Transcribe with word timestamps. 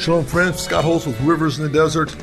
Shalom, 0.00 0.24
friends. 0.24 0.62
Scott 0.62 0.84
Holz 0.84 1.06
with 1.06 1.20
Rivers 1.20 1.58
in 1.58 1.64
the 1.64 1.70
Desert. 1.70 2.16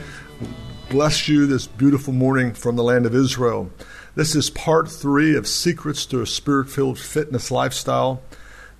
Bless 0.90 1.27
you 1.27 1.45
this 1.45 1.68
beautiful 1.68 2.12
morning 2.12 2.52
from 2.55 2.76
the 2.76 2.81
land 2.81 3.05
of 3.05 3.13
Israel. 3.13 3.70
This 4.16 4.35
is 4.35 4.49
part 4.49 4.90
three 4.90 5.35
of 5.35 5.48
Secrets 5.48 6.07
to 6.07 6.20
a 6.24 6.26
Spirit 6.26 6.71
filled 6.71 6.98
Fitness 6.98 7.52
Lifestyle. 7.52 8.24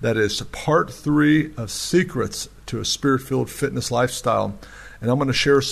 That 0.00 0.16
is 0.16 0.42
part 0.50 0.92
three 0.92 1.54
of 1.56 1.70
Secrets 1.70 2.48
to 2.66 2.80
a 2.80 2.84
Spirit 2.84 3.22
filled 3.22 3.48
Fitness 3.50 3.92
Lifestyle. 3.92 4.58
And 5.00 5.12
I'm 5.12 5.18
going 5.18 5.28
to 5.28 5.32
share 5.32 5.62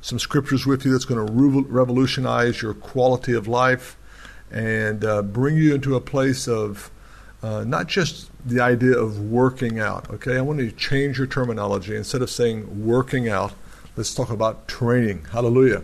some 0.00 0.18
scriptures 0.18 0.64
with 0.64 0.86
you 0.86 0.92
that's 0.92 1.04
going 1.04 1.26
to 1.26 1.62
revolutionize 1.68 2.62
your 2.62 2.72
quality 2.72 3.34
of 3.34 3.46
life 3.46 3.98
and 4.50 5.04
uh, 5.04 5.20
bring 5.20 5.58
you 5.58 5.74
into 5.74 5.94
a 5.94 6.00
place 6.00 6.48
of 6.48 6.90
uh, 7.42 7.64
not 7.64 7.88
just 7.88 8.30
the 8.44 8.60
idea 8.60 8.98
of 8.98 9.30
working 9.30 9.78
out. 9.78 10.10
Okay, 10.10 10.36
I 10.36 10.40
want 10.40 10.58
to 10.58 10.70
change 10.72 11.18
your 11.18 11.26
terminology. 11.26 11.96
Instead 11.96 12.22
of 12.22 12.30
saying 12.30 12.84
working 12.84 13.28
out, 13.28 13.52
let's 13.96 14.14
talk 14.14 14.30
about 14.30 14.66
training. 14.68 15.26
Hallelujah. 15.32 15.82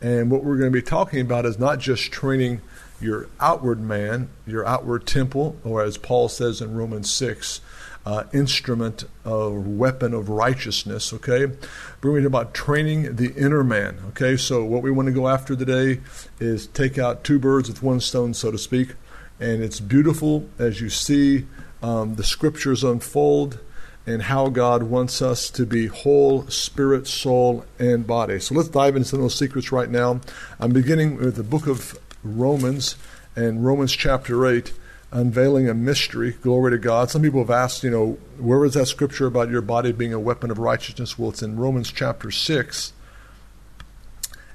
And 0.00 0.30
what 0.30 0.44
we're 0.44 0.58
going 0.58 0.72
to 0.72 0.76
be 0.76 0.82
talking 0.82 1.20
about 1.20 1.46
is 1.46 1.58
not 1.58 1.78
just 1.78 2.12
training 2.12 2.60
your 3.00 3.28
outward 3.40 3.80
man, 3.80 4.28
your 4.46 4.66
outward 4.66 5.06
temple, 5.06 5.56
or 5.64 5.82
as 5.82 5.96
Paul 5.96 6.28
says 6.28 6.60
in 6.60 6.74
Romans 6.74 7.10
6, 7.10 7.60
uh, 8.06 8.24
instrument 8.32 9.04
weapon 9.24 10.12
of 10.12 10.28
righteousness. 10.28 11.12
Okay, 11.12 11.46
we're 11.46 12.10
going 12.10 12.26
about 12.26 12.54
training 12.54 13.16
the 13.16 13.32
inner 13.34 13.64
man. 13.64 13.98
Okay, 14.08 14.36
so 14.36 14.64
what 14.64 14.82
we 14.82 14.90
want 14.90 15.06
to 15.06 15.12
go 15.12 15.28
after 15.28 15.56
today 15.56 16.00
is 16.38 16.66
take 16.66 16.98
out 16.98 17.24
two 17.24 17.38
birds 17.38 17.68
with 17.68 17.82
one 17.82 18.00
stone, 18.00 18.34
so 18.34 18.50
to 18.50 18.58
speak, 18.58 18.94
and 19.40 19.62
it's 19.62 19.80
beautiful 19.80 20.48
as 20.58 20.80
you 20.80 20.90
see 20.90 21.46
um, 21.84 22.14
the 22.14 22.24
scriptures 22.24 22.82
unfold 22.82 23.58
and 24.06 24.22
how 24.22 24.48
God 24.48 24.84
wants 24.84 25.20
us 25.20 25.50
to 25.50 25.66
be 25.66 25.86
whole 25.86 26.46
spirit, 26.48 27.06
soul, 27.06 27.66
and 27.78 28.06
body. 28.06 28.40
So 28.40 28.54
let's 28.54 28.70
dive 28.70 28.96
into 28.96 29.18
those 29.18 29.34
secrets 29.34 29.70
right 29.70 29.90
now. 29.90 30.22
I'm 30.58 30.72
beginning 30.72 31.16
with 31.16 31.36
the 31.36 31.42
book 31.42 31.66
of 31.66 31.98
Romans 32.22 32.96
and 33.36 33.66
Romans 33.66 33.92
chapter 33.92 34.46
8, 34.46 34.72
unveiling 35.12 35.68
a 35.68 35.74
mystery. 35.74 36.32
Glory 36.32 36.70
to 36.70 36.78
God. 36.78 37.10
Some 37.10 37.20
people 37.20 37.40
have 37.40 37.50
asked, 37.50 37.84
you 37.84 37.90
know, 37.90 38.18
where 38.38 38.64
is 38.64 38.72
that 38.74 38.86
scripture 38.86 39.26
about 39.26 39.50
your 39.50 39.62
body 39.62 39.92
being 39.92 40.14
a 40.14 40.20
weapon 40.20 40.50
of 40.50 40.58
righteousness? 40.58 41.18
Well, 41.18 41.30
it's 41.30 41.42
in 41.42 41.58
Romans 41.58 41.92
chapter 41.92 42.30
6 42.30 42.94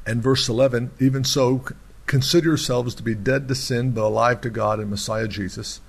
and 0.03 0.23
verse 0.23 0.50
11. 0.50 0.91
Even 1.00 1.23
so, 1.23 1.63
consider 2.07 2.47
yourselves 2.50 2.96
to 2.96 3.03
be 3.03 3.13
dead 3.13 3.47
to 3.50 3.56
sin, 3.56 3.91
but 3.91 4.03
alive 4.03 4.41
to 4.41 4.50
God 4.50 4.79
in 4.79 4.90
Messiah 4.90 5.28
Jesus. 5.28 5.79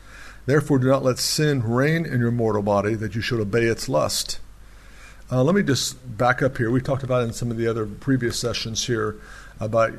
Therefore, 0.47 0.78
do 0.78 0.89
not 0.89 1.05
let 1.05 1.19
sin 1.19 1.62
reign 1.62 2.06
in 2.06 2.21
your 2.21 2.31
mortal 2.31 2.62
body, 2.62 2.95
that 2.95 3.15
you 3.15 3.21
should 3.21 3.41
obey 3.41 3.65
its 3.65 3.89
lust. 3.89 4.41
Uh, 5.31 5.45
let 5.45 5.55
me 5.55 5.62
just 5.62 6.17
back 6.19 6.43
up 6.43 6.56
here. 6.56 6.71
We 6.71 6.81
talked 6.81 7.05
about 7.05 7.23
in 7.23 7.33
some 7.33 7.51
of 7.51 7.56
the 7.56 7.69
other 7.69 7.87
previous 7.87 8.39
sessions 8.39 8.87
here 8.87 9.17
about 9.61 9.93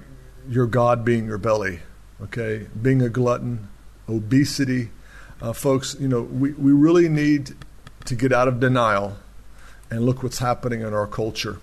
your 0.50 0.68
God 0.68 1.06
being 1.06 1.26
your 1.26 1.38
belly, 1.38 1.80
okay? 2.22 2.68
Being 2.82 3.02
a 3.02 3.10
glutton, 3.10 3.70
obesity. 4.10 4.90
Uh, 5.42 5.54
folks, 5.54 5.96
you 6.00 6.08
know, 6.08 6.22
we, 6.22 6.52
we 6.54 6.72
really 6.72 7.08
need 7.08 7.56
to 8.06 8.16
get 8.16 8.34
out 8.34 8.48
of 8.48 8.60
denial 8.60 9.18
and 9.90 10.06
look 10.06 10.24
what's 10.24 10.40
happening 10.40 10.82
in 10.82 10.94
our 10.94 11.08
culture. 11.08 11.60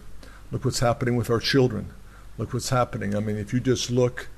Look 0.51 0.65
what's 0.65 0.79
happening 0.79 1.17
with 1.17 1.29
our 1.29 1.41
children. 1.41 1.93
Look 2.39 2.55
what's 2.55 2.71
happening. 2.71 3.15
I 3.15 3.21
mean, 3.21 3.37
if 3.37 3.53
you 3.53 3.61
just 3.61 3.91
look, 3.91 4.29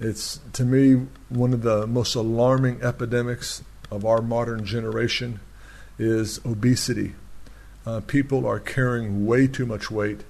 it's 0.00 0.40
to 0.52 0.64
me 0.64 1.06
one 1.28 1.54
of 1.54 1.62
the 1.62 1.86
most 1.86 2.14
alarming 2.14 2.82
epidemics 2.82 3.62
of 3.94 4.04
our 4.04 4.20
modern 4.20 4.64
generation 4.64 5.40
is 5.98 6.44
obesity. 6.44 7.14
Uh, 7.86 8.00
people 8.00 8.46
are 8.46 8.58
carrying 8.58 9.26
way 9.26 9.46
too 9.46 9.66
much 9.66 9.90
weight. 9.90 10.22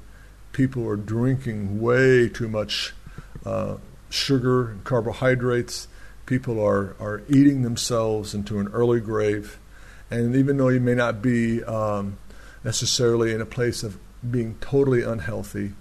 People 0.52 0.86
are 0.88 0.96
drinking 0.96 1.80
way 1.80 2.28
too 2.28 2.48
much 2.48 2.92
uh, 3.44 3.76
sugar 4.10 4.70
and 4.70 4.84
carbohydrates. 4.84 5.88
People 6.26 6.62
are, 6.64 6.94
are 7.00 7.22
eating 7.28 7.62
themselves 7.62 8.34
into 8.34 8.58
an 8.58 8.68
early 8.68 9.00
grave. 9.00 9.58
And 10.10 10.36
even 10.36 10.56
though 10.56 10.68
you 10.68 10.80
may 10.80 10.94
not 10.94 11.22
be 11.22 11.62
um, 11.64 12.18
necessarily 12.62 13.32
in 13.32 13.40
a 13.40 13.46
place 13.46 13.82
of 13.82 13.98
being 14.28 14.56
totally 14.60 15.02
unhealthy, 15.02 15.72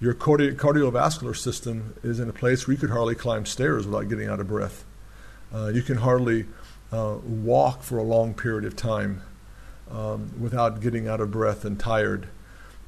your 0.00 0.14
cardi- 0.14 0.52
cardiovascular 0.52 1.36
system 1.36 1.94
is 2.02 2.18
in 2.20 2.28
a 2.28 2.32
place 2.32 2.66
where 2.66 2.74
you 2.74 2.80
could 2.80 2.90
hardly 2.90 3.14
climb 3.14 3.46
stairs 3.46 3.86
without 3.86 4.08
getting 4.08 4.28
out 4.28 4.40
of 4.40 4.48
breath. 4.48 4.84
Uh, 5.54 5.68
you 5.68 5.82
can 5.82 5.98
hardly 5.98 6.46
uh, 6.92 7.16
walk 7.24 7.82
for 7.82 7.98
a 7.98 8.02
long 8.02 8.34
period 8.34 8.64
of 8.64 8.76
time 8.76 9.22
um, 9.90 10.30
without 10.38 10.80
getting 10.80 11.08
out 11.08 11.20
of 11.20 11.30
breath 11.30 11.64
and 11.64 11.80
tired. 11.80 12.28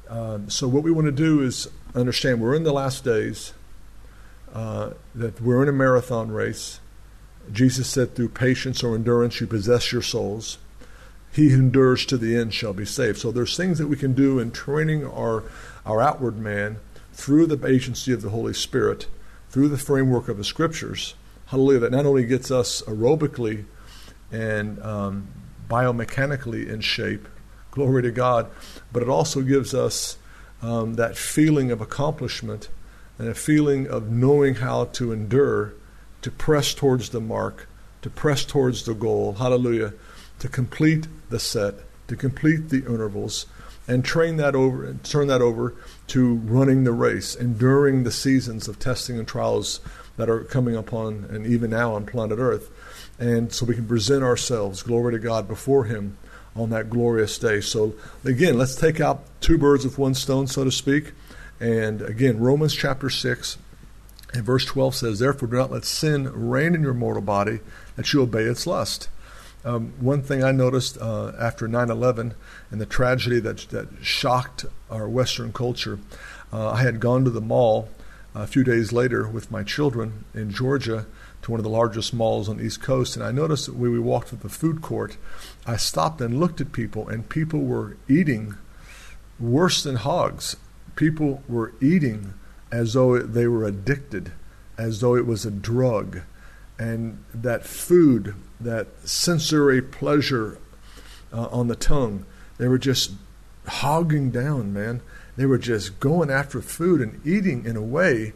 Um, 0.07 0.49
so, 0.49 0.67
what 0.67 0.83
we 0.83 0.91
want 0.91 1.05
to 1.05 1.11
do 1.11 1.41
is 1.41 1.67
understand 1.95 2.39
we're 2.39 2.55
in 2.55 2.63
the 2.63 2.71
last 2.71 3.03
days, 3.03 3.53
uh, 4.53 4.91
that 5.15 5.41
we're 5.41 5.63
in 5.63 5.69
a 5.69 5.73
marathon 5.73 6.31
race. 6.31 6.79
Jesus 7.51 7.89
said, 7.89 8.15
through 8.15 8.29
patience 8.29 8.83
or 8.83 8.95
endurance, 8.95 9.39
you 9.39 9.47
possess 9.47 9.91
your 9.91 10.01
souls. 10.01 10.57
He 11.31 11.49
who 11.49 11.59
endures 11.59 12.05
to 12.07 12.17
the 12.17 12.35
end 12.35 12.53
shall 12.53 12.73
be 12.73 12.85
saved. 12.85 13.17
So, 13.17 13.31
there's 13.31 13.57
things 13.57 13.79
that 13.79 13.87
we 13.87 13.97
can 13.97 14.13
do 14.13 14.37
in 14.37 14.51
training 14.51 15.05
our, 15.05 15.43
our 15.85 16.01
outward 16.01 16.37
man 16.37 16.77
through 17.11 17.47
the 17.47 17.67
agency 17.67 18.11
of 18.11 18.21
the 18.21 18.29
Holy 18.29 18.53
Spirit, 18.53 19.07
through 19.49 19.69
the 19.69 19.77
framework 19.77 20.27
of 20.27 20.37
the 20.37 20.43
Scriptures. 20.43 21.15
Hallelujah, 21.47 21.79
that 21.79 21.91
not 21.91 22.05
only 22.05 22.25
gets 22.25 22.51
us 22.51 22.81
aerobically 22.83 23.65
and 24.31 24.81
um, 24.81 25.27
biomechanically 25.69 26.67
in 26.67 26.81
shape. 26.81 27.27
Glory 27.71 28.03
to 28.03 28.11
God. 28.11 28.49
But 28.91 29.03
it 29.03 29.09
also 29.09 29.41
gives 29.41 29.73
us 29.73 30.17
um, 30.61 30.95
that 30.95 31.17
feeling 31.17 31.71
of 31.71 31.81
accomplishment 31.81 32.69
and 33.17 33.27
a 33.27 33.35
feeling 33.35 33.87
of 33.87 34.09
knowing 34.09 34.55
how 34.55 34.85
to 34.85 35.11
endure, 35.11 35.73
to 36.21 36.31
press 36.31 36.73
towards 36.73 37.09
the 37.09 37.21
mark, 37.21 37.67
to 38.01 38.09
press 38.09 38.45
towards 38.45 38.83
the 38.83 38.93
goal. 38.93 39.33
Hallelujah. 39.33 39.93
To 40.39 40.47
complete 40.47 41.07
the 41.29 41.39
set, 41.39 41.75
to 42.07 42.15
complete 42.15 42.69
the 42.69 42.85
intervals, 42.85 43.45
and 43.87 44.03
train 44.03 44.37
that 44.37 44.55
over 44.55 44.85
and 44.85 45.03
turn 45.03 45.27
that 45.27 45.41
over 45.41 45.75
to 46.07 46.35
running 46.35 46.83
the 46.83 46.91
race, 46.91 47.35
enduring 47.35 48.03
the 48.03 48.11
seasons 48.11 48.67
of 48.67 48.79
testing 48.79 49.17
and 49.17 49.27
trials 49.27 49.79
that 50.17 50.29
are 50.29 50.43
coming 50.43 50.75
upon 50.75 51.25
and 51.29 51.45
even 51.45 51.69
now 51.69 51.93
on 51.93 52.05
planet 52.05 52.39
Earth 52.39 52.69
and 53.19 53.51
so 53.51 53.65
we 53.65 53.75
can 53.75 53.87
present 53.87 54.23
ourselves, 54.23 54.83
glory 54.83 55.13
to 55.13 55.19
God, 55.19 55.47
before 55.47 55.85
Him 55.85 56.17
on 56.55 56.69
that 56.69 56.89
glorious 56.89 57.37
day. 57.37 57.61
So, 57.61 57.93
again, 58.23 58.57
let's 58.57 58.75
take 58.75 58.99
out 58.99 59.23
two 59.41 59.57
birds 59.57 59.83
with 59.83 59.97
one 59.97 60.13
stone, 60.13 60.47
so 60.47 60.63
to 60.63 60.71
speak. 60.71 61.11
And 61.59 62.01
again, 62.01 62.39
Romans 62.39 62.73
chapter 62.73 63.09
6 63.09 63.57
and 64.33 64.43
verse 64.43 64.65
12 64.65 64.95
says, 64.95 65.19
Therefore, 65.19 65.47
do 65.47 65.57
not 65.57 65.71
let 65.71 65.85
sin 65.85 66.29
reign 66.49 66.75
in 66.75 66.81
your 66.81 66.93
mortal 66.93 67.21
body, 67.21 67.59
that 67.95 68.11
you 68.11 68.21
obey 68.21 68.43
its 68.43 68.67
lust. 68.67 69.09
Um, 69.63 69.93
one 69.99 70.21
thing 70.21 70.43
I 70.43 70.51
noticed 70.51 70.97
uh, 70.99 71.31
after 71.39 71.67
9 71.67 71.89
11 71.89 72.35
and 72.69 72.81
the 72.81 72.85
tragedy 72.85 73.39
that, 73.39 73.59
that 73.69 73.87
shocked 74.01 74.65
our 74.91 75.09
Western 75.09 75.53
culture, 75.53 75.99
uh, 76.53 76.71
I 76.71 76.83
had 76.83 76.99
gone 76.99 77.23
to 77.23 77.31
the 77.31 77.41
mall 77.41 77.89
a 78.35 78.45
few 78.45 78.63
days 78.63 78.91
later 78.91 79.27
with 79.27 79.49
my 79.49 79.63
children 79.63 80.25
in 80.33 80.51
Georgia 80.51 81.07
to 81.41 81.51
one 81.51 81.59
of 81.59 81.63
the 81.63 81.69
largest 81.69 82.13
malls 82.13 82.49
on 82.49 82.57
the 82.57 82.65
East 82.65 82.81
Coast, 82.81 83.15
and 83.15 83.23
I 83.23 83.31
noticed 83.31 83.67
that 83.67 83.75
when 83.75 83.91
we 83.91 83.99
walked 83.99 84.29
to 84.29 84.35
the 84.35 84.49
food 84.49 84.81
court, 84.81 85.17
I 85.65 85.77
stopped 85.77 86.19
and 86.19 86.39
looked 86.39 86.59
at 86.59 86.73
people, 86.73 87.07
and 87.07 87.29
people 87.29 87.61
were 87.61 87.95
eating 88.09 88.55
worse 89.39 89.83
than 89.83 89.95
hogs. 89.95 90.57
People 90.95 91.43
were 91.47 91.73
eating 91.81 92.33
as 92.71 92.93
though 92.93 93.19
they 93.19 93.47
were 93.47 93.63
addicted, 93.63 94.33
as 94.77 94.99
though 94.99 95.15
it 95.15 95.25
was 95.25 95.45
a 95.45 95.51
drug. 95.51 96.21
And 96.77 97.23
that 97.33 97.65
food, 97.65 98.35
that 98.59 98.87
sensory 99.07 99.81
pleasure 99.81 100.57
uh, 101.31 101.47
on 101.47 101.67
the 101.67 101.75
tongue, 101.75 102.25
they 102.57 102.67
were 102.67 102.77
just 102.77 103.13
hogging 103.67 104.29
down, 104.29 104.73
man. 104.73 105.01
They 105.37 105.45
were 105.45 105.57
just 105.57 105.99
going 105.99 106.29
after 106.29 106.61
food 106.61 107.01
and 107.01 107.25
eating 107.25 107.65
in 107.65 107.75
a 107.75 107.81
way 107.81 108.33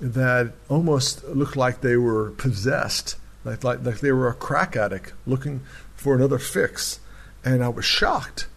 that 0.00 0.52
almost 0.68 1.24
looked 1.24 1.56
like 1.56 1.80
they 1.80 1.96
were 1.96 2.32
possessed 2.32 3.16
like, 3.46 3.62
like, 3.62 3.84
like 3.84 4.00
they 4.00 4.10
were 4.10 4.28
a 4.28 4.34
crack 4.34 4.76
addict 4.76 5.14
looking 5.24 5.60
for 5.94 6.16
another 6.16 6.38
fix. 6.38 6.98
And 7.44 7.62
I 7.62 7.68
was 7.68 7.84
shocked. 7.84 8.48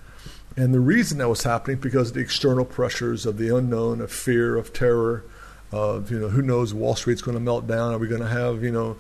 And 0.58 0.74
the 0.74 0.80
reason 0.80 1.20
that 1.20 1.30
was 1.30 1.44
happening 1.44 1.78
because 1.78 2.10
of 2.10 2.16
the 2.16 2.22
external 2.22 2.66
pressures 2.66 3.26
of 3.26 3.38
the 3.38 3.56
unknown, 3.56 4.02
of 4.02 4.12
fear, 4.12 4.58
of 4.58 4.74
terror, 4.74 5.24
of 5.72 6.10
you 6.10 6.20
know 6.20 6.30
who 6.30 6.42
knows 6.42 6.74
Wall 6.74 6.96
Street's 6.96 7.22
going 7.22 7.38
to 7.38 7.40
melt 7.40 7.68
down. 7.68 7.94
Are 7.94 8.00
we 8.00 8.08
going 8.08 8.22
to 8.22 8.28
have 8.28 8.64
you 8.64 8.72
know 8.72 8.98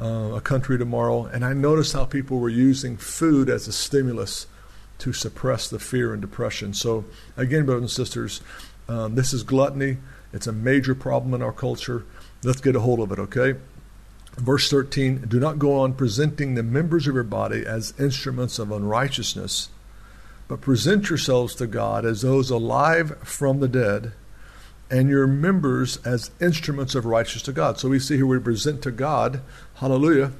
uh, 0.00 0.36
a 0.36 0.40
country 0.42 0.76
tomorrow? 0.76 1.24
And 1.24 1.42
I 1.42 1.54
noticed 1.54 1.94
how 1.94 2.04
people 2.04 2.38
were 2.38 2.50
using 2.50 2.98
food 2.98 3.48
as 3.48 3.66
a 3.66 3.72
stimulus 3.72 4.46
to 5.00 5.12
suppress 5.12 5.68
the 5.68 5.78
fear 5.78 6.12
and 6.12 6.20
depression. 6.20 6.74
So 6.74 7.04
again, 7.36 7.66
brothers 7.66 7.82
and 7.82 7.90
sisters, 7.90 8.40
um, 8.88 9.14
this 9.14 9.32
is 9.32 9.42
gluttony. 9.42 9.98
It's 10.32 10.46
a 10.46 10.52
major 10.52 10.94
problem 10.94 11.34
in 11.34 11.42
our 11.42 11.52
culture. 11.52 12.04
Let's 12.42 12.60
get 12.60 12.76
a 12.76 12.80
hold 12.80 13.00
of 13.00 13.12
it, 13.12 13.18
okay? 13.18 13.58
Verse 14.36 14.70
13 14.70 15.26
Do 15.28 15.40
not 15.40 15.58
go 15.58 15.78
on 15.78 15.94
presenting 15.94 16.54
the 16.54 16.62
members 16.62 17.06
of 17.06 17.14
your 17.14 17.24
body 17.24 17.64
as 17.66 17.94
instruments 17.98 18.58
of 18.58 18.70
unrighteousness, 18.70 19.68
but 20.48 20.60
present 20.60 21.08
yourselves 21.08 21.54
to 21.56 21.66
God 21.66 22.04
as 22.04 22.22
those 22.22 22.50
alive 22.50 23.18
from 23.22 23.60
the 23.60 23.68
dead, 23.68 24.12
and 24.90 25.08
your 25.08 25.26
members 25.26 25.98
as 25.98 26.30
instruments 26.40 26.94
of 26.94 27.04
righteousness 27.04 27.42
to 27.44 27.52
God. 27.52 27.78
So 27.78 27.88
we 27.88 27.98
see 27.98 28.16
here 28.16 28.26
we 28.26 28.38
present 28.38 28.82
to 28.82 28.90
God, 28.90 29.40
hallelujah, 29.74 30.32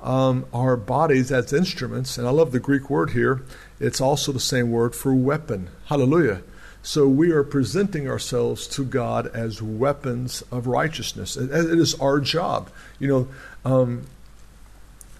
um, 0.00 0.46
our 0.52 0.76
bodies 0.76 1.32
as 1.32 1.52
instruments. 1.52 2.18
And 2.18 2.26
I 2.26 2.30
love 2.30 2.52
the 2.52 2.60
Greek 2.60 2.90
word 2.90 3.10
here. 3.10 3.42
It's 3.80 4.00
also 4.00 4.32
the 4.32 4.40
same 4.40 4.70
word 4.70 4.94
for 4.94 5.14
weapon. 5.14 5.70
Hallelujah. 5.86 6.42
So 6.82 7.06
we 7.06 7.32
are 7.32 7.44
presenting 7.44 8.08
ourselves 8.08 8.66
to 8.68 8.84
God 8.84 9.26
as 9.28 9.60
weapons 9.60 10.42
of 10.50 10.66
righteousness. 10.66 11.36
it, 11.36 11.50
it 11.50 11.78
is 11.78 11.94
our 11.96 12.20
job. 12.20 12.70
You 12.98 13.08
know, 13.08 13.28
um, 13.64 14.06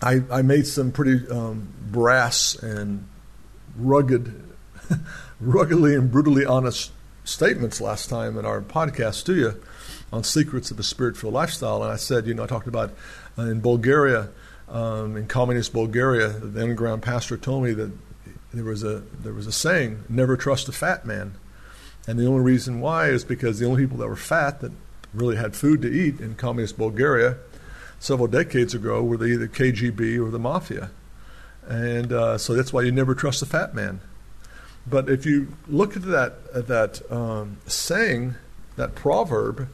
I, 0.00 0.22
I, 0.31 0.43
made 0.43 0.66
some 0.66 0.93
pretty 0.93 1.28
um, 1.28 1.69
brass 1.90 2.55
and 2.55 3.06
rugged, 3.76 4.43
ruggedly 5.40 5.94
and 5.94 6.11
brutally 6.11 6.44
honest 6.44 6.93
statements 7.25 7.81
last 7.81 8.08
time 8.08 8.38
in 8.38 8.46
our 8.46 8.61
podcast 8.61 9.25
to 9.26 9.34
you 9.34 9.62
on 10.12 10.25
secrets 10.25 10.70
of 10.70 10.78
a 10.78 10.82
spirit-filled 10.82 11.34
lifestyle. 11.34 11.82
And 11.82 11.93
I 11.93 11.96
said, 11.96 12.26
you 12.26 12.34
know, 12.34 12.44
I 12.44 12.46
talked 12.46 12.69
about 12.69 12.93
uh, 13.37 13.43
in 13.43 13.61
Bulgaria, 13.61 14.31
um, 14.69 15.16
in 15.16 15.26
communist 15.26 15.72
Bulgaria, 15.72 16.28
the 16.28 16.62
underground 16.62 17.02
pastor 17.02 17.37
told 17.37 17.64
me 17.64 17.72
that 17.72 17.93
there 18.52 18.64
was 18.64 18.82
a 18.82 19.02
there 19.22 19.32
was 19.32 19.46
a 19.46 19.52
saying, 19.52 20.04
"Never 20.08 20.36
trust 20.36 20.68
a 20.68 20.72
fat 20.72 21.04
man." 21.06 21.34
And 22.06 22.18
the 22.18 22.26
only 22.26 22.42
reason 22.42 22.80
why 22.80 23.08
is 23.08 23.24
because 23.24 23.58
the 23.58 23.66
only 23.66 23.82
people 23.82 23.98
that 23.98 24.08
were 24.08 24.16
fat 24.16 24.60
that 24.60 24.72
really 25.12 25.36
had 25.36 25.54
food 25.54 25.82
to 25.82 25.88
eat 25.88 26.20
in 26.20 26.34
communist 26.36 26.78
Bulgaria 26.78 27.36
several 27.98 28.28
decades 28.28 28.74
ago 28.74 29.02
were 29.02 29.16
the, 29.16 29.26
either 29.26 29.48
KGB 29.48 30.18
or 30.24 30.30
the 30.30 30.38
mafia. 30.38 30.90
And 31.66 32.12
uh, 32.12 32.38
so 32.38 32.54
that's 32.54 32.72
why 32.72 32.82
you 32.82 32.92
never 32.92 33.14
trust 33.14 33.42
a 33.42 33.46
fat 33.46 33.74
man. 33.74 34.00
But 34.86 35.10
if 35.10 35.26
you 35.26 35.54
look 35.66 35.96
at 35.96 36.02
that, 36.02 36.36
at 36.54 36.66
that 36.68 37.12
um, 37.12 37.58
saying, 37.66 38.36
that 38.76 38.94
proverb, 38.94 39.68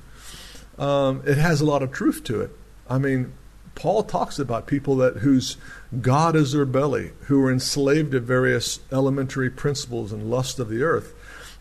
um, 0.78 1.22
it 1.24 1.38
has 1.38 1.60
a 1.60 1.64
lot 1.64 1.82
of 1.82 1.92
truth 1.92 2.24
to 2.24 2.40
it. 2.40 2.50
I 2.90 2.98
mean, 2.98 3.32
Paul 3.76 4.02
talks 4.02 4.38
about 4.38 4.66
people 4.66 4.96
that 4.96 5.18
whose 5.18 5.56
God 6.00 6.36
is 6.36 6.52
their 6.52 6.64
belly, 6.64 7.12
who 7.26 7.42
are 7.44 7.52
enslaved 7.52 8.12
to 8.12 8.20
various 8.20 8.80
elementary 8.90 9.50
principles 9.50 10.12
and 10.12 10.30
lust 10.30 10.58
of 10.58 10.68
the 10.68 10.82
earth. 10.82 11.14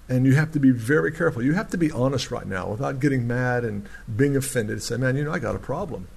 And 0.10 0.26
you 0.26 0.36
have 0.36 0.52
to 0.52 0.60
be 0.60 0.72
very 0.72 1.12
careful. 1.12 1.42
You 1.42 1.54
have 1.54 1.70
to 1.70 1.78
be 1.78 1.92
honest 1.92 2.30
right 2.32 2.46
now 2.46 2.70
without 2.70 3.00
getting 3.00 3.26
mad 3.26 3.64
and 3.64 3.88
being 4.14 4.36
offended. 4.36 4.84
Say, 4.84 4.98
man, 4.98 5.16
you 5.16 5.24
know, 5.24 5.32
I 5.32 5.40
got 5.40 5.56
a 5.56 5.60
problem. 5.60 6.08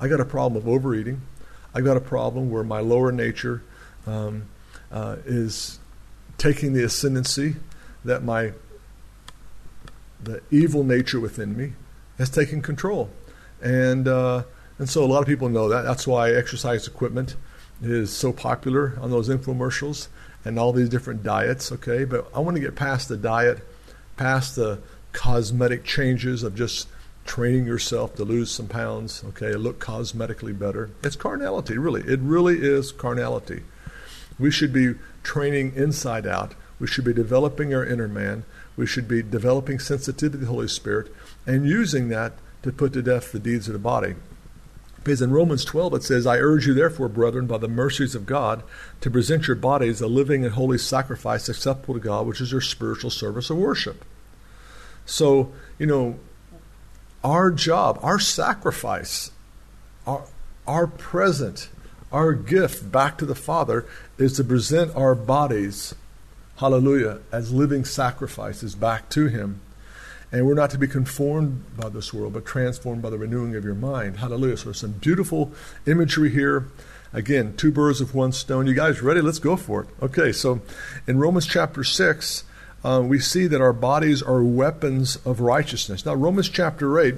I 0.00 0.08
got 0.08 0.20
a 0.20 0.24
problem 0.24 0.60
of 0.60 0.68
overeating. 0.68 1.22
I 1.74 1.80
got 1.80 1.96
a 1.96 2.00
problem 2.00 2.50
where 2.50 2.64
my 2.64 2.80
lower 2.80 3.10
nature 3.10 3.62
um, 4.06 4.48
uh, 4.92 5.16
is 5.24 5.78
taking 6.36 6.72
the 6.72 6.84
ascendancy 6.84 7.56
that 8.04 8.22
my 8.22 8.52
the 10.22 10.42
evil 10.50 10.82
nature 10.82 11.20
within 11.20 11.56
me 11.56 11.72
has 12.18 12.28
taken 12.30 12.60
control. 12.60 13.10
And 13.62 14.08
uh, 14.08 14.44
and 14.78 14.88
so 14.88 15.04
a 15.04 15.06
lot 15.06 15.20
of 15.20 15.26
people 15.26 15.48
know 15.48 15.68
that. 15.68 15.82
That's 15.82 16.06
why 16.06 16.30
exercise 16.32 16.86
equipment 16.86 17.36
is 17.82 18.10
so 18.12 18.32
popular 18.32 18.98
on 19.00 19.10
those 19.10 19.28
infomercials 19.28 20.08
and 20.44 20.58
all 20.58 20.72
these 20.72 20.88
different 20.88 21.22
diets, 21.22 21.70
okay? 21.72 22.04
But 22.04 22.28
I 22.34 22.40
want 22.40 22.56
to 22.56 22.60
get 22.60 22.76
past 22.76 23.08
the 23.08 23.16
diet, 23.16 23.60
past 24.16 24.56
the 24.56 24.80
cosmetic 25.12 25.84
changes 25.84 26.42
of 26.42 26.54
just 26.54 26.88
training 27.24 27.66
yourself 27.66 28.16
to 28.16 28.24
lose 28.24 28.50
some 28.50 28.68
pounds, 28.68 29.22
okay, 29.28 29.52
look 29.54 29.78
cosmetically 29.78 30.58
better. 30.58 30.90
It's 31.02 31.16
carnality, 31.16 31.76
really. 31.76 32.00
It 32.02 32.20
really 32.20 32.58
is 32.58 32.90
carnality. 32.90 33.62
We 34.38 34.50
should 34.50 34.72
be 34.72 34.94
training 35.22 35.74
inside 35.76 36.26
out. 36.26 36.54
We 36.80 36.86
should 36.86 37.04
be 37.04 37.12
developing 37.12 37.74
our 37.74 37.84
inner 37.84 38.08
man. 38.08 38.44
We 38.76 38.86
should 38.86 39.08
be 39.08 39.22
developing 39.22 39.78
sensitivity 39.78 40.38
to 40.38 40.44
the 40.46 40.50
Holy 40.50 40.68
Spirit 40.68 41.12
and 41.46 41.66
using 41.66 42.08
that 42.08 42.32
to 42.62 42.72
put 42.72 42.92
to 42.94 43.02
death 43.02 43.32
the 43.32 43.38
deeds 43.38 43.66
of 43.66 43.72
the 43.72 43.78
body. 43.78 44.14
Because 45.08 45.22
in 45.22 45.30
Romans 45.30 45.64
12 45.64 45.94
it 45.94 46.02
says, 46.02 46.26
I 46.26 46.36
urge 46.36 46.66
you 46.66 46.74
therefore, 46.74 47.08
brethren, 47.08 47.46
by 47.46 47.56
the 47.56 47.66
mercies 47.66 48.14
of 48.14 48.26
God, 48.26 48.62
to 49.00 49.10
present 49.10 49.46
your 49.46 49.56
bodies 49.56 50.02
a 50.02 50.06
living 50.06 50.44
and 50.44 50.52
holy 50.52 50.76
sacrifice 50.76 51.48
acceptable 51.48 51.94
to 51.94 52.00
God, 52.00 52.26
which 52.26 52.42
is 52.42 52.52
your 52.52 52.60
spiritual 52.60 53.08
service 53.08 53.48
of 53.48 53.56
worship. 53.56 54.04
So, 55.06 55.50
you 55.78 55.86
know, 55.86 56.18
our 57.24 57.50
job, 57.50 57.98
our 58.02 58.18
sacrifice, 58.18 59.30
our, 60.06 60.24
our 60.66 60.86
present, 60.86 61.70
our 62.12 62.34
gift 62.34 62.92
back 62.92 63.16
to 63.16 63.24
the 63.24 63.34
Father 63.34 63.86
is 64.18 64.34
to 64.34 64.44
present 64.44 64.94
our 64.94 65.14
bodies, 65.14 65.94
hallelujah, 66.58 67.20
as 67.32 67.50
living 67.50 67.86
sacrifices 67.86 68.74
back 68.74 69.08
to 69.08 69.28
Him. 69.28 69.62
And 70.30 70.46
we're 70.46 70.54
not 70.54 70.70
to 70.70 70.78
be 70.78 70.86
conformed 70.86 71.64
by 71.76 71.88
this 71.88 72.12
world, 72.12 72.34
but 72.34 72.44
transformed 72.44 73.00
by 73.00 73.10
the 73.10 73.18
renewing 73.18 73.56
of 73.56 73.64
your 73.64 73.74
mind. 73.74 74.18
Hallelujah. 74.18 74.58
So, 74.58 74.72
some 74.72 74.92
beautiful 74.92 75.52
imagery 75.86 76.30
here. 76.30 76.66
Again, 77.12 77.56
two 77.56 77.72
birds 77.72 78.00
with 78.00 78.14
one 78.14 78.32
stone. 78.32 78.66
You 78.66 78.74
guys 78.74 79.00
ready? 79.00 79.22
Let's 79.22 79.38
go 79.38 79.56
for 79.56 79.82
it. 79.82 79.88
Okay, 80.02 80.30
so 80.30 80.60
in 81.06 81.18
Romans 81.18 81.46
chapter 81.46 81.82
6, 81.82 82.44
uh, 82.84 83.02
we 83.02 83.18
see 83.18 83.46
that 83.46 83.62
our 83.62 83.72
bodies 83.72 84.22
are 84.22 84.42
weapons 84.42 85.16
of 85.24 85.40
righteousness. 85.40 86.04
Now, 86.04 86.14
Romans 86.14 86.50
chapter 86.50 87.00
8, 87.00 87.14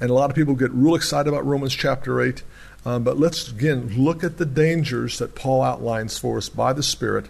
and 0.00 0.10
a 0.10 0.14
lot 0.14 0.30
of 0.30 0.36
people 0.36 0.54
get 0.54 0.70
real 0.70 0.94
excited 0.94 1.28
about 1.28 1.44
Romans 1.44 1.74
chapter 1.74 2.22
8, 2.22 2.42
um, 2.86 3.02
but 3.02 3.18
let's 3.18 3.50
again 3.50 3.92
look 3.96 4.22
at 4.22 4.36
the 4.36 4.46
dangers 4.46 5.18
that 5.18 5.34
Paul 5.34 5.62
outlines 5.62 6.16
for 6.16 6.38
us 6.38 6.48
by 6.48 6.72
the 6.72 6.82
Spirit. 6.82 7.26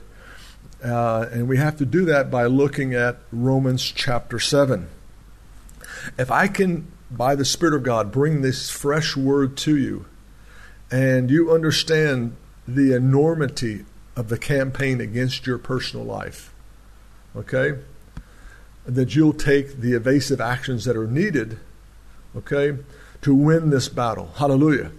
Uh, 0.85 1.27
and 1.33 1.49
we 1.49 1.57
have 1.57 1.79
to 1.79 1.87
do 1.87 2.05
that 2.05 2.31
by 2.31 2.45
looking 2.45 2.95
at 2.95 3.17
Romans 3.33 3.83
chapter 3.83 4.39
7. 4.39 4.89
If 6.19 6.31
I 6.31 6.49
can, 6.49 6.91
by 7.11 7.35
the 7.35 7.45
Spirit 7.45 7.75
of 7.75 7.83
God, 7.83 8.13
bring 8.13 8.43
this 8.43 8.71
fresh 8.71 9.17
word 9.17 9.57
to 9.59 9.77
you, 9.77 10.07
and 10.91 11.31
you 11.31 11.53
understand 11.53 12.37
the 12.67 12.95
enormity 12.95 13.85
of 14.17 14.29
the 14.29 14.39
campaign 14.39 15.01
against 15.01 15.47
your 15.47 15.59
personal 15.59 16.05
life, 16.05 16.53
okay, 17.37 17.79
that 18.87 19.15
you'll 19.15 19.33
take 19.33 19.81
the 19.81 19.95
evasive 19.95 20.41
actions 20.41 20.85
that 20.85 20.97
are 20.97 21.07
needed, 21.07 21.59
okay, 22.37 22.77
to 23.23 23.35
win 23.35 23.71
this 23.71 23.89
battle. 23.89 24.33
Hallelujah. 24.37 24.93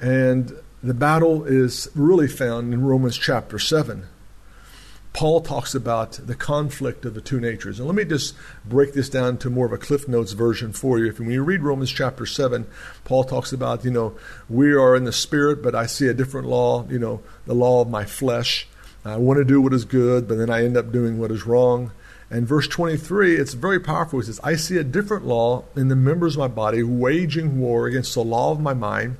And 0.00 0.52
the 0.82 0.94
battle 0.94 1.44
is 1.44 1.88
really 1.94 2.28
found 2.28 2.72
in 2.72 2.84
Romans 2.84 3.16
chapter 3.16 3.58
7. 3.58 4.04
Paul 5.12 5.40
talks 5.40 5.74
about 5.74 6.12
the 6.12 6.34
conflict 6.34 7.04
of 7.04 7.14
the 7.14 7.20
two 7.20 7.40
natures. 7.40 7.78
And 7.78 7.88
let 7.88 7.96
me 7.96 8.04
just 8.04 8.34
break 8.64 8.92
this 8.92 9.08
down 9.08 9.38
to 9.38 9.50
more 9.50 9.66
of 9.66 9.72
a 9.72 9.78
Cliff 9.78 10.06
Notes 10.06 10.32
version 10.32 10.72
for 10.72 10.98
you. 10.98 11.06
If 11.06 11.18
when 11.18 11.30
you 11.30 11.42
read 11.42 11.62
Romans 11.62 11.90
chapter 11.90 12.26
7, 12.26 12.66
Paul 13.04 13.24
talks 13.24 13.52
about, 13.52 13.84
you 13.84 13.90
know, 13.90 14.16
we 14.48 14.72
are 14.72 14.94
in 14.94 15.04
the 15.04 15.12
spirit, 15.12 15.62
but 15.62 15.74
I 15.74 15.86
see 15.86 16.06
a 16.06 16.14
different 16.14 16.46
law, 16.46 16.86
you 16.88 16.98
know, 16.98 17.20
the 17.46 17.54
law 17.54 17.80
of 17.80 17.88
my 17.88 18.04
flesh. 18.04 18.68
I 19.04 19.16
want 19.16 19.38
to 19.38 19.44
do 19.44 19.60
what 19.60 19.72
is 19.72 19.84
good, 19.84 20.28
but 20.28 20.36
then 20.36 20.50
I 20.50 20.64
end 20.64 20.76
up 20.76 20.92
doing 20.92 21.18
what 21.18 21.30
is 21.30 21.46
wrong. 21.46 21.92
And 22.30 22.46
verse 22.46 22.68
23, 22.68 23.36
it's 23.36 23.54
very 23.54 23.80
powerful. 23.80 24.20
It 24.20 24.26
says, 24.26 24.40
I 24.44 24.56
see 24.56 24.76
a 24.76 24.84
different 24.84 25.24
law 25.24 25.64
in 25.74 25.88
the 25.88 25.96
members 25.96 26.34
of 26.34 26.40
my 26.40 26.48
body, 26.48 26.82
waging 26.82 27.58
war 27.58 27.86
against 27.86 28.14
the 28.14 28.22
law 28.22 28.52
of 28.52 28.60
my 28.60 28.74
mind 28.74 29.16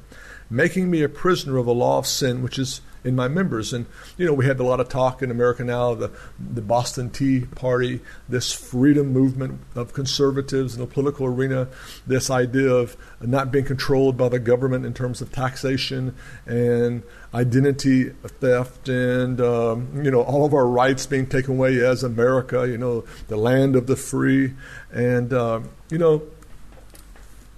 making 0.51 0.91
me 0.91 1.03
a 1.03 1.09
prisoner 1.09 1.59
of 1.59 1.67
the 1.67 1.75
law 1.75 1.99
of 1.99 2.07
sin 2.07 2.43
which 2.43 2.59
is 2.59 2.81
in 3.09 3.17
my 3.17 3.27
members. 3.27 3.73
And 3.73 3.87
you 4.17 4.27
know, 4.27 4.35
we 4.35 4.45
had 4.45 4.61
a 4.61 4.63
lot 4.63 4.79
of 4.79 4.89
talk 4.89 5.23
in 5.23 5.31
America 5.31 5.65
now, 5.65 5.95
the 5.95 6.11
the 6.39 6.61
Boston 6.61 7.11
Tea 7.11 7.47
Party, 7.47 8.01
this 8.29 8.53
freedom 8.53 9.13
movement 9.13 9.61
of 9.75 9.95
conservatives 9.95 10.75
in 10.75 10.81
the 10.81 10.87
political 10.87 11.27
arena, 11.27 11.69
this 12.07 12.31
idea 12.31 12.71
of 12.71 12.97
not 13.21 13.51
being 13.51 13.65
controlled 13.65 14.17
by 14.17 14.29
the 14.29 14.39
government 14.39 14.85
in 14.85 14.93
terms 14.93 15.21
of 15.21 15.33
taxation 15.33 16.15
and 16.47 17.03
identity 17.33 18.11
theft, 18.11 18.89
and 18.89 19.41
um, 19.41 20.05
you 20.05 20.11
know, 20.11 20.23
all 20.23 20.45
of 20.45 20.53
our 20.53 20.67
rights 20.67 21.07
being 21.07 21.27
taken 21.27 21.55
away 21.55 21.81
as 21.81 22.05
America, 22.05 22.69
you 22.69 22.79
know, 22.79 23.05
the 23.29 23.37
land 23.37 23.75
of 23.75 23.87
the 23.87 23.97
free, 23.97 24.53
and 24.93 25.33
uh, 25.33 25.61
you 25.91 25.99
know, 25.99 26.23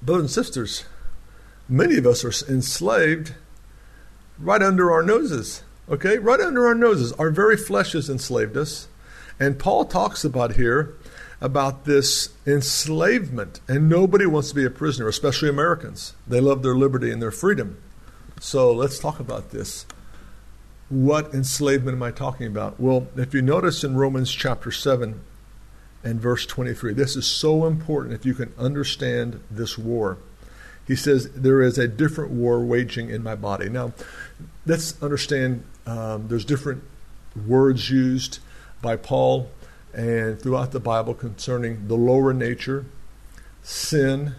brothers 0.00 0.22
and 0.22 0.30
sisters 0.30 0.84
many 1.70 1.96
of 1.96 2.04
us 2.04 2.24
are 2.24 2.52
enslaved 2.52 3.32
right 4.40 4.62
under 4.62 4.90
our 4.90 5.02
noses. 5.02 5.62
Okay? 5.88 6.18
Right 6.18 6.40
under 6.40 6.66
our 6.66 6.74
noses. 6.74 7.12
Our 7.12 7.30
very 7.30 7.56
flesh 7.56 7.92
has 7.92 8.08
enslaved 8.08 8.56
us. 8.56 8.88
And 9.38 9.58
Paul 9.58 9.84
talks 9.84 10.24
about 10.24 10.56
here 10.56 10.94
about 11.40 11.84
this 11.84 12.30
enslavement. 12.46 13.60
And 13.66 13.88
nobody 13.88 14.26
wants 14.26 14.50
to 14.50 14.54
be 14.54 14.64
a 14.64 14.70
prisoner, 14.70 15.08
especially 15.08 15.48
Americans. 15.48 16.14
They 16.26 16.40
love 16.40 16.62
their 16.62 16.74
liberty 16.74 17.10
and 17.10 17.22
their 17.22 17.30
freedom. 17.30 17.78
So 18.40 18.72
let's 18.72 18.98
talk 18.98 19.20
about 19.20 19.50
this. 19.50 19.86
What 20.88 21.32
enslavement 21.32 21.96
am 21.96 22.02
I 22.02 22.10
talking 22.10 22.46
about? 22.46 22.80
Well, 22.80 23.08
if 23.16 23.32
you 23.32 23.42
notice 23.42 23.84
in 23.84 23.96
Romans 23.96 24.32
chapter 24.32 24.70
7 24.70 25.20
and 26.02 26.20
verse 26.20 26.46
23, 26.46 26.94
this 26.94 27.16
is 27.16 27.26
so 27.26 27.66
important 27.66 28.14
if 28.14 28.26
you 28.26 28.34
can 28.34 28.52
understand 28.58 29.40
this 29.50 29.78
war. 29.78 30.18
He 30.86 30.96
says, 30.96 31.30
There 31.32 31.62
is 31.62 31.78
a 31.78 31.88
different 31.88 32.30
war 32.30 32.60
waging 32.60 33.10
in 33.10 33.22
my 33.22 33.34
body. 33.34 33.68
Now, 33.68 33.92
let's 34.66 35.00
understand 35.02 35.64
um, 35.86 36.28
there's 36.28 36.44
different 36.44 36.82
words 37.46 37.90
used 37.90 38.38
by 38.82 38.96
Paul 38.96 39.50
and 39.92 40.40
throughout 40.40 40.72
the 40.72 40.80
Bible 40.80 41.14
concerning 41.14 41.88
the 41.88 41.96
lower 41.96 42.32
nature, 42.32 42.86
sin, 43.62 44.34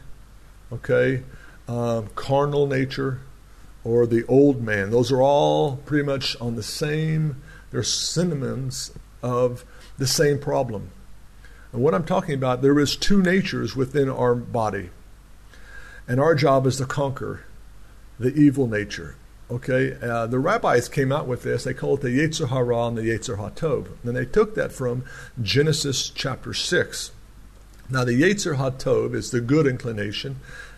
okay, 0.71 1.23
um, 1.67 2.09
carnal 2.15 2.67
nature, 2.67 3.19
or 3.83 4.05
the 4.05 4.25
old 4.27 4.61
man. 4.61 4.91
Those 4.91 5.11
are 5.11 5.21
all 5.21 5.77
pretty 5.77 6.05
much 6.05 6.39
on 6.39 6.55
the 6.55 6.63
same, 6.63 7.41
they're 7.71 7.83
synonyms 7.83 8.91
of 9.21 9.65
the 9.97 10.07
same 10.07 10.39
problem. 10.39 10.91
And 11.71 11.81
what 11.81 11.93
I'm 11.93 12.05
talking 12.05 12.35
about, 12.35 12.61
there 12.61 12.79
is 12.79 12.95
two 12.95 13.21
natures 13.21 13.75
within 13.75 14.09
our 14.09 14.35
body. 14.35 14.89
And 16.07 16.19
our 16.19 16.35
job 16.35 16.65
is 16.67 16.77
to 16.77 16.85
conquer 16.85 17.45
the 18.19 18.33
evil 18.33 18.67
nature. 18.67 19.15
Okay, 19.49 19.97
uh, 20.01 20.27
the 20.27 20.39
rabbis 20.39 20.87
came 20.87 21.11
out 21.11 21.27
with 21.27 21.43
this. 21.43 21.65
They 21.65 21.73
call 21.73 21.95
it 21.95 22.01
the 22.01 22.07
Yetzer 22.07 22.47
Hara 22.47 22.87
and 22.87 22.97
the 22.97 23.01
Yetzer 23.01 23.37
HaTov. 23.37 23.87
And 24.03 24.15
they 24.15 24.25
took 24.25 24.55
that 24.55 24.71
from 24.71 25.03
Genesis 25.41 26.09
chapter 26.09 26.53
6. 26.53 27.11
Now, 27.89 28.05
the 28.05 28.21
Yetzer 28.21 28.55
HaTov 28.55 29.13
is 29.13 29.31
the 29.31 29.41
good 29.41 29.67
inclination, 29.67 30.37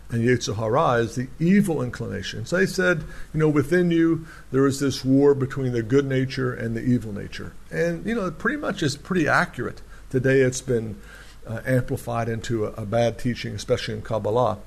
and 0.10 0.24
Yetzer 0.24 0.56
Hara 0.56 0.94
is 1.04 1.14
the 1.14 1.28
evil 1.40 1.84
inclination. 1.84 2.48
So 2.48 2.58
they 2.58 2.66
said, 2.66 3.04
you 3.32 3.40
know, 3.40 3.50
within 3.50 3.92
you, 3.92 4.26
there 4.52 4.66
is 4.66 4.80
this 4.80 5.06
war 5.06 5.36
between 5.36 5.74
the 5.74 5.84
good 5.84 6.06
nature 6.06 6.52
and 6.52 6.76
the 6.76 6.82
evil 6.82 7.14
nature. 7.14 7.54
And, 7.70 8.04
you 8.08 8.16
know, 8.16 8.26
it 8.26 8.40
pretty 8.40 8.58
much 8.58 8.82
is 8.82 8.98
pretty 8.98 9.28
accurate. 9.28 9.84
Today 10.10 10.42
it's 10.42 10.62
been 10.62 11.00
uh, 11.46 11.62
amplified 11.64 12.28
into 12.28 12.66
a, 12.66 12.72
a 12.72 12.86
bad 12.88 13.20
teaching, 13.20 13.54
especially 13.54 13.94
in 13.94 14.02
Kabbalah. 14.02 14.58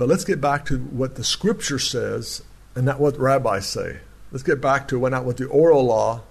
But 0.00 0.08
let's 0.08 0.24
get 0.24 0.40
back 0.40 0.64
to 0.64 0.78
what 0.78 1.16
the 1.16 1.22
scripture 1.22 1.78
says 1.78 2.42
and 2.74 2.86
not 2.86 3.00
what 3.00 3.18
rabbis 3.18 3.66
say. 3.66 3.98
Let's 4.32 4.42
get 4.42 4.58
back 4.58 4.88
to 4.88 4.98
what 4.98 5.12
not 5.12 5.26
what 5.26 5.36
the 5.36 5.44
oral 5.44 5.84
law, 5.84 6.22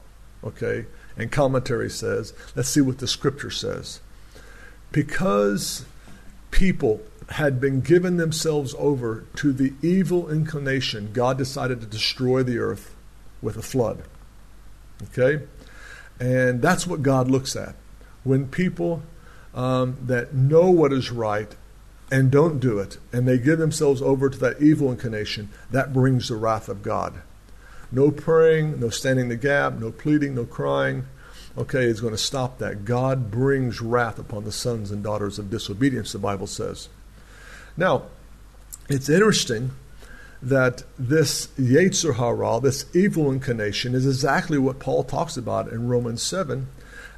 okay, 0.44 0.88
and 1.16 1.32
commentary 1.32 1.92
says. 1.92 2.34
Let's 2.56 2.70
see 2.70 2.82
what 2.82 2.98
the 2.98 3.08
scripture 3.08 3.52
says. 3.52 4.00
Because 4.92 5.86
people 6.50 7.02
had 7.30 7.62
been 7.62 7.82
given 7.82 8.18
themselves 8.18 8.74
over 8.80 9.26
to 9.36 9.54
the 9.54 9.74
evil 9.84 10.32
inclination, 10.32 11.14
God 11.14 11.38
decided 11.38 11.80
to 11.82 11.86
destroy 11.86 12.42
the 12.42 12.58
earth 12.58 12.96
with 13.40 13.56
a 13.56 13.62
flood. 13.62 14.02
Okay? 15.04 15.46
And 16.20 16.60
that's 16.60 16.88
what 16.88 17.04
God 17.04 17.30
looks 17.30 17.56
at. 17.56 17.76
When 18.24 18.48
people 18.48 19.04
um, 19.54 19.96
that 20.08 20.34
know 20.34 20.72
what 20.72 20.92
is 20.92 21.12
right 21.12 21.56
and 22.12 22.32
don't 22.32 22.60
do 22.60 22.80
it, 22.80 22.98
and 23.12 23.28
they 23.28 23.38
give 23.38 23.60
themselves 23.60 24.02
over 24.02 24.30
to 24.30 24.38
that 24.40 24.62
evil 24.62 24.92
inclination, 24.92 25.50
that 25.72 25.94
brings 25.94 26.28
the 26.28 26.36
wrath 26.36 26.68
of 26.70 26.82
God. 26.82 27.22
No 27.92 28.12
praying, 28.12 28.80
no 28.80 28.90
standing 28.90 29.30
the 29.30 29.36
gap, 29.36 29.74
no 29.74 29.92
pleading, 29.92 30.36
no 30.36 30.46
crying. 30.46 31.06
Okay, 31.58 31.84
is 31.86 32.02
going 32.02 32.14
to 32.14 32.18
stop 32.18 32.60
that. 32.60 32.86
God 32.86 33.32
brings 33.32 33.82
wrath 33.82 34.20
upon 34.20 34.44
the 34.44 34.52
sons 34.52 34.92
and 34.92 35.04
daughters 35.04 35.40
of 35.40 35.50
disobedience, 35.50 36.12
the 36.12 36.20
Bible 36.20 36.48
says. 36.48 36.90
Now, 37.76 38.04
it's 38.88 39.10
interesting 39.10 39.72
that 40.42 40.84
this 40.98 41.48
Yetzer 41.60 42.16
Hara, 42.16 42.60
this 42.62 42.86
evil 42.96 43.32
inclination, 43.32 43.94
is 43.94 44.06
exactly 44.06 44.58
what 44.58 44.80
Paul 44.80 45.04
talks 45.04 45.36
about 45.36 45.72
in 45.72 45.88
Romans 45.88 46.24
7 46.24 46.68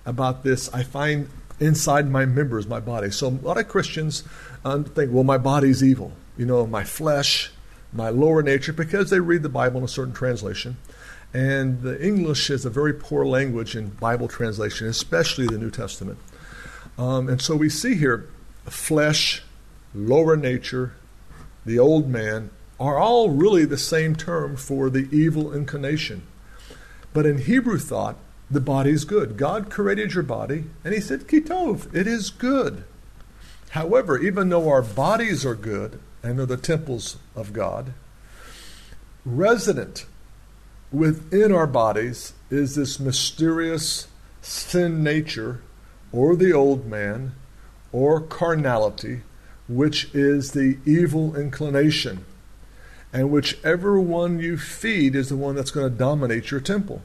about 0.05 0.43
this 0.43 0.73
I 0.73 0.83
find 0.83 1.29
inside 1.59 2.09
my 2.09 2.25
members, 2.25 2.67
my 2.67 2.79
body. 2.79 3.11
So 3.11 3.27
a 3.27 3.29
lot 3.29 3.57
of 3.57 3.67
Christians 3.67 4.23
um, 4.63 4.83
think, 4.83 5.11
well, 5.11 5.23
my 5.23 5.37
body's 5.37 5.83
evil, 5.83 6.11
you 6.37 6.45
know, 6.45 6.65
my 6.65 6.83
flesh, 6.83 7.51
my 7.93 8.09
lower 8.09 8.41
nature, 8.41 8.73
because 8.73 9.09
they 9.09 9.19
read 9.19 9.43
the 9.43 9.49
Bible 9.49 9.79
in 9.79 9.83
a 9.83 9.87
certain 9.87 10.13
translation. 10.13 10.77
And 11.33 11.81
the 11.81 12.03
English 12.05 12.49
is 12.49 12.65
a 12.65 12.69
very 12.69 12.93
poor 12.93 13.25
language 13.25 13.75
in 13.75 13.89
Bible 13.89 14.27
translation, 14.27 14.87
especially 14.87 15.47
the 15.47 15.57
New 15.57 15.71
Testament. 15.71 16.19
Um, 16.97 17.29
and 17.29 17.41
so 17.41 17.55
we 17.55 17.69
see 17.69 17.95
here 17.95 18.27
flesh, 18.65 19.41
lower 19.93 20.35
nature, 20.35 20.93
the 21.65 21.79
old 21.79 22.09
man, 22.09 22.49
are 22.79 22.97
all 22.97 23.29
really 23.29 23.65
the 23.65 23.77
same 23.77 24.15
term 24.15 24.55
for 24.55 24.89
the 24.89 25.07
evil 25.11 25.53
inclination. 25.53 26.23
But 27.13 27.25
in 27.25 27.39
Hebrew 27.39 27.77
thought, 27.77 28.17
the 28.49 28.61
body 28.61 28.91
is 28.91 29.05
good. 29.05 29.37
God 29.37 29.69
created 29.69 30.13
your 30.13 30.23
body, 30.23 30.65
and 30.83 30.93
He 30.93 30.99
said, 30.99 31.27
Kitov, 31.27 31.93
it 31.95 32.07
is 32.07 32.29
good. 32.29 32.83
However, 33.71 34.19
even 34.19 34.49
though 34.49 34.69
our 34.69 34.81
bodies 34.81 35.45
are 35.45 35.55
good 35.55 35.99
and 36.21 36.39
are 36.39 36.45
the 36.45 36.57
temples 36.57 37.17
of 37.35 37.53
God, 37.53 37.93
resident 39.25 40.05
within 40.91 41.53
our 41.53 41.67
bodies 41.67 42.33
is 42.49 42.75
this 42.75 42.99
mysterious 42.99 44.07
sin 44.41 45.03
nature, 45.03 45.61
or 46.11 46.35
the 46.35 46.51
old 46.51 46.85
man, 46.85 47.31
or 47.93 48.19
carnality, 48.19 49.21
which 49.69 50.13
is 50.13 50.51
the 50.51 50.77
evil 50.85 51.35
inclination. 51.37 52.25
And 53.13 53.31
whichever 53.31 53.99
one 54.01 54.39
you 54.39 54.57
feed 54.57 55.15
is 55.15 55.29
the 55.29 55.37
one 55.37 55.55
that's 55.55 55.71
going 55.71 55.89
to 55.89 55.97
dominate 55.97 56.51
your 56.51 56.59
temple. 56.59 57.01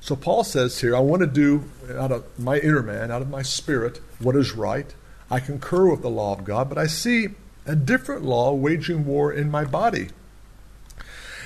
So 0.00 0.14
Paul 0.16 0.44
says 0.44 0.80
here, 0.80 0.94
I 0.94 1.00
want 1.00 1.20
to 1.20 1.26
do 1.26 1.64
out 1.96 2.12
of 2.12 2.38
my 2.38 2.58
inner 2.58 2.82
man, 2.82 3.10
out 3.10 3.22
of 3.22 3.30
my 3.30 3.42
spirit, 3.42 4.02
what 4.18 4.36
is 4.36 4.52
right. 4.52 4.94
I 5.30 5.40
concur 5.40 5.90
with 5.90 6.02
the 6.02 6.10
law 6.10 6.34
of 6.34 6.44
God, 6.44 6.68
but 6.68 6.78
I 6.78 6.86
see 6.86 7.28
a 7.66 7.76
different 7.76 8.24
law 8.24 8.52
waging 8.54 9.04
war 9.04 9.32
in 9.32 9.50
my 9.50 9.64
body. 9.64 10.08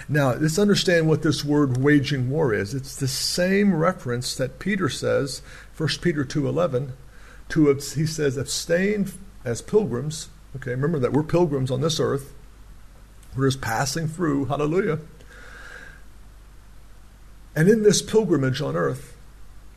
Now, 0.09 0.35
let's 0.35 0.59
understand 0.59 1.09
what 1.09 1.23
this 1.23 1.45
word 1.45 1.79
waging 1.79 2.31
war 2.31 2.53
is. 2.53 2.75
It's 2.75 2.97
the 2.97 3.09
same 3.09 3.75
reference 3.75 4.37
that 4.37 4.59
Peter 4.59 4.89
says, 4.89 5.43
1 5.77 5.89
Peter 6.01 6.25
2.11, 6.25 6.91
to, 7.51 7.73
he 7.75 8.07
says, 8.07 8.37
abstain 8.37 9.11
as 9.45 9.63
pilgrims. 9.63 10.29
Okay, 10.57 10.71
remember 10.71 10.99
that 10.99 11.13
we're 11.13 11.23
pilgrims 11.23 11.71
on 11.71 11.81
this 11.81 11.99
earth. 11.99 12.33
We're 13.37 13.49
just 13.49 13.61
passing 13.61 14.09
through, 14.09 14.47
hallelujah. 14.47 14.99
And 17.57 17.69
in 17.69 17.83
this 17.83 18.03
pilgrimage 18.03 18.61
on 18.61 18.77
earth, 18.77 19.17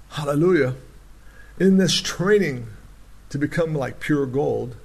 hallelujah, 0.10 0.76
in 1.60 1.78
this 1.78 2.02
training 2.02 2.68
to 3.36 3.40
become 3.40 3.76
like 3.76 4.00
pure 4.00 4.26
gold, 4.26 4.78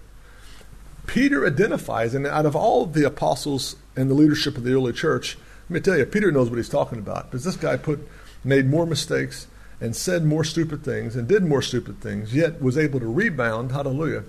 Peter 1.07 1.47
identifies, 1.47 2.14
and 2.14 2.26
out 2.26 2.47
of 2.47 2.57
all 2.57 2.85
the 2.85 3.07
apostles 3.07 3.76
and 3.95 4.11
the 4.11 4.14
leadership 4.14 4.57
of 4.57 4.64
the 4.64 4.73
early 4.73 4.92
church, 4.92 5.38
let 5.69 5.75
me 5.75 5.80
tell 5.80 5.97
you, 5.97 6.04
Peter 6.04 6.33
knows 6.33 6.50
what 6.50 6.57
he's 6.57 6.69
talking 6.69 6.99
about 6.99 7.30
because 7.30 7.45
this 7.45 7.54
guy 7.54 7.76
put 7.76 8.00
made 8.42 8.66
more 8.66 8.87
mistakes 8.87 9.47
and 9.80 9.95
said 9.95 10.25
more 10.25 10.42
stupid 10.42 10.83
things 10.83 11.14
and 11.14 11.28
did 11.28 11.45
more 11.45 11.62
stupid 11.62 12.00
things, 12.00 12.35
yet 12.35 12.61
was 12.61 12.76
able 12.76 12.99
to 12.99 13.07
rebound, 13.07 13.71
hallelujah, 13.71 14.25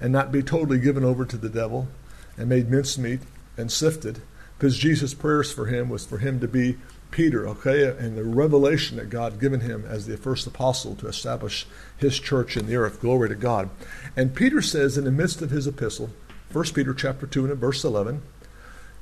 and 0.00 0.12
not 0.12 0.30
be 0.30 0.44
totally 0.44 0.78
given 0.78 1.02
over 1.02 1.24
to 1.24 1.36
the 1.36 1.48
devil 1.48 1.88
and 2.36 2.48
made 2.48 2.70
mincemeat 2.70 3.20
and 3.56 3.72
sifted. 3.72 4.22
Because 4.56 4.78
Jesus' 4.78 5.12
prayers 5.12 5.52
for 5.52 5.66
him 5.66 5.88
was 5.88 6.06
for 6.06 6.18
him 6.18 6.38
to 6.38 6.46
be 6.46 6.78
Peter, 7.10 7.48
okay, 7.48 7.84
and 7.84 8.16
the 8.16 8.24
revelation 8.24 8.96
that 8.96 9.10
God 9.10 9.40
given 9.40 9.60
him 9.60 9.84
as 9.86 10.06
the 10.06 10.16
first 10.16 10.46
apostle 10.46 10.94
to 10.96 11.08
establish 11.08 11.66
his 11.96 12.18
church 12.18 12.56
in 12.56 12.66
the 12.66 12.76
earth. 12.76 13.00
Glory 13.00 13.28
to 13.28 13.34
God. 13.34 13.70
And 14.16 14.34
Peter 14.34 14.62
says 14.62 14.96
in 14.96 15.04
the 15.04 15.10
midst 15.10 15.42
of 15.42 15.50
his 15.50 15.66
epistle, 15.66 16.10
1 16.52 16.64
Peter 16.74 16.94
chapter 16.94 17.26
2 17.26 17.46
and 17.46 17.58
verse 17.58 17.84
11, 17.84 18.22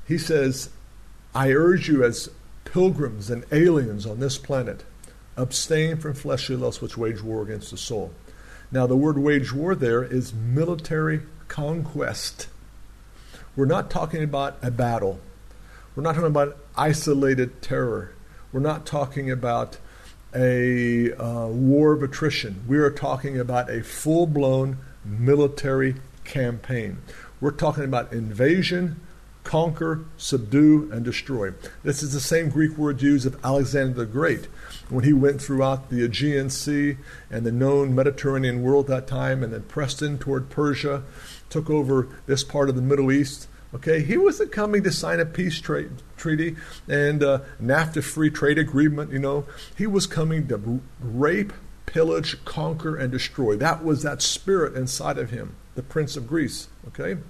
he 0.06 0.18
says, 0.18 0.70
I 1.34 1.52
urge 1.52 1.88
you 1.88 2.02
as 2.02 2.30
pilgrims 2.64 3.30
and 3.30 3.44
aliens 3.52 4.06
on 4.06 4.20
this 4.20 4.38
planet, 4.38 4.84
abstain 5.36 5.96
from 5.96 6.14
fleshly 6.14 6.56
lusts 6.56 6.82
which 6.82 6.96
wage 6.96 7.22
war 7.22 7.42
against 7.42 7.70
the 7.70 7.76
soul. 7.76 8.12
Now, 8.70 8.86
the 8.86 8.96
word 8.96 9.18
wage 9.18 9.52
war 9.52 9.74
there 9.74 10.02
is 10.02 10.34
military 10.34 11.22
conquest. 11.48 12.48
We're 13.56 13.64
not 13.64 13.90
talking 13.90 14.22
about 14.22 14.58
a 14.62 14.70
battle. 14.70 15.20
We're 15.94 16.02
not 16.02 16.14
talking 16.14 16.28
about 16.28 16.56
isolated 16.78 17.60
terror. 17.60 18.14
We're 18.52 18.60
not 18.60 18.86
talking 18.86 19.30
about 19.30 19.78
a 20.34 21.12
uh, 21.14 21.48
war 21.48 21.92
of 21.92 22.02
attrition. 22.02 22.62
We 22.66 22.78
are 22.78 22.90
talking 22.90 23.38
about 23.38 23.68
a 23.70 23.82
full 23.82 24.26
blown 24.26 24.78
military 25.04 25.96
campaign. 26.24 26.98
We're 27.40 27.50
talking 27.50 27.84
about 27.84 28.12
invasion, 28.12 29.00
conquer, 29.44 30.04
subdue, 30.16 30.90
and 30.92 31.04
destroy. 31.04 31.52
This 31.82 32.02
is 32.02 32.12
the 32.12 32.20
same 32.20 32.50
Greek 32.50 32.76
word 32.76 33.00
used 33.00 33.26
of 33.26 33.42
Alexander 33.44 33.94
the 33.94 34.06
Great 34.06 34.46
when 34.88 35.04
he 35.04 35.12
went 35.12 35.40
throughout 35.40 35.88
the 35.88 36.04
Aegean 36.04 36.50
Sea 36.50 36.96
and 37.30 37.44
the 37.44 37.52
known 37.52 37.94
Mediterranean 37.94 38.62
world 38.62 38.90
at 38.90 39.06
that 39.06 39.06
time 39.06 39.42
and 39.42 39.52
then 39.52 39.62
pressed 39.62 40.02
in 40.02 40.18
toward 40.18 40.50
Persia, 40.50 41.02
took 41.48 41.70
over 41.70 42.08
this 42.26 42.44
part 42.44 42.68
of 42.68 42.76
the 42.76 42.82
Middle 42.82 43.10
East. 43.10 43.48
Okay, 43.74 44.02
he 44.02 44.16
wasn't 44.16 44.50
coming 44.50 44.82
to 44.82 44.90
sign 44.90 45.20
a 45.20 45.26
peace 45.26 45.60
treaty 45.60 46.56
and 46.88 47.22
uh, 47.22 47.40
NAFTA 47.60 48.02
free 48.02 48.30
trade 48.30 48.58
agreement, 48.58 49.12
you 49.12 49.18
know. 49.18 49.44
He 49.76 49.86
was 49.86 50.06
coming 50.06 50.48
to 50.48 50.80
rape, 51.00 51.52
pillage, 51.84 52.42
conquer, 52.46 52.96
and 52.96 53.12
destroy. 53.12 53.56
That 53.56 53.84
was 53.84 54.02
that 54.04 54.22
spirit 54.22 54.74
inside 54.74 55.18
of 55.18 55.30
him, 55.30 55.54
the 55.74 55.82
Prince 55.82 56.16
of 56.16 56.26
Greece. 56.26 56.68
Okay? 56.88 57.20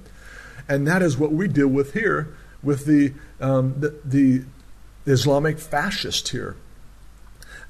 And 0.69 0.87
that 0.87 1.03
is 1.03 1.19
what 1.19 1.33
we 1.33 1.49
deal 1.49 1.69
with 1.69 1.95
here 1.95 2.33
with 2.63 2.87
the, 2.87 3.15
um, 3.41 3.75
the, 3.81 3.99
the 4.05 4.45
Islamic 5.07 5.59
fascist 5.59 6.29
here. 6.29 6.57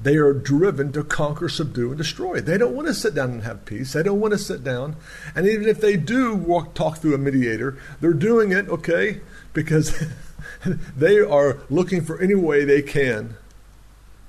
They 0.00 0.16
are 0.16 0.32
driven 0.32 0.92
to 0.92 1.02
conquer, 1.02 1.48
subdue, 1.48 1.88
and 1.88 1.98
destroy. 1.98 2.40
They 2.40 2.56
don't 2.56 2.74
want 2.74 2.86
to 2.86 2.94
sit 2.94 3.14
down 3.14 3.30
and 3.30 3.42
have 3.42 3.64
peace. 3.64 3.92
They 3.92 4.02
don't 4.02 4.20
want 4.20 4.32
to 4.32 4.38
sit 4.38 4.62
down. 4.62 4.94
And 5.34 5.46
even 5.46 5.68
if 5.68 5.80
they 5.80 5.96
do 5.96 6.34
walk, 6.34 6.74
talk 6.74 6.98
through 6.98 7.14
a 7.14 7.18
mediator, 7.18 7.76
they're 8.00 8.12
doing 8.12 8.52
it, 8.52 8.68
okay, 8.68 9.20
because 9.52 10.06
they 10.96 11.18
are 11.18 11.58
looking 11.68 12.02
for 12.02 12.20
any 12.20 12.36
way 12.36 12.64
they 12.64 12.82
can 12.82 13.36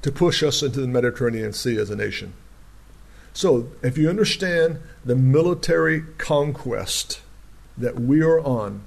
to 0.01 0.11
push 0.11 0.41
us 0.41 0.63
into 0.63 0.81
the 0.81 0.87
Mediterranean 0.87 1.53
Sea 1.53 1.77
as 1.77 1.89
a 1.89 1.95
nation. 1.95 2.33
So, 3.33 3.69
if 3.83 3.97
you 3.97 4.09
understand 4.09 4.79
the 5.05 5.15
military 5.15 6.01
conquest 6.17 7.21
that 7.77 7.99
we 7.99 8.21
are 8.21 8.39
on, 8.39 8.85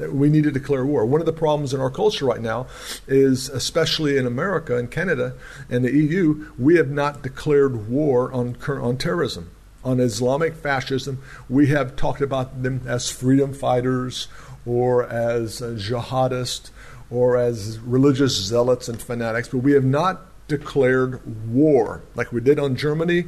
that 0.00 0.14
we 0.14 0.30
need 0.30 0.44
to 0.44 0.50
declare 0.50 0.84
war. 0.84 1.04
One 1.04 1.20
of 1.20 1.26
the 1.26 1.32
problems 1.32 1.74
in 1.74 1.80
our 1.80 1.90
culture 1.90 2.24
right 2.24 2.40
now 2.40 2.66
is, 3.06 3.50
especially 3.50 4.16
in 4.16 4.26
America 4.26 4.76
and 4.76 4.90
Canada 4.90 5.34
and 5.68 5.84
the 5.84 5.92
EU, 5.92 6.50
we 6.58 6.76
have 6.76 6.90
not 6.90 7.22
declared 7.22 7.88
war 7.88 8.32
on, 8.32 8.56
on 8.66 8.96
terrorism. 8.96 9.50
On 9.84 10.00
Islamic 10.00 10.54
fascism, 10.54 11.22
we 11.48 11.68
have 11.68 11.96
talked 11.96 12.22
about 12.22 12.62
them 12.62 12.80
as 12.86 13.10
freedom 13.10 13.52
fighters 13.52 14.28
or 14.64 15.06
as 15.06 15.60
uh, 15.60 15.76
jihadists 15.78 16.70
or 17.10 17.36
as 17.36 17.78
religious 17.80 18.34
zealots 18.36 18.88
and 18.88 19.00
fanatics, 19.00 19.48
but 19.48 19.58
we 19.58 19.72
have 19.72 19.84
not 19.84 20.22
declared 20.48 21.20
war 21.52 22.02
like 22.14 22.32
we 22.32 22.40
did 22.40 22.58
on 22.58 22.74
Germany 22.74 23.26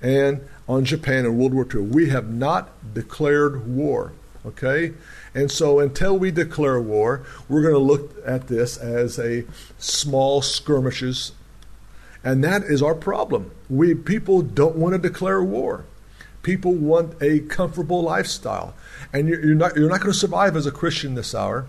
and 0.00 0.46
on 0.68 0.84
Japan 0.84 1.24
in 1.24 1.36
World 1.36 1.54
War 1.54 1.66
II. 1.72 1.80
We 1.80 2.10
have 2.10 2.30
not 2.30 2.94
declared 2.94 3.66
war. 3.66 4.12
Okay? 4.46 4.92
And 5.34 5.50
so 5.50 5.80
until 5.80 6.18
we 6.18 6.30
declare 6.30 6.80
war, 6.80 7.26
we're 7.48 7.62
going 7.62 7.74
to 7.74 7.78
look 7.78 8.14
at 8.24 8.46
this 8.46 8.76
as 8.76 9.18
a 9.18 9.44
small 9.78 10.40
skirmishes. 10.40 11.32
And 12.22 12.42
that 12.44 12.64
is 12.64 12.82
our 12.82 12.94
problem. 12.94 13.50
We 13.68 13.94
people 13.94 14.42
don't 14.42 14.76
want 14.76 14.94
to 14.94 14.98
declare 14.98 15.42
war. 15.42 15.84
People 16.42 16.74
want 16.74 17.20
a 17.20 17.40
comfortable 17.40 18.02
lifestyle. 18.02 18.74
And 19.12 19.28
you're, 19.28 19.54
not, 19.54 19.76
you're 19.76 19.88
not 19.88 20.00
going 20.00 20.12
to 20.12 20.18
survive 20.18 20.56
as 20.56 20.66
a 20.66 20.70
Christian 20.70 21.14
this 21.14 21.34
hour. 21.34 21.66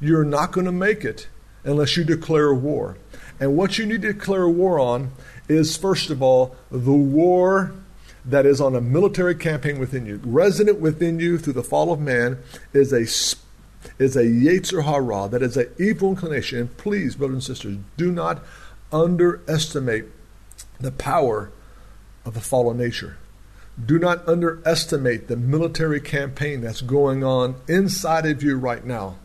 You're 0.00 0.24
not 0.24 0.52
going 0.52 0.66
to 0.66 0.72
make 0.72 1.04
it 1.04 1.28
unless 1.64 1.96
you 1.96 2.04
declare 2.04 2.52
war. 2.52 2.98
And 3.40 3.56
what 3.56 3.78
you 3.78 3.86
need 3.86 4.02
to 4.02 4.12
declare 4.12 4.48
war 4.48 4.78
on 4.78 5.12
is, 5.48 5.76
first 5.76 6.10
of 6.10 6.22
all, 6.22 6.54
the 6.70 6.92
war 6.92 7.72
that 8.28 8.44
is 8.44 8.60
on 8.60 8.76
a 8.76 8.80
military 8.80 9.34
campaign 9.34 9.78
within 9.78 10.06
you. 10.06 10.20
Resident 10.24 10.80
within 10.80 11.18
you 11.18 11.38
through 11.38 11.54
the 11.54 11.62
fall 11.62 11.92
of 11.92 12.00
man 12.00 12.38
is 12.72 12.92
a 12.92 13.02
is 13.98 14.16
a 14.16 14.24
Yetzer 14.24 14.84
Hara, 14.84 15.28
that 15.28 15.42
is 15.42 15.56
an 15.56 15.68
evil 15.78 16.10
inclination. 16.10 16.58
And 16.58 16.76
please, 16.76 17.16
brothers 17.16 17.34
and 17.34 17.42
sisters, 17.42 17.78
do 17.96 18.12
not 18.12 18.42
underestimate 18.92 20.06
the 20.80 20.92
power 20.92 21.50
of 22.24 22.34
the 22.34 22.40
fallen 22.40 22.76
nature. 22.76 23.16
Do 23.84 23.98
not 23.98 24.26
underestimate 24.28 25.28
the 25.28 25.36
military 25.36 26.00
campaign 26.00 26.60
that's 26.60 26.80
going 26.80 27.22
on 27.22 27.56
inside 27.68 28.26
of 28.26 28.42
you 28.42 28.56
right 28.56 28.84
now. 28.84 29.16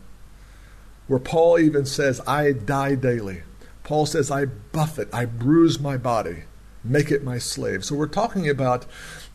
Where 1.08 1.20
Paul 1.20 1.60
even 1.60 1.86
says, 1.86 2.22
I 2.28 2.52
die 2.52 2.96
daily. 2.96 3.42
Paul 3.84 4.06
says, 4.06 4.32
I 4.32 4.46
buffet, 4.46 5.14
I 5.14 5.26
bruise 5.26 5.80
my 5.80 5.98
body 5.98 6.44
make 6.84 7.12
it 7.12 7.24
my 7.24 7.38
slave. 7.38 7.86
So 7.86 7.96
we're 7.96 8.08
talking 8.08 8.50
about 8.50 8.86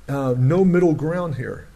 uh, 0.08 0.34
no 0.36 0.64
middle 0.64 0.94
ground 0.94 1.36
here. 1.36 1.68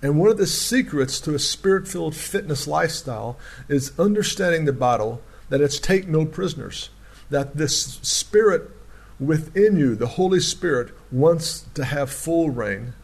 And 0.00 0.18
one 0.18 0.30
of 0.30 0.38
the 0.38 0.46
secrets 0.46 1.20
to 1.20 1.34
a 1.34 1.38
spirit 1.38 1.88
filled 1.88 2.14
fitness 2.14 2.66
lifestyle 2.66 3.36
is 3.68 3.98
understanding 3.98 4.64
the 4.64 4.72
battle 4.72 5.20
that 5.48 5.60
it's 5.60 5.78
take 5.78 6.06
no 6.06 6.24
prisoners. 6.24 6.90
That 7.30 7.56
this 7.56 7.98
spirit 8.02 8.70
within 9.18 9.76
you, 9.76 9.94
the 9.94 10.06
Holy 10.06 10.40
Spirit, 10.40 10.94
wants 11.10 11.66
to 11.74 11.84
have 11.84 12.10
full 12.10 12.50
reign. 12.50 12.94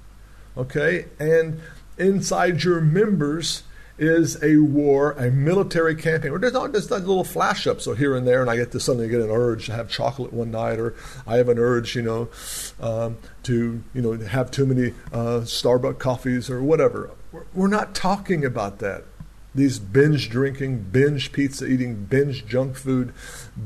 Okay? 0.56 1.06
And 1.18 1.60
inside 1.98 2.62
your 2.62 2.80
members, 2.80 3.64
is 3.98 4.42
a 4.42 4.56
war, 4.56 5.12
a 5.12 5.30
military 5.30 5.94
campaign. 5.94 6.32
Or 6.32 6.38
there's 6.38 6.52
not 6.52 6.72
just 6.72 6.90
a 6.90 6.98
little 6.98 7.24
flash 7.24 7.66
up, 7.66 7.80
so 7.80 7.94
here 7.94 8.16
and 8.16 8.26
there, 8.26 8.40
and 8.40 8.50
I 8.50 8.56
get 8.56 8.72
to 8.72 8.80
suddenly 8.80 9.08
get 9.08 9.20
an 9.20 9.30
urge 9.30 9.66
to 9.66 9.72
have 9.72 9.88
chocolate 9.88 10.32
one 10.32 10.50
night, 10.50 10.78
or 10.78 10.94
I 11.26 11.36
have 11.36 11.48
an 11.48 11.58
urge, 11.58 11.94
you 11.94 12.02
know, 12.02 12.28
um, 12.80 13.18
to 13.44 13.82
you 13.94 14.02
know 14.02 14.16
have 14.26 14.50
too 14.50 14.66
many 14.66 14.94
uh, 15.12 15.40
Starbucks 15.42 15.98
coffees 15.98 16.50
or 16.50 16.62
whatever. 16.62 17.10
We're, 17.32 17.44
we're 17.54 17.68
not 17.68 17.94
talking 17.94 18.44
about 18.44 18.78
that. 18.80 19.04
These 19.54 19.78
binge 19.78 20.30
drinking, 20.30 20.86
binge 20.90 21.30
pizza 21.30 21.66
eating, 21.66 22.06
binge 22.06 22.44
junk 22.44 22.74
food, 22.76 23.12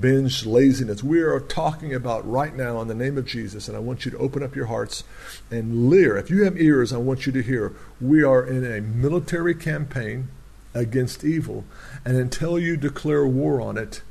binge 0.00 0.44
laziness. 0.44 1.02
We 1.02 1.22
are 1.22 1.40
talking 1.40 1.94
about 1.94 2.30
right 2.30 2.54
now 2.54 2.82
in 2.82 2.88
the 2.88 2.94
name 2.94 3.16
of 3.16 3.24
Jesus, 3.24 3.68
and 3.68 3.76
I 3.76 3.80
want 3.80 4.04
you 4.04 4.10
to 4.10 4.18
open 4.18 4.42
up 4.42 4.54
your 4.54 4.66
hearts 4.66 5.02
and 5.50 5.88
leer. 5.88 6.18
If 6.18 6.28
you 6.28 6.44
have 6.44 6.60
ears, 6.60 6.92
I 6.92 6.98
want 6.98 7.24
you 7.24 7.32
to 7.32 7.42
hear. 7.42 7.74
We 8.02 8.22
are 8.22 8.46
in 8.46 8.70
a 8.70 8.82
military 8.82 9.54
campaign 9.54 10.28
against 10.74 11.24
evil, 11.24 11.64
and 12.04 12.18
until 12.18 12.58
you 12.58 12.76
declare 12.76 13.26
war 13.26 13.60
on 13.60 13.78
it, 13.78 14.02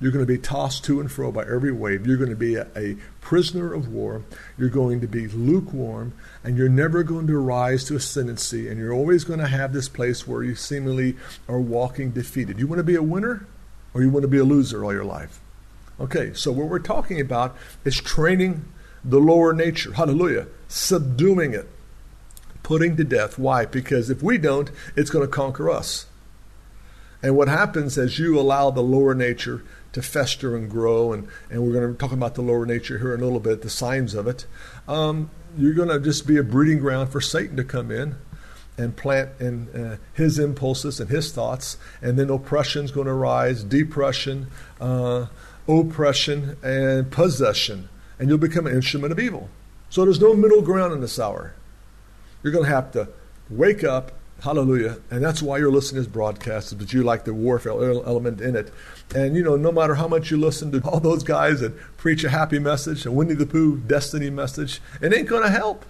you're 0.00 0.12
going 0.12 0.24
to 0.24 0.32
be 0.32 0.38
tossed 0.38 0.84
to 0.84 1.00
and 1.00 1.10
fro 1.10 1.32
by 1.32 1.42
every 1.42 1.72
wave. 1.72 2.06
You're 2.06 2.16
going 2.16 2.30
to 2.30 2.36
be 2.36 2.54
a, 2.54 2.68
a, 2.76 2.96
prisoner 3.20 3.74
of 3.74 3.88
war. 3.88 4.22
You're 4.56 4.70
going 4.70 5.02
to 5.02 5.06
be 5.06 5.26
lukewarm, 5.28 6.14
and 6.42 6.56
you're 6.56 6.68
never 6.68 7.02
going 7.02 7.26
to 7.26 7.36
rise 7.36 7.84
to 7.84 7.96
ascendancy. 7.96 8.68
And 8.68 8.78
you're 8.78 8.92
always 8.92 9.24
going 9.24 9.40
to 9.40 9.48
have 9.48 9.72
this 9.72 9.88
place 9.88 10.26
where 10.26 10.42
you 10.42 10.54
seemingly 10.54 11.16
are 11.46 11.60
walking 11.60 12.12
defeated. 12.12 12.58
You 12.58 12.66
want 12.66 12.78
to 12.78 12.84
be 12.84 12.94
a 12.94 13.02
winner, 13.02 13.46
or 13.92 14.02
you 14.02 14.08
want 14.08 14.22
to 14.22 14.28
be 14.28 14.38
a 14.38 14.44
loser 14.44 14.82
all 14.82 14.94
your 14.94 15.04
life? 15.04 15.40
Okay, 16.00 16.32
so 16.32 16.52
what 16.52 16.68
we're 16.68 16.78
talking 16.78 17.20
about 17.20 17.56
is 17.84 18.00
training 18.00 18.64
the 19.04 19.18
lower 19.18 19.52
nature. 19.52 19.92
Hallelujah. 19.92 20.46
Subduing 20.68 21.52
it, 21.52 21.68
putting 22.62 22.96
to 22.96 23.04
death. 23.04 23.38
Why? 23.38 23.66
Because 23.66 24.08
if 24.08 24.22
we 24.22 24.38
don't, 24.38 24.70
it's 24.96 25.10
going 25.10 25.26
to 25.26 25.30
conquer 25.30 25.68
us. 25.68 26.06
And 27.22 27.36
what 27.36 27.48
happens 27.48 27.98
as 27.98 28.18
you 28.18 28.38
allow 28.38 28.70
the 28.70 28.82
lower 28.82 29.14
nature 29.14 29.64
to 29.92 30.02
fester 30.02 30.56
and 30.56 30.70
grow, 30.70 31.12
and, 31.12 31.26
and 31.50 31.62
we're 31.62 31.72
going 31.72 31.92
to 31.92 31.98
talk 31.98 32.12
about 32.12 32.34
the 32.34 32.42
lower 32.42 32.66
nature 32.66 32.98
here 32.98 33.14
in 33.14 33.20
a 33.20 33.24
little 33.24 33.40
bit, 33.40 33.62
the 33.62 33.70
signs 33.70 34.14
of 34.14 34.26
it, 34.26 34.46
um, 34.86 35.30
you're 35.56 35.74
going 35.74 35.88
to 35.88 35.98
just 35.98 36.26
be 36.26 36.36
a 36.36 36.42
breeding 36.42 36.78
ground 36.78 37.10
for 37.10 37.20
Satan 37.20 37.56
to 37.56 37.64
come 37.64 37.90
in 37.90 38.14
and 38.76 38.96
plant 38.96 39.30
in 39.40 39.68
uh, 39.70 39.96
his 40.12 40.38
impulses 40.38 41.00
and 41.00 41.10
his 41.10 41.32
thoughts, 41.32 41.76
and 42.00 42.18
then 42.18 42.30
oppression 42.30 42.84
is 42.84 42.92
going 42.92 43.06
to 43.06 43.12
rise, 43.12 43.64
depression, 43.64 44.46
uh, 44.80 45.26
oppression, 45.66 46.56
and 46.62 47.10
possession, 47.10 47.88
and 48.18 48.28
you'll 48.28 48.38
become 48.38 48.66
an 48.66 48.74
instrument 48.74 49.10
of 49.10 49.18
evil. 49.18 49.48
So 49.90 50.04
there's 50.04 50.20
no 50.20 50.34
middle 50.34 50.62
ground 50.62 50.92
in 50.92 51.00
this 51.00 51.18
hour. 51.18 51.54
You're 52.42 52.52
going 52.52 52.66
to 52.66 52.70
have 52.70 52.92
to 52.92 53.08
wake 53.50 53.82
up 53.82 54.12
Hallelujah. 54.40 54.98
And 55.10 55.24
that's 55.24 55.42
why 55.42 55.58
you're 55.58 55.70
listening 55.70 56.02
to 56.02 56.06
this 56.06 56.12
broadcast, 56.12 56.78
that 56.78 56.92
you 56.92 57.02
like 57.02 57.24
the 57.24 57.34
warfare 57.34 57.72
element 57.72 58.40
in 58.40 58.54
it. 58.54 58.70
And, 59.14 59.36
you 59.36 59.42
know, 59.42 59.56
no 59.56 59.72
matter 59.72 59.96
how 59.96 60.06
much 60.06 60.30
you 60.30 60.36
listen 60.36 60.70
to 60.72 60.80
all 60.88 61.00
those 61.00 61.24
guys 61.24 61.60
that 61.60 61.76
preach 61.96 62.22
a 62.22 62.28
happy 62.28 62.60
message, 62.60 63.04
a 63.04 63.10
Winnie 63.10 63.34
the 63.34 63.46
Pooh 63.46 63.78
destiny 63.78 64.30
message, 64.30 64.80
it 65.02 65.12
ain't 65.12 65.28
going 65.28 65.42
to 65.42 65.50
help. 65.50 65.84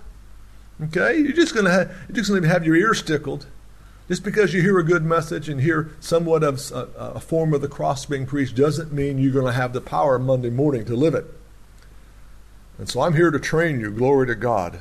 Okay? 0.82 1.18
You're 1.18 1.32
just 1.32 1.52
going 1.52 1.66
to 1.66 1.72
have, 1.72 1.94
you're 2.08 2.16
just 2.16 2.30
going 2.30 2.42
to 2.42 2.48
have 2.48 2.64
your 2.64 2.76
ears 2.76 3.02
tickled. 3.02 3.46
Just 4.08 4.24
because 4.24 4.54
you 4.54 4.62
hear 4.62 4.78
a 4.78 4.84
good 4.84 5.04
message 5.04 5.50
and 5.50 5.61
hear 5.61 5.90
somewhat 6.00 6.42
of 6.42 6.58
a, 6.72 6.88
a 6.96 7.20
form 7.20 7.52
of 7.52 7.61
the 7.61 7.68
cross 7.68 8.06
being 8.06 8.24
preached 8.24 8.56
doesn't 8.56 8.90
mean 8.90 9.18
you're 9.18 9.32
going 9.32 9.44
to 9.44 9.52
have 9.52 9.74
the 9.74 9.82
power 9.82 10.18
Monday 10.18 10.48
morning 10.48 10.87
to 10.87 10.96
live 10.96 11.14
it. 11.14 11.26
And 12.78 12.88
so 12.88 13.02
I'm 13.02 13.14
here 13.14 13.30
to 13.30 13.38
train 13.38 13.80
you. 13.80 13.90
Glory 13.90 14.26
to 14.28 14.34
God. 14.34 14.80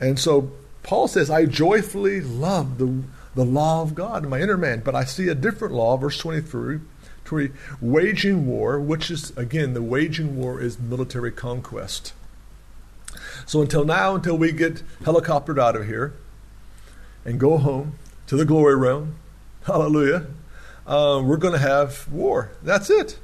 And 0.00 0.18
so 0.18 0.52
Paul 0.82 1.08
says, 1.08 1.30
I 1.30 1.46
joyfully 1.46 2.20
love 2.20 2.78
the, 2.78 3.02
the 3.34 3.44
law 3.44 3.82
of 3.82 3.94
God 3.94 4.24
in 4.24 4.30
my 4.30 4.40
inner 4.40 4.56
man. 4.56 4.80
But 4.80 4.94
I 4.94 5.04
see 5.04 5.28
a 5.28 5.34
different 5.34 5.74
law, 5.74 5.96
verse 5.96 6.18
23, 6.18 6.80
20, 7.24 7.50
waging 7.80 8.46
war, 8.46 8.80
which 8.80 9.10
is, 9.10 9.36
again, 9.36 9.74
the 9.74 9.82
waging 9.82 10.36
war 10.36 10.60
is 10.60 10.78
military 10.78 11.32
conquest. 11.32 12.12
So 13.46 13.60
until 13.60 13.84
now, 13.84 14.14
until 14.14 14.38
we 14.38 14.52
get 14.52 14.82
helicoptered 15.02 15.58
out 15.58 15.76
of 15.76 15.86
here 15.86 16.14
and 17.24 17.38
go 17.38 17.58
home 17.58 17.98
to 18.26 18.36
the 18.36 18.44
glory 18.44 18.76
realm, 18.76 19.16
hallelujah, 19.64 20.26
uh, 20.86 21.20
we're 21.24 21.36
going 21.36 21.54
to 21.54 21.58
have 21.58 22.08
war. 22.10 22.50
That's 22.62 22.90
it. 22.90 23.18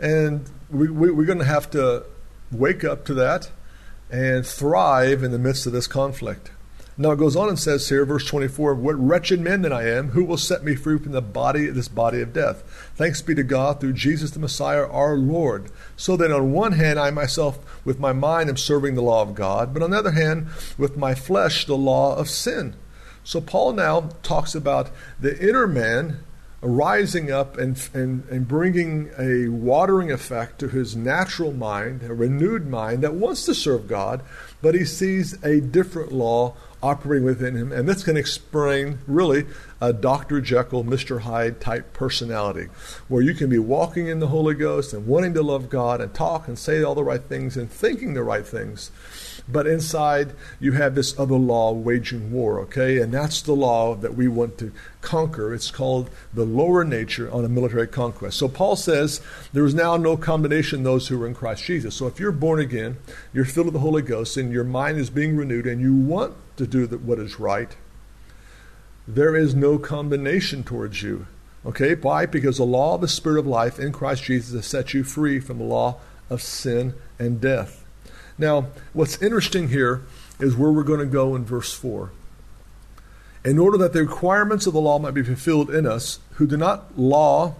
And 0.00 0.48
we, 0.70 0.88
we, 0.88 1.10
we're 1.10 1.26
going 1.26 1.38
to 1.38 1.44
have 1.44 1.70
to 1.70 2.04
wake 2.50 2.84
up 2.84 3.04
to 3.06 3.14
that 3.14 3.50
and 4.10 4.46
thrive 4.46 5.22
in 5.22 5.30
the 5.30 5.38
midst 5.38 5.66
of 5.66 5.72
this 5.72 5.86
conflict. 5.86 6.50
Now 6.98 7.12
it 7.12 7.18
goes 7.18 7.36
on 7.36 7.48
and 7.48 7.58
says 7.58 7.88
here, 7.88 8.04
verse 8.04 8.26
24, 8.26 8.74
What 8.74 8.98
wretched 8.98 9.40
man 9.40 9.62
that 9.62 9.72
I 9.72 9.88
am, 9.88 10.10
who 10.10 10.24
will 10.24 10.36
set 10.36 10.62
me 10.62 10.74
free 10.74 10.98
from 10.98 11.12
the 11.12 11.22
body, 11.22 11.66
this 11.66 11.88
body 11.88 12.20
of 12.20 12.34
death? 12.34 12.62
Thanks 12.96 13.22
be 13.22 13.34
to 13.34 13.42
God 13.42 13.80
through 13.80 13.94
Jesus 13.94 14.32
the 14.32 14.38
Messiah, 14.38 14.86
our 14.86 15.16
Lord. 15.16 15.70
So 15.96 16.18
that 16.18 16.30
on 16.30 16.52
one 16.52 16.72
hand, 16.72 16.98
I 16.98 17.10
myself 17.10 17.58
with 17.82 17.98
my 17.98 18.12
mind 18.12 18.50
am 18.50 18.58
serving 18.58 18.94
the 18.94 19.02
law 19.02 19.22
of 19.22 19.34
God, 19.34 19.72
but 19.72 19.82
on 19.82 19.90
the 19.90 19.98
other 19.98 20.10
hand, 20.10 20.48
with 20.76 20.98
my 20.98 21.14
flesh, 21.14 21.64
the 21.64 21.76
law 21.78 22.14
of 22.14 22.28
sin. 22.28 22.74
So 23.24 23.40
Paul 23.40 23.72
now 23.72 24.10
talks 24.22 24.54
about 24.54 24.90
the 25.18 25.38
inner 25.38 25.66
man 25.66 26.18
rising 26.60 27.30
up 27.30 27.56
and, 27.56 27.88
and, 27.92 28.24
and 28.28 28.46
bringing 28.46 29.10
a 29.18 29.48
watering 29.48 30.12
effect 30.12 30.58
to 30.60 30.68
his 30.68 30.94
natural 30.94 31.52
mind, 31.52 32.02
a 32.02 32.14
renewed 32.14 32.66
mind 32.68 33.02
that 33.02 33.14
wants 33.14 33.44
to 33.46 33.54
serve 33.54 33.88
God, 33.88 34.22
but 34.60 34.74
he 34.74 34.84
sees 34.84 35.42
a 35.42 35.60
different 35.60 36.12
law 36.12 36.54
operating 36.82 37.24
within 37.24 37.54
him. 37.54 37.72
And 37.72 37.88
this 37.88 38.02
can 38.02 38.16
explain 38.16 38.98
really 39.06 39.46
a 39.80 39.92
Dr. 39.92 40.40
Jekyll, 40.40 40.84
Mr. 40.84 41.20
Hyde 41.20 41.60
type 41.60 41.92
personality, 41.92 42.68
where 43.08 43.22
you 43.22 43.34
can 43.34 43.48
be 43.48 43.58
walking 43.58 44.08
in 44.08 44.18
the 44.18 44.28
Holy 44.28 44.54
Ghost 44.54 44.92
and 44.92 45.06
wanting 45.06 45.34
to 45.34 45.42
love 45.42 45.68
God 45.68 46.00
and 46.00 46.12
talk 46.12 46.48
and 46.48 46.58
say 46.58 46.82
all 46.82 46.94
the 46.94 47.04
right 47.04 47.22
things 47.22 47.56
and 47.56 47.70
thinking 47.70 48.14
the 48.14 48.22
right 48.22 48.46
things. 48.46 48.90
But 49.48 49.66
inside, 49.66 50.32
you 50.60 50.72
have 50.72 50.94
this 50.94 51.18
other 51.18 51.34
law 51.34 51.72
waging 51.72 52.32
war, 52.32 52.60
okay? 52.60 52.98
And 52.98 53.12
that's 53.12 53.42
the 53.42 53.54
law 53.54 53.94
that 53.96 54.14
we 54.14 54.28
want 54.28 54.58
to 54.58 54.72
conquer. 55.00 55.52
It's 55.52 55.70
called 55.70 56.10
the 56.32 56.44
lower 56.44 56.84
nature 56.84 57.30
on 57.30 57.44
a 57.44 57.48
military 57.48 57.88
conquest. 57.88 58.38
So 58.38 58.48
Paul 58.48 58.76
says 58.76 59.20
there 59.52 59.64
is 59.64 59.74
now 59.74 59.96
no 59.96 60.16
condemnation 60.16 60.82
those 60.82 61.08
who 61.08 61.20
are 61.22 61.26
in 61.26 61.34
Christ 61.34 61.64
Jesus. 61.64 61.96
So 61.96 62.06
if 62.06 62.20
you're 62.20 62.32
born 62.32 62.60
again, 62.60 62.98
you're 63.32 63.44
filled 63.44 63.66
with 63.66 63.74
the 63.74 63.80
Holy 63.80 64.02
Ghost, 64.02 64.36
and 64.36 64.52
your 64.52 64.64
mind 64.64 64.98
is 64.98 65.10
being 65.10 65.36
renewed, 65.36 65.66
and 65.66 65.80
you 65.80 65.94
want 65.94 66.34
to 66.56 66.66
do 66.66 66.86
what 66.86 67.18
is 67.18 67.40
right, 67.40 67.76
there 69.08 69.34
is 69.34 69.54
no 69.54 69.78
condemnation 69.78 70.62
towards 70.62 71.02
you. 71.02 71.26
Okay? 71.66 71.94
Why? 71.94 72.26
Because 72.26 72.58
the 72.58 72.64
law 72.64 72.94
of 72.94 73.00
the 73.00 73.08
Spirit 73.08 73.40
of 73.40 73.46
life 73.46 73.78
in 73.78 73.92
Christ 73.92 74.24
Jesus 74.24 74.54
has 74.54 74.66
set 74.66 74.94
you 74.94 75.02
free 75.02 75.40
from 75.40 75.58
the 75.58 75.64
law 75.64 75.98
of 76.30 76.40
sin 76.42 76.94
and 77.18 77.40
death. 77.40 77.81
Now, 78.38 78.66
what's 78.92 79.20
interesting 79.20 79.68
here 79.68 80.02
is 80.40 80.56
where 80.56 80.72
we're 80.72 80.82
going 80.82 81.00
to 81.00 81.06
go 81.06 81.36
in 81.36 81.44
verse 81.44 81.72
4. 81.72 82.10
In 83.44 83.58
order 83.58 83.76
that 83.78 83.92
the 83.92 84.00
requirements 84.00 84.66
of 84.66 84.72
the 84.72 84.80
law 84.80 84.98
might 84.98 85.14
be 85.14 85.22
fulfilled 85.22 85.70
in 85.70 85.86
us, 85.86 86.20
who 86.32 86.46
do 86.46 86.56
not 86.56 86.98
law, 86.98 87.56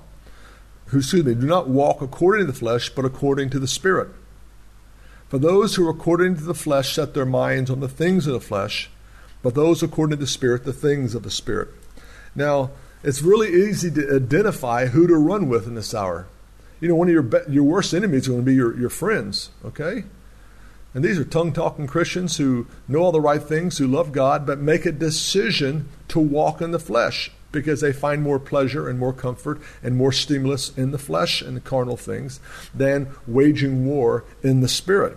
who 0.87 0.99
excuse 0.99 1.25
me, 1.25 1.35
do 1.35 1.47
not 1.47 1.69
walk 1.69 2.01
according 2.01 2.47
to 2.47 2.53
the 2.53 2.59
flesh, 2.59 2.89
but 2.91 3.05
according 3.05 3.51
to 3.51 3.59
the 3.59 3.67
Spirit. 3.67 4.09
For 5.29 5.39
those 5.39 5.75
who 5.75 5.87
are 5.87 5.91
according 5.91 6.37
to 6.37 6.45
the 6.45 6.55
flesh 6.55 6.95
set 6.95 7.15
their 7.15 7.27
minds 7.27 7.71
on 7.71 7.81
the 7.81 7.89
things 7.89 8.27
of 8.27 8.35
the 8.35 8.41
flesh, 8.41 8.91
but 9.43 9.55
those 9.55 9.83
according 9.83 10.17
to 10.17 10.21
the 10.21 10.27
Spirit, 10.27 10.65
the 10.65 10.73
things 10.73 11.15
of 11.15 11.23
the 11.23 11.31
Spirit. 11.31 11.69
Now, 12.35 12.71
it's 13.03 13.23
really 13.23 13.49
easy 13.49 13.91
to 13.91 14.17
identify 14.17 14.87
who 14.87 15.07
to 15.07 15.17
run 15.17 15.49
with 15.49 15.67
in 15.67 15.75
this 15.75 15.95
hour. 15.95 16.27
You 16.81 16.89
know, 16.89 16.95
one 16.95 17.09
of 17.09 17.13
your, 17.15 17.23
be- 17.23 17.53
your 17.53 17.65
worst 17.65 17.95
enemies 17.95 18.23
is 18.23 18.29
going 18.29 18.41
to 18.41 18.47
be 18.47 18.55
your, 18.55 18.79
your 18.79 18.91
friends, 18.91 19.51
okay? 19.65 20.05
And 20.95 21.05
these 21.05 21.19
are 21.19 21.25
tongue 21.25 21.53
talking 21.53 21.87
Christians 21.87 22.37
who 22.37 22.67
know 22.87 23.01
all 23.01 23.13
the 23.13 23.21
right 23.21 23.43
things, 23.43 23.79
who 23.79 23.87
love 23.87 24.13
God, 24.13 24.47
but 24.47 24.59
make 24.59 24.85
a 24.85 24.93
decision 24.93 25.89
to 26.09 26.19
walk 26.19 26.61
in 26.61 26.71
the 26.71 26.79
flesh 26.79 27.31
because 27.51 27.81
they 27.81 27.93
find 27.93 28.23
more 28.23 28.39
pleasure 28.39 28.89
and 28.89 28.99
more 28.99 29.13
comfort 29.13 29.61
and 29.83 29.97
more 29.97 30.13
stimulus 30.13 30.77
in 30.77 30.91
the 30.91 30.99
flesh 30.99 31.43
and 31.43 31.57
the 31.57 31.61
carnal 31.61 31.97
things 31.97 32.41
than 32.75 33.09
waging 33.27 33.87
war 33.87 34.25
in 34.43 34.61
the 34.61 34.69
spirit. 34.69 35.17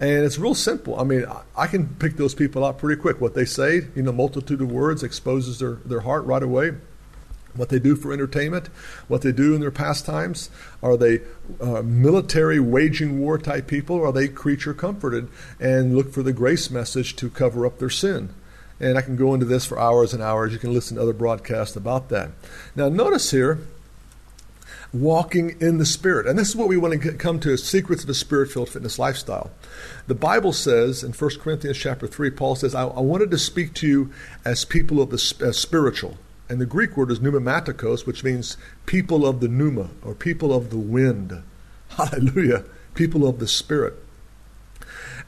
And 0.00 0.24
it's 0.24 0.38
real 0.38 0.54
simple. 0.54 0.98
I 0.98 1.04
mean, 1.04 1.24
I 1.56 1.66
can 1.66 1.88
pick 1.96 2.16
those 2.16 2.34
people 2.34 2.64
out 2.64 2.78
pretty 2.78 3.00
quick. 3.00 3.20
What 3.20 3.34
they 3.34 3.44
say, 3.44 3.86
you 3.96 4.02
know, 4.02 4.12
multitude 4.12 4.60
of 4.60 4.70
words 4.70 5.02
exposes 5.02 5.58
their, 5.58 5.74
their 5.84 6.00
heart 6.00 6.24
right 6.24 6.42
away 6.42 6.72
what 7.54 7.68
they 7.68 7.78
do 7.78 7.96
for 7.96 8.12
entertainment, 8.12 8.68
what 9.08 9.22
they 9.22 9.32
do 9.32 9.54
in 9.54 9.60
their 9.60 9.70
pastimes. 9.70 10.50
Are 10.82 10.96
they 10.96 11.20
uh, 11.60 11.82
military 11.82 12.60
waging 12.60 13.18
war 13.18 13.38
type 13.38 13.66
people, 13.66 13.96
or 13.96 14.06
are 14.06 14.12
they 14.12 14.28
creature 14.28 14.74
comforted 14.74 15.28
and 15.60 15.96
look 15.96 16.12
for 16.12 16.22
the 16.22 16.32
grace 16.32 16.70
message 16.70 17.16
to 17.16 17.30
cover 17.30 17.66
up 17.66 17.78
their 17.78 17.90
sin? 17.90 18.30
And 18.80 18.96
I 18.96 19.02
can 19.02 19.16
go 19.16 19.34
into 19.34 19.46
this 19.46 19.66
for 19.66 19.78
hours 19.78 20.14
and 20.14 20.22
hours. 20.22 20.52
You 20.52 20.58
can 20.58 20.72
listen 20.72 20.96
to 20.96 21.02
other 21.02 21.12
broadcasts 21.12 21.74
about 21.74 22.10
that. 22.10 22.30
Now, 22.76 22.88
notice 22.88 23.32
here, 23.32 23.58
walking 24.92 25.56
in 25.60 25.78
the 25.78 25.86
Spirit. 25.86 26.26
And 26.26 26.38
this 26.38 26.48
is 26.48 26.56
what 26.56 26.68
we 26.68 26.76
want 26.76 27.02
to 27.02 27.12
come 27.14 27.40
to 27.40 27.56
secrets 27.56 28.04
of 28.04 28.10
a 28.10 28.14
spirit 28.14 28.50
filled 28.50 28.68
fitness 28.68 28.98
lifestyle. 28.98 29.50
The 30.06 30.14
Bible 30.14 30.52
says 30.52 31.02
in 31.04 31.12
1 31.12 31.30
Corinthians 31.40 31.76
chapter 31.76 32.06
3, 32.06 32.30
Paul 32.30 32.54
says, 32.54 32.74
I, 32.74 32.84
I 32.84 33.00
wanted 33.00 33.30
to 33.30 33.38
speak 33.38 33.74
to 33.74 33.86
you 33.86 34.12
as 34.44 34.64
people 34.64 35.02
of 35.02 35.10
the 35.10 35.18
spiritual. 35.18 36.16
And 36.48 36.60
the 36.60 36.66
Greek 36.66 36.96
word 36.96 37.10
is 37.10 37.20
pneumatikos, 37.20 38.06
which 38.06 38.24
means 38.24 38.56
people 38.86 39.26
of 39.26 39.40
the 39.40 39.48
pneuma, 39.48 39.90
or 40.02 40.14
people 40.14 40.54
of 40.54 40.70
the 40.70 40.78
wind. 40.78 41.42
Hallelujah. 41.90 42.64
People 42.94 43.26
of 43.26 43.38
the 43.38 43.48
Spirit. 43.48 43.94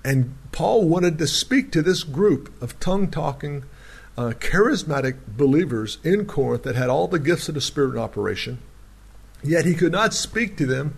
And 0.02 0.34
Paul 0.50 0.88
wanted 0.88 1.18
to 1.18 1.26
speak 1.26 1.72
to 1.72 1.82
this 1.82 2.04
group 2.04 2.62
of 2.62 2.80
tongue 2.80 3.10
talking, 3.10 3.64
uh, 4.16 4.32
charismatic 4.38 5.18
believers 5.36 5.98
in 6.02 6.24
Corinth 6.24 6.62
that 6.62 6.74
had 6.74 6.88
all 6.88 7.06
the 7.06 7.18
gifts 7.18 7.48
of 7.48 7.54
the 7.54 7.60
Spirit 7.60 7.92
in 7.92 7.98
operation. 7.98 8.58
Yet 9.42 9.64
he 9.64 9.74
could 9.74 9.92
not 9.92 10.12
speak 10.14 10.56
to 10.56 10.66
them 10.66 10.96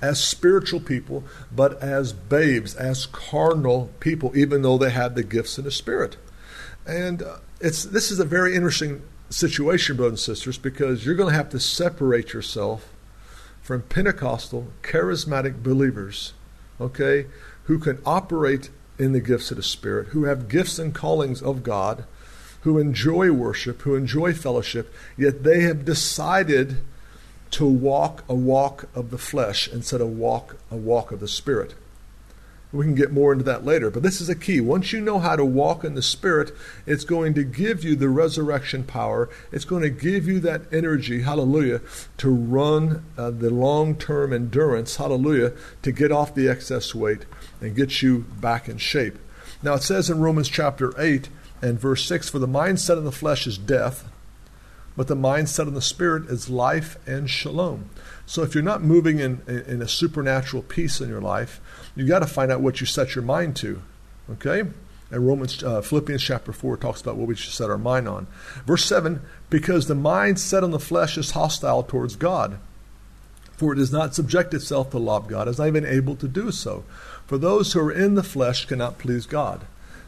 as 0.00 0.22
spiritual 0.22 0.80
people, 0.80 1.24
but 1.54 1.82
as 1.82 2.12
babes, 2.12 2.74
as 2.74 3.06
carnal 3.06 3.90
people, 4.00 4.36
even 4.36 4.62
though 4.62 4.78
they 4.78 4.90
had 4.90 5.14
the 5.14 5.22
gifts 5.22 5.58
of 5.58 5.64
the 5.64 5.70
Spirit. 5.70 6.16
And 6.86 7.22
uh, 7.22 7.36
it's 7.60 7.84
this 7.84 8.10
is 8.10 8.18
a 8.18 8.24
very 8.24 8.54
interesting 8.54 9.02
situation, 9.30 9.96
brothers 9.96 10.12
and 10.28 10.36
sisters, 10.36 10.58
because 10.58 11.04
you're 11.04 11.14
going 11.14 11.30
to 11.30 11.36
have 11.36 11.50
to 11.50 11.60
separate 11.60 12.32
yourself 12.32 12.92
from 13.62 13.82
Pentecostal, 13.82 14.68
charismatic 14.82 15.62
believers, 15.62 16.34
okay, 16.80 17.26
who 17.64 17.78
can 17.78 17.98
operate 18.04 18.70
in 18.98 19.12
the 19.12 19.20
gifts 19.20 19.50
of 19.50 19.56
the 19.56 19.62
Spirit, 19.62 20.08
who 20.08 20.24
have 20.24 20.48
gifts 20.48 20.78
and 20.78 20.94
callings 20.94 21.42
of 21.42 21.62
God, 21.62 22.04
who 22.60 22.78
enjoy 22.78 23.30
worship, 23.30 23.82
who 23.82 23.94
enjoy 23.94 24.32
fellowship, 24.32 24.92
yet 25.16 25.42
they 25.42 25.60
have 25.60 25.84
decided 25.84 26.78
to 27.50 27.66
walk 27.66 28.24
a 28.28 28.34
walk 28.34 28.88
of 28.94 29.10
the 29.10 29.18
flesh 29.18 29.68
instead 29.68 30.00
of 30.00 30.08
walk 30.08 30.56
a 30.70 30.76
walk 30.76 31.12
of 31.12 31.20
the 31.20 31.28
Spirit. 31.28 31.74
We 32.74 32.84
can 32.84 32.96
get 32.96 33.12
more 33.12 33.32
into 33.32 33.44
that 33.44 33.64
later, 33.64 33.88
but 33.88 34.02
this 34.02 34.20
is 34.20 34.28
a 34.28 34.34
key. 34.34 34.60
Once 34.60 34.92
you 34.92 35.00
know 35.00 35.20
how 35.20 35.36
to 35.36 35.44
walk 35.44 35.84
in 35.84 35.94
the 35.94 36.02
Spirit, 36.02 36.50
it's 36.86 37.04
going 37.04 37.32
to 37.34 37.44
give 37.44 37.84
you 37.84 37.94
the 37.94 38.08
resurrection 38.08 38.82
power. 38.82 39.30
It's 39.52 39.64
going 39.64 39.82
to 39.82 39.90
give 39.90 40.26
you 40.26 40.40
that 40.40 40.62
energy, 40.72 41.22
hallelujah, 41.22 41.82
to 42.18 42.30
run 42.30 43.04
uh, 43.16 43.30
the 43.30 43.50
long 43.50 43.94
term 43.94 44.32
endurance, 44.32 44.96
hallelujah, 44.96 45.52
to 45.82 45.92
get 45.92 46.10
off 46.10 46.34
the 46.34 46.48
excess 46.48 46.96
weight 46.96 47.26
and 47.60 47.76
get 47.76 48.02
you 48.02 48.26
back 48.40 48.68
in 48.68 48.78
shape. 48.78 49.18
Now, 49.62 49.74
it 49.74 49.84
says 49.84 50.10
in 50.10 50.20
Romans 50.20 50.48
chapter 50.48 50.92
8 51.00 51.28
and 51.62 51.78
verse 51.78 52.04
6 52.04 52.28
For 52.28 52.40
the 52.40 52.48
mindset 52.48 52.98
of 52.98 53.04
the 53.04 53.12
flesh 53.12 53.46
is 53.46 53.56
death, 53.56 54.10
but 54.96 55.06
the 55.06 55.16
mindset 55.16 55.68
of 55.68 55.74
the 55.74 55.80
Spirit 55.80 56.28
is 56.28 56.50
life 56.50 56.98
and 57.06 57.30
shalom. 57.30 57.90
So 58.26 58.42
if 58.42 58.54
you're 58.54 58.64
not 58.64 58.82
moving 58.82 59.20
in, 59.20 59.42
in 59.46 59.80
a 59.80 59.88
supernatural 59.88 60.64
peace 60.64 61.00
in 61.00 61.08
your 61.08 61.20
life, 61.20 61.60
you 61.96 62.06
got 62.06 62.20
to 62.20 62.26
find 62.26 62.50
out 62.50 62.60
what 62.60 62.80
you 62.80 62.86
set 62.86 63.14
your 63.14 63.24
mind 63.24 63.56
to. 63.56 63.82
Okay? 64.32 64.64
And 65.10 65.26
Romans, 65.26 65.62
uh, 65.62 65.80
Philippians 65.80 66.22
chapter 66.22 66.52
4 66.52 66.76
talks 66.76 67.00
about 67.00 67.16
what 67.16 67.28
we 67.28 67.36
should 67.36 67.52
set 67.52 67.70
our 67.70 67.78
mind 67.78 68.08
on. 68.08 68.26
Verse 68.66 68.84
7 68.84 69.20
Because 69.50 69.86
the 69.86 69.94
mind 69.94 70.40
set 70.40 70.64
on 70.64 70.70
the 70.70 70.80
flesh 70.80 71.16
is 71.16 71.32
hostile 71.32 71.82
towards 71.82 72.16
God, 72.16 72.58
for 73.52 73.72
it 73.72 73.76
does 73.76 73.92
not 73.92 74.14
subject 74.14 74.54
itself 74.54 74.88
to 74.90 74.98
the 74.98 75.04
law 75.04 75.18
of 75.18 75.28
God, 75.28 75.46
is 75.46 75.58
not 75.58 75.68
even 75.68 75.84
able 75.84 76.16
to 76.16 76.26
do 76.26 76.50
so. 76.50 76.84
For 77.26 77.38
those 77.38 77.72
who 77.72 77.80
are 77.80 77.92
in 77.92 78.14
the 78.14 78.22
flesh 78.22 78.66
cannot 78.66 78.98
please 78.98 79.26
God. 79.26 79.66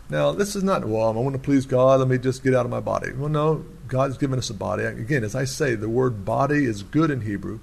Now, 0.09 0.33
this 0.33 0.55
is 0.55 0.62
not, 0.62 0.85
well, 0.85 1.09
I 1.09 1.12
want 1.12 1.35
to 1.35 1.40
please 1.40 1.66
God, 1.66 1.99
let 1.99 2.09
me 2.09 2.18
just 2.18 2.44
get 2.44 2.55
out 2.55 2.64
of 2.64 2.70
my 2.70 2.81
body. 2.81 3.12
Well, 3.12 3.29
no, 3.29 3.64
God's 3.88 4.16
given 4.18 4.38
us 4.38 4.51
a 4.51 4.55
body. 4.55 4.85
Again, 4.85 5.25
as 5.25 5.35
I 5.35 5.44
say, 5.44 5.75
the 5.75 5.88
word 5.88 6.25
body 6.25 6.64
is 6.64 6.83
good 6.83 7.11
in 7.11 7.22
Hebrew. 7.22 7.59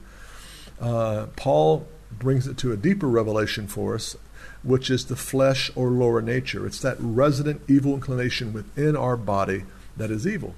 Uh, 0.80 1.28
Paul 1.38 1.88
brings 2.20 2.48
it 2.48 2.58
to 2.58 2.72
a 2.72 2.78
deeper 2.78 3.08
revelation 3.08 3.68
for 3.68 3.96
us, 3.96 4.16
which 4.64 4.90
is 4.90 5.06
the 5.06 5.16
flesh 5.16 5.72
or 5.76 5.90
lower 5.90 6.22
nature. 6.22 6.66
It's 6.66 6.82
that 6.82 6.98
resident 7.00 7.62
evil 7.68 7.94
inclination 7.94 8.54
within 8.54 8.96
our 8.96 9.18
body 9.18 9.64
that 9.98 10.12
is 10.12 10.28
evil. 10.28 10.56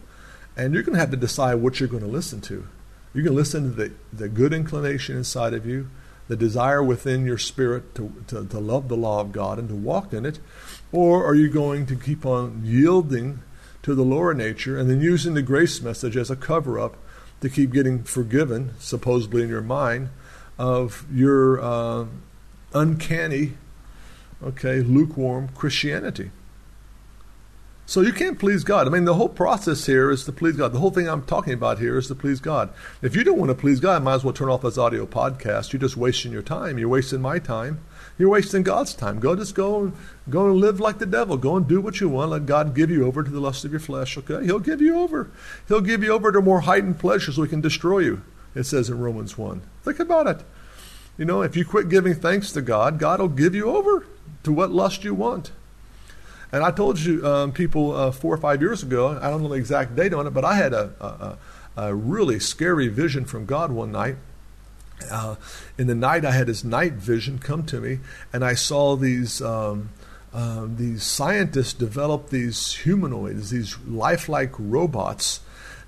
And 0.58 0.74
you're 0.74 0.84
going 0.84 0.94
to 0.94 1.00
have 1.00 1.12
to 1.12 1.18
decide 1.18 1.56
what 1.56 1.80
you're 1.80 1.90
going 1.90 2.04
to 2.04 2.10
listen 2.10 2.42
to. 2.42 2.68
You 3.14 3.24
can 3.24 3.36
listen 3.36 3.64
to 3.64 3.70
the, 3.70 3.92
the 4.12 4.30
good 4.30 4.54
inclination 4.54 5.18
inside 5.18 5.54
of 5.54 5.66
you, 5.66 5.90
the 6.28 6.36
desire 6.36 6.84
within 6.84 7.26
your 7.26 7.38
spirit 7.38 7.96
to, 7.96 8.12
to, 8.28 8.46
to 8.46 8.60
love 8.60 8.88
the 8.88 8.98
law 8.98 9.22
of 9.22 9.32
God 9.32 9.60
and 9.60 9.70
to 9.70 9.76
walk 9.76 10.14
in 10.14 10.26
it, 10.26 10.40
or 10.92 11.26
are 11.26 11.36
you 11.36 11.50
going 11.50 11.86
to 11.86 11.96
keep 11.96 12.26
on 12.26 12.62
yielding 12.64 13.42
to 13.84 13.94
the 13.94 14.04
lower 14.04 14.34
nature 14.34 14.78
and 14.78 14.90
then 14.90 15.02
using 15.02 15.34
the 15.34 15.42
grace 15.42 15.82
message 15.82 16.18
as 16.18 16.32
a 16.32 16.36
cover 16.36 16.80
up 16.80 16.98
to 17.42 17.50
keep 17.50 17.72
getting 17.72 18.04
forgiven, 18.04 18.72
supposedly 18.80 19.44
in 19.44 19.50
your 19.50 19.62
mind, 19.62 20.10
of 20.58 21.06
your 21.12 21.62
uh, 21.62 22.06
uncanny, 22.74 23.54
okay, 24.44 24.80
lukewarm 24.82 25.50
Christianity. 25.50 26.32
So 27.88 28.02
you 28.02 28.14
can't 28.14 28.40
please 28.40 28.64
God. 28.64 28.88
I 28.88 28.90
mean, 28.90 29.06
the 29.06 29.14
whole 29.14 29.30
process 29.30 29.86
here 29.86 30.10
is 30.10 30.26
to 30.26 30.32
please 30.32 30.56
God. 30.56 30.74
The 30.74 30.80
whole 30.80 30.90
thing 30.90 31.08
I'm 31.08 31.24
talking 31.24 31.54
about 31.54 31.78
here 31.78 32.00
is 32.00 32.08
to 32.08 32.16
please 32.16 32.40
God. 32.40 32.74
If 33.04 33.16
you 33.16 33.24
don't 33.24 33.38
want 33.38 33.50
to 33.50 33.56
please 33.56 33.80
God, 33.80 34.02
I 34.02 34.04
might 34.04 34.16
as 34.16 34.24
well 34.24 34.34
turn 34.34 34.50
off 34.50 34.64
this 34.64 34.80
audio 34.80 35.06
podcast. 35.06 35.72
You're 35.72 35.80
just 35.80 35.96
wasting 35.96 36.32
your 36.32 36.42
time. 36.42 36.80
You're 36.80 36.90
wasting 36.90 37.22
my 37.22 37.38
time. 37.38 37.86
You're 38.18 38.30
wasting 38.30 38.64
God's 38.64 38.96
time. 38.96 39.20
Go 39.20 39.36
just 39.36 39.54
go 39.54 39.92
go 40.30 40.48
and 40.48 40.56
live 40.56 40.80
like 40.80 40.98
the 40.98 41.06
devil. 41.06 41.38
Go 41.38 41.58
and 41.58 41.68
do 41.68 41.80
what 41.80 42.00
you 42.00 42.10
want. 42.10 42.32
Let 42.32 42.48
God 42.48 42.74
give 42.74 42.90
you 42.90 43.06
over 43.06 43.22
to 43.22 43.30
the 43.30 43.40
lust 43.40 43.66
of 43.66 43.72
your 43.72 43.80
flesh. 43.80 44.18
Okay, 44.18 44.44
He'll 44.44 44.60
give 44.60 44.82
you 44.82 44.98
over. 44.98 45.30
He'll 45.68 45.82
give 45.82 46.02
you 46.02 46.12
over 46.12 46.32
to 46.32 46.42
more 46.42 46.62
heightened 46.62 46.98
pleasures 46.98 47.36
so 47.36 47.46
can 47.46 47.62
destroy 47.62 48.00
you. 48.00 48.24
It 48.56 48.64
says 48.64 48.90
in 48.90 49.00
Romans 49.00 49.38
one. 49.38 49.62
Think 49.84 50.00
about 50.00 50.28
it. 50.28 50.44
You 51.18 51.26
know, 51.26 51.42
if 51.42 51.56
you 51.56 51.66
quit 51.66 51.90
giving 51.90 52.16
thanks 52.16 52.52
to 52.54 52.62
God, 52.62 53.00
God 53.00 53.20
will 53.20 53.28
give 53.28 53.54
you 53.54 53.70
over 53.70 54.06
to 54.44 54.52
what 54.52 54.72
lust 54.72 55.04
you 55.04 55.14
want. 55.14 55.52
And 56.52 56.64
I 56.64 56.72
told 56.72 57.00
you 57.00 57.26
um, 57.26 57.52
people 57.52 57.94
uh, 57.94 58.12
four 58.12 58.34
or 58.34 58.38
five 58.38 58.62
years 58.62 58.84
ago, 58.84 59.20
I 59.22 59.30
don't 59.30 59.44
know 59.44 59.50
the 59.50 59.56
exact 59.56 59.96
date 59.96 60.14
on 60.14 60.28
it, 60.28 60.32
but 60.32 60.46
I 60.46 60.56
had 60.56 60.74
a, 60.74 61.38
a, 61.78 61.82
a 61.88 61.96
really 61.96 62.40
scary 62.40 62.88
vision 62.88 63.26
from 63.26 63.46
God 63.46 63.72
one 63.72 63.92
night. 63.92 64.16
Uh, 65.12 65.36
in 65.78 65.88
the 65.88 65.96
night, 65.96 66.24
I 66.24 66.32
had 66.32 66.48
this 66.48 66.64
night 66.64 66.94
vision 66.94 67.40
come 67.40 67.66
to 67.66 67.82
me, 67.82 68.00
and 68.32 68.46
I 68.46 68.54
saw 68.54 68.96
these. 68.96 69.42
Um, 69.42 69.90
um, 70.34 70.76
these 70.76 71.04
scientists 71.04 71.72
develop 71.72 72.30
these 72.30 72.74
humanoids, 72.74 73.52
these 73.52 73.78
lifelike 73.88 74.52
robots 74.60 75.40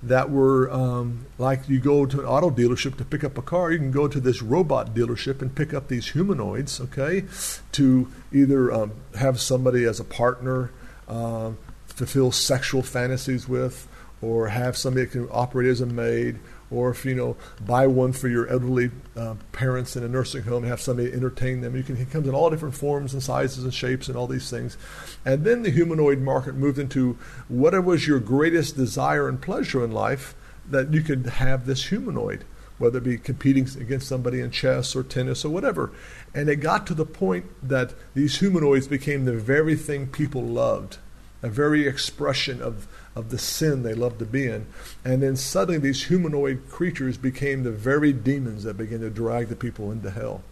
that 0.02 0.30
were 0.30 0.70
um, 0.70 1.26
like 1.38 1.68
you 1.68 1.80
go 1.80 2.06
to 2.06 2.20
an 2.20 2.26
auto 2.26 2.50
dealership 2.50 2.96
to 2.98 3.04
pick 3.04 3.24
up 3.24 3.36
a 3.36 3.42
car, 3.42 3.72
you 3.72 3.78
can 3.78 3.90
go 3.90 4.06
to 4.06 4.20
this 4.20 4.42
robot 4.42 4.94
dealership 4.94 5.42
and 5.42 5.54
pick 5.54 5.74
up 5.74 5.88
these 5.88 6.10
humanoids, 6.10 6.80
okay, 6.80 7.24
to 7.72 8.10
either 8.32 8.72
um, 8.72 8.92
have 9.18 9.40
somebody 9.40 9.84
as 9.84 9.98
a 9.98 10.04
partner, 10.04 10.70
um, 11.08 11.58
fulfill 11.86 12.30
sexual 12.30 12.82
fantasies 12.82 13.48
with, 13.48 13.88
or 14.22 14.48
have 14.48 14.76
somebody 14.76 15.06
that 15.06 15.12
can 15.12 15.28
operate 15.32 15.68
as 15.68 15.80
a 15.80 15.86
maid, 15.86 16.38
or 16.70 16.90
if 16.90 17.04
you 17.04 17.14
know 17.14 17.36
buy 17.64 17.86
one 17.86 18.12
for 18.12 18.28
your 18.28 18.46
elderly 18.48 18.90
uh, 19.16 19.34
parents 19.52 19.96
in 19.96 20.02
a 20.02 20.08
nursing 20.08 20.42
home 20.42 20.62
and 20.62 20.70
have 20.70 20.80
somebody 20.80 21.12
entertain 21.12 21.60
them 21.60 21.76
you 21.76 21.82
can 21.82 21.96
it 21.96 22.10
comes 22.10 22.28
in 22.28 22.34
all 22.34 22.50
different 22.50 22.74
forms 22.74 23.12
and 23.12 23.22
sizes 23.22 23.64
and 23.64 23.74
shapes 23.74 24.08
and 24.08 24.16
all 24.16 24.26
these 24.26 24.50
things. 24.50 24.76
And 25.24 25.44
then 25.44 25.62
the 25.62 25.70
humanoid 25.70 26.20
market 26.20 26.54
moved 26.54 26.78
into 26.78 27.18
whatever 27.48 27.88
was 27.88 28.06
your 28.06 28.20
greatest 28.20 28.76
desire 28.76 29.28
and 29.28 29.40
pleasure 29.40 29.84
in 29.84 29.92
life 29.92 30.34
that 30.68 30.92
you 30.92 31.00
could 31.02 31.26
have 31.26 31.66
this 31.66 31.86
humanoid 31.86 32.44
whether 32.78 32.98
it 32.98 33.04
be 33.04 33.18
competing 33.18 33.68
against 33.80 34.06
somebody 34.06 34.40
in 34.40 34.50
chess 34.50 34.94
or 34.94 35.02
tennis 35.02 35.44
or 35.44 35.50
whatever. 35.50 35.90
And 36.32 36.48
it 36.48 36.56
got 36.56 36.86
to 36.86 36.94
the 36.94 37.04
point 37.04 37.46
that 37.60 37.92
these 38.14 38.38
humanoids 38.38 38.86
became 38.86 39.24
the 39.24 39.36
very 39.36 39.74
thing 39.74 40.06
people 40.06 40.42
loved 40.42 40.98
a 41.42 41.48
very 41.48 41.86
expression 41.86 42.60
of 42.60 42.88
of 43.18 43.30
the 43.30 43.38
sin 43.38 43.82
they 43.82 43.94
loved 43.94 44.20
to 44.20 44.24
be 44.24 44.46
in. 44.46 44.66
And 45.04 45.22
then 45.22 45.36
suddenly 45.36 45.78
these 45.78 46.06
humanoid 46.06 46.68
creatures 46.70 47.18
became 47.18 47.62
the 47.62 47.72
very 47.72 48.12
demons 48.12 48.64
that 48.64 48.78
began 48.78 49.00
to 49.00 49.10
drag 49.10 49.48
the 49.48 49.56
people 49.56 49.90
into 49.90 50.10
hell. 50.10 50.42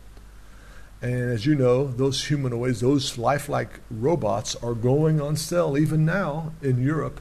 And 1.00 1.30
as 1.30 1.46
you 1.46 1.54
know, 1.54 1.86
those 1.86 2.24
humanoids, 2.24 2.80
those 2.80 3.16
lifelike 3.16 3.80
robots, 3.90 4.56
are 4.56 4.74
going 4.74 5.20
on 5.20 5.36
sale 5.36 5.78
even 5.78 6.04
now 6.04 6.52
in 6.60 6.82
Europe 6.82 7.20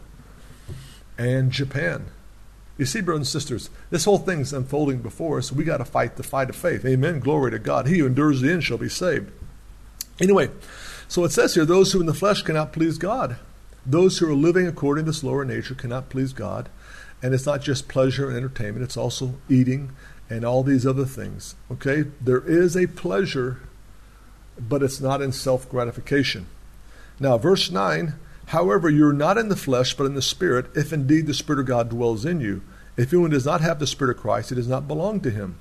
and 1.18 1.52
Japan. 1.52 2.06
You 2.78 2.86
see, 2.86 3.02
brothers 3.02 3.20
and 3.20 3.42
sisters, 3.42 3.70
this 3.90 4.06
whole 4.06 4.18
thing's 4.18 4.52
unfolding 4.52 5.00
before 5.00 5.38
us. 5.38 5.52
We 5.52 5.64
got 5.64 5.78
to 5.78 5.86
fight 5.86 6.16
the 6.16 6.24
fight 6.24 6.50
of 6.50 6.56
faith. 6.56 6.84
Amen. 6.86 7.20
Glory 7.20 7.52
to 7.52 7.60
God. 7.60 7.88
He 7.88 8.00
who 8.00 8.08
endures 8.08 8.42
the 8.42 8.52
end 8.52 8.64
shall 8.64 8.78
be 8.78 8.90
saved. 8.90 9.32
Anyway, 10.20 10.50
so 11.08 11.24
it 11.24 11.32
says 11.32 11.54
here, 11.54 11.66
those 11.66 11.92
who 11.92 12.00
in 12.00 12.06
the 12.06 12.14
flesh 12.14 12.42
cannot 12.42 12.74
please 12.74 12.98
God. 12.98 13.38
Those 13.86 14.18
who 14.18 14.30
are 14.30 14.36
living 14.36 14.68
according 14.68 15.06
to 15.06 15.12
this 15.12 15.24
lower 15.24 15.46
nature 15.46 15.76
cannot 15.76 16.10
please 16.10 16.34
God. 16.34 16.70
And 17.22 17.34
it's 17.34 17.46
not 17.46 17.62
just 17.62 17.88
pleasure 17.88 18.28
and 18.28 18.38
entertainment, 18.38 18.84
it's 18.84 18.98
also 18.98 19.36
eating 19.50 19.92
and 20.30 20.44
all 20.44 20.64
these 20.64 20.86
other 20.86 21.06
things. 21.06 21.56
Okay? 21.72 22.06
There 22.22 22.44
is 22.46 22.76
a 22.76 22.88
pleasure, 22.88 23.62
but 24.60 24.84
it's 24.84 25.00
not 25.00 25.22
in 25.22 25.32
self 25.32 25.70
gratification. 25.70 26.48
Now, 27.20 27.38
verse 27.38 27.72
9 27.72 28.16
However, 28.48 28.90
you're 28.90 29.14
not 29.14 29.38
in 29.38 29.50
the 29.50 29.56
flesh, 29.56 29.96
but 29.96 30.06
in 30.06 30.14
the 30.14 30.22
Spirit, 30.22 30.68
if 30.76 30.94
indeed 30.94 31.26
the 31.26 31.34
Spirit 31.34 31.62
of 31.62 31.66
God 31.66 31.90
dwells 31.90 32.26
in 32.26 32.42
you. 32.42 32.62
If 32.96 33.12
anyone 33.12 33.32
does 33.32 33.46
not 33.46 33.62
have 33.62 33.80
the 33.80 33.88
Spirit 33.88 34.16
of 34.16 34.22
Christ, 34.22 34.50
he 34.50 34.56
does 34.56 34.68
not 34.68 34.88
belong 34.88 35.20
to 35.22 35.32
him. 35.32 35.58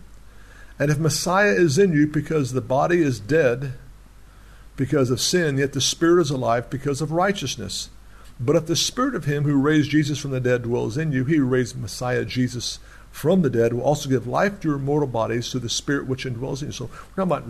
And 0.78 0.90
if 0.90 0.98
Messiah 0.98 1.52
is 1.52 1.78
in 1.78 1.92
you 1.92 2.06
because 2.06 2.52
the 2.52 2.60
body 2.60 3.00
is 3.00 3.20
dead 3.20 3.72
because 4.76 5.10
of 5.10 5.20
sin, 5.20 5.56
yet 5.56 5.72
the 5.72 5.80
Spirit 5.80 6.22
is 6.22 6.30
alive 6.30 6.68
because 6.68 7.00
of 7.00 7.10
righteousness. 7.10 7.88
But 8.40 8.56
if 8.56 8.66
the 8.66 8.76
spirit 8.76 9.14
of 9.14 9.24
him 9.24 9.44
who 9.44 9.60
raised 9.60 9.90
Jesus 9.90 10.18
from 10.18 10.32
the 10.32 10.40
dead 10.40 10.62
dwells 10.62 10.96
in 10.96 11.12
you, 11.12 11.24
he 11.24 11.36
who 11.36 11.44
raised 11.44 11.76
Messiah 11.76 12.24
Jesus 12.24 12.78
from 13.10 13.42
the 13.42 13.50
dead 13.50 13.72
will 13.72 13.82
also 13.82 14.08
give 14.08 14.26
life 14.26 14.60
to 14.60 14.68
your 14.68 14.78
mortal 14.78 15.08
bodies 15.08 15.50
through 15.50 15.60
the 15.60 15.68
spirit 15.68 16.08
which 16.08 16.24
indwells 16.24 16.62
in 16.62 16.68
you. 16.68 16.72
So 16.72 16.86
we're 17.16 17.24
talking 17.24 17.32
about 17.32 17.44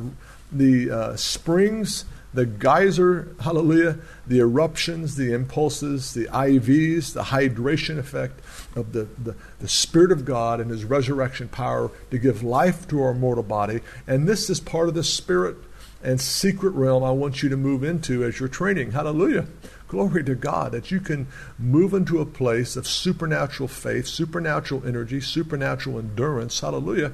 the 0.53 0.91
uh, 0.91 1.17
springs, 1.17 2.05
the 2.35 2.45
geyser, 2.45 3.35
hallelujah, 3.41 3.97
the 4.27 4.41
eruptions, 4.41 5.17
the 5.17 5.33
impulses, 5.33 6.13
the 6.13 6.27
IVs, 6.27 7.15
the 7.15 7.23
hydration 7.23 7.99
effect 7.99 8.41
of 8.77 8.93
the, 8.93 9.05
the, 9.23 9.37
the 9.61 9.69
Spirit 9.69 10.13
of 10.13 10.25
God 10.25 10.61
and 10.61 10.71
His 10.71 10.85
resurrection 10.85 11.49
power 11.49 11.91
to 12.11 12.19
give 12.19 12.43
life 12.43 12.87
to 12.89 13.03
our 13.03 13.15
mortal 13.15 13.45
body. 13.45 13.81
And 14.07 14.29
this 14.29 14.51
is 14.51 14.61
part 14.61 14.89
of 14.89 14.95
the 14.95 15.05
spirit 15.05 15.57
and 16.03 16.21
secret 16.21 16.71
realm 16.71 17.03
I 17.03 17.13
want 17.13 17.43
you 17.43 17.49
to 17.49 17.57
move 17.57 17.83
into 17.83 18.25
as 18.25 18.39
you're 18.39 18.49
training. 18.49 18.93
Hallelujah. 18.93 19.47
Glory 19.95 20.25
to 20.25 20.35
God 20.35 20.73
that 20.73 20.91
you 20.91 20.99
can 20.99 21.29
move 21.57 21.95
into 21.95 22.21
a 22.21 22.27
place 22.27 22.75
of 22.75 22.85
supernatural 22.85 23.69
faith, 23.69 24.09
supernatural 24.09 24.85
energy, 24.85 25.21
supernatural 25.21 26.01
endurance. 26.01 26.59
Hallelujah. 26.59 27.13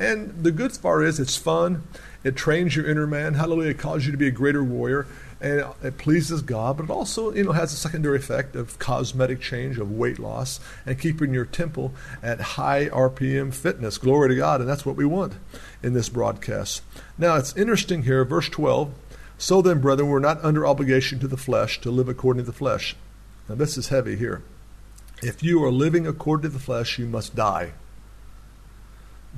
And 0.00 0.42
the 0.42 0.50
good 0.50 0.76
part 0.82 1.04
is 1.04 1.20
it's 1.20 1.36
fun. 1.36 1.84
It 2.24 2.34
trains 2.34 2.74
your 2.74 2.84
inner 2.84 3.06
man. 3.06 3.34
Hallelujah. 3.34 3.70
It 3.70 3.78
causes 3.78 4.06
you 4.06 4.10
to 4.10 4.18
be 4.18 4.26
a 4.26 4.32
greater 4.32 4.64
warrior. 4.64 5.06
And 5.40 5.66
it 5.84 5.98
pleases 5.98 6.42
God, 6.42 6.78
but 6.78 6.84
it 6.84 6.90
also, 6.90 7.32
you 7.32 7.44
know, 7.44 7.52
has 7.52 7.72
a 7.72 7.76
secondary 7.76 8.16
effect 8.16 8.56
of 8.56 8.76
cosmetic 8.80 9.40
change, 9.40 9.78
of 9.78 9.92
weight 9.92 10.18
loss, 10.18 10.58
and 10.84 10.98
keeping 10.98 11.32
your 11.32 11.44
temple 11.44 11.94
at 12.24 12.40
high 12.40 12.86
RPM 12.86 13.54
fitness. 13.54 13.98
Glory 13.98 14.30
to 14.30 14.34
God, 14.34 14.60
and 14.60 14.68
that's 14.68 14.84
what 14.84 14.96
we 14.96 15.04
want 15.04 15.34
in 15.80 15.92
this 15.92 16.08
broadcast. 16.08 16.82
Now, 17.18 17.36
it's 17.36 17.56
interesting 17.56 18.02
here, 18.02 18.24
verse 18.24 18.48
12 18.48 18.92
so 19.38 19.60
then, 19.60 19.80
brethren, 19.80 20.08
we're 20.08 20.18
not 20.18 20.42
under 20.44 20.66
obligation 20.66 21.18
to 21.20 21.28
the 21.28 21.36
flesh 21.36 21.80
to 21.82 21.90
live 21.90 22.08
according 22.08 22.42
to 22.44 22.50
the 22.50 22.56
flesh. 22.56 22.96
Now, 23.48 23.54
this 23.54 23.76
is 23.76 23.88
heavy 23.88 24.16
here. 24.16 24.42
If 25.22 25.42
you 25.42 25.62
are 25.64 25.70
living 25.70 26.06
according 26.06 26.50
to 26.50 26.56
the 26.56 26.62
flesh, 26.62 26.98
you 26.98 27.06
must 27.06 27.34
die. 27.34 27.72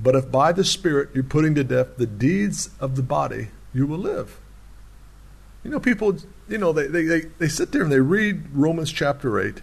But 0.01 0.15
if 0.15 0.31
by 0.31 0.53
the 0.53 0.65
Spirit 0.65 1.11
you're 1.15 1.25
putting 1.25 1.55
to 1.57 1.65
death 1.65 1.97
the 1.97 2.07
deeds 2.07 2.71
of 2.81 2.95
the 2.95 3.03
body, 3.03 3.49
you 3.75 3.87
will 3.87 3.99
live. 3.99 4.39
You 5.65 5.71
know, 5.71 5.81
people, 5.81 6.17
you 6.49 6.59
know, 6.59 6.73
they, 6.73 6.87
they, 6.87 7.03
they, 7.03 7.21
they 7.39 7.49
sit 7.49 7.73
there 7.73 7.83
and 7.83 7.91
they 7.91 8.01
read 8.01 8.55
Romans 8.55 8.93
chapter 8.93 9.41
8. 9.41 9.61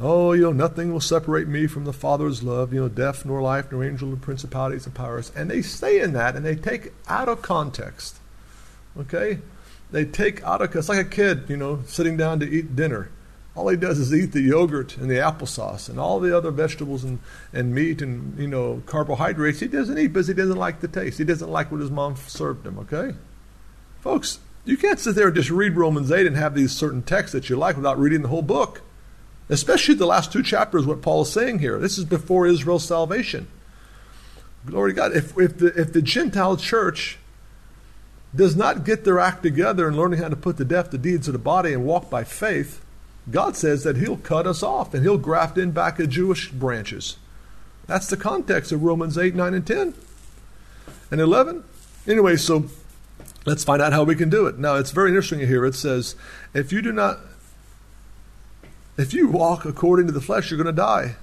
Oh, 0.00 0.32
you 0.32 0.42
know, 0.42 0.52
nothing 0.52 0.92
will 0.92 1.00
separate 1.00 1.48
me 1.48 1.66
from 1.66 1.84
the 1.84 1.92
Father's 1.92 2.44
love, 2.44 2.72
you 2.72 2.80
know, 2.80 2.88
death 2.88 3.24
nor 3.24 3.42
life, 3.42 3.72
nor 3.72 3.84
angel, 3.84 4.06
nor 4.08 4.16
principalities 4.16 4.86
and 4.86 4.94
powers. 4.94 5.32
And 5.34 5.50
they 5.50 5.60
stay 5.60 6.00
in 6.00 6.12
that 6.12 6.36
and 6.36 6.46
they 6.46 6.54
take 6.54 6.92
out 7.08 7.28
of 7.28 7.42
context 7.42 8.20
Okay? 8.98 9.38
They 9.90 10.04
take 10.04 10.42
out 10.42 10.60
of 10.60 10.74
it's 10.74 10.88
like 10.88 10.98
a 10.98 11.08
kid, 11.08 11.44
you 11.48 11.56
know, 11.56 11.82
sitting 11.86 12.16
down 12.16 12.40
to 12.40 12.48
eat 12.48 12.76
dinner. 12.76 13.10
All 13.54 13.68
he 13.68 13.76
does 13.76 13.98
is 13.98 14.14
eat 14.14 14.32
the 14.32 14.40
yogurt 14.40 14.96
and 14.98 15.10
the 15.10 15.16
applesauce 15.16 15.88
and 15.88 15.98
all 15.98 16.20
the 16.20 16.36
other 16.36 16.52
vegetables 16.52 17.02
and, 17.02 17.18
and 17.52 17.74
meat 17.74 18.00
and, 18.00 18.38
you 18.38 18.46
know, 18.46 18.82
carbohydrates. 18.86 19.58
He 19.58 19.66
doesn't 19.66 19.98
eat 19.98 20.08
because 20.08 20.28
he 20.28 20.34
doesn't 20.34 20.58
like 20.58 20.80
the 20.80 20.86
taste. 20.86 21.18
He 21.18 21.24
doesn't 21.24 21.50
like 21.50 21.72
what 21.72 21.80
his 21.80 21.90
mom 21.90 22.14
served 22.16 22.64
him, 22.64 22.78
okay? 22.78 23.16
Folks, 24.00 24.38
you 24.64 24.76
can't 24.76 25.00
sit 25.00 25.16
there 25.16 25.28
and 25.28 25.34
just 25.34 25.50
read 25.50 25.76
Romans 25.76 26.12
8 26.12 26.26
and 26.26 26.36
have 26.36 26.54
these 26.54 26.72
certain 26.72 27.02
texts 27.02 27.32
that 27.32 27.48
you 27.48 27.56
like 27.56 27.74
without 27.74 27.98
reading 27.98 28.22
the 28.22 28.28
whole 28.28 28.42
book. 28.42 28.82
Especially 29.48 29.94
the 29.94 30.06
last 30.06 30.30
two 30.30 30.42
chapters, 30.42 30.86
what 30.86 31.02
Paul 31.02 31.22
is 31.22 31.32
saying 31.32 31.58
here. 31.58 31.78
This 31.78 31.98
is 31.98 32.04
before 32.04 32.46
Israel's 32.46 32.84
salvation. 32.84 33.48
Glory 34.66 34.92
to 34.92 34.96
God. 34.96 35.16
If, 35.16 35.36
if, 35.38 35.58
the, 35.58 35.68
if 35.68 35.92
the 35.92 36.02
Gentile 36.02 36.56
church 36.56 37.18
does 38.34 38.56
not 38.56 38.84
get 38.84 39.04
their 39.04 39.18
act 39.18 39.42
together 39.42 39.86
and 39.86 39.96
learning 39.96 40.20
how 40.20 40.28
to 40.28 40.36
put 40.36 40.56
to 40.58 40.64
death 40.64 40.90
the 40.90 40.98
deeds 40.98 41.28
of 41.28 41.32
the 41.32 41.38
body 41.38 41.72
and 41.72 41.84
walk 41.84 42.10
by 42.10 42.24
faith, 42.24 42.84
God 43.30 43.56
says 43.56 43.84
that 43.84 43.96
He'll 43.96 44.16
cut 44.16 44.46
us 44.46 44.62
off 44.62 44.94
and 44.94 45.02
He'll 45.02 45.18
graft 45.18 45.58
in 45.58 45.70
back 45.72 45.98
of 45.98 46.08
Jewish 46.08 46.50
branches. 46.50 47.16
That's 47.86 48.08
the 48.08 48.16
context 48.16 48.70
of 48.70 48.82
Romans 48.82 49.16
8, 49.16 49.34
9, 49.34 49.54
and 49.54 49.66
10. 49.66 49.94
And 51.10 51.20
11. 51.20 51.64
Anyway, 52.06 52.36
so 52.36 52.66
let's 53.46 53.64
find 53.64 53.80
out 53.80 53.94
how 53.94 54.04
we 54.04 54.14
can 54.14 54.28
do 54.28 54.46
it. 54.46 54.58
Now, 54.58 54.74
it's 54.74 54.90
very 54.90 55.08
interesting 55.08 55.40
here. 55.40 55.64
It 55.64 55.74
says, 55.74 56.14
if 56.52 56.70
you 56.70 56.82
do 56.82 56.92
not, 56.92 57.18
if 58.98 59.14
you 59.14 59.28
walk 59.28 59.64
according 59.64 60.06
to 60.06 60.12
the 60.12 60.20
flesh, 60.20 60.50
you're 60.50 60.62
going 60.62 60.74
to 60.74 60.82
die. 60.82 61.16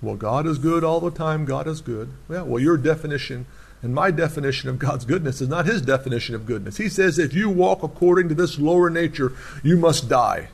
Well, 0.00 0.16
God 0.16 0.46
is 0.46 0.58
good 0.58 0.84
all 0.84 1.00
the 1.00 1.10
time. 1.10 1.44
God 1.44 1.66
is 1.66 1.80
good. 1.80 2.12
Yeah, 2.30 2.42
well, 2.42 2.60
your 2.60 2.76
definition 2.78 3.46
and 3.84 3.94
my 3.94 4.10
definition 4.10 4.70
of 4.70 4.78
God's 4.78 5.04
goodness 5.04 5.40
is 5.40 5.48
not 5.48 5.66
his 5.66 5.82
definition 5.82 6.34
of 6.34 6.46
goodness. 6.46 6.78
He 6.78 6.88
says 6.88 7.18
if 7.18 7.34
you 7.34 7.50
walk 7.50 7.82
according 7.82 8.28
to 8.30 8.34
this 8.34 8.58
lower 8.58 8.88
nature, 8.88 9.32
you 9.62 9.76
must 9.76 10.08
die. 10.08 10.48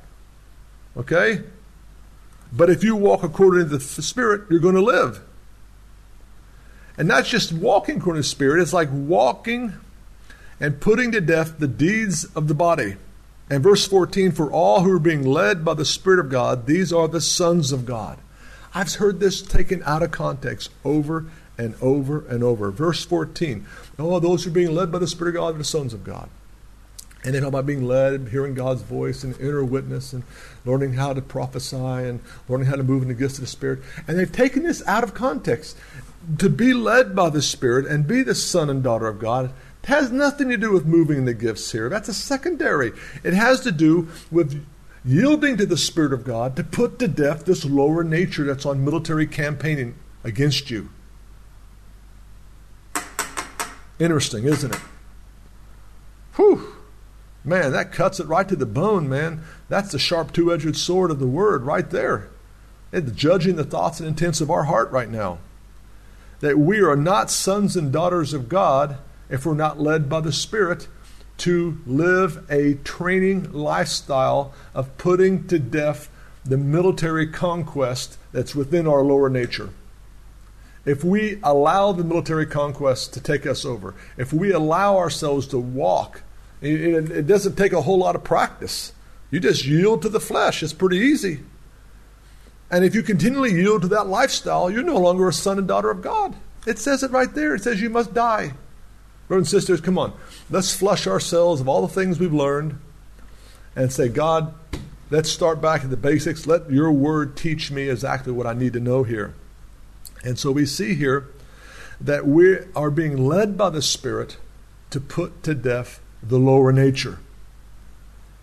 Okay? 0.97 1.43
But 2.53 2.71
if 2.71 2.83
you 2.83 2.97
walk 2.97 3.23
according 3.23 3.69
to 3.69 3.79
the 3.79 3.81
Spirit, 3.81 4.43
you're 4.51 4.61
going 4.61 4.75
to 4.75 4.81
live. 4.81 5.21
And 6.99 7.07
not 7.07 7.25
just 7.25 7.53
walking 7.53 7.99
according 7.99 8.23
to 8.23 8.29
the 8.29 8.31
Spirit, 8.31 8.61
it's 8.61 8.73
like 8.73 8.89
walking 8.91 9.75
and 10.59 10.81
putting 10.81 11.13
to 11.13 11.21
death 11.21 11.59
the 11.59 11.69
deeds 11.69 12.25
of 12.35 12.49
the 12.49 12.55
body. 12.55 12.97
And 13.49 13.63
verse 13.63 13.87
14, 13.87 14.33
for 14.33 14.51
all 14.51 14.83
who 14.83 14.97
are 14.97 15.01
being 15.01 15.25
led 15.25 15.65
by 15.65 15.75
the 15.75 15.85
Spirit 15.85 16.19
of 16.19 16.31
God, 16.31 16.67
these 16.67 16.93
are 16.93 17.09
the 17.09 17.21
sons 17.21 17.73
of 17.73 17.87
God. 17.87 18.19
I've 18.75 18.93
heard 18.95 19.21
this 19.21 19.43
taken 19.43 19.83
out 19.85 20.03
of 20.03 20.11
context 20.11 20.71
over 20.85 21.27
and 21.61 21.75
over 21.83 22.27
and 22.27 22.43
over. 22.43 22.71
Verse 22.71 23.05
14, 23.05 23.67
oh, 23.99 24.19
those 24.19 24.45
who 24.45 24.51
are 24.51 24.55
being 24.55 24.75
led 24.75 24.91
by 24.91 24.99
the 24.99 25.07
Spirit 25.07 25.37
of 25.37 25.41
God 25.41 25.55
are 25.55 25.59
the 25.59 25.65
sons 25.65 25.93
of 25.93 26.05
God. 26.05 26.31
And 27.23 27.35
talk 27.35 27.45
about 27.45 27.67
being 27.67 27.85
led, 27.85 28.29
hearing 28.29 28.55
God's 28.55 28.81
voice, 28.81 29.23
and 29.23 29.39
inner 29.39 29.63
witness, 29.63 30.15
and 30.15 30.23
learning 30.65 30.95
how 30.95 31.13
to 31.13 31.21
prophesy, 31.21 31.77
and 31.77 32.21
learning 32.49 32.69
how 32.69 32.77
to 32.77 32.83
move 32.83 33.03
in 33.03 33.09
the 33.09 33.15
gifts 33.15 33.35
of 33.35 33.43
the 33.43 33.47
Spirit. 33.47 33.81
And 34.09 34.19
they've 34.19 34.33
taken 34.33 34.63
this 34.63 34.83
out 34.87 35.05
of 35.05 35.13
context. 35.13 35.77
To 36.39 36.49
be 36.49 36.73
led 36.73 37.15
by 37.15 37.29
the 37.29 37.43
Spirit 37.43 37.87
and 37.87 38.07
be 38.07 38.23
the 38.23 38.35
son 38.35 38.71
and 38.71 38.83
daughter 38.83 39.07
of 39.07 39.19
God 39.19 39.53
has 39.85 40.11
nothing 40.11 40.49
to 40.49 40.57
do 40.57 40.73
with 40.73 40.87
moving 40.87 41.19
in 41.19 41.25
the 41.27 41.35
gifts 41.35 41.73
here. 41.73 41.89
That's 41.89 42.09
a 42.09 42.15
secondary. 42.15 42.93
It 43.23 43.35
has 43.35 43.61
to 43.63 43.73
do 43.73 44.09
with 44.31 44.67
yielding 45.05 45.57
to 45.59 45.67
the 45.67 45.79
Spirit 45.79 46.13
of 46.13 46.25
God 46.25 46.57
to 46.57 46.65
put 46.65 46.99
to 46.99 47.09
death 47.09 47.45
this 47.45 47.65
lower 47.65 48.05
nature 48.05 48.45
that's 48.45 48.67
on 48.67 48.85
military 48.85 49.27
campaigning 49.27 49.95
against 50.25 50.71
you. 50.71 50.91
Interesting, 54.01 54.45
isn't 54.45 54.75
it? 54.75 54.81
Whew. 56.37 56.75
Man, 57.45 57.73
that 57.73 57.93
cuts 57.93 58.19
it 58.19 58.27
right 58.27 58.49
to 58.49 58.57
the 58.57 58.67
bone, 58.67 59.09
man. 59.09 59.43
That's 59.69 59.93
the 59.93 59.99
sharp 59.99 60.33
two 60.33 60.53
edged 60.53 60.77
sword 60.77 61.11
of 61.11 61.19
the 61.19 61.27
word 61.27 61.63
right 61.63 61.89
there. 61.89 62.29
It's 62.93 63.13
judging 63.13 63.57
the 63.57 63.65
thoughts 63.65 64.01
and 64.01 64.09
intents 64.09 64.41
of 64.41 64.51
our 64.51 64.65
heart 64.65 64.91
right 64.91 65.09
now. 65.09 65.39
That 66.41 66.59
we 66.59 66.81
are 66.81 66.97
not 66.97 67.31
sons 67.31 67.77
and 67.77 67.93
daughters 67.93 68.33
of 68.33 68.49
God 68.49 68.97
if 69.29 69.45
we're 69.45 69.55
not 69.55 69.79
led 69.79 70.09
by 70.09 70.21
the 70.21 70.33
Spirit 70.33 70.89
to 71.39 71.79
live 71.87 72.45
a 72.51 72.75
training 72.85 73.53
lifestyle 73.53 74.53
of 74.75 74.97
putting 74.99 75.47
to 75.49 75.59
death 75.59 76.11
the 76.45 76.59
military 76.59 77.27
conquest 77.27 78.19
that's 78.33 78.55
within 78.55 78.87
our 78.87 79.03
lower 79.03 79.29
nature. 79.29 79.71
If 80.85 81.05
we 81.05 81.39
allow 81.43 81.93
the 81.93 82.05
military 82.05 82.47
conquest 82.47 83.13
to 83.15 83.21
take 83.21 83.47
us 83.47 83.65
over, 83.65 83.95
if 84.17 84.33
we 84.33 84.53
allow 84.53 84.97
ourselves 84.97 85.47
to 85.49 85.59
walk, 85.59 86.23
it, 86.61 87.11
it 87.11 87.27
doesn't 87.27 87.57
take 87.57 87.73
a 87.73 87.83
whole 87.83 87.99
lot 87.99 88.17
of 88.17 88.25
practice. 88.25 88.93
You 89.31 89.41
just 89.41 89.65
yield 89.65 90.03
to 90.03 90.09
the 90.09 90.21
flesh. 90.21 90.63
It's 90.63 90.73
pretty 90.73 90.99
easy. 90.99 91.41
And 92.71 92.85
if 92.85 92.95
you 92.95 93.03
continually 93.03 93.53
yield 93.53 93.83
to 93.83 93.89
that 93.89 94.07
lifestyle, 94.07 94.71
you're 94.71 94.83
no 94.83 94.99
longer 94.99 95.29
a 95.29 95.33
son 95.33 95.59
and 95.59 95.69
daughter 95.69 95.91
of 95.91 96.03
God. 96.03 96.35
It 96.67 96.79
says 96.79 97.03
it 97.03 97.11
right 97.11 97.33
there. 97.35 97.55
It 97.55 97.63
says 97.63 97.81
you 97.81 97.91
must 97.91 98.15
die. 98.15 98.53
Brothers 99.29 99.53
and 99.53 99.61
sisters, 99.61 99.81
come 99.81 99.99
on. 99.99 100.13
Let's 100.51 100.75
flush 100.75 101.07
ourselves 101.07 101.61
of 101.61 101.69
all 101.69 101.83
the 101.83 101.93
things 101.93 102.19
we've 102.19 102.35
learned 102.35 102.79
and 103.77 103.93
say, 103.93 104.09
God, 104.09 104.55
let's 105.11 105.31
start 105.31 105.61
back 105.61 105.85
at 105.85 105.91
the 105.91 105.97
basics. 105.97 106.47
Let 106.47 106.71
your 106.71 106.91
word 106.93 107.37
teach 107.37 107.71
me 107.71 107.89
exactly 107.89 108.33
what 108.33 108.47
I 108.47 108.55
need 108.55 108.73
to 108.75 108.81
know 108.81 109.03
here. 109.03 109.35
And 110.25 110.39
so 110.39 110.51
we 110.51 110.67
see 110.67 110.95
here 110.95 111.29
that 112.01 112.27
we 112.27 112.59
are 112.75 112.91
being 112.91 113.27
led 113.27 113.57
by 113.57 113.71
the 113.71 113.83
Spirit 113.83 114.37
to 114.91 115.01
put 115.01 115.43
to 115.45 115.55
death 115.55 116.01
the 116.23 116.39
lower 116.39 116.73
nature. 116.73 117.19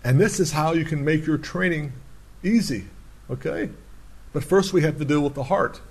And 0.04 0.20
this 0.20 0.40
is 0.40 0.54
how 0.54 0.74
you 0.74 0.86
can 0.86 1.04
make 1.04 1.26
your 1.26 1.38
training 1.38 1.94
easy, 2.44 2.86
okay? 3.30 3.70
But 4.34 4.44
first 4.44 4.74
we 4.74 4.82
have 4.82 4.98
to 5.00 5.06
deal 5.06 5.22
with 5.22 5.34
the 5.34 5.44
heart, 5.44 5.82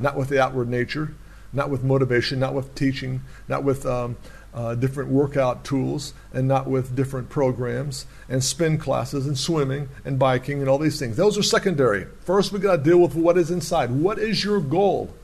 not 0.00 0.16
with 0.16 0.28
the 0.28 0.42
outward 0.42 0.68
nature 0.68 1.14
not 1.52 1.70
with 1.70 1.82
motivation, 1.82 2.38
not 2.38 2.54
with 2.54 2.74
teaching, 2.74 3.22
not 3.48 3.62
with 3.62 3.84
um, 3.84 4.16
uh, 4.54 4.74
different 4.74 5.10
workout 5.10 5.64
tools, 5.64 6.14
and 6.32 6.48
not 6.48 6.68
with 6.68 6.96
different 6.96 7.28
programs 7.28 8.06
and 8.28 8.42
spin 8.42 8.78
classes 8.78 9.26
and 9.26 9.36
swimming 9.36 9.88
and 10.04 10.18
biking 10.18 10.60
and 10.60 10.68
all 10.68 10.78
these 10.78 10.98
things. 10.98 11.16
Those 11.16 11.36
are 11.38 11.42
secondary. 11.42 12.06
First, 12.20 12.52
we 12.52 12.58
got 12.58 12.76
to 12.76 12.82
deal 12.82 12.98
with 12.98 13.14
what 13.14 13.36
is 13.36 13.50
inside. 13.50 13.90
What 13.90 14.18
is 14.18 14.44
your 14.44 14.60
goal? 14.60 15.14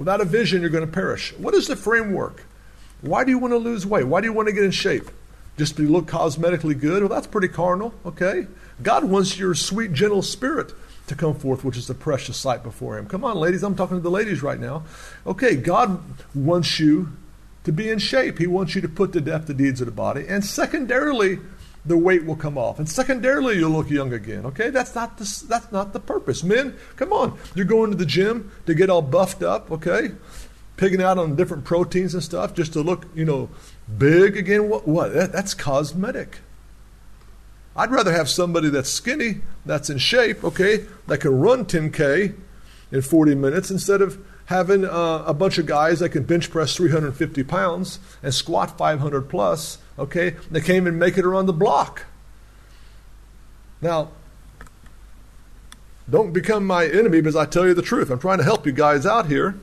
Without 0.00 0.22
a 0.22 0.24
vision, 0.24 0.62
you're 0.62 0.70
going 0.70 0.86
to 0.86 0.90
perish. 0.90 1.34
What 1.36 1.52
is 1.52 1.66
the 1.66 1.76
framework? 1.76 2.46
Why 3.02 3.22
do 3.22 3.30
you 3.30 3.38
want 3.38 3.52
to 3.52 3.58
lose 3.58 3.84
weight? 3.84 4.04
Why 4.04 4.22
do 4.22 4.26
you 4.28 4.32
want 4.32 4.48
to 4.48 4.54
get 4.54 4.64
in 4.64 4.70
shape? 4.70 5.10
Just 5.58 5.76
to 5.76 5.82
look 5.86 6.06
cosmetically 6.06 6.80
good? 6.80 7.02
Well, 7.02 7.10
that's 7.10 7.26
pretty 7.26 7.48
carnal, 7.48 7.92
okay? 8.06 8.46
God 8.82 9.04
wants 9.04 9.38
your 9.38 9.54
sweet, 9.54 9.92
gentle 9.92 10.22
spirit 10.22 10.72
to 11.08 11.14
come 11.14 11.34
forth, 11.34 11.64
which 11.64 11.76
is 11.76 11.90
a 11.90 11.94
precious 11.94 12.38
sight 12.38 12.62
before 12.62 12.96
Him. 12.96 13.08
Come 13.08 13.24
on, 13.24 13.36
ladies, 13.36 13.62
I'm 13.62 13.74
talking 13.74 13.98
to 13.98 14.02
the 14.02 14.10
ladies 14.10 14.42
right 14.42 14.58
now. 14.58 14.84
Okay, 15.26 15.54
God 15.54 16.02
wants 16.34 16.80
you 16.80 17.12
to 17.64 17.70
be 17.70 17.90
in 17.90 17.98
shape. 17.98 18.38
He 18.38 18.46
wants 18.46 18.74
you 18.74 18.80
to 18.80 18.88
put 18.88 19.12
to 19.12 19.20
death 19.20 19.48
the 19.48 19.52
deeds 19.52 19.82
of 19.82 19.86
the 19.86 19.92
body. 19.92 20.24
And 20.26 20.42
secondarily, 20.42 21.40
the 21.84 21.96
weight 21.96 22.24
will 22.24 22.36
come 22.36 22.58
off. 22.58 22.78
And 22.78 22.88
secondarily, 22.88 23.56
you'll 23.56 23.70
look 23.70 23.90
young 23.90 24.12
again. 24.12 24.44
Okay, 24.46 24.70
that's 24.70 24.94
not 24.94 25.18
the, 25.18 25.44
that's 25.48 25.72
not 25.72 25.92
the 25.92 26.00
purpose. 26.00 26.42
Men, 26.42 26.76
come 26.96 27.12
on, 27.12 27.38
you're 27.54 27.64
going 27.64 27.90
to 27.90 27.96
the 27.96 28.06
gym 28.06 28.52
to 28.66 28.74
get 28.74 28.90
all 28.90 29.02
buffed 29.02 29.42
up. 29.42 29.70
Okay, 29.70 30.12
pigging 30.76 31.02
out 31.02 31.18
on 31.18 31.36
different 31.36 31.64
proteins 31.64 32.14
and 32.14 32.22
stuff 32.22 32.54
just 32.54 32.72
to 32.74 32.82
look, 32.82 33.06
you 33.14 33.24
know, 33.24 33.48
big 33.98 34.36
again. 34.36 34.68
What? 34.68 34.86
What? 34.86 35.14
That, 35.14 35.32
that's 35.32 35.54
cosmetic. 35.54 36.38
I'd 37.76 37.90
rather 37.90 38.12
have 38.12 38.28
somebody 38.28 38.68
that's 38.68 38.90
skinny, 38.90 39.40
that's 39.64 39.88
in 39.88 39.98
shape, 39.98 40.44
okay, 40.44 40.86
that 41.06 41.18
can 41.18 41.38
run 41.38 41.64
10K 41.64 42.34
in 42.90 43.02
40 43.02 43.34
minutes 43.36 43.70
instead 43.70 44.02
of 44.02 44.18
having 44.46 44.84
uh, 44.84 45.22
a 45.26 45.32
bunch 45.32 45.58
of 45.58 45.66
guys 45.66 46.00
that 46.00 46.08
can 46.10 46.24
bench 46.24 46.50
press 46.50 46.74
350 46.74 47.44
pounds 47.44 48.00
and 48.22 48.34
squat 48.34 48.76
500 48.76 49.28
plus, 49.28 49.78
okay, 50.00 50.30
they 50.50 50.60
can't 50.60 50.76
even 50.76 50.98
make 50.98 51.16
it 51.16 51.24
around 51.24 51.46
the 51.46 51.52
block. 51.52 52.06
Now, 53.80 54.10
don't 56.08 56.32
become 56.32 56.66
my 56.66 56.86
enemy 56.86 57.20
because 57.20 57.36
I 57.36 57.46
tell 57.46 57.66
you 57.66 57.74
the 57.74 57.82
truth. 57.82 58.10
I'm 58.10 58.18
trying 58.18 58.38
to 58.38 58.44
help 58.44 58.66
you 58.66 58.72
guys 58.72 59.06
out 59.06 59.26
here. 59.26 59.54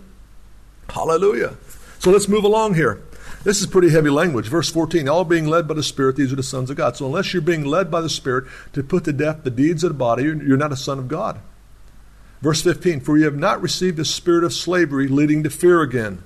Hallelujah. 0.90 1.58
So 2.00 2.12
let's 2.12 2.30
move 2.30 2.46
along 2.46 2.76
here. 2.76 3.02
This 3.44 3.60
is 3.60 3.68
pretty 3.68 3.90
heavy 3.90 4.10
language. 4.10 4.48
Verse 4.48 4.70
14, 4.70 5.08
all 5.10 5.24
being 5.24 5.48
led 5.48 5.68
by 5.68 5.74
the 5.74 5.84
Spirit, 5.84 6.16
these 6.16 6.32
are 6.32 6.38
the 6.38 6.44
sons 6.44 6.70
of 6.70 6.78
God. 6.78 6.96
So 6.96 7.06
unless 7.06 7.34
you're 7.34 7.42
being 7.42 7.66
led 7.66 7.92
by 7.92 8.02
the 8.02 8.10
Spirit 8.10 8.46
to 8.74 8.84
put 8.84 9.04
to 9.06 9.14
death 9.14 9.44
the 9.44 9.50
deeds 9.50 9.84
of 9.84 9.90
the 9.90 9.98
body, 9.98 10.24
you're 10.24 10.58
not 10.58 10.72
a 10.72 10.78
son 10.78 11.00
of 11.00 11.08
God. 11.08 11.40
Verse 12.42 12.62
15, 12.62 13.00
for 13.00 13.18
you 13.18 13.26
have 13.26 13.38
not 13.38 13.62
received 13.62 13.98
the 13.98 14.06
spirit 14.06 14.44
of 14.44 14.54
slavery 14.54 15.08
leading 15.08 15.44
to 15.44 15.50
fear 15.50 15.82
again, 15.82 16.22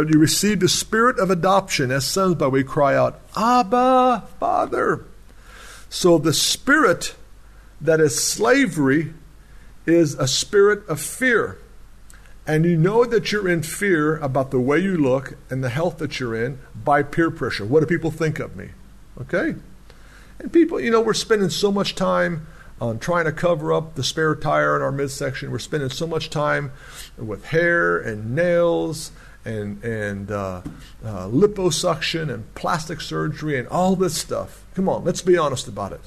you 0.00 0.18
received 0.18 0.60
the 0.60 0.68
spirit 0.68 1.18
of 1.18 1.30
adoption 1.30 1.90
as 1.90 2.04
sons 2.04 2.36
by 2.36 2.48
we 2.48 2.64
cry 2.64 2.94
out, 2.94 3.20
Abba, 3.36 4.24
Father. 4.38 5.04
So 5.88 6.18
the 6.18 6.32
spirit 6.32 7.14
that 7.80 8.00
is 8.00 8.22
slavery 8.22 9.14
is 9.86 10.14
a 10.14 10.28
spirit 10.28 10.86
of 10.88 11.00
fear 11.00 11.58
and 12.48 12.64
you 12.64 12.78
know 12.78 13.04
that 13.04 13.30
you're 13.30 13.46
in 13.46 13.62
fear 13.62 14.16
about 14.16 14.50
the 14.50 14.58
way 14.58 14.78
you 14.78 14.96
look 14.96 15.34
and 15.50 15.62
the 15.62 15.68
health 15.68 15.98
that 15.98 16.18
you're 16.18 16.34
in 16.34 16.58
by 16.74 17.02
peer 17.02 17.30
pressure. 17.30 17.66
What 17.66 17.80
do 17.80 17.86
people 17.86 18.10
think 18.10 18.38
of 18.38 18.56
me? 18.56 18.70
Okay? 19.20 19.54
And 20.38 20.50
people, 20.50 20.80
you 20.80 20.90
know, 20.90 21.02
we're 21.02 21.12
spending 21.12 21.50
so 21.50 21.70
much 21.70 21.94
time 21.94 22.46
on 22.80 22.98
trying 23.00 23.26
to 23.26 23.32
cover 23.32 23.70
up 23.70 23.96
the 23.96 24.02
spare 24.02 24.34
tire 24.34 24.74
in 24.76 24.80
our 24.80 24.90
midsection. 24.90 25.50
We're 25.50 25.58
spending 25.58 25.90
so 25.90 26.06
much 26.06 26.30
time 26.30 26.72
with 27.18 27.44
hair 27.44 27.98
and 27.98 28.34
nails 28.34 29.12
and 29.48 29.82
and 29.82 30.30
uh, 30.30 30.62
uh, 31.04 31.26
liposuction 31.28 32.32
and 32.32 32.54
plastic 32.54 33.00
surgery 33.00 33.58
and 33.58 33.66
all 33.68 33.96
this 33.96 34.16
stuff. 34.16 34.64
Come 34.74 34.88
on, 34.88 35.04
let's 35.04 35.22
be 35.22 35.36
honest 35.36 35.66
about 35.68 35.92
it. 35.92 36.02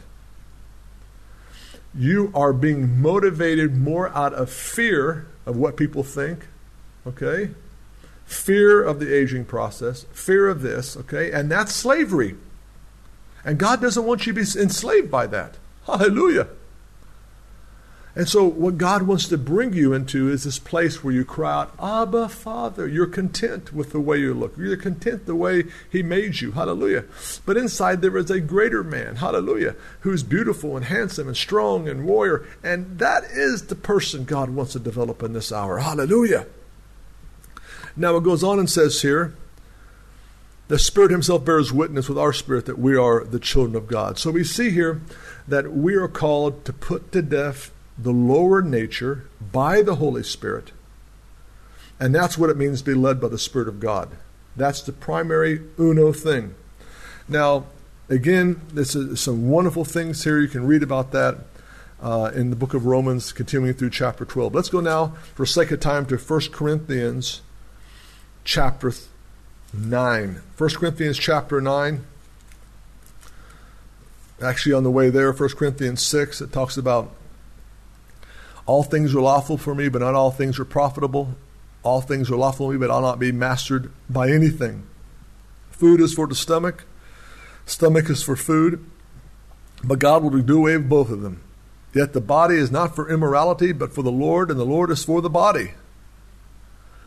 You 1.93 2.31
are 2.33 2.53
being 2.53 3.01
motivated 3.01 3.75
more 3.75 4.09
out 4.09 4.33
of 4.33 4.49
fear 4.49 5.27
of 5.45 5.57
what 5.57 5.75
people 5.75 6.03
think, 6.03 6.47
okay? 7.05 7.51
Fear 8.25 8.81
of 8.81 8.99
the 8.99 9.13
aging 9.13 9.43
process, 9.43 10.05
fear 10.13 10.47
of 10.47 10.61
this, 10.61 10.95
okay? 10.95 11.31
And 11.31 11.51
that's 11.51 11.73
slavery. 11.73 12.37
And 13.43 13.57
God 13.57 13.81
doesn't 13.81 14.05
want 14.05 14.25
you 14.25 14.33
to 14.33 14.41
be 14.41 14.61
enslaved 14.61 15.11
by 15.11 15.27
that. 15.27 15.57
Hallelujah. 15.85 16.47
And 18.13 18.27
so, 18.27 18.45
what 18.45 18.77
God 18.77 19.03
wants 19.03 19.29
to 19.29 19.37
bring 19.37 19.71
you 19.71 19.93
into 19.93 20.29
is 20.29 20.43
this 20.43 20.59
place 20.59 21.01
where 21.01 21.13
you 21.13 21.23
cry 21.23 21.61
out, 21.61 21.73
Abba, 21.81 22.27
Father. 22.27 22.85
You're 22.85 23.07
content 23.07 23.71
with 23.71 23.91
the 23.91 24.01
way 24.01 24.17
you 24.17 24.33
look. 24.33 24.57
You're 24.57 24.75
content 24.75 25.25
the 25.25 25.35
way 25.35 25.63
He 25.89 26.03
made 26.03 26.41
you. 26.41 26.51
Hallelujah. 26.51 27.05
But 27.45 27.55
inside 27.55 28.01
there 28.01 28.17
is 28.17 28.29
a 28.29 28.41
greater 28.41 28.83
man, 28.83 29.15
hallelujah, 29.17 29.75
who's 30.01 30.23
beautiful 30.23 30.75
and 30.75 30.85
handsome 30.85 31.27
and 31.27 31.37
strong 31.37 31.87
and 31.87 32.05
warrior. 32.05 32.45
And 32.61 32.99
that 32.99 33.23
is 33.23 33.67
the 33.67 33.75
person 33.75 34.25
God 34.25 34.49
wants 34.49 34.73
to 34.73 34.79
develop 34.79 35.23
in 35.23 35.31
this 35.31 35.53
hour. 35.53 35.77
Hallelujah. 35.77 36.47
Now, 37.95 38.17
it 38.17 38.23
goes 38.23 38.43
on 38.43 38.59
and 38.59 38.69
says 38.69 39.01
here, 39.01 39.33
the 40.67 40.79
Spirit 40.79 41.11
Himself 41.11 41.45
bears 41.45 41.71
witness 41.71 42.09
with 42.09 42.17
our 42.17 42.31
spirit 42.31 42.65
that 42.65 42.79
we 42.79 42.95
are 42.95 43.23
the 43.23 43.39
children 43.39 43.75
of 43.75 43.87
God. 43.87 44.17
So 44.17 44.31
we 44.31 44.43
see 44.43 44.69
here 44.69 45.01
that 45.47 45.71
we 45.73 45.95
are 45.95 46.07
called 46.07 46.63
to 46.65 46.73
put 46.73 47.11
to 47.13 47.21
death 47.21 47.71
the 48.01 48.11
lower 48.11 48.61
nature 48.61 49.25
by 49.51 49.81
the 49.81 49.95
Holy 49.95 50.23
Spirit. 50.23 50.71
And 51.99 52.15
that's 52.15 52.37
what 52.37 52.49
it 52.49 52.57
means 52.57 52.81
to 52.81 52.85
be 52.85 52.93
led 52.95 53.21
by 53.21 53.27
the 53.27 53.37
Spirit 53.37 53.67
of 53.67 53.79
God. 53.79 54.09
That's 54.55 54.81
the 54.81 54.91
primary 54.91 55.61
uno 55.79 56.11
thing. 56.11 56.55
Now, 57.27 57.65
again, 58.09 58.61
this 58.73 58.95
is 58.95 59.21
some 59.21 59.49
wonderful 59.49 59.85
things 59.85 60.23
here. 60.23 60.39
You 60.39 60.47
can 60.47 60.65
read 60.65 60.83
about 60.83 61.11
that 61.11 61.37
uh, 62.01 62.31
in 62.33 62.49
the 62.49 62.55
book 62.55 62.73
of 62.73 62.85
Romans, 62.85 63.31
continuing 63.31 63.75
through 63.75 63.91
chapter 63.91 64.25
12. 64.25 64.55
Let's 64.55 64.69
go 64.69 64.79
now, 64.79 65.09
for 65.35 65.45
sake 65.45 65.71
of 65.71 65.79
time, 65.79 66.05
to 66.07 66.17
1 66.17 66.41
Corinthians 66.51 67.41
chapter 68.43 68.91
9. 69.73 70.41
1 70.57 70.69
Corinthians 70.71 71.17
chapter 71.19 71.61
9. 71.61 72.03
Actually, 74.41 74.73
on 74.73 74.83
the 74.83 74.91
way 74.91 75.11
there, 75.11 75.31
1 75.31 75.49
Corinthians 75.49 76.01
6, 76.01 76.41
it 76.41 76.51
talks 76.51 76.75
about 76.75 77.11
all 78.65 78.83
things 78.83 79.13
are 79.15 79.21
lawful 79.21 79.57
for 79.57 79.73
me, 79.75 79.89
but 79.89 80.01
not 80.01 80.15
all 80.15 80.31
things 80.31 80.59
are 80.59 80.65
profitable. 80.65 81.35
All 81.83 82.01
things 82.01 82.29
are 82.29 82.37
lawful 82.37 82.67
for 82.67 82.73
me, 82.73 82.77
but 82.77 82.91
I'll 82.91 83.01
not 83.01 83.19
be 83.19 83.31
mastered 83.31 83.91
by 84.09 84.29
anything. 84.29 84.83
Food 85.71 85.99
is 85.99 86.13
for 86.13 86.27
the 86.27 86.35
stomach, 86.35 86.85
stomach 87.65 88.09
is 88.09 88.21
for 88.21 88.35
food, 88.35 88.85
but 89.83 89.99
God 89.99 90.21
will 90.21 90.29
do 90.41 90.59
away 90.59 90.77
with 90.77 90.89
both 90.89 91.09
of 91.09 91.21
them. 91.21 91.41
Yet 91.93 92.13
the 92.13 92.21
body 92.21 92.55
is 92.55 92.71
not 92.71 92.95
for 92.95 93.09
immorality, 93.09 93.71
but 93.71 93.93
for 93.93 94.03
the 94.03 94.11
Lord, 94.11 94.51
and 94.51 94.59
the 94.59 94.65
Lord 94.65 94.91
is 94.91 95.03
for 95.03 95.21
the 95.21 95.29
body. 95.29 95.71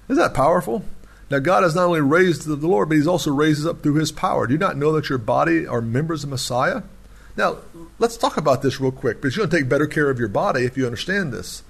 Isn't 0.09 0.23
that 0.23 0.35
powerful? 0.35 0.85
Now, 1.31 1.39
God 1.39 1.63
has 1.63 1.75
not 1.75 1.87
only 1.87 2.03
raised 2.03 2.47
the 2.47 2.55
Lord, 2.57 2.89
but 2.89 2.97
He's 2.97 3.07
also 3.07 3.33
raised 3.33 3.67
up 3.67 3.83
through 3.83 3.95
His 3.95 4.13
power. 4.13 4.47
Do 4.47 4.53
you 4.53 4.59
not 4.59 4.77
know 4.77 4.93
that 4.93 5.09
your 5.09 5.19
body 5.19 5.67
are 5.67 5.81
members 5.81 6.23
of 6.23 6.31
Messiah? 6.31 6.83
Now, 7.37 7.59
let's 7.99 8.17
talk 8.17 8.37
about 8.37 8.63
this 8.63 8.81
real 8.81 8.93
quick 8.93 9.21
because 9.21 9.37
you're 9.37 9.47
going 9.47 9.51
to 9.51 9.57
take 9.59 9.69
better 9.69 9.87
care 9.87 10.11
of 10.11 10.19
your 10.19 10.29
body 10.29 10.65
if 10.65 10.77
you 10.77 10.87
understand 10.87 11.33
this. 11.33 11.63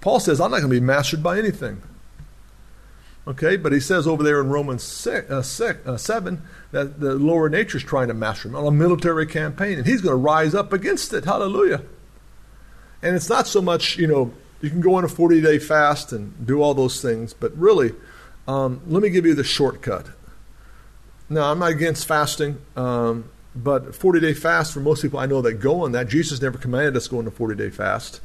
Paul 0.00 0.20
says, 0.20 0.40
I'm 0.40 0.50
not 0.50 0.58
going 0.58 0.70
to 0.72 0.80
be 0.80 0.84
mastered 0.84 1.22
by 1.22 1.38
anything. 1.38 1.82
Okay, 3.26 3.56
but 3.56 3.72
he 3.72 3.80
says 3.80 4.06
over 4.06 4.22
there 4.22 4.40
in 4.40 4.48
Romans 4.48 4.82
six, 4.82 5.30
uh, 5.30 5.42
six, 5.42 5.86
uh, 5.86 5.96
7 5.96 6.42
that 6.72 7.00
the 7.00 7.14
lower 7.14 7.48
nature 7.48 7.76
is 7.76 7.84
trying 7.84 8.08
to 8.08 8.14
master 8.14 8.48
him 8.48 8.56
on 8.56 8.66
a 8.66 8.70
military 8.70 9.26
campaign, 9.26 9.78
and 9.78 9.86
he's 9.86 10.00
going 10.00 10.12
to 10.12 10.16
rise 10.16 10.54
up 10.54 10.72
against 10.72 11.12
it. 11.12 11.24
Hallelujah. 11.24 11.82
And 13.02 13.14
it's 13.14 13.28
not 13.28 13.46
so 13.46 13.60
much, 13.60 13.98
you 13.98 14.06
know, 14.06 14.32
you 14.60 14.70
can 14.70 14.80
go 14.80 14.94
on 14.94 15.04
a 15.04 15.08
40 15.08 15.40
day 15.40 15.58
fast 15.58 16.12
and 16.12 16.46
do 16.46 16.62
all 16.62 16.74
those 16.74 17.00
things, 17.00 17.34
but 17.34 17.56
really, 17.56 17.92
um, 18.48 18.80
let 18.86 19.02
me 19.02 19.10
give 19.10 19.26
you 19.26 19.34
the 19.34 19.44
shortcut. 19.44 20.06
Now, 21.28 21.52
I'm 21.52 21.60
not 21.60 21.70
against 21.70 22.08
fasting. 22.08 22.58
Um, 22.74 23.30
but 23.54 23.94
40 23.94 24.20
day 24.20 24.34
fast 24.34 24.72
for 24.72 24.80
most 24.80 25.02
people 25.02 25.18
I 25.18 25.26
know 25.26 25.42
that 25.42 25.54
go 25.54 25.82
on 25.82 25.92
that, 25.92 26.08
Jesus 26.08 26.40
never 26.40 26.58
commanded 26.58 26.96
us 26.96 27.08
go 27.08 27.18
on 27.18 27.26
a 27.26 27.30
40 27.30 27.56
day 27.56 27.70
fast. 27.70 28.20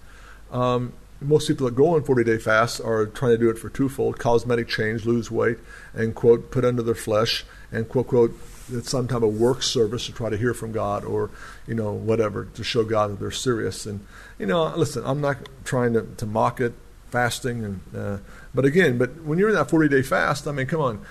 Um, 0.52 0.94
most 1.22 1.48
people 1.48 1.66
that 1.66 1.76
go 1.76 1.96
on 1.96 2.04
40 2.04 2.24
day 2.24 2.38
fast 2.38 2.82
are 2.82 3.06
trying 3.06 3.32
to 3.32 3.38
do 3.38 3.50
it 3.50 3.58
for 3.58 3.70
twofold 3.70 4.20
cosmetic 4.20 4.68
change, 4.68 5.06
lose 5.06 5.32
weight, 5.32 5.58
and 5.94 6.14
quote, 6.14 6.52
put 6.52 6.66
under 6.66 6.84
their 6.84 6.96
flesh, 6.96 7.46
and 7.72 7.88
quote, 7.90 8.08
quote, 8.08 8.38
it's 8.72 8.90
some 8.90 9.08
type 9.08 9.22
of 9.22 9.40
work 9.40 9.62
service 9.62 10.08
to 10.08 10.12
try 10.12 10.30
to 10.30 10.38
hear 10.38 10.54
from 10.54 10.72
God 10.72 11.06
or, 11.06 11.30
you 11.68 11.76
know, 11.76 11.92
whatever, 11.94 12.46
to 12.56 12.64
show 12.64 12.84
God 12.84 13.12
that 13.12 13.20
they're 13.20 13.32
serious. 13.32 13.86
And, 13.86 14.06
you 14.40 14.46
know, 14.46 14.76
listen, 14.76 15.04
I'm 15.06 15.22
not 15.22 15.38
trying 15.64 15.94
to, 15.94 16.02
to 16.18 16.26
mock 16.26 16.60
it, 16.60 16.74
fasting, 17.12 17.64
and 17.64 17.80
uh, 17.96 18.18
but 18.54 18.66
again, 18.66 18.98
but 18.98 19.24
when 19.24 19.38
you're 19.38 19.50
in 19.50 19.56
that 19.56 19.70
40 19.70 19.90
day 19.90 20.02
fast, 20.02 20.48
I 20.48 20.52
mean, 20.52 20.68
come 20.68 20.82
on, 20.82 21.06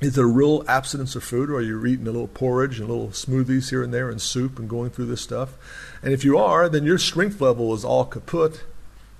is 0.00 0.16
it 0.16 0.20
a 0.20 0.26
real 0.26 0.64
abstinence 0.66 1.14
of 1.14 1.22
food, 1.22 1.50
or 1.50 1.56
are 1.56 1.62
you 1.62 1.84
eating 1.84 2.06
a 2.06 2.10
little 2.10 2.28
porridge 2.28 2.80
and 2.80 2.88
a 2.88 2.92
little 2.92 3.08
smoothies 3.08 3.70
here 3.70 3.82
and 3.82 3.92
there 3.92 4.08
and 4.08 4.20
soup 4.20 4.58
and 4.58 4.68
going 4.68 4.90
through 4.90 5.06
this 5.06 5.20
stuff? 5.20 5.54
And 6.02 6.12
if 6.12 6.24
you 6.24 6.38
are, 6.38 6.68
then 6.68 6.84
your 6.84 6.98
strength 6.98 7.40
level 7.40 7.74
is 7.74 7.84
all 7.84 8.06
kaput. 8.06 8.64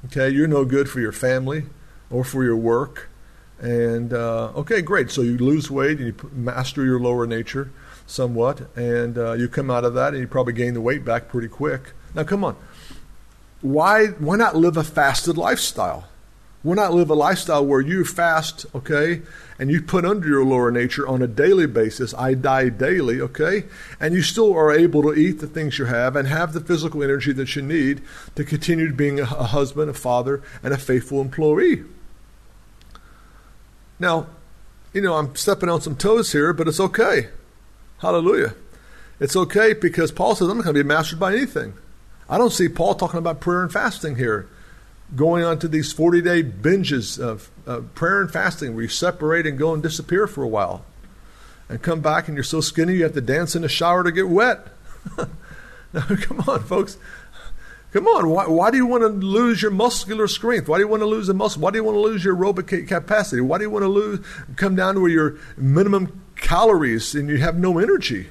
Okay, 0.07 0.31
you're 0.31 0.49
no 0.49 0.65
good 0.65 0.89
for 0.89 1.01
your 1.01 1.13
family 1.13 1.65
or 2.11 2.25
for 2.25 2.43
your 2.43 2.57
work. 2.57 3.11
And 3.61 4.15
uh, 4.15 4.53
okay, 4.57 4.81
great. 4.81 5.11
So 5.11 5.21
you 5.21 5.37
lose 5.37 5.71
weight 5.71 5.99
and 5.99 6.07
you 6.07 6.31
master 6.33 6.83
your 6.83 6.99
lower 6.99 7.27
nature 7.27 7.71
somewhat, 8.07 8.75
and 8.75 9.19
uh, 9.19 9.33
you 9.35 9.49
come 9.49 9.71
out 9.71 9.85
of 9.85 9.95
that 9.95 10.15
and 10.15 10.23
you 10.23 10.27
probably 10.27 10.55
gain 10.55 10.73
the 10.73 10.81
weight 10.81 11.05
back 11.05 11.29
pretty 11.29 11.49
quick. 11.49 11.93
Now, 12.15 12.25
come 12.25 12.43
on. 12.43 12.57
Why, 13.61 14.07
why 14.07 14.37
not 14.37 14.57
live 14.57 14.79
a 14.79 14.83
fasted 14.83 15.37
lifestyle? 15.37 16.09
Why 16.63 16.75
not 16.75 16.95
live 16.95 17.11
a 17.11 17.15
lifestyle 17.15 17.65
where 17.65 17.81
you 17.81 18.05
fast, 18.05 18.67
okay, 18.75 19.23
and 19.61 19.71
you 19.71 19.83
put 19.83 20.07
under 20.07 20.27
your 20.27 20.43
lower 20.43 20.71
nature 20.71 21.07
on 21.07 21.21
a 21.21 21.27
daily 21.27 21.67
basis. 21.67 22.15
I 22.15 22.33
die 22.33 22.71
daily, 22.71 23.21
okay? 23.21 23.65
And 24.01 24.15
you 24.15 24.23
still 24.23 24.55
are 24.55 24.73
able 24.73 25.03
to 25.03 25.13
eat 25.13 25.39
the 25.39 25.47
things 25.47 25.79
you 25.79 25.85
have 25.85 26.17
and 26.17 26.27
have 26.27 26.55
the 26.55 26.63
physical 26.63 27.03
energy 27.03 27.35
that 27.35 27.55
you 27.55 27.61
need 27.61 28.01
to 28.37 28.45
continue 28.45 28.89
to 28.89 28.95
being 28.95 29.21
a, 29.21 29.25
a 29.25 29.45
husband, 29.45 29.91
a 29.91 29.95
father, 29.95 30.43
and 30.63 30.73
a 30.73 30.79
faithful 30.79 31.21
employee. 31.21 31.85
Now, 33.99 34.29
you 34.95 35.03
know, 35.03 35.17
I'm 35.17 35.37
stepping 35.37 35.69
on 35.69 35.83
some 35.83 35.95
toes 35.95 36.33
here, 36.33 36.55
but 36.55 36.67
it's 36.67 36.81
okay. 36.81 37.29
Hallelujah. 37.99 38.55
It's 39.21 39.37
okay 39.37 39.75
because 39.75 40.11
Paul 40.11 40.37
says, 40.37 40.49
I'm 40.49 40.57
not 40.57 40.65
going 40.65 40.75
to 40.75 40.83
be 40.83 40.89
mastered 40.89 41.21
by 41.21 41.35
anything. 41.35 41.75
I 42.31 42.39
don't 42.39 42.51
see 42.51 42.71
Paul 42.71 42.95
talking 42.95 43.19
about 43.19 43.43
prayer 43.43 43.63
and 43.63 43.71
fasting 43.71 44.17
here 44.17 44.49
going 45.17 45.45
on 45.45 45.59
to 45.59 45.69
these 45.69 45.93
40 45.93 46.23
day 46.23 46.43
binges 46.43 47.19
of 47.19 47.51
uh, 47.67 47.81
prayer 47.95 48.21
and 48.21 48.31
fasting 48.31 48.75
where 48.75 48.83
you 48.83 48.89
separate 48.89 49.47
and 49.47 49.59
go 49.59 49.75
and 49.75 49.83
disappear 49.83 50.27
for 50.27 50.43
a 50.43 50.49
while 50.49 50.85
and 51.69 51.83
come 51.83 52.01
back 52.01 52.29
and 52.29 52.37
you're 52.37 52.45
so 52.45 52.61
skinny 52.61 52.95
you 52.95 53.05
have 53.05 53.15
to 53.15 53.21
dance 53.21 53.55
in 53.55 53.63
the 53.63 53.69
shower 53.69 54.03
to 54.05 54.13
get 54.13 54.29
wet. 54.29 54.67
now, 55.93 56.03
come 56.03 56.41
on, 56.47 56.63
folks. 56.65 56.99
Come 57.93 58.07
on. 58.07 58.29
Why, 58.29 58.47
why 58.47 58.71
do 58.71 58.77
you 58.77 58.87
want 58.87 59.03
to 59.03 59.09
lose 59.09 59.63
your 59.63 59.71
muscular 59.71 60.29
strength? 60.29 60.69
Why 60.69 60.79
do 60.79 60.85
you 60.85 60.89
want 60.89 61.03
to 61.03 61.07
lose 61.07 61.27
the 61.27 61.35
muscle? 61.35 61.63
Why 61.63 61.71
do 61.71 61.79
you 61.79 61.85
want 61.85 61.97
to 61.97 62.01
lose 62.01 62.25
your 62.25 62.37
aerobic 62.37 62.87
capacity? 62.89 63.41
Why 63.41 63.59
do 63.59 63.65
you 63.65 63.71
want 63.71 63.83
to 63.85 63.89
lose, 63.89 64.25
come 64.57 64.77
down 64.77 64.95
to 64.95 65.01
where 65.01 65.11
your 65.11 65.39
minimum 65.57 66.23
calories 66.37 67.15
and 67.15 67.29
you 67.29 67.39
have 67.39 67.57
no 67.57 67.79
energy? 67.79 68.29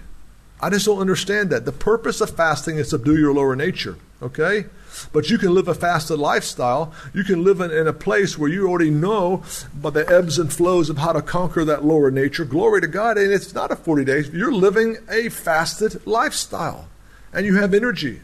I 0.61 0.69
just 0.69 0.85
don't 0.85 0.99
understand 0.99 1.49
that. 1.51 1.65
The 1.65 1.71
purpose 1.71 2.21
of 2.21 2.31
fasting 2.31 2.77
is 2.77 2.87
to 2.87 2.97
subdue 2.97 3.17
your 3.17 3.33
lower 3.33 3.55
nature. 3.55 3.97
Okay? 4.21 4.65
But 5.13 5.29
you 5.29 5.37
can 5.37 5.53
live 5.53 5.67
a 5.67 5.73
fasted 5.73 6.19
lifestyle. 6.19 6.93
You 7.13 7.23
can 7.23 7.43
live 7.43 7.61
in, 7.61 7.71
in, 7.71 7.87
a 7.87 7.93
place 7.93 8.37
where 8.37 8.49
you 8.49 8.67
already 8.67 8.89
know 8.89 9.43
by 9.73 9.91
the 9.91 10.09
ebbs 10.09 10.37
and 10.37 10.51
flows 10.51 10.89
of 10.89 10.97
how 10.97 11.13
to 11.13 11.21
conquer 11.21 11.63
that 11.65 11.85
lower 11.85 12.11
nature. 12.11 12.43
Glory 12.43 12.81
to 12.81 12.87
God. 12.87 13.17
And 13.17 13.31
it's 13.31 13.53
not 13.53 13.71
a 13.71 13.75
40 13.75 14.03
days. 14.03 14.29
You're 14.29 14.51
living 14.51 14.97
a 15.09 15.29
fasted 15.29 16.05
lifestyle. 16.05 16.89
And 17.31 17.45
you 17.45 17.55
have 17.55 17.73
energy. 17.73 18.21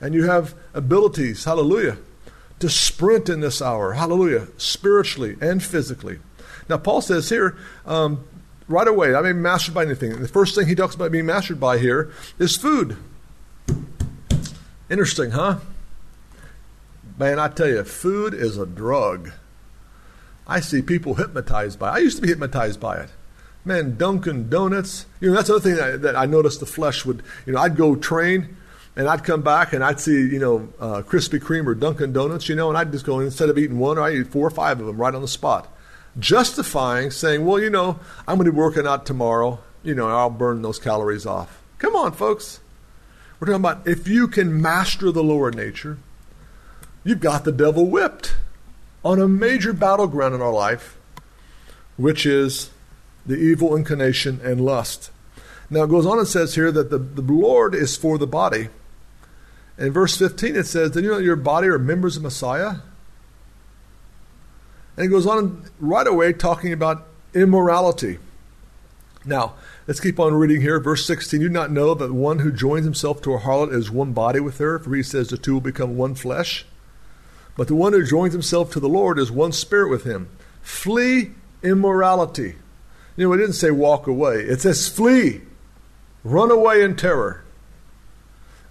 And 0.00 0.14
you 0.14 0.24
have 0.24 0.54
abilities. 0.74 1.44
Hallelujah. 1.44 1.96
To 2.60 2.68
sprint 2.68 3.28
in 3.28 3.40
this 3.40 3.62
hour. 3.62 3.94
Hallelujah. 3.94 4.48
Spiritually 4.58 5.36
and 5.40 5.62
physically. 5.62 6.18
Now, 6.68 6.76
Paul 6.76 7.00
says 7.00 7.30
here, 7.30 7.56
um, 7.86 8.24
right 8.68 8.86
away, 8.86 9.14
I'm 9.14 9.24
being 9.24 9.42
mastered 9.42 9.74
by 9.74 9.82
anything. 9.82 10.20
The 10.20 10.28
first 10.28 10.54
thing 10.54 10.66
he 10.66 10.74
talks 10.74 10.94
about 10.94 11.10
being 11.10 11.26
mastered 11.26 11.58
by 11.58 11.78
here 11.78 12.12
is 12.38 12.56
food. 12.56 12.96
Interesting, 14.90 15.32
huh? 15.32 15.58
Man, 17.18 17.38
I 17.38 17.48
tell 17.48 17.68
you, 17.68 17.82
food 17.82 18.32
is 18.32 18.56
a 18.56 18.66
drug. 18.66 19.32
I 20.46 20.60
see 20.60 20.80
people 20.80 21.14
hypnotized 21.14 21.78
by 21.78 21.90
it. 21.90 21.92
I 21.92 21.98
used 21.98 22.16
to 22.16 22.22
be 22.22 22.28
hypnotized 22.28 22.80
by 22.80 22.98
it. 22.98 23.10
Man, 23.64 23.96
Dunkin' 23.96 24.48
Donuts. 24.48 25.06
You 25.20 25.30
know, 25.30 25.34
that's 25.34 25.48
the 25.48 25.56
other 25.56 25.62
thing 25.62 25.76
that, 25.76 26.02
that 26.02 26.16
I 26.16 26.26
noticed 26.26 26.60
the 26.60 26.66
flesh 26.66 27.04
would, 27.04 27.22
you 27.44 27.52
know, 27.52 27.60
I'd 27.60 27.76
go 27.76 27.96
train 27.96 28.56
and 28.96 29.08
I'd 29.08 29.24
come 29.24 29.42
back 29.42 29.72
and 29.72 29.84
I'd 29.84 30.00
see, 30.00 30.12
you 30.12 30.38
know, 30.38 30.68
uh, 30.80 31.02
Krispy 31.02 31.38
Kreme 31.38 31.66
or 31.66 31.74
Dunkin' 31.74 32.12
Donuts, 32.12 32.48
you 32.48 32.54
know, 32.54 32.68
and 32.68 32.78
I'd 32.78 32.92
just 32.92 33.04
go, 33.04 33.20
instead 33.20 33.50
of 33.50 33.58
eating 33.58 33.78
one, 33.78 33.98
I'd 33.98 34.14
eat 34.14 34.28
four 34.28 34.46
or 34.46 34.50
five 34.50 34.80
of 34.80 34.86
them 34.86 34.96
right 34.96 35.14
on 35.14 35.20
the 35.20 35.28
spot. 35.28 35.68
Justifying, 36.18 37.10
saying, 37.10 37.44
well, 37.44 37.60
you 37.60 37.70
know, 37.70 38.00
I'm 38.26 38.36
going 38.36 38.46
to 38.46 38.52
be 38.52 38.58
working 38.58 38.86
out 38.86 39.06
tomorrow. 39.06 39.60
You 39.82 39.94
know, 39.94 40.08
I'll 40.08 40.30
burn 40.30 40.62
those 40.62 40.78
calories 40.78 41.26
off. 41.26 41.62
Come 41.78 41.94
on, 41.94 42.12
folks. 42.12 42.60
We're 43.38 43.46
talking 43.46 43.60
about 43.60 43.86
if 43.86 44.08
you 44.08 44.26
can 44.26 44.60
master 44.60 45.12
the 45.12 45.22
lower 45.22 45.50
nature, 45.50 45.98
you've 47.04 47.20
got 47.20 47.44
the 47.44 47.52
devil 47.52 47.86
whipped 47.86 48.34
on 49.04 49.20
a 49.20 49.28
major 49.28 49.72
battleground 49.72 50.34
in 50.34 50.42
our 50.42 50.52
life, 50.52 50.98
which 51.96 52.26
is 52.26 52.70
the 53.24 53.36
evil 53.36 53.76
inclination 53.76 54.40
and 54.42 54.60
lust. 54.60 55.10
Now 55.70 55.84
it 55.84 55.90
goes 55.90 56.06
on 56.06 56.18
and 56.18 56.26
says 56.26 56.54
here 56.54 56.72
that 56.72 56.90
the, 56.90 56.98
the 56.98 57.22
Lord 57.22 57.74
is 57.74 57.96
for 57.96 58.18
the 58.18 58.26
body, 58.26 58.68
In 59.76 59.92
verse 59.92 60.16
15, 60.16 60.56
it 60.56 60.66
says, 60.66 60.90
Did 60.90 61.04
you 61.04 61.10
know 61.10 61.18
your 61.18 61.36
body 61.36 61.68
are 61.68 61.78
members 61.78 62.16
of 62.16 62.22
Messiah? 62.24 62.76
And 64.98 65.06
it 65.06 65.10
goes 65.10 65.28
on 65.28 65.62
right 65.78 66.08
away 66.08 66.32
talking 66.32 66.72
about 66.72 67.06
immorality. 67.32 68.18
Now, 69.24 69.54
let's 69.86 70.00
keep 70.00 70.18
on 70.18 70.34
reading 70.34 70.60
here. 70.60 70.80
Verse 70.80 71.06
16 71.06 71.40
You 71.40 71.46
do 71.46 71.54
not 71.54 71.70
know 71.70 71.94
that 71.94 72.12
one 72.12 72.40
who 72.40 72.50
joins 72.50 72.84
himself 72.84 73.22
to 73.22 73.32
a 73.32 73.38
harlot 73.38 73.72
is 73.72 73.92
one 73.92 74.12
body 74.12 74.40
with 74.40 74.58
her, 74.58 74.76
for 74.80 74.92
he 74.96 75.04
says 75.04 75.28
the 75.28 75.38
two 75.38 75.54
will 75.54 75.60
become 75.60 75.96
one 75.96 76.16
flesh. 76.16 76.66
But 77.56 77.68
the 77.68 77.76
one 77.76 77.92
who 77.92 78.04
joins 78.04 78.32
himself 78.32 78.72
to 78.72 78.80
the 78.80 78.88
Lord 78.88 79.20
is 79.20 79.30
one 79.30 79.52
spirit 79.52 79.88
with 79.88 80.02
him. 80.02 80.30
Flee 80.62 81.30
immorality. 81.62 82.56
You 83.16 83.28
know, 83.28 83.32
it 83.34 83.36
didn't 83.36 83.52
say 83.52 83.70
walk 83.70 84.08
away, 84.08 84.40
it 84.40 84.62
says 84.62 84.88
flee, 84.88 85.42
run 86.24 86.50
away 86.50 86.82
in 86.82 86.96
terror. 86.96 87.44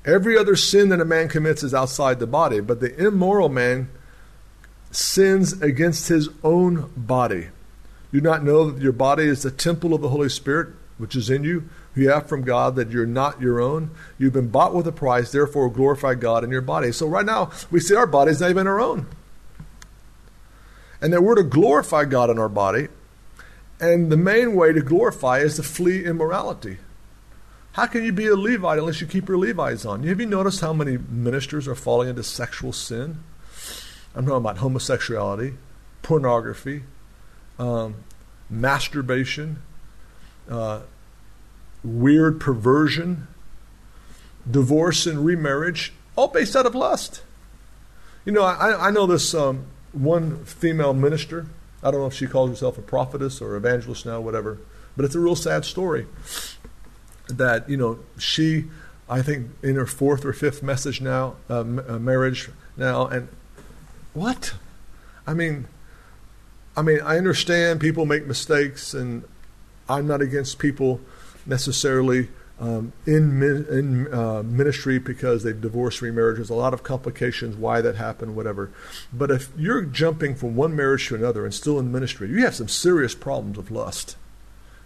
Every 0.03 0.37
other 0.37 0.57
sin 0.57 0.89
that 0.89 0.99
a 0.99 1.05
man 1.05 1.29
commits 1.29 1.63
is 1.63 1.73
outside 1.73 2.19
the 2.19 2.27
body, 2.27 2.59
but 2.59 2.81
the 2.81 2.93
immoral 2.97 3.47
man 3.47 3.87
sins 4.97 5.61
against 5.61 6.07
his 6.07 6.27
own 6.43 6.91
body. 6.97 7.49
Do 8.11 8.19
not 8.19 8.43
know 8.43 8.71
that 8.71 8.81
your 8.81 8.93
body 8.93 9.25
is 9.25 9.43
the 9.43 9.51
temple 9.51 9.93
of 9.93 10.01
the 10.01 10.09
Holy 10.09 10.29
Spirit, 10.29 10.69
which 10.97 11.15
is 11.15 11.29
in 11.29 11.43
you, 11.43 11.69
who 11.93 12.01
you 12.01 12.09
have 12.09 12.27
from 12.27 12.41
God, 12.41 12.75
that 12.75 12.89
you're 12.89 13.05
not 13.05 13.39
your 13.39 13.59
own. 13.61 13.91
You've 14.17 14.33
been 14.33 14.49
bought 14.49 14.73
with 14.73 14.87
a 14.87 14.91
price, 14.91 15.31
therefore 15.31 15.69
glorify 15.69 16.15
God 16.15 16.43
in 16.43 16.49
your 16.49 16.61
body. 16.61 16.91
So 16.91 17.07
right 17.07 17.25
now, 17.25 17.51
we 17.69 17.79
see 17.79 17.95
our 17.95 18.07
body 18.07 18.31
is 18.31 18.41
not 18.41 18.49
even 18.49 18.65
our 18.65 18.81
own. 18.81 19.05
And 20.99 21.13
that 21.13 21.21
we're 21.21 21.35
to 21.35 21.43
glorify 21.43 22.05
God 22.05 22.31
in 22.31 22.39
our 22.39 22.49
body. 22.49 22.87
And 23.79 24.11
the 24.11 24.17
main 24.17 24.55
way 24.55 24.73
to 24.73 24.81
glorify 24.81 25.39
is 25.39 25.57
to 25.57 25.63
flee 25.63 26.05
immorality. 26.05 26.77
How 27.73 27.85
can 27.85 28.03
you 28.03 28.11
be 28.11 28.25
a 28.25 28.35
Levite 28.35 28.79
unless 28.79 28.99
you 28.99 29.05
keep 29.05 29.27
your 29.27 29.37
Levites 29.37 29.85
on? 29.85 30.01
Have 30.01 30.19
you 30.19 30.25
noticed 30.25 30.61
how 30.61 30.73
many 30.73 30.97
ministers 30.97 31.67
are 31.67 31.75
falling 31.75 32.09
into 32.09 32.23
sexual 32.23 32.73
sin? 32.73 33.19
I'm 34.17 34.25
talking 34.25 34.37
about 34.37 34.57
homosexuality, 34.57 35.53
pornography, 36.01 36.81
um, 37.59 38.03
masturbation, 38.49 39.61
uh, 40.49 40.81
weird 41.83 42.39
perversion, 42.39 43.27
divorce 44.49 45.05
and 45.05 45.23
remarriage, 45.23 45.93
all 46.15 46.29
based 46.29 46.55
out 46.55 46.65
of 46.65 46.73
lust. 46.73 47.21
You 48.25 48.31
know, 48.31 48.41
I, 48.41 48.87
I 48.87 48.91
know 48.91 49.05
this 49.05 49.35
um, 49.35 49.67
one 49.91 50.43
female 50.45 50.95
minister. 50.95 51.45
I 51.83 51.91
don't 51.91 51.99
know 51.99 52.07
if 52.07 52.15
she 52.15 52.25
calls 52.25 52.49
herself 52.49 52.79
a 52.79 52.81
prophetess 52.81 53.39
or 53.39 53.55
evangelist 53.55 54.03
now, 54.03 54.19
whatever, 54.19 54.57
but 54.95 55.05
it's 55.05 55.13
a 55.13 55.19
real 55.19 55.35
sad 55.35 55.63
story. 55.63 56.07
That 57.27 57.69
you 57.69 57.77
know, 57.77 57.99
she, 58.17 58.65
I 59.07 59.21
think, 59.21 59.51
in 59.61 59.75
her 59.75 59.85
fourth 59.85 60.25
or 60.25 60.33
fifth 60.33 60.63
message 60.63 61.01
now, 61.01 61.35
uh, 61.51 61.59
uh 61.59 61.99
marriage 61.99 62.49
now, 62.77 63.05
and 63.05 63.27
what? 64.17 64.55
I 65.25 65.33
mean, 65.33 65.67
I 66.75 66.81
mean, 66.81 66.99
I 67.01 67.17
understand 67.17 67.79
people 67.79 68.05
make 68.05 68.25
mistakes, 68.25 68.93
and 68.93 69.23
I'm 69.87 70.07
not 70.07 70.21
against 70.21 70.59
people 70.59 70.99
necessarily 71.45 72.29
um, 72.59 72.93
in 73.05 73.43
in 73.43 74.13
uh, 74.13 74.41
ministry 74.43 74.97
because 74.97 75.43
they've 75.43 75.59
divorced, 75.59 76.01
remarried. 76.01 76.37
There's 76.37 76.49
a 76.49 76.55
lot 76.55 76.73
of 76.73 76.81
complications 76.83 77.55
why 77.55 77.81
that 77.81 77.95
happened, 77.95 78.35
whatever. 78.35 78.71
But 79.13 79.29
if 79.29 79.49
you're 79.55 79.83
jumping 79.83 80.35
from 80.35 80.55
one 80.55 80.75
marriage 80.75 81.07
to 81.07 81.15
another 81.15 81.45
and 81.45 81.53
still 81.53 81.77
in 81.77 81.91
ministry, 81.91 82.29
you 82.29 82.43
have 82.43 82.55
some 82.55 82.67
serious 82.67 83.13
problems 83.13 83.57
of 83.57 83.69
lust. 83.69 84.17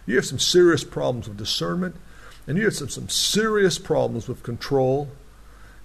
You 0.04 0.16
have 0.16 0.26
some 0.26 0.38
serious 0.38 0.84
problems 0.84 1.28
of 1.28 1.36
discernment, 1.36 1.96
and 2.46 2.58
you 2.58 2.64
have 2.64 2.74
some, 2.74 2.88
some 2.88 3.08
serious 3.08 3.78
problems 3.78 4.28
with 4.28 4.42
control 4.42 5.08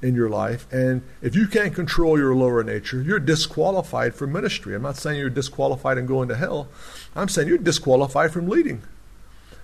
in 0.02 0.16
your 0.16 0.30
life. 0.30 0.72
And 0.72 1.02
if 1.22 1.36
you 1.36 1.48
can't 1.48 1.74
control 1.74 2.20
your 2.20 2.36
lower 2.36 2.64
nature, 2.64 3.02
you're 3.02 3.20
disqualified 3.20 4.14
for 4.16 4.28
ministry. 4.28 4.76
I'm 4.76 4.84
not 4.84 4.98
saying 4.98 5.20
you're 5.20 5.30
disqualified 5.30 5.98
and 5.98 6.08
going 6.08 6.30
to 6.30 6.36
hell. 6.36 6.68
I'm 7.16 7.30
saying 7.30 7.48
you're 7.48 7.58
disqualified 7.58 8.32
from 8.32 8.48
leading. 8.48 8.84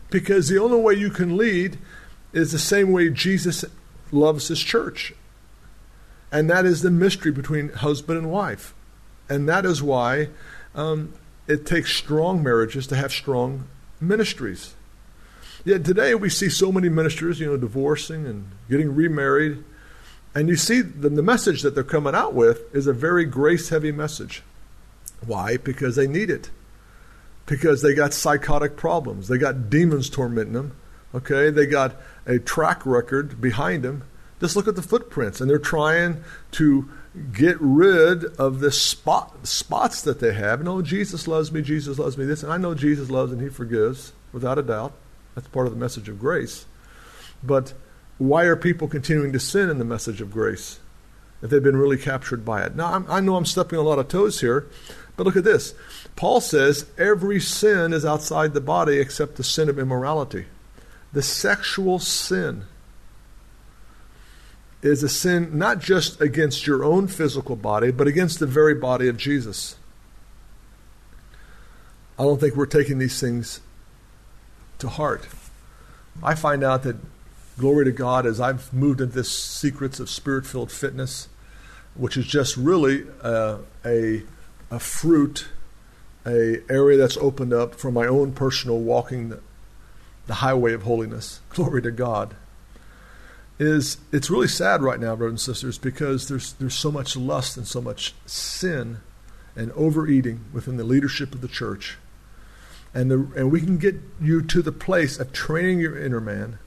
Because 0.10 0.50
the 0.50 0.60
only 0.62 0.80
way 0.80 0.94
you 0.94 1.10
can 1.10 1.38
lead 1.38 1.78
is 2.34 2.52
the 2.52 2.60
same 2.60 2.92
way 2.92 3.10
Jesus 3.10 3.64
loves 4.12 4.48
his 4.48 4.60
church. 4.60 5.14
And 6.32 6.50
that 6.50 6.66
is 6.66 6.82
the 6.82 6.92
mystery 6.92 7.32
between 7.32 7.70
husband 7.70 8.18
and 8.18 8.32
wife. 8.32 8.74
And 9.30 9.48
that 9.48 9.66
is 9.66 9.84
why 9.84 10.30
um, 10.74 11.14
it 11.48 11.66
takes 11.66 11.96
strong 11.96 12.42
marriages 12.42 12.88
to 12.88 12.96
have 12.96 13.12
strong 13.12 13.68
ministries. 14.02 14.74
Yet 15.64 15.86
today 15.86 16.16
we 16.16 16.30
see 16.30 16.50
so 16.50 16.72
many 16.72 16.90
ministers, 16.90 17.40
you 17.40 17.46
know, 17.46 17.56
divorcing 17.56 18.26
and 18.26 18.52
getting 18.70 18.94
remarried 18.94 19.64
and 20.36 20.50
you 20.50 20.56
see 20.56 20.82
the, 20.82 21.10
the 21.10 21.24
message 21.24 21.62
that 21.62 21.76
they're 21.76 21.84
coming 21.84 22.16
out 22.16 22.34
with 22.34 22.74
is 22.74 22.88
a 22.88 22.94
very 22.94 23.26
grace 23.26 23.70
heavy 23.70 23.92
message. 23.92 24.44
Why? 25.26 25.58
Because 25.58 25.96
they 25.96 26.08
need 26.08 26.30
it. 26.30 26.50
Because 27.46 27.82
they 27.82 27.94
got 27.94 28.14
psychotic 28.14 28.76
problems. 28.76 29.28
They 29.28 29.38
got 29.38 29.70
demons 29.70 30.10
tormenting 30.10 30.54
them. 30.54 30.76
Okay? 31.14 31.50
They 31.50 31.66
got 31.66 31.96
a 32.26 32.40
track 32.40 32.86
record 32.86 33.40
behind 33.40 33.84
them. 33.84 34.04
Just 34.40 34.56
look 34.56 34.68
at 34.68 34.76
the 34.76 34.82
footprints. 34.82 35.40
And 35.40 35.50
they're 35.50 35.60
trying 35.60 36.24
to 36.52 36.90
get 37.32 37.58
rid 37.60 38.26
of 38.38 38.60
the 38.60 38.72
spot, 38.72 39.46
spots 39.46 40.02
that 40.02 40.20
they 40.20 40.34
have. 40.34 40.64
No, 40.64 40.82
Jesus 40.82 41.28
loves 41.28 41.52
me, 41.52 41.62
Jesus 41.62 42.00
loves 42.00 42.18
me 42.18 42.26
this. 42.26 42.44
And 42.44 42.52
I 42.52 42.58
know 42.58 42.74
Jesus 42.74 43.10
loves 43.10 43.32
and 43.32 43.42
he 43.42 43.50
forgives, 43.50 44.14
without 44.32 44.58
a 44.58 44.64
doubt. 44.64 44.94
That's 45.36 45.48
part 45.48 45.68
of 45.68 45.74
the 45.74 45.80
message 45.80 46.10
of 46.10 46.20
grace. 46.20 46.66
But 47.44 47.74
why 48.18 48.44
are 48.44 48.56
people 48.56 48.88
continuing 48.88 49.34
to 49.34 49.40
sin 49.40 49.70
in 49.70 49.80
the 49.80 49.86
message 49.86 50.22
of 50.22 50.32
grace 50.32 50.80
if 51.42 51.50
they've 51.50 51.64
been 51.64 51.78
really 51.78 51.98
captured 51.98 52.46
by 52.46 52.64
it? 52.64 52.76
Now, 52.76 52.94
I'm, 52.94 53.06
i 53.10 53.20
know 53.20 53.36
I'm 53.36 53.46
stepping 53.46 53.80
a 53.80 53.84
lot 53.84 54.00
of 54.00 54.08
toes 54.08 54.42
here, 54.42 54.68
but 55.16 55.26
look 55.26 55.36
at 55.36 55.44
this. 55.44 55.74
Paul 56.16 56.42
says 56.42 56.86
every 56.98 57.40
sin 57.40 57.94
is 57.94 58.06
outside 58.06 58.54
the 58.54 58.62
body 58.62 59.00
except 59.00 59.36
the 59.36 59.44
sin 59.44 59.70
of 59.70 59.80
immorality. 59.80 60.46
The 61.12 61.22
sexual 61.22 62.00
sin 62.00 62.66
is 64.82 65.02
a 65.02 65.10
sin 65.10 65.58
not 65.58 65.80
just 65.80 66.20
against 66.20 66.68
your 66.68 66.84
own 66.84 67.08
physical 67.08 67.56
body, 67.56 67.92
but 67.92 68.08
against 68.08 68.40
the 68.40 68.48
very 68.48 68.76
body 68.76 69.08
of 69.08 69.18
Jesus. 69.18 69.78
I 72.20 72.24
don't 72.24 72.40
think 72.40 72.56
we're 72.56 72.66
taking 72.66 73.00
these 73.00 73.20
things 73.20 73.62
to 74.80 74.90
heart. 74.90 75.28
I 76.22 76.36
find 76.36 76.64
out 76.64 76.84
that 76.84 76.98
glory 77.58 77.86
to 77.86 77.92
God, 77.92 78.26
as 78.26 78.40
I've 78.40 78.74
moved 78.74 79.02
into 79.02 79.14
this 79.14 79.32
secrets 79.32 80.00
of 80.00 80.10
spirit 80.10 80.46
filled 80.46 80.72
fitness, 80.72 81.30
which 81.96 82.18
is 82.18 82.26
just 82.26 82.58
really 82.58 83.06
uh, 83.22 83.60
a, 83.86 84.24
a 84.72 84.80
fruit, 84.80 85.48
a 86.26 86.62
area 86.70 86.98
that's 86.98 87.18
opened 87.18 87.54
up 87.54 87.76
for 87.76 87.92
my 87.92 88.08
own 88.08 88.34
personal 88.34 88.80
walking 88.80 89.30
the, 89.30 89.40
the 90.28 90.36
highway 90.36 90.74
of 90.74 90.84
holiness. 90.84 91.42
Glory 91.50 91.82
to 91.82 91.92
God. 91.92 92.36
Is 93.60 93.98
it's 94.12 94.32
really 94.32 94.48
sad 94.48 94.82
right 94.82 95.00
now, 95.00 95.16
brothers 95.16 95.32
and 95.32 95.40
sisters, 95.40 95.78
because 95.78 96.28
there's 96.28 96.54
there's 96.54 96.74
so 96.74 96.92
much 96.92 97.16
lust 97.16 97.56
and 97.56 97.68
so 97.68 97.82
much 97.82 98.16
sin 98.26 98.98
and 99.56 99.72
overeating 99.74 100.46
within 100.52 100.78
the 100.78 100.84
leadership 100.84 101.36
of 101.36 101.42
the 101.42 101.48
church. 101.48 101.98
And, 102.96 103.10
the, 103.10 103.28
and 103.36 103.52
we 103.52 103.60
can 103.60 103.78
get 103.78 103.96
you 104.22 104.42
to 104.42 104.62
the 104.62 104.72
place 104.72 105.20
of 105.20 105.34
training 105.34 105.80
your 105.80 105.98
inner 105.98 106.20
man 106.20 106.60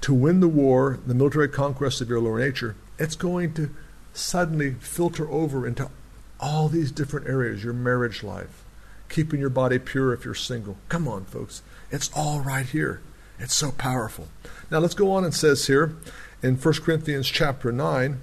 to 0.00 0.14
win 0.14 0.40
the 0.40 0.48
war, 0.48 0.98
the 1.06 1.14
military 1.14 1.48
conquest 1.48 2.00
of 2.00 2.08
your 2.08 2.20
lower 2.20 2.38
nature, 2.38 2.76
it's 2.98 3.16
going 3.16 3.54
to 3.54 3.70
suddenly 4.12 4.74
filter 4.74 5.30
over 5.30 5.66
into 5.66 5.90
all 6.40 6.68
these 6.68 6.92
different 6.92 7.28
areas 7.28 7.64
your 7.64 7.72
marriage 7.72 8.22
life, 8.22 8.64
keeping 9.08 9.40
your 9.40 9.50
body 9.50 9.78
pure 9.78 10.12
if 10.12 10.24
you're 10.24 10.34
single. 10.34 10.76
Come 10.88 11.08
on, 11.08 11.24
folks. 11.24 11.62
It's 11.90 12.10
all 12.14 12.40
right 12.40 12.66
here. 12.66 13.00
It's 13.38 13.54
so 13.54 13.70
powerful. 13.72 14.28
Now 14.70 14.78
let's 14.78 14.94
go 14.94 15.12
on 15.12 15.24
and 15.24 15.34
says 15.34 15.66
here 15.66 15.96
in 16.42 16.56
1 16.56 16.74
Corinthians 16.82 17.28
chapter 17.28 17.72
9, 17.72 18.20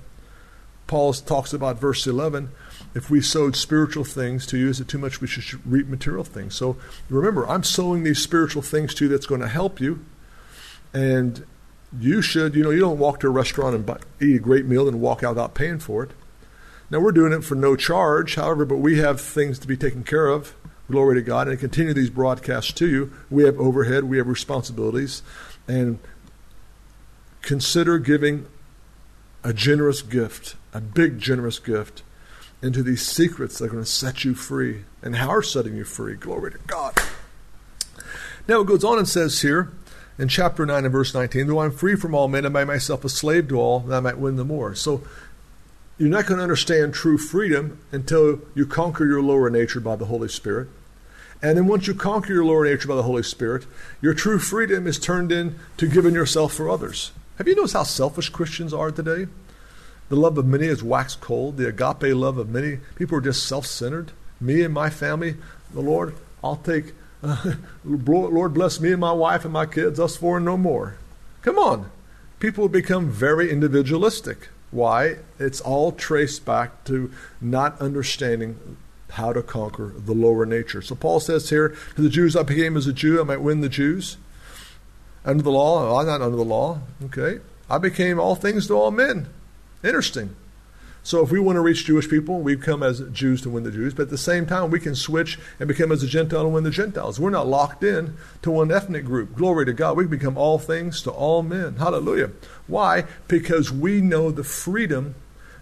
Paul 0.87 1.13
talks 1.13 1.53
about 1.53 1.79
verse 1.79 2.05
11. 2.05 2.49
If 2.93 3.09
we 3.09 3.19
sowed 3.19 3.55
spiritual 3.55 4.03
things 4.03 4.45
to 4.47 4.57
you, 4.57 4.69
is 4.69 4.79
it 4.79 4.87
too 4.87 4.97
much 4.97 5.19
we 5.19 5.27
should 5.27 5.65
reap 5.65 5.87
material 5.87 6.23
things? 6.23 6.55
So 6.55 6.77
remember, 7.09 7.47
I'm 7.49 7.63
sowing 7.63 8.03
these 8.03 8.21
spiritual 8.21 8.61
things 8.61 8.93
to 8.95 9.05
you 9.05 9.09
that's 9.09 9.25
going 9.25 9.41
to 9.41 9.47
help 9.47 9.81
you. 9.81 10.05
And 10.93 11.45
you 11.99 12.21
should, 12.21 12.55
you 12.55 12.63
know, 12.63 12.71
you 12.71 12.79
don't 12.79 12.99
walk 12.99 13.19
to 13.21 13.27
a 13.27 13.31
restaurant 13.31 13.75
and 13.75 13.85
buy, 13.85 13.99
eat 14.21 14.35
a 14.35 14.39
great 14.39 14.65
meal 14.65 14.87
and 14.87 15.01
walk 15.01 15.23
out 15.23 15.35
without 15.35 15.53
paying 15.53 15.79
for 15.79 16.03
it. 16.03 16.11
Now, 16.89 16.99
we're 16.99 17.11
doing 17.11 17.33
it 17.33 17.43
for 17.43 17.55
no 17.55 17.75
charge, 17.75 18.35
however, 18.35 18.65
but 18.65 18.77
we 18.77 18.99
have 18.99 19.19
things 19.19 19.57
to 19.59 19.67
be 19.67 19.77
taken 19.77 20.03
care 20.03 20.27
of. 20.27 20.53
Glory 20.89 21.15
to 21.15 21.21
God. 21.21 21.47
And 21.47 21.59
continue 21.59 21.93
these 21.93 22.11
broadcasts 22.11 22.71
to 22.73 22.87
you. 22.87 23.11
We 23.31 23.43
have 23.43 23.59
overhead, 23.59 24.03
we 24.03 24.17
have 24.17 24.27
responsibilities. 24.27 25.23
And 25.67 25.97
consider 27.41 27.97
giving 27.97 28.45
a 29.43 29.51
generous 29.51 30.01
gift, 30.01 30.55
a 30.73 30.81
big, 30.81 31.19
generous 31.19 31.57
gift, 31.59 32.03
into 32.61 32.83
these 32.83 33.05
secrets 33.05 33.57
that 33.57 33.65
are 33.65 33.69
going 33.69 33.83
to 33.83 33.89
set 33.89 34.23
you 34.23 34.33
free 34.33 34.85
and 35.01 35.15
how 35.15 35.29
are 35.29 35.41
setting 35.41 35.75
you 35.75 35.83
free. 35.83 36.15
Glory 36.15 36.51
to 36.51 36.57
God. 36.67 36.95
Now, 38.47 38.61
it 38.61 38.67
goes 38.67 38.83
on 38.83 38.99
and 38.99 39.07
says 39.07 39.41
here, 39.41 39.71
in 40.17 40.27
chapter 40.27 40.65
9 40.65 40.85
and 40.85 40.91
verse 40.91 41.13
19, 41.13 41.47
though 41.47 41.59
I'm 41.59 41.71
free 41.71 41.95
from 41.95 42.15
all 42.15 42.27
men 42.27 42.45
and 42.45 42.53
by 42.53 42.63
myself 42.63 43.03
a 43.03 43.09
slave 43.09 43.49
to 43.49 43.59
all, 43.59 43.81
that 43.81 43.97
I 43.97 43.99
might 43.99 44.17
win 44.17 44.35
the 44.35 44.45
more. 44.45 44.75
So 44.75 45.03
you're 45.97 46.09
not 46.09 46.25
going 46.25 46.37
to 46.37 46.43
understand 46.43 46.93
true 46.93 47.17
freedom 47.17 47.79
until 47.91 48.41
you 48.53 48.65
conquer 48.65 49.05
your 49.05 49.21
lower 49.21 49.49
nature 49.49 49.79
by 49.79 49.95
the 49.95 50.05
Holy 50.05 50.27
Spirit. 50.27 50.67
And 51.41 51.57
then 51.57 51.67
once 51.67 51.87
you 51.87 51.93
conquer 51.93 52.33
your 52.33 52.45
lower 52.45 52.65
nature 52.65 52.87
by 52.87 52.95
the 52.95 53.03
Holy 53.03 53.23
Spirit, 53.23 53.65
your 54.01 54.13
true 54.13 54.39
freedom 54.39 54.87
is 54.87 54.97
turned 54.97 55.31
into 55.31 55.87
giving 55.87 56.13
yourself 56.13 56.53
for 56.53 56.69
others. 56.69 57.11
Have 57.37 57.47
you 57.47 57.55
noticed 57.55 57.73
how 57.73 57.83
selfish 57.83 58.29
Christians 58.29 58.73
are 58.73 58.91
today? 58.91 59.27
The 60.07 60.15
love 60.15 60.37
of 60.37 60.45
many 60.45 60.67
is 60.67 60.83
waxed 60.83 61.19
cold. 61.19 61.57
The 61.57 61.67
agape 61.67 62.15
love 62.15 62.37
of 62.37 62.49
many 62.49 62.79
people 62.95 63.17
are 63.17 63.21
just 63.21 63.45
self 63.45 63.65
centered. 63.65 64.11
Me 64.39 64.61
and 64.61 64.73
my 64.73 64.89
family, 64.89 65.35
the 65.73 65.81
Lord, 65.81 66.15
I'll 66.43 66.57
take, 66.57 66.93
uh, 67.23 67.53
Lord 67.85 68.53
bless 68.53 68.79
me 68.79 68.91
and 68.91 69.01
my 69.01 69.11
wife 69.11 69.43
and 69.43 69.53
my 69.53 69.65
kids, 69.65 69.99
us 69.99 70.17
four 70.17 70.37
and 70.37 70.45
no 70.45 70.57
more. 70.57 70.97
Come 71.41 71.57
on. 71.57 71.91
People 72.39 72.67
become 72.69 73.09
very 73.09 73.51
individualistic. 73.51 74.49
Why? 74.71 75.17
It's 75.39 75.61
all 75.61 75.91
traced 75.91 76.45
back 76.45 76.83
to 76.85 77.11
not 77.39 77.79
understanding 77.79 78.77
how 79.11 79.31
to 79.31 79.41
conquer 79.41 79.93
the 79.95 80.13
lower 80.13 80.45
nature. 80.45 80.81
So 80.81 80.95
Paul 80.95 81.19
says 81.19 81.49
here, 81.49 81.75
to 81.95 82.01
the 82.01 82.09
Jews 82.09 82.35
I 82.35 82.43
became 82.43 82.75
as 82.75 82.87
a 82.87 82.93
Jew, 82.93 83.21
I 83.21 83.23
might 83.23 83.41
win 83.41 83.61
the 83.61 83.69
Jews. 83.69 84.17
Under 85.23 85.43
the 85.43 85.51
law, 85.51 85.99
I'm 85.99 86.05
not 86.05 86.21
under 86.21 86.35
the 86.35 86.43
law. 86.43 86.81
Okay. 87.05 87.39
I 87.69 87.77
became 87.77 88.19
all 88.19 88.35
things 88.35 88.67
to 88.67 88.73
all 88.73 88.91
men. 88.91 89.27
Interesting. 89.83 90.35
So 91.05 91.23
if 91.23 91.29
we 91.29 91.39
want 91.39 91.57
to 91.57 91.61
reach 91.61 91.85
Jewish 91.85 92.09
people, 92.09 92.41
we 92.41 92.57
come 92.57 92.81
as 92.81 92.99
Jews 93.11 93.39
to 93.43 93.49
win 93.51 93.63
the 93.63 93.69
Jews, 93.69 93.93
but 93.93 94.03
at 94.03 94.09
the 94.09 94.17
same 94.17 94.47
time 94.47 94.71
we 94.71 94.79
can 94.79 94.95
switch 94.95 95.37
and 95.59 95.67
become 95.67 95.91
as 95.91 96.01
a 96.01 96.07
Gentile 96.07 96.45
and 96.45 96.53
win 96.55 96.63
the 96.63 96.71
Gentiles. 96.71 97.19
We're 97.19 97.29
not 97.29 97.45
locked 97.45 97.83
in 97.83 98.17
to 98.41 98.49
one 98.49 98.71
ethnic 98.71 99.05
group. 99.05 99.35
Glory 99.35 99.67
to 99.67 99.73
God. 99.73 99.97
We 99.97 100.05
can 100.05 100.09
become 100.09 100.35
all 100.35 100.57
things 100.57 101.03
to 101.03 101.11
all 101.11 101.43
men. 101.43 101.75
Hallelujah. 101.75 102.31
Why? 102.65 103.05
Because 103.27 103.71
we 103.71 104.01
know 104.01 104.31
the 104.31 104.43
freedom 104.43 105.13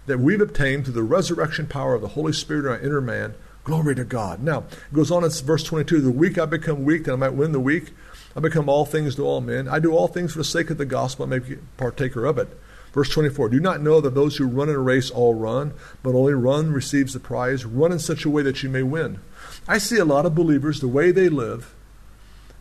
that 0.06 0.18
we've 0.18 0.40
obtained 0.40 0.84
through 0.84 0.94
the 0.94 1.02
resurrection 1.02 1.66
power 1.66 1.94
of 1.94 2.00
the 2.00 2.08
Holy 2.08 2.32
Spirit 2.32 2.64
in 2.64 2.70
our 2.70 2.78
inner 2.78 3.02
man. 3.02 3.34
Glory 3.64 3.94
to 3.96 4.04
God. 4.04 4.42
Now, 4.42 4.60
it 4.60 4.94
goes 4.94 5.10
on 5.10 5.24
in 5.24 5.30
verse 5.30 5.62
22 5.62 6.00
The 6.00 6.10
weak 6.10 6.38
I 6.38 6.46
become 6.46 6.84
weak, 6.84 7.04
that 7.04 7.12
I 7.12 7.16
might 7.16 7.34
win 7.34 7.52
the 7.52 7.60
weak. 7.60 7.92
I 8.34 8.40
become 8.40 8.70
all 8.70 8.86
things 8.86 9.14
to 9.16 9.26
all 9.26 9.42
men. 9.42 9.68
I 9.68 9.78
do 9.78 9.92
all 9.92 10.08
things 10.08 10.32
for 10.32 10.38
the 10.38 10.44
sake 10.44 10.70
of 10.70 10.78
the 10.78 10.86
gospel, 10.86 11.26
may 11.26 11.38
be 11.38 11.58
partaker 11.76 12.24
of 12.24 12.38
it. 12.38 12.48
Verse 12.94 13.08
24 13.08 13.48
Do 13.48 13.60
not 13.60 13.82
know 13.82 14.00
that 14.00 14.14
those 14.14 14.36
who 14.36 14.46
run 14.46 14.68
in 14.68 14.76
a 14.76 14.78
race 14.78 15.10
all 15.10 15.34
run, 15.34 15.74
but 16.02 16.14
only 16.14 16.32
run 16.32 16.72
receives 16.72 17.12
the 17.12 17.20
prize. 17.20 17.64
Run 17.64 17.90
in 17.90 17.98
such 17.98 18.24
a 18.24 18.30
way 18.30 18.42
that 18.42 18.62
you 18.62 18.70
may 18.70 18.84
win. 18.84 19.18
I 19.66 19.78
see 19.78 19.98
a 19.98 20.04
lot 20.04 20.24
of 20.24 20.36
believers, 20.36 20.80
the 20.80 20.88
way 20.88 21.10
they 21.10 21.28
live, 21.28 21.74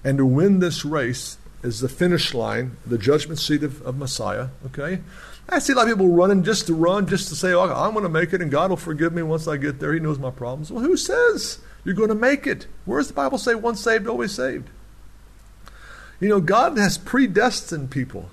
and 0.04 0.18
to 0.18 0.26
win 0.26 0.60
this 0.60 0.84
race 0.84 1.38
is 1.62 1.80
the 1.80 1.88
finish 1.88 2.34
line, 2.34 2.78
the 2.86 2.98
judgment 2.98 3.40
seat 3.40 3.64
of, 3.64 3.82
of 3.84 3.96
Messiah. 3.96 4.48
Okay? 4.66 5.02
I 5.48 5.60
see 5.60 5.74
a 5.74 5.76
lot 5.76 5.88
of 5.88 5.94
people 5.94 6.10
running 6.10 6.44
just 6.44 6.66
to 6.68 6.74
run, 6.74 7.06
just 7.06 7.30
to 7.30 7.36
say, 7.36 7.54
oh, 7.54 7.72
I'm 7.72 7.94
going 7.94 8.04
to 8.04 8.10
make 8.10 8.34
it 8.34 8.42
and 8.42 8.50
God 8.50 8.72
will 8.72 8.78
forgive 8.78 9.14
me 9.14 9.22
once 9.22 9.48
I 9.48 9.58
get 9.58 9.80
there. 9.80 9.94
He 9.94 10.00
knows 10.00 10.18
my 10.18 10.32
problems. 10.32 10.72
Well, 10.72 10.84
who 10.84 10.98
says 10.98 11.60
you're 11.86 11.96
going 11.96 12.10
to 12.10 12.16
make 12.16 12.48
it? 12.48 12.66
Where 12.86 13.00
does 13.00 13.10
the 13.10 13.14
Bible 13.14 13.38
say 13.38 13.54
once 13.54 13.82
saved, 13.82 14.08
always 14.08 14.32
saved? 14.32 14.70
You 16.20 16.30
know, 16.30 16.42
God 16.42 16.78
has 16.78 16.98
predestined 16.98 17.92
people. 17.92 18.30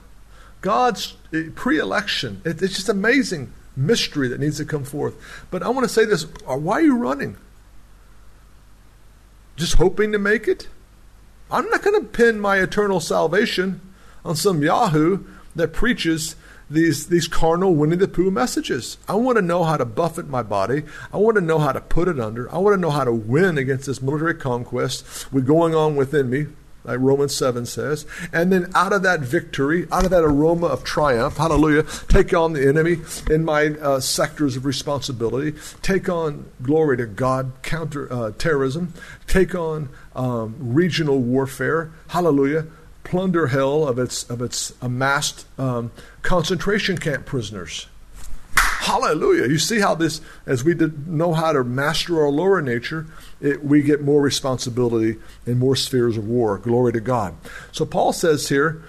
God's 0.61 1.17
eh, 1.33 1.45
pre 1.55 1.79
election. 1.79 2.43
It's 2.45 2.61
just 2.61 2.89
amazing 2.89 3.53
mystery 3.77 4.29
that 4.29 4.41
needs 4.41 4.59
to 4.59 4.65
come 4.65 4.85
forth. 4.85 5.15
But 5.51 5.63
I 5.63 5.69
want 5.69 5.85
to 5.85 5.93
say 5.93 6.05
this 6.05 6.25
uh, 6.47 6.57
why 6.57 6.75
are 6.75 6.83
you 6.83 6.97
running? 6.97 7.37
Just 9.57 9.75
hoping 9.75 10.13
to 10.13 10.19
make 10.19 10.49
it? 10.49 10.69
I'm 11.51 11.69
not 11.69 11.83
going 11.83 12.01
to 12.01 12.07
pin 12.07 12.41
my 12.41 12.59
eternal 12.59 13.01
salvation 13.01 13.81
on 14.25 14.37
some 14.37 14.63
Yahoo 14.63 15.25
that 15.57 15.73
preaches 15.73 16.37
these, 16.71 17.09
these 17.09 17.27
carnal 17.27 17.75
Winnie 17.75 17.97
the 17.97 18.07
Pooh 18.07 18.31
messages. 18.31 18.97
I 19.09 19.15
want 19.15 19.37
to 19.37 19.43
know 19.43 19.65
how 19.65 19.77
to 19.77 19.85
buffet 19.85 20.29
my 20.29 20.43
body. 20.43 20.85
I 21.13 21.17
want 21.17 21.35
to 21.35 21.41
know 21.41 21.59
how 21.59 21.73
to 21.73 21.81
put 21.81 22.07
it 22.07 22.21
under. 22.21 22.53
I 22.55 22.59
want 22.59 22.75
to 22.75 22.81
know 22.81 22.91
how 22.91 23.05
to 23.05 23.13
win 23.13 23.59
against 23.59 23.87
this 23.87 24.01
military 24.01 24.35
conquest 24.35 25.33
with 25.33 25.47
going 25.47 25.75
on 25.75 25.97
within 25.97 26.31
me 26.31 26.47
like 26.85 26.99
Romans 27.01 27.35
7 27.35 27.67
says. 27.67 28.07
And 28.33 28.53
then 28.53 28.71
out 28.75 28.93
of 28.93 29.03
that 29.03 29.21
victory, 29.21 29.87
out 29.93 30.05
of 30.05 30.11
that 30.11 30.25
aroma 30.25 30.67
of 30.67 30.85
triumph, 30.85 31.37
hallelujah, 31.37 31.85
take 32.09 32.33
on 32.33 32.53
the 32.53 32.67
enemy 32.67 32.99
in 33.29 33.45
my 33.45 33.69
uh, 33.81 34.01
sectors 34.01 34.57
of 34.57 34.65
responsibility, 34.65 35.59
take 35.83 36.09
on, 36.09 36.51
glory 36.63 36.97
to 36.97 37.07
God, 37.07 37.53
counter 37.63 38.11
uh, 38.13 38.33
terrorism, 38.39 38.95
take 39.27 39.55
on 39.55 39.89
um, 40.15 40.57
regional 40.59 41.19
warfare, 41.19 41.91
hallelujah, 42.09 42.67
plunder 43.05 43.49
hell 43.49 43.87
of 43.87 43.99
its, 43.99 44.29
of 44.31 44.41
its 44.41 44.73
amassed 44.81 45.47
um, 45.59 45.91
concentration 46.23 46.97
camp 46.97 47.27
prisoners. 47.27 47.87
Hallelujah. 48.81 49.47
You 49.47 49.59
see 49.59 49.79
how 49.79 49.95
this, 49.95 50.21
as 50.47 50.65
we 50.65 50.75
know 50.75 51.33
how 51.33 51.53
to 51.53 51.63
master 51.63 52.21
our 52.21 52.31
lower 52.31 52.61
nature, 52.61 53.07
it, 53.41 53.65
we 53.65 53.83
get 53.83 54.03
more 54.03 54.21
responsibility 54.21 55.19
in 55.47 55.59
more 55.59 55.77
spheres 55.77 56.17
of 56.17 56.27
war. 56.27 56.59
Glory 56.59 56.93
to 56.95 57.01
God. 57.01 57.37
So 57.73 57.85
Paul 57.85 58.13
says 58.13 58.49
here, 58.49 58.83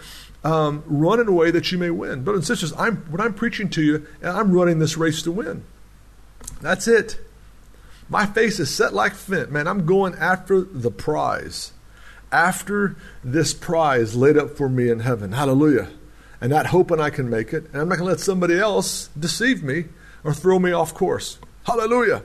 um, 0.43 0.83
run 0.87 1.19
in 1.19 1.27
a 1.27 1.31
way 1.31 1.51
that 1.51 1.71
you 1.71 1.77
may 1.77 1.91
win. 1.91 2.23
Brothers 2.23 2.49
and 2.49 2.57
sisters, 2.57 2.73
I'm, 2.79 2.97
when 3.11 3.21
I'm 3.21 3.33
preaching 3.33 3.69
to 3.71 3.81
you, 3.83 4.07
I'm 4.23 4.51
running 4.51 4.79
this 4.79 4.97
race 4.97 5.21
to 5.23 5.31
win. 5.31 5.63
That's 6.61 6.87
it. 6.87 7.19
My 8.09 8.25
face 8.25 8.59
is 8.59 8.73
set 8.73 8.93
like 8.93 9.13
flint. 9.13 9.51
Man, 9.51 9.67
I'm 9.67 9.85
going 9.85 10.15
after 10.15 10.61
the 10.61 10.91
prize. 10.91 11.73
After 12.31 12.95
this 13.23 13.53
prize 13.53 14.15
laid 14.15 14.37
up 14.37 14.57
for 14.57 14.67
me 14.67 14.89
in 14.89 15.01
heaven. 15.01 15.33
Hallelujah. 15.33 15.89
And 16.41 16.49
not 16.49 16.67
hoping 16.67 16.99
I 16.99 17.11
can 17.11 17.29
make 17.29 17.53
it. 17.53 17.65
And 17.71 17.81
I'm 17.81 17.87
not 17.87 17.99
going 17.99 18.07
to 18.07 18.13
let 18.15 18.19
somebody 18.19 18.59
else 18.59 19.09
deceive 19.17 19.63
me 19.63 19.85
or 20.23 20.33
throw 20.33 20.59
me 20.59 20.71
off 20.71 20.93
course. 20.93 21.37
Hallelujah. 21.65 22.23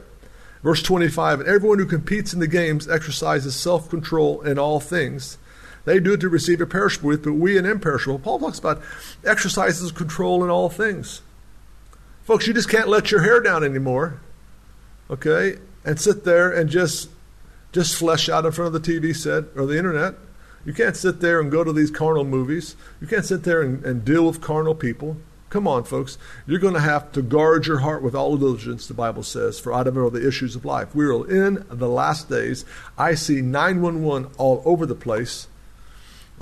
Verse 0.63 0.83
25 0.83 1.41
And 1.41 1.49
everyone 1.49 1.79
who 1.79 1.87
competes 1.87 2.33
in 2.33 2.41
the 2.41 2.49
games 2.49 2.89
exercises 2.89 3.55
self 3.55 3.89
control 3.89 4.41
in 4.43 4.59
all 4.59 4.81
things. 4.81 5.39
They 5.85 6.01
do 6.01 6.15
it 6.15 6.21
to 6.21 6.29
receive 6.29 6.61
a 6.61 6.67
perishable 6.67 7.11
wreath, 7.11 7.23
but 7.23 7.35
we 7.35 7.57
an 7.57 7.65
imperishable. 7.65 8.19
Paul 8.19 8.41
talks 8.41 8.59
about 8.59 8.83
exercises 9.25 9.93
control 9.93 10.43
in 10.43 10.51
all 10.51 10.69
things. 10.69 11.23
Folks, 12.25 12.49
you 12.49 12.53
just 12.53 12.69
can't 12.69 12.89
let 12.89 13.13
your 13.13 13.23
hair 13.23 13.41
down 13.41 13.63
anymore, 13.63 14.21
okay, 15.09 15.59
and 15.85 16.01
sit 16.01 16.25
there 16.25 16.51
and 16.51 16.69
just 16.69 17.09
just 17.71 17.95
flesh 17.95 18.29
out 18.29 18.45
in 18.45 18.51
front 18.51 18.75
of 18.75 18.83
the 18.83 18.93
TV 18.93 19.15
set 19.15 19.45
or 19.55 19.67
the 19.67 19.79
internet. 19.79 20.15
You 20.67 20.75
can't 20.75 20.97
sit 20.97 21.21
there 21.21 21.41
and 21.41 21.51
go 21.51 21.65
to 21.65 21.73
these 21.73 21.93
carnal 21.93 22.25
movies. 22.25 22.77
You 23.01 23.07
can't 23.07 23.25
sit 23.25 23.45
there 23.45 23.63
and, 23.63 23.83
and 23.85 24.05
deal 24.05 24.27
with 24.27 24.41
carnal 24.41 24.75
people. 24.75 25.17
Come 25.49 25.69
on, 25.69 25.85
folks. 25.85 26.19
You're 26.45 26.59
going 26.59 26.75
to 26.75 26.81
have 26.81 27.13
to 27.13 27.23
guard 27.23 27.69
your 27.69 27.79
heart 27.79 28.03
with 28.03 28.17
all 28.17 28.37
diligence, 28.37 28.89
the 28.89 28.95
Bible 28.95 29.23
says, 29.23 29.61
for 29.61 29.73
out 29.73 29.87
of 29.87 29.97
it 29.97 30.01
are 30.01 30.11
the 30.11 30.27
issues 30.27 30.57
of 30.57 30.65
life. 30.65 30.93
We 30.93 31.07
are 31.07 31.31
in 31.31 31.65
the 31.71 31.89
last 31.89 32.29
days. 32.29 32.65
I 32.99 33.15
see 33.15 33.41
911 33.41 34.33
all 34.39 34.61
over 34.65 34.85
the 34.87 34.97
place. 34.97 35.47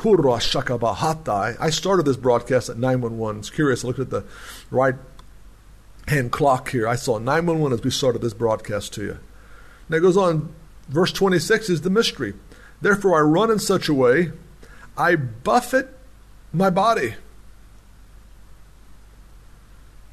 I 0.00 1.70
started 1.70 2.06
this 2.06 2.16
broadcast 2.16 2.70
at 2.70 2.78
911. 2.78 3.40
It's 3.40 3.50
curious. 3.50 3.84
I 3.84 3.88
looked 3.88 4.00
at 4.00 4.08
the 4.10 4.24
right 4.70 4.96
hand 6.08 6.32
clock 6.32 6.70
here. 6.70 6.88
I 6.88 6.96
saw 6.96 7.18
911 7.18 7.78
as 7.78 7.84
we 7.84 7.90
started 7.90 8.22
this 8.22 8.34
broadcast 8.34 8.94
to 8.94 9.02
you. 9.02 9.18
Now 9.90 9.98
it 9.98 10.00
goes 10.00 10.16
on. 10.16 10.54
Verse 10.88 11.12
26 11.12 11.70
is 11.70 11.80
the 11.82 11.90
mystery. 11.90 12.34
Therefore, 12.84 13.18
I 13.18 13.22
run 13.22 13.50
in 13.50 13.58
such 13.58 13.88
a 13.88 13.94
way, 13.94 14.30
I 14.96 15.16
buffet 15.16 15.88
my 16.52 16.70
body 16.70 17.14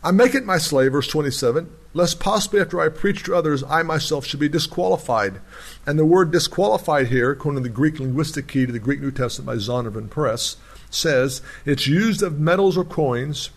I 0.04 0.10
make 0.10 0.34
it 0.34 0.46
my 0.46 0.58
slave, 0.58 0.94
verse 0.94 1.08
27, 1.08 1.70
lest 1.94 2.20
possibly 2.20 2.60
after 2.60 2.82
I 2.82 2.90
preach 2.90 3.22
to 3.24 3.36
others, 3.36 3.64
I 3.64 3.84
myself 3.84 4.26
should 4.26 4.40
be 4.40 4.50
disqualified. 4.50 5.40
And 5.86 6.00
the 6.00 6.06
word 6.06 6.32
disqualified 6.32 7.10
here, 7.10 7.32
according 7.32 7.62
to 7.62 7.70
the 7.70 7.74
Greek 7.74 8.00
linguistic 8.00 8.48
key 8.48 8.66
to 8.66 8.72
the 8.72 8.80
Greek 8.80 9.00
New 9.00 9.12
Testament 9.12 9.46
by 9.46 9.56
Zondervan 9.58 10.10
Press, 10.10 10.58
says 10.90 11.44
it's 11.66 11.86
used 11.86 12.24
of 12.24 12.40
metals 12.40 12.78
or 12.78 12.84
coins 12.84 13.52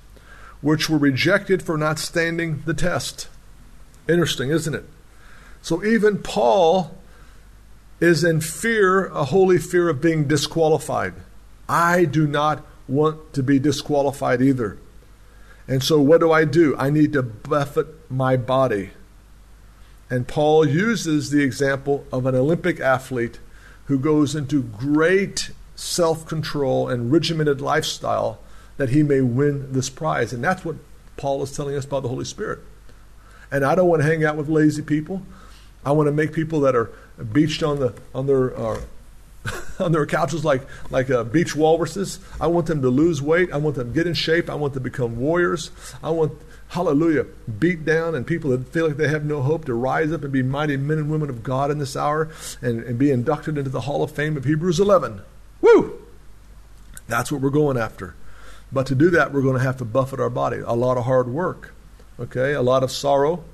which 0.60 0.90
were 0.90 0.98
rejected 0.98 1.62
for 1.62 1.78
not 1.78 1.98
standing 1.98 2.62
the 2.66 2.74
test. 2.74 3.28
Interesting, 4.06 4.50
isn't 4.50 4.74
it? 4.74 4.84
So 5.62 5.82
even 5.82 6.18
Paul 6.18 6.94
is 8.00 8.24
in 8.24 8.40
fear, 8.40 9.06
a 9.06 9.24
holy 9.24 9.58
fear 9.58 9.88
of 9.88 10.00
being 10.00 10.26
disqualified. 10.26 11.14
I 11.68 12.04
do 12.04 12.26
not 12.26 12.64
want 12.86 13.32
to 13.34 13.42
be 13.42 13.58
disqualified 13.58 14.42
either. 14.42 14.78
And 15.66 15.82
so, 15.82 16.00
what 16.00 16.20
do 16.20 16.30
I 16.30 16.44
do? 16.44 16.76
I 16.76 16.90
need 16.90 17.12
to 17.14 17.22
buffet 17.22 17.86
my 18.10 18.36
body. 18.36 18.90
And 20.10 20.28
Paul 20.28 20.68
uses 20.68 21.30
the 21.30 21.42
example 21.42 22.06
of 22.12 22.26
an 22.26 22.34
Olympic 22.34 22.80
athlete 22.80 23.38
who 23.86 23.98
goes 23.98 24.34
into 24.34 24.62
great 24.62 25.50
self 25.74 26.26
control 26.26 26.88
and 26.88 27.10
regimented 27.10 27.60
lifestyle 27.60 28.38
that 28.76 28.90
he 28.90 29.02
may 29.02 29.20
win 29.20 29.72
this 29.72 29.88
prize. 29.88 30.32
And 30.32 30.44
that's 30.44 30.64
what 30.64 30.76
Paul 31.16 31.42
is 31.42 31.52
telling 31.52 31.76
us 31.76 31.84
about 31.84 32.02
the 32.02 32.08
Holy 32.08 32.24
Spirit. 32.24 32.58
And 33.50 33.64
I 33.64 33.74
don't 33.74 33.88
want 33.88 34.02
to 34.02 34.08
hang 34.08 34.24
out 34.24 34.36
with 34.36 34.48
lazy 34.48 34.82
people. 34.82 35.22
I 35.84 35.92
want 35.92 36.08
to 36.08 36.12
make 36.12 36.32
people 36.32 36.60
that 36.60 36.74
are 36.74 36.90
beached 37.32 37.62
on 37.62 37.80
the 37.80 37.94
on 38.14 38.26
their 38.26 38.56
uh, 38.56 38.80
on 39.78 39.92
their 39.92 40.06
couches 40.06 40.44
like 40.44 40.62
like 40.90 41.10
uh, 41.10 41.24
beach 41.24 41.54
walruses. 41.54 42.18
I 42.40 42.46
want 42.46 42.66
them 42.66 42.82
to 42.82 42.88
lose 42.88 43.20
weight. 43.22 43.52
I 43.52 43.58
want 43.58 43.76
them 43.76 43.88
to 43.88 43.94
get 43.94 44.06
in 44.06 44.14
shape. 44.14 44.48
I 44.50 44.54
want 44.54 44.74
them 44.74 44.82
to 44.82 44.90
become 44.90 45.16
warriors. 45.16 45.70
I 46.02 46.10
want 46.10 46.32
hallelujah 46.68 47.26
beat 47.58 47.84
down 47.84 48.14
and 48.14 48.26
people 48.26 48.50
that 48.50 48.68
feel 48.68 48.88
like 48.88 48.96
they 48.96 49.08
have 49.08 49.24
no 49.24 49.42
hope 49.42 49.64
to 49.66 49.74
rise 49.74 50.12
up 50.12 50.24
and 50.24 50.32
be 50.32 50.42
mighty 50.42 50.76
men 50.76 50.98
and 50.98 51.10
women 51.10 51.30
of 51.30 51.42
God 51.42 51.70
in 51.70 51.78
this 51.78 51.96
hour 51.96 52.30
and, 52.60 52.82
and 52.82 52.98
be 52.98 53.10
inducted 53.10 53.56
into 53.58 53.70
the 53.70 53.82
Hall 53.82 54.02
of 54.02 54.10
Fame 54.10 54.36
of 54.36 54.44
Hebrews 54.44 54.80
11. 54.80 55.20
Woo! 55.60 56.02
That's 57.06 57.30
what 57.30 57.40
we're 57.40 57.50
going 57.50 57.76
after. 57.76 58.14
But 58.72 58.86
to 58.86 58.94
do 58.94 59.10
that, 59.10 59.32
we're 59.32 59.42
going 59.42 59.56
to 59.56 59.62
have 59.62 59.76
to 59.78 59.84
buffet 59.84 60.18
our 60.18 60.30
body. 60.30 60.58
A 60.58 60.72
lot 60.72 60.96
of 60.96 61.04
hard 61.04 61.28
work, 61.28 61.72
okay? 62.18 62.54
A 62.54 62.62
lot 62.62 62.82
of 62.82 62.90
sorrow, 62.90 63.44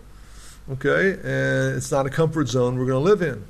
okay? 0.73 1.13
And 1.13 1.77
it's 1.77 1.91
not 1.91 2.07
a 2.07 2.11
comfort 2.11 2.49
zone 2.49 2.79
we're 2.79 2.87
going 2.87 3.05
to 3.05 3.11
live 3.11 3.23
in. 3.23 3.45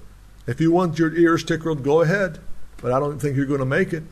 If 0.46 0.60
you 0.60 0.72
want 0.72 0.98
your 0.98 1.14
ears 1.14 1.44
tickled, 1.44 1.82
go 1.82 2.00
ahead. 2.00 2.38
But 2.78 2.92
I 2.92 2.98
don't 2.98 3.18
think 3.18 3.36
you're 3.36 3.46
going 3.46 3.60
to 3.60 3.66
make 3.66 3.92
it. 3.92 4.02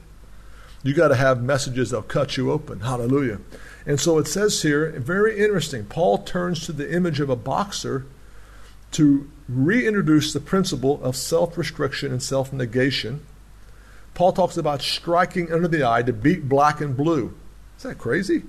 You 0.83 0.95
got 0.95 1.09
to 1.09 1.17
have 1.17 1.43
messages 1.43 1.91
that'll 1.91 2.03
cut 2.03 2.37
you 2.37 2.53
open. 2.53 2.81
Hallelujah. 2.81 3.41
And 3.87 3.99
so 3.99 4.19
it 4.19 4.29
says 4.29 4.63
here, 4.63 4.91
very 4.91 5.39
interesting. 5.39 5.87
Paul 5.87 6.19
turns 6.19 6.65
to 6.67 6.73
the 6.73 6.95
image 6.95 7.21
of 7.21 7.31
a 7.31 7.37
boxer 7.37 8.07
to 8.93 9.31
reintroduce 9.49 10.33
the 10.33 10.41
principle 10.41 11.03
of 11.03 11.17
self 11.17 11.59
restriction 11.59 12.13
and 12.13 12.23
self 12.23 12.53
negation. 12.53 13.25
Paul 14.15 14.33
talks 14.33 14.57
about 14.57 14.83
striking 14.83 15.53
under 15.53 15.69
the 15.69 15.85
eye 15.85 16.03
to 16.03 16.13
beat 16.13 16.49
black 16.49 16.81
and 16.81 16.97
blue. 16.97 17.35
Is 17.77 17.85
that 17.85 17.99
crazy? 17.99 18.43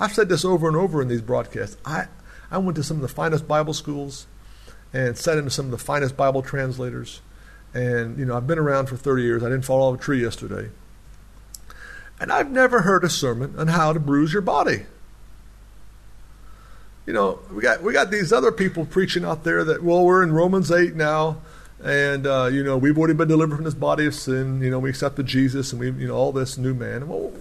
I've 0.00 0.12
said 0.12 0.28
this 0.28 0.44
over 0.44 0.68
and 0.68 0.76
over 0.76 1.02
in 1.02 1.08
these 1.08 1.22
broadcasts. 1.22 1.76
I, 1.84 2.06
I 2.50 2.58
went 2.58 2.76
to 2.76 2.82
some 2.82 2.96
of 2.96 3.02
the 3.02 3.08
finest 3.08 3.46
Bible 3.46 3.74
schools 3.74 4.26
and 4.92 5.16
sat 5.16 5.38
into 5.38 5.50
some 5.50 5.66
of 5.66 5.70
the 5.70 5.78
finest 5.78 6.16
Bible 6.16 6.42
translators. 6.42 7.20
And, 7.74 8.18
you 8.18 8.24
know, 8.24 8.36
I've 8.36 8.46
been 8.46 8.58
around 8.58 8.86
for 8.86 8.96
30 8.96 9.22
years. 9.22 9.42
I 9.42 9.50
didn't 9.50 9.64
fall 9.64 9.82
off 9.82 10.00
a 10.00 10.02
tree 10.02 10.22
yesterday. 10.22 10.70
And 12.20 12.32
I've 12.32 12.50
never 12.50 12.82
heard 12.82 13.04
a 13.04 13.10
sermon 13.10 13.54
on 13.58 13.68
how 13.68 13.92
to 13.92 14.00
bruise 14.00 14.32
your 14.32 14.42
body. 14.42 14.86
You 17.06 17.14
know, 17.14 17.38
we 17.50 17.62
got 17.62 17.82
we 17.82 17.94
got 17.94 18.10
these 18.10 18.34
other 18.34 18.52
people 18.52 18.84
preaching 18.84 19.24
out 19.24 19.42
there 19.42 19.64
that 19.64 19.82
well, 19.82 20.04
we're 20.04 20.22
in 20.22 20.30
Romans 20.32 20.70
eight 20.70 20.94
now, 20.94 21.38
and 21.82 22.26
uh, 22.26 22.50
you 22.52 22.62
know 22.62 22.76
we've 22.76 22.98
already 22.98 23.14
been 23.14 23.28
delivered 23.28 23.56
from 23.56 23.64
this 23.64 23.72
body 23.72 24.04
of 24.04 24.14
sin. 24.14 24.60
You 24.60 24.70
know, 24.70 24.78
we 24.78 24.90
accepted 24.90 25.24
Jesus, 25.24 25.72
and 25.72 25.80
we 25.80 25.90
you 25.90 26.06
know 26.06 26.14
all 26.14 26.32
this 26.32 26.58
new 26.58 26.74
man. 26.74 27.08
Well, 27.08 27.32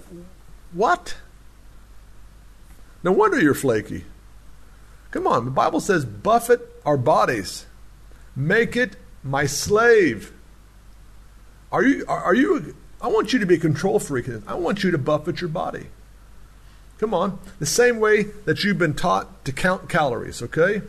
what? 0.71 1.17
No 3.03 3.11
wonder 3.11 3.41
you're 3.41 3.53
flaky. 3.53 4.05
Come 5.17 5.25
on, 5.25 5.45
the 5.45 5.51
Bible 5.51 5.79
says, 5.79 6.05
buffet 6.05 6.61
our 6.85 6.95
bodies, 6.95 7.65
make 8.35 8.75
it 8.75 8.95
my 9.23 9.47
slave. 9.47 10.31
Are 11.71 11.81
you, 11.81 12.05
are, 12.07 12.35
you, 12.35 12.75
I 13.01 13.07
want 13.07 13.33
you 13.33 13.39
to 13.39 13.47
be 13.47 13.55
a 13.55 13.59
control 13.59 13.97
freak. 13.97 14.27
I 14.45 14.53
want 14.53 14.83
you 14.83 14.91
to 14.91 14.97
buffet 14.99 15.41
your 15.41 15.47
body. 15.47 15.87
Come 16.99 17.15
on. 17.15 17.39
The 17.57 17.65
same 17.65 17.99
way 17.99 18.25
that 18.45 18.63
you've 18.63 18.77
been 18.77 18.93
taught 18.93 19.43
to 19.45 19.51
count 19.51 19.89
calories, 19.89 20.43
okay? 20.43 20.83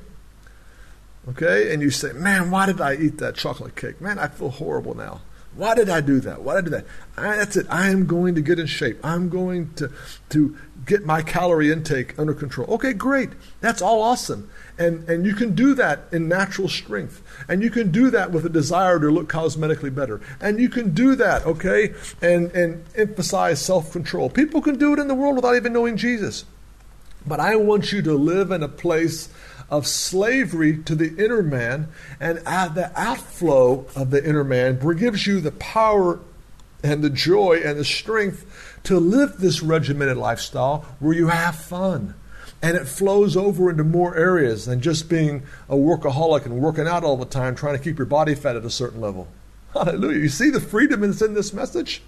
Okay? 1.31 1.73
And 1.73 1.81
you 1.81 1.89
say, 1.89 2.13
man, 2.13 2.51
why 2.51 2.67
did 2.67 2.83
I 2.83 2.97
eat 2.97 3.17
that 3.17 3.35
chocolate 3.35 3.77
cake? 3.77 3.99
Man, 3.99 4.19
I 4.19 4.29
feel 4.29 4.51
horrible 4.51 4.95
now. 4.95 5.23
Why 5.55 5.75
did 5.75 5.89
I 5.89 6.03
do 6.03 6.21
that? 6.21 6.43
Why 6.43 6.57
did 6.57 6.59
I 6.59 6.65
do 6.65 6.71
that? 6.71 6.87
I, 7.17 7.37
that's 7.37 7.57
it. 7.57 7.67
I 7.71 7.89
am 7.89 8.05
going 8.05 8.35
to 8.35 8.43
get 8.43 8.59
in 8.59 8.67
shape. 8.67 8.99
I'm 9.03 9.31
going 9.31 9.73
to, 9.77 9.91
to 10.29 10.57
get 10.89 11.05
my 11.05 11.23
calorie 11.23 11.71
intake 11.71 12.19
under 12.19 12.35
control. 12.35 12.67
Okay, 12.75 12.95
great. 12.95 13.31
That's 13.61 13.83
all 13.83 14.03
awesome. 14.03 14.51
And, 14.79 15.09
and 15.09 15.27
you 15.27 15.35
can 15.35 15.55
do 15.55 15.75
that 15.75 16.05
in 16.11 16.29
natural 16.29 16.69
strength. 16.69 17.23
And 17.47 17.63
you 17.63 17.71
can 17.71 17.93
do 17.93 18.11
that 18.11 18.33
with 18.33 18.47
a 18.47 18.49
desire 18.49 18.99
to 18.99 19.11
look 19.11 19.29
cosmetically 19.29 19.95
better. 19.95 20.21
And 20.41 20.59
you 20.59 20.69
can 20.69 20.95
do 20.95 21.15
that, 21.17 21.45
okay, 21.47 21.95
and, 22.23 22.51
and 22.53 22.85
emphasize 22.97 23.65
self 23.65 23.93
control. 23.93 24.31
People 24.31 24.63
can 24.63 24.79
do 24.79 24.93
it 24.95 24.99
in 24.99 25.07
the 25.07 25.15
world 25.15 25.37
without 25.37 25.55
even 25.55 25.75
knowing 25.75 25.97
Jesus. 25.97 26.45
But 27.27 27.39
I 27.39 27.57
want 27.57 27.93
you 27.93 28.01
to 28.03 28.15
live 28.15 28.51
in 28.51 28.63
a 28.63 28.69
place 28.69 29.29
of 29.71 29.87
slavery 29.87 30.79
to 30.85 30.95
the 30.95 31.23
inner 31.23 31.43
man, 31.43 31.89
and 32.19 32.39
the 32.39 32.91
outflow 32.97 33.85
of 33.95 34.11
the 34.11 34.27
inner 34.27 34.45
man 34.45 34.79
gives 34.97 35.27
you 35.27 35.41
the 35.41 35.53
power 35.53 36.21
and 36.83 37.03
the 37.03 37.11
joy 37.11 37.61
and 37.65 37.79
the 37.79 37.85
strength 37.85 38.68
to 38.89 38.99
live 38.99 39.37
this 39.37 39.63
regimented 39.63 40.17
lifestyle 40.17 40.87
where 40.99 41.15
you 41.15 41.29
have 41.29 41.55
fun. 41.55 42.15
And 42.63 42.75
it 42.75 42.89
flows 42.89 43.37
over 43.37 43.69
into 43.69 43.85
more 43.85 44.17
areas 44.17 44.65
than 44.65 44.81
just 44.81 45.11
being 45.11 45.43
a 45.69 45.77
workaholic 45.77 46.47
and 46.47 46.59
working 46.61 46.89
out 46.89 47.05
all 47.05 47.19
the 47.19 47.27
time, 47.27 47.55
trying 47.55 47.77
to 47.77 47.85
keep 47.85 47.99
your 47.99 48.07
body 48.07 48.35
fat 48.35 48.57
at 48.57 48.65
a 48.65 48.71
certain 48.71 49.01
level. 49.01 49.29
Hallelujah. 49.75 50.21
You 50.21 50.31
see 50.31 50.49
the 50.49 50.59
freedom 50.59 51.03
that's 51.03 51.21
in 51.21 51.35
this 51.35 51.53
message? 51.53 52.03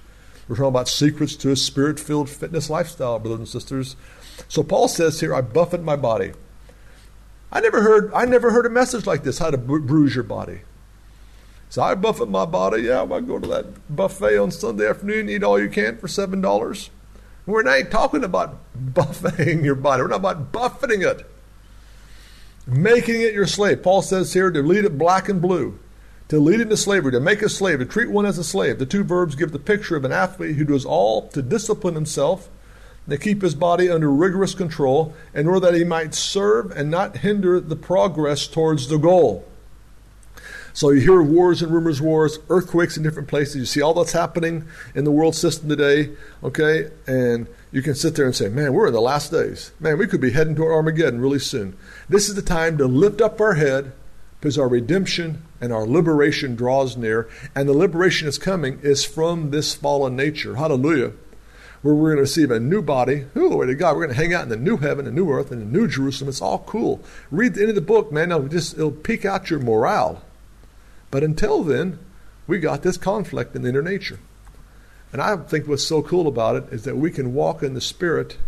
We're 0.48 0.56
talking 0.56 0.68
about 0.68 0.88
secrets 0.88 1.36
to 1.36 1.52
a 1.52 1.56
spirit 1.56 2.00
filled 2.00 2.30
fitness 2.30 2.70
lifestyle, 2.70 3.18
brothers 3.18 3.38
and 3.40 3.48
sisters. 3.48 3.94
So 4.48 4.62
Paul 4.62 4.88
says 4.88 5.20
here, 5.20 5.34
I 5.34 5.42
buffet 5.42 5.82
my 5.82 5.96
body. 5.96 6.32
I 7.52 7.60
never 7.60 7.82
heard 7.82 8.10
I 8.14 8.24
never 8.24 8.52
heard 8.52 8.64
a 8.64 8.70
message 8.70 9.06
like 9.06 9.22
this, 9.22 9.38
how 9.38 9.50
to 9.50 9.58
bruise 9.58 10.14
your 10.14 10.24
body. 10.24 10.62
So 11.70 11.82
I 11.82 11.94
buffet 11.94 12.28
my 12.28 12.44
body. 12.44 12.82
Yeah, 12.82 13.04
I 13.04 13.20
go 13.20 13.38
to 13.38 13.48
that 13.48 13.94
buffet 13.94 14.36
on 14.36 14.50
Sunday 14.50 14.88
afternoon, 14.88 15.20
and 15.20 15.30
eat 15.30 15.44
all 15.44 15.58
you 15.58 15.68
can 15.68 15.96
for 15.96 16.08
seven 16.08 16.40
dollars. 16.40 16.90
We're 17.46 17.62
not 17.62 17.90
talking 17.90 18.24
about 18.24 18.58
buffeting 18.74 19.64
your 19.64 19.76
body. 19.76 20.02
We're 20.02 20.08
not 20.08 20.16
about 20.16 20.52
buffeting 20.52 21.02
it. 21.02 21.24
Making 22.66 23.22
it 23.22 23.34
your 23.34 23.46
slave. 23.46 23.82
Paul 23.82 24.02
says 24.02 24.32
here 24.32 24.50
to 24.50 24.62
lead 24.62 24.84
it 24.84 24.98
black 24.98 25.28
and 25.28 25.40
blue. 25.40 25.78
To 26.28 26.38
lead 26.38 26.60
into 26.60 26.76
slavery, 26.76 27.10
to 27.12 27.20
make 27.20 27.42
a 27.42 27.48
slave, 27.48 27.80
to 27.80 27.84
treat 27.84 28.10
one 28.10 28.26
as 28.26 28.38
a 28.38 28.44
slave. 28.44 28.78
The 28.78 28.86
two 28.86 29.02
verbs 29.02 29.34
give 29.34 29.50
the 29.50 29.58
picture 29.58 29.96
of 29.96 30.04
an 30.04 30.12
athlete 30.12 30.56
who 30.56 30.64
does 30.64 30.84
all 30.84 31.28
to 31.28 31.42
discipline 31.42 31.94
himself 31.94 32.48
to 33.08 33.18
keep 33.18 33.42
his 33.42 33.54
body 33.54 33.90
under 33.90 34.10
rigorous 34.10 34.54
control 34.54 35.14
in 35.34 35.48
order 35.48 35.60
that 35.60 35.74
he 35.74 35.82
might 35.84 36.14
serve 36.14 36.70
and 36.72 36.90
not 36.90 37.18
hinder 37.18 37.58
the 37.58 37.74
progress 37.74 38.46
towards 38.46 38.86
the 38.88 38.98
goal. 38.98 39.44
So 40.72 40.90
you 40.90 41.00
hear 41.00 41.22
wars 41.22 41.62
and 41.62 41.72
rumors 41.72 42.00
wars, 42.00 42.38
earthquakes 42.48 42.96
in 42.96 43.02
different 43.02 43.28
places. 43.28 43.56
You 43.56 43.64
see 43.64 43.82
all 43.82 43.94
that's 43.94 44.12
happening 44.12 44.66
in 44.94 45.04
the 45.04 45.10
world 45.10 45.34
system 45.34 45.68
today, 45.68 46.10
okay? 46.42 46.90
And 47.06 47.46
you 47.72 47.82
can 47.82 47.94
sit 47.94 48.14
there 48.14 48.26
and 48.26 48.34
say, 48.34 48.48
man, 48.48 48.72
we're 48.72 48.88
in 48.88 48.92
the 48.92 49.00
last 49.00 49.30
days. 49.30 49.72
Man, 49.80 49.98
we 49.98 50.06
could 50.06 50.20
be 50.20 50.30
heading 50.30 50.54
toward 50.54 50.72
Armageddon 50.72 51.20
really 51.20 51.38
soon. 51.38 51.76
This 52.08 52.28
is 52.28 52.34
the 52.34 52.42
time 52.42 52.78
to 52.78 52.86
lift 52.86 53.20
up 53.20 53.40
our 53.40 53.54
head 53.54 53.92
because 54.40 54.58
our 54.58 54.68
redemption 54.68 55.42
and 55.60 55.72
our 55.72 55.86
liberation 55.86 56.56
draws 56.56 56.96
near. 56.96 57.28
And 57.54 57.68
the 57.68 57.74
liberation 57.74 58.26
is 58.26 58.38
coming 58.38 58.80
is 58.82 59.04
from 59.04 59.50
this 59.50 59.74
fallen 59.74 60.16
nature. 60.16 60.56
Hallelujah 60.56 61.12
where 61.82 61.94
we're 61.94 62.08
going 62.08 62.16
to 62.16 62.22
receive 62.22 62.50
a 62.50 62.60
new 62.60 62.82
body. 62.82 63.24
Ooh, 63.36 63.56
way 63.56 63.66
to 63.66 63.74
God. 63.74 63.96
We're 63.96 64.06
going 64.06 64.16
to 64.16 64.22
hang 64.22 64.34
out 64.34 64.42
in 64.42 64.48
the 64.48 64.56
new 64.56 64.76
heaven, 64.76 65.04
the 65.04 65.10
new 65.10 65.30
earth, 65.30 65.50
and 65.50 65.60
the 65.62 65.66
new 65.66 65.88
Jerusalem. 65.88 66.28
It's 66.28 66.42
all 66.42 66.58
cool. 66.60 67.00
Read 67.30 67.54
the 67.54 67.62
end 67.62 67.70
of 67.70 67.74
the 67.74 67.80
book, 67.80 68.12
man. 68.12 68.30
It'll 68.30 68.48
just 68.48 68.74
it'll 68.74 68.90
peak 68.90 69.24
out 69.24 69.50
your 69.50 69.60
morale. 69.60 70.22
But 71.10 71.22
until 71.22 71.62
then, 71.62 71.98
we 72.46 72.58
got 72.58 72.82
this 72.82 72.96
conflict 72.96 73.54
in 73.54 73.66
inner 73.66 73.82
nature. 73.82 74.20
And 75.12 75.20
I 75.20 75.36
think 75.36 75.66
what's 75.66 75.86
so 75.86 76.02
cool 76.02 76.28
about 76.28 76.56
it 76.56 76.72
is 76.72 76.84
that 76.84 76.96
we 76.96 77.10
can 77.10 77.34
walk 77.34 77.62
in 77.62 77.74
the 77.74 77.80
Spirit 77.80 78.38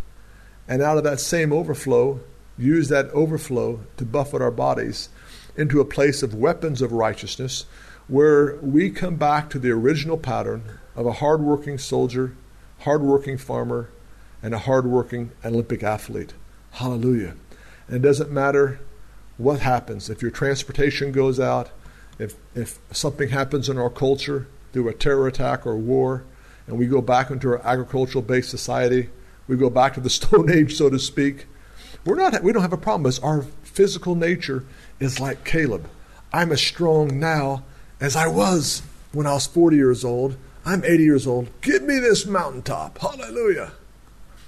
and 0.69 0.81
out 0.81 0.97
of 0.97 1.05
that 1.05 1.21
same 1.21 1.53
overflow, 1.53 2.21
use 2.57 2.89
that 2.89 3.11
overflow 3.11 3.81
to 3.97 4.05
buffet 4.05 4.41
our 4.41 4.51
bodies 4.51 5.09
into 5.57 5.81
a 5.81 5.85
place 5.85 6.23
of 6.23 6.35
weapons 6.35 6.81
of 6.81 6.93
righteousness 6.93 7.67
where 8.07 8.57
we 8.57 8.91
come 8.91 9.17
back 9.17 9.51
to 9.51 9.59
the 9.59 9.71
original 9.71 10.17
pattern 10.17 10.63
of 10.95 11.07
a 11.07 11.13
hardworking 11.13 11.79
soldier 11.79 12.37
hardworking 12.83 13.39
farmer, 13.39 13.89
and 14.43 14.55
a 14.55 14.59
hardworking 14.59 15.31
Olympic 15.45 15.83
athlete. 15.83 16.35
Hallelujah. 16.73 17.35
And 17.87 17.97
it 17.97 18.03
doesn't 18.03 18.31
matter 18.31 18.81
what 19.39 19.61
happens. 19.61 20.11
If 20.11 20.21
your 20.21 20.31
transportation 20.31 21.13
goes 21.13 21.39
out, 21.39 21.71
if, 22.19 22.37
if 22.55 22.79
something 22.91 23.29
happens 23.29 23.69
in 23.69 23.79
our 23.79 23.91
culture 23.91 24.47
through 24.73 24.89
a 24.89 24.95
terror 24.95 25.27
attack 25.27 25.67
or 25.67 25.77
war, 25.77 26.25
and 26.67 26.79
we 26.79 26.87
go 26.87 27.01
back 27.01 27.31
into 27.31 27.49
our 27.49 27.67
agricultural 27.67 28.23
based 28.23 28.51
society, 28.51 29.11
we 29.49 29.57
go 29.57 29.71
back 29.71 29.95
to 29.95 30.01
the 30.01 30.11
Stone 30.11 30.51
Age, 30.51 30.77
so 30.77 30.91
to 30.91 30.99
speak, 30.99 31.47
we're 32.05 32.17
not, 32.17 32.43
we 32.43 32.53
don't 32.53 32.63
have 32.63 32.73
a 32.73 32.79
problem 32.79 33.05
because 33.05 33.19
our 33.21 33.43
physical 33.63 34.15
nature 34.15 34.65
is 35.01 35.21
like 35.21 35.45
Caleb. 35.45 35.89
I'm 36.33 36.53
as 36.53 36.61
strong 36.61 37.19
now 37.19 37.65
as 38.01 38.17
I 38.17 38.27
was 38.27 38.83
when 39.13 39.27
I 39.27 39.35
was 39.35 39.47
40 39.47 39.77
years 39.77 40.05
old. 40.05 40.37
I'm 40.65 40.85
80 40.85 41.03
years 41.03 41.27
old. 41.27 41.49
Give 41.61 41.83
me 41.83 41.99
this 41.99 42.27
mountaintop. 42.27 42.99
Hallelujah. 42.99 43.73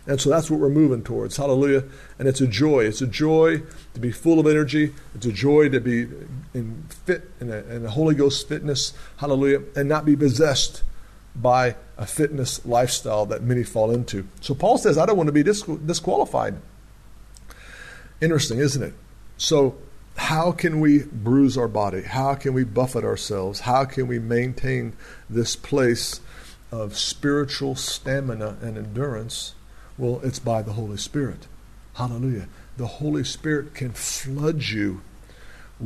And 0.06 0.20
so 0.20 0.30
that's 0.30 0.50
what 0.50 0.60
we're 0.60 0.68
moving 0.68 1.02
towards. 1.02 1.36
Hallelujah. 1.36 1.84
And 2.18 2.28
it's 2.28 2.40
a 2.40 2.46
joy. 2.46 2.84
It's 2.84 3.00
a 3.00 3.06
joy 3.06 3.62
to 3.94 4.00
be 4.00 4.12
full 4.12 4.38
of 4.38 4.46
energy. 4.46 4.94
It's 5.14 5.26
a 5.26 5.32
joy 5.32 5.68
to 5.70 5.80
be 5.80 6.08
in 6.54 6.84
fit 7.04 7.30
in 7.40 7.50
a, 7.50 7.58
in 7.64 7.84
a 7.84 7.90
Holy 7.90 8.14
Ghost 8.14 8.48
fitness. 8.48 8.94
Hallelujah. 9.18 9.62
And 9.76 9.88
not 9.88 10.04
be 10.04 10.16
possessed 10.16 10.82
by 11.36 11.76
a 11.98 12.06
fitness 12.06 12.64
lifestyle 12.64 13.26
that 13.26 13.42
many 13.42 13.64
fall 13.64 13.90
into. 13.90 14.26
So 14.40 14.54
Paul 14.54 14.78
says, 14.78 14.96
I 14.96 15.04
don't 15.04 15.16
want 15.16 15.26
to 15.26 15.32
be 15.32 15.42
disqualified. 15.42 16.56
Interesting, 18.20 18.58
isn't 18.58 18.82
it? 18.82 18.94
So 19.36 19.76
how 20.16 20.52
can 20.52 20.80
we 20.80 21.02
bruise 21.02 21.58
our 21.58 21.68
body? 21.68 22.02
How 22.02 22.34
can 22.36 22.54
we 22.54 22.62
buffet 22.62 23.04
ourselves? 23.04 23.60
How 23.60 23.84
can 23.84 24.06
we 24.06 24.20
maintain 24.20 24.94
this 25.28 25.56
place 25.56 26.20
of 26.70 26.96
spiritual 26.96 27.74
stamina 27.74 28.56
and 28.62 28.78
endurance? 28.78 29.54
Well, 29.98 30.20
it's 30.22 30.38
by 30.38 30.62
the 30.62 30.72
Holy 30.72 30.96
Spirit. 30.96 31.48
Hallelujah. 31.94 32.48
The 32.76 32.86
Holy 32.86 33.24
Spirit 33.24 33.74
can 33.74 33.92
flood 33.92 34.62
you 34.62 35.02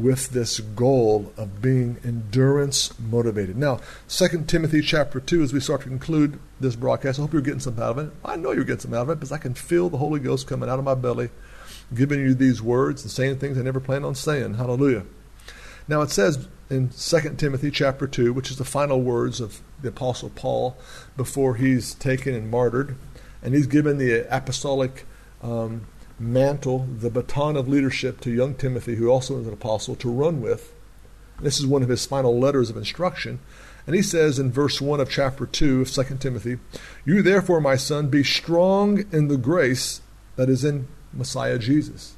with 0.02 0.30
this 0.30 0.60
goal 0.60 1.32
of 1.36 1.60
being 1.60 1.98
endurance 2.04 2.98
motivated. 2.98 3.56
Now, 3.56 3.80
2 4.08 4.44
Timothy 4.46 4.80
chapter 4.80 5.20
2, 5.20 5.42
as 5.42 5.52
we 5.52 5.60
start 5.60 5.82
to 5.82 5.88
conclude 5.88 6.38
this 6.60 6.76
broadcast, 6.76 7.18
I 7.18 7.22
hope 7.22 7.32
you're 7.32 7.42
getting 7.42 7.60
something 7.60 7.82
out 7.82 7.98
of 7.98 8.06
it. 8.06 8.12
I 8.24 8.36
know 8.36 8.52
you're 8.52 8.64
getting 8.64 8.80
something 8.80 8.98
out 8.98 9.02
of 9.02 9.10
it 9.10 9.14
because 9.16 9.32
I 9.32 9.38
can 9.38 9.54
feel 9.54 9.88
the 9.88 9.98
Holy 9.98 10.20
Ghost 10.20 10.46
coming 10.46 10.68
out 10.68 10.78
of 10.78 10.84
my 10.84 10.94
belly 10.94 11.30
giving 11.94 12.20
you 12.20 12.34
these 12.34 12.60
words 12.62 13.02
and 13.02 13.10
saying 13.10 13.38
things 13.38 13.58
I 13.58 13.62
never 13.62 13.80
planned 13.80 14.04
on 14.04 14.14
saying. 14.14 14.54
Hallelujah. 14.54 15.04
Now 15.86 16.02
it 16.02 16.10
says 16.10 16.46
in 16.70 16.90
2 16.90 17.34
Timothy 17.36 17.70
chapter 17.70 18.06
2, 18.06 18.32
which 18.32 18.50
is 18.50 18.58
the 18.58 18.64
final 18.64 19.00
words 19.00 19.40
of 19.40 19.60
the 19.80 19.88
Apostle 19.88 20.30
Paul 20.30 20.76
before 21.16 21.54
he's 21.56 21.94
taken 21.94 22.34
and 22.34 22.50
martyred, 22.50 22.96
and 23.42 23.54
he's 23.54 23.66
given 23.66 23.96
the 23.98 24.26
apostolic 24.34 25.06
um, 25.42 25.86
mantle, 26.18 26.88
the 26.98 27.10
baton 27.10 27.56
of 27.56 27.68
leadership 27.68 28.20
to 28.22 28.30
young 28.30 28.54
Timothy, 28.54 28.96
who 28.96 29.08
also 29.08 29.38
is 29.38 29.46
an 29.46 29.52
apostle, 29.52 29.94
to 29.96 30.10
run 30.10 30.40
with. 30.40 30.72
This 31.40 31.58
is 31.58 31.66
one 31.66 31.82
of 31.82 31.88
his 31.88 32.06
final 32.06 32.38
letters 32.38 32.70
of 32.70 32.76
instruction. 32.76 33.38
And 33.86 33.94
he 33.94 34.02
says 34.02 34.38
in 34.38 34.52
verse 34.52 34.80
1 34.80 35.00
of 35.00 35.08
chapter 35.08 35.46
2 35.46 35.82
of 35.82 35.90
2 35.90 36.16
Timothy, 36.18 36.58
You 37.04 37.22
therefore, 37.22 37.60
my 37.60 37.76
son, 37.76 38.08
be 38.08 38.22
strong 38.22 39.04
in 39.12 39.28
the 39.28 39.38
grace 39.38 40.02
that 40.36 40.50
is 40.50 40.64
in 40.64 40.88
Messiah 41.12 41.58
Jesus. 41.58 42.16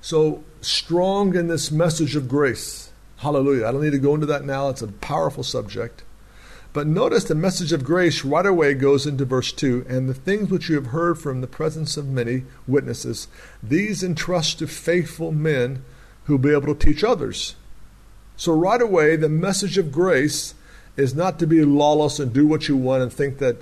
So 0.00 0.44
strong 0.60 1.36
in 1.36 1.48
this 1.48 1.70
message 1.70 2.16
of 2.16 2.28
grace. 2.28 2.90
Hallelujah. 3.18 3.66
I 3.66 3.72
don't 3.72 3.82
need 3.82 3.90
to 3.90 3.98
go 3.98 4.14
into 4.14 4.26
that 4.26 4.44
now. 4.44 4.68
It's 4.68 4.82
a 4.82 4.88
powerful 4.88 5.44
subject. 5.44 6.02
But 6.72 6.86
notice 6.86 7.24
the 7.24 7.34
message 7.34 7.72
of 7.72 7.84
grace 7.84 8.24
right 8.24 8.46
away 8.46 8.72
goes 8.74 9.06
into 9.06 9.26
verse 9.26 9.52
2 9.52 9.84
and 9.88 10.08
the 10.08 10.14
things 10.14 10.50
which 10.50 10.70
you 10.70 10.76
have 10.76 10.86
heard 10.86 11.18
from 11.18 11.40
the 11.40 11.46
presence 11.46 11.98
of 11.98 12.08
many 12.08 12.44
witnesses, 12.66 13.28
these 13.62 14.02
entrust 14.02 14.60
to 14.60 14.66
faithful 14.66 15.32
men 15.32 15.84
who 16.24 16.34
will 16.34 16.38
be 16.38 16.52
able 16.52 16.74
to 16.74 16.86
teach 16.86 17.04
others. 17.04 17.56
So, 18.36 18.54
right 18.54 18.80
away, 18.80 19.16
the 19.16 19.28
message 19.28 19.76
of 19.76 19.92
grace 19.92 20.54
is 20.96 21.14
not 21.14 21.38
to 21.38 21.46
be 21.46 21.64
lawless 21.64 22.18
and 22.18 22.32
do 22.32 22.46
what 22.46 22.68
you 22.68 22.76
want 22.76 23.02
and 23.02 23.12
think 23.12 23.38
that 23.38 23.58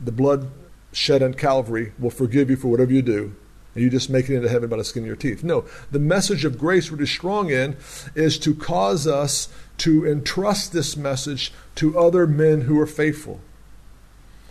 the 0.00 0.12
blood 0.12 0.50
shed 0.92 1.22
on 1.22 1.34
Calvary 1.34 1.92
will 1.98 2.10
forgive 2.10 2.48
you 2.48 2.56
for 2.56 2.68
whatever 2.68 2.92
you 2.92 3.02
do, 3.02 3.34
and 3.74 3.84
you 3.84 3.90
just 3.90 4.08
make 4.08 4.28
it 4.28 4.36
into 4.36 4.48
heaven 4.48 4.70
by 4.70 4.76
the 4.76 4.84
skin 4.84 5.02
of 5.02 5.06
your 5.06 5.16
teeth. 5.16 5.44
No, 5.44 5.64
the 5.90 5.98
message 5.98 6.44
of 6.44 6.58
grace 6.58 6.90
we're 6.90 7.04
strong 7.06 7.50
in 7.50 7.76
is 8.14 8.38
to 8.38 8.54
cause 8.54 9.06
us 9.06 9.48
to 9.78 10.06
entrust 10.06 10.72
this 10.72 10.96
message 10.96 11.52
to 11.76 11.98
other 11.98 12.26
men 12.26 12.62
who 12.62 12.78
are 12.80 12.86
faithful. 12.86 13.40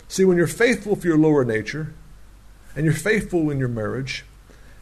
See, 0.08 0.24
when 0.24 0.38
you're 0.38 0.46
faithful 0.46 0.96
for 0.96 1.06
your 1.06 1.18
lower 1.18 1.44
nature, 1.44 1.92
and 2.74 2.84
you're 2.84 2.94
faithful 2.94 3.50
in 3.50 3.58
your 3.58 3.68
marriage, 3.68 4.24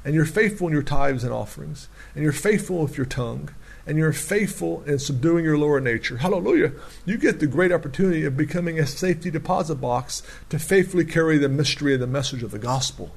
and 0.05 0.15
you're 0.15 0.25
faithful 0.25 0.69
in 0.69 0.73
your 0.73 0.83
tithes 0.83 1.25
and 1.25 1.33
offerings, 1.33 1.89
and 2.15 2.23
you're 2.23 2.33
faithful 2.33 2.79
with 2.79 2.97
your 2.97 3.07
tongue, 3.07 3.51
and 3.87 3.99
you're 3.99 4.13
faithful 4.13 4.83
in 4.85 4.99
subduing 4.99 5.45
your 5.45 5.59
lower 5.59 5.81
nature, 5.81 6.19
hallelujah, 6.19 6.73
you 7.05 7.17
get 7.17 7.41
the 7.41 7.47
great 7.47 7.73
opportunity 7.73 8.25
of 8.25 8.37
becoming 8.37 8.79
a 8.79 8.87
safety 8.87 9.31
deposit 9.31 9.77
box 9.77 10.23
to 10.49 10.59
faithfully 10.59 11.05
carry 11.05 11.39
the 11.39 11.49
mystery 11.49 11.95
and 11.95 12.03
the 12.03 12.07
message 12.07 12.43
of 12.43 12.51
the 12.51 12.59
gospel. 12.59 13.15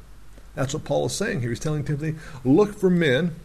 That's 0.56 0.74
what 0.74 0.84
Paul 0.84 1.06
is 1.06 1.16
saying 1.16 1.42
here. 1.42 1.50
He's 1.50 1.60
telling 1.60 1.84
Timothy, 1.84 2.16
look 2.44 2.78
for 2.78 2.90
men 2.90 3.36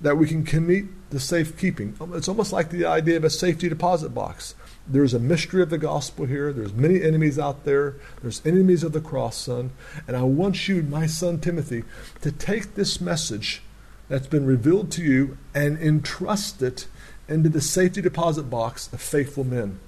that 0.00 0.18
we 0.18 0.26
can 0.26 0.44
commit 0.44 0.84
to 1.10 1.20
safekeeping. 1.20 1.96
It's 2.14 2.28
almost 2.28 2.52
like 2.52 2.70
the 2.70 2.84
idea 2.84 3.16
of 3.16 3.24
a 3.24 3.30
safety 3.30 3.68
deposit 3.68 4.10
box. 4.10 4.54
There's 4.88 5.14
a 5.14 5.18
mystery 5.18 5.62
of 5.62 5.70
the 5.70 5.78
gospel 5.78 6.26
here. 6.26 6.52
There's 6.52 6.72
many 6.72 7.02
enemies 7.02 7.38
out 7.38 7.64
there. 7.64 7.96
There's 8.22 8.44
enemies 8.44 8.82
of 8.82 8.92
the 8.92 9.00
cross, 9.00 9.36
son. 9.36 9.70
And 10.06 10.16
I 10.16 10.22
want 10.22 10.68
you, 10.68 10.82
my 10.82 11.06
son 11.06 11.40
Timothy, 11.40 11.84
to 12.20 12.30
take 12.30 12.74
this 12.74 13.00
message 13.00 13.62
that's 14.08 14.26
been 14.26 14.46
revealed 14.46 14.92
to 14.92 15.02
you 15.02 15.38
and 15.54 15.78
entrust 15.78 16.62
it 16.62 16.86
into 17.28 17.48
the 17.48 17.60
safety 17.60 18.00
deposit 18.00 18.44
box 18.44 18.92
of 18.92 19.00
faithful 19.00 19.44
men 19.44 19.80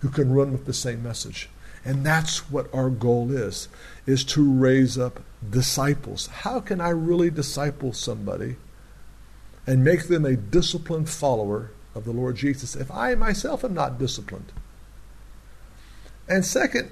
who 0.00 0.08
can 0.08 0.32
run 0.32 0.52
with 0.52 0.66
the 0.66 0.72
same 0.72 1.02
message. 1.02 1.48
And 1.84 2.04
that's 2.04 2.50
what 2.50 2.72
our 2.74 2.90
goal 2.90 3.32
is, 3.32 3.68
is 4.06 4.24
to 4.24 4.52
raise 4.52 4.98
up 4.98 5.20
disciples. 5.48 6.26
How 6.28 6.60
can 6.60 6.80
I 6.80 6.90
really 6.90 7.30
disciple 7.30 7.92
somebody 7.92 8.56
and 9.66 9.84
make 9.84 10.08
them 10.08 10.24
a 10.24 10.36
disciplined 10.36 11.08
follower 11.08 11.70
of 11.94 12.04
the 12.04 12.12
Lord 12.12 12.36
Jesus 12.36 12.76
if 12.76 12.90
I 12.90 13.14
myself 13.14 13.64
am 13.64 13.74
not 13.74 13.98
disciplined? 13.98 14.52
And 16.28 16.44
second, 16.44 16.90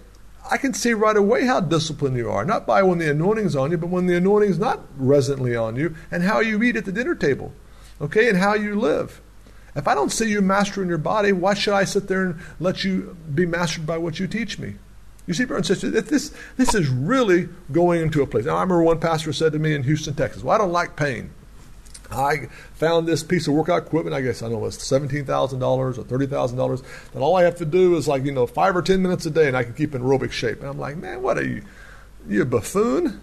I 0.50 0.58
can 0.58 0.74
see 0.74 0.92
right 0.92 1.16
away 1.16 1.46
how 1.46 1.60
disciplined 1.60 2.16
you 2.16 2.30
are, 2.30 2.44
not 2.44 2.66
by 2.66 2.82
when 2.82 2.98
the 2.98 3.10
anointing's 3.10 3.56
on 3.56 3.70
you, 3.70 3.78
but 3.78 3.88
when 3.88 4.06
the 4.06 4.16
anointing's 4.16 4.58
not 4.58 4.80
residently 4.96 5.56
on 5.56 5.76
you, 5.76 5.94
and 6.10 6.22
how 6.22 6.40
you 6.40 6.62
eat 6.62 6.76
at 6.76 6.84
the 6.84 6.92
dinner 6.92 7.14
table, 7.14 7.52
okay, 8.00 8.28
and 8.28 8.38
how 8.38 8.54
you 8.54 8.78
live. 8.78 9.20
If 9.74 9.88
I 9.88 9.94
don't 9.94 10.12
see 10.12 10.30
you 10.30 10.40
mastering 10.40 10.88
your 10.88 10.98
body, 10.98 11.32
why 11.32 11.54
should 11.54 11.74
I 11.74 11.84
sit 11.84 12.06
there 12.08 12.22
and 12.22 12.40
let 12.60 12.84
you 12.84 13.16
be 13.34 13.46
mastered 13.46 13.86
by 13.86 13.98
what 13.98 14.20
you 14.20 14.26
teach 14.26 14.58
me? 14.58 14.74
You 15.26 15.32
see, 15.32 15.46
brothers 15.46 15.82
and 15.82 15.94
this, 15.94 16.34
this 16.56 16.74
is 16.74 16.88
really 16.88 17.48
going 17.72 18.02
into 18.02 18.22
a 18.22 18.26
place. 18.26 18.44
Now, 18.44 18.56
I 18.56 18.60
remember 18.60 18.82
one 18.82 19.00
pastor 19.00 19.32
said 19.32 19.52
to 19.52 19.58
me 19.58 19.74
in 19.74 19.82
Houston, 19.82 20.14
Texas, 20.14 20.42
Well, 20.42 20.54
I 20.54 20.58
don't 20.58 20.70
like 20.72 20.96
pain. 20.96 21.30
I 22.10 22.48
found 22.74 23.06
this 23.06 23.22
piece 23.22 23.48
of 23.48 23.54
workout 23.54 23.86
equipment, 23.86 24.14
I 24.14 24.20
guess, 24.20 24.42
I 24.42 24.48
don't 24.48 24.60
know, 24.60 24.66
it's 24.66 24.76
$17,000 24.76 25.28
or 25.28 25.92
$30,000. 25.92 26.84
And 27.14 27.22
all 27.22 27.36
I 27.36 27.44
have 27.44 27.56
to 27.56 27.64
do 27.64 27.96
is 27.96 28.06
like, 28.06 28.24
you 28.24 28.32
know, 28.32 28.46
five 28.46 28.76
or 28.76 28.82
10 28.82 29.02
minutes 29.02 29.26
a 29.26 29.30
day 29.30 29.48
and 29.48 29.56
I 29.56 29.64
can 29.64 29.74
keep 29.74 29.94
in 29.94 30.02
aerobic 30.02 30.32
shape. 30.32 30.60
And 30.60 30.68
I'm 30.68 30.78
like, 30.78 30.96
man, 30.96 31.22
what 31.22 31.38
are 31.38 31.46
you? 31.46 31.62
You 32.28 32.42
a 32.42 32.46
buffoon? 32.46 33.22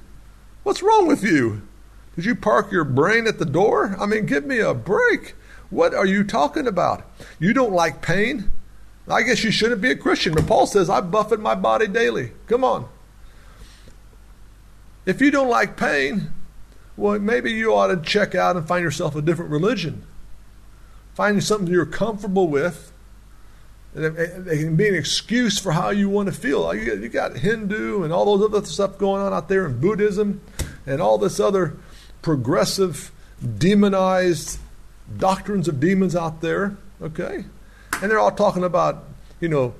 What's 0.63 0.83
wrong 0.83 1.07
with 1.07 1.23
you? 1.23 1.61
Did 2.15 2.25
you 2.25 2.35
park 2.35 2.71
your 2.71 2.83
brain 2.83 3.27
at 3.27 3.39
the 3.39 3.45
door? 3.45 3.95
I 3.99 4.05
mean, 4.05 4.25
give 4.25 4.45
me 4.45 4.59
a 4.59 4.73
break. 4.73 5.35
What 5.69 5.93
are 5.93 6.05
you 6.05 6.23
talking 6.23 6.67
about? 6.67 7.09
You 7.39 7.53
don't 7.53 7.71
like 7.71 8.01
pain? 8.01 8.51
I 9.07 9.23
guess 9.23 9.43
you 9.43 9.51
shouldn't 9.51 9.81
be 9.81 9.91
a 9.91 9.95
Christian. 9.95 10.33
But 10.33 10.47
Paul 10.47 10.67
says, 10.67 10.89
I 10.89 11.01
buffet 11.01 11.39
my 11.39 11.55
body 11.55 11.87
daily. 11.87 12.31
Come 12.47 12.63
on. 12.63 12.87
If 15.05 15.21
you 15.21 15.31
don't 15.31 15.49
like 15.49 15.77
pain, 15.77 16.31
well, 16.97 17.19
maybe 17.19 17.51
you 17.51 17.73
ought 17.73 17.87
to 17.87 17.97
check 17.97 18.35
out 18.35 18.55
and 18.55 18.67
find 18.67 18.83
yourself 18.83 19.15
a 19.15 19.21
different 19.21 19.51
religion. 19.51 20.03
Find 21.13 21.43
something 21.43 21.67
you're 21.67 21.85
comfortable 21.85 22.47
with. 22.47 22.91
And 23.93 24.17
it 24.17 24.57
can 24.57 24.77
be 24.77 24.87
an 24.87 24.95
excuse 24.95 25.59
for 25.59 25.73
how 25.73 25.89
you 25.89 26.07
want 26.07 26.27
to 26.27 26.33
feel. 26.33 26.73
You 26.73 27.09
got 27.09 27.35
Hindu 27.35 28.03
and 28.03 28.13
all 28.13 28.37
those 28.37 28.49
other 28.49 28.65
stuff 28.65 28.97
going 28.97 29.21
on 29.21 29.33
out 29.33 29.49
there, 29.49 29.65
and 29.65 29.81
Buddhism, 29.81 30.39
and 30.85 31.01
all 31.01 31.17
this 31.17 31.41
other 31.41 31.75
progressive, 32.21 33.11
demonized 33.57 34.59
doctrines 35.17 35.67
of 35.67 35.81
demons 35.81 36.15
out 36.15 36.39
there. 36.39 36.77
Okay, 37.01 37.43
and 38.01 38.09
they're 38.09 38.19
all 38.19 38.31
talking 38.31 38.63
about, 38.63 39.03
you 39.41 39.49
know, 39.49 39.75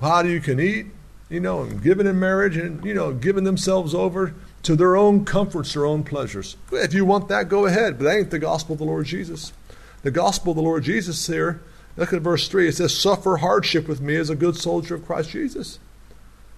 how 0.00 0.22
you 0.22 0.40
can 0.40 0.60
eat, 0.60 0.86
you 1.28 1.40
know, 1.40 1.62
and 1.62 1.82
giving 1.82 2.06
in 2.06 2.20
marriage, 2.20 2.56
and 2.56 2.84
you 2.84 2.94
know, 2.94 3.12
giving 3.12 3.42
themselves 3.42 3.92
over 3.92 4.34
to 4.66 4.74
their 4.74 4.96
own 4.96 5.24
comforts, 5.24 5.74
their 5.74 5.86
own 5.86 6.02
pleasures. 6.02 6.56
If 6.72 6.92
you 6.92 7.04
want 7.04 7.28
that, 7.28 7.48
go 7.48 7.66
ahead. 7.66 7.98
But 7.98 8.04
that 8.04 8.16
ain't 8.16 8.30
the 8.32 8.40
gospel 8.40 8.72
of 8.72 8.80
the 8.80 8.84
Lord 8.84 9.06
Jesus. 9.06 9.52
The 10.02 10.10
gospel 10.10 10.50
of 10.50 10.56
the 10.56 10.62
Lord 10.62 10.82
Jesus 10.82 11.24
here, 11.24 11.62
look 11.96 12.12
at 12.12 12.20
verse 12.20 12.48
3. 12.48 12.66
It 12.66 12.74
says, 12.74 12.92
Suffer 12.92 13.36
hardship 13.36 13.86
with 13.86 14.00
me 14.00 14.16
as 14.16 14.28
a 14.28 14.34
good 14.34 14.56
soldier 14.56 14.96
of 14.96 15.06
Christ 15.06 15.30
Jesus. 15.30 15.78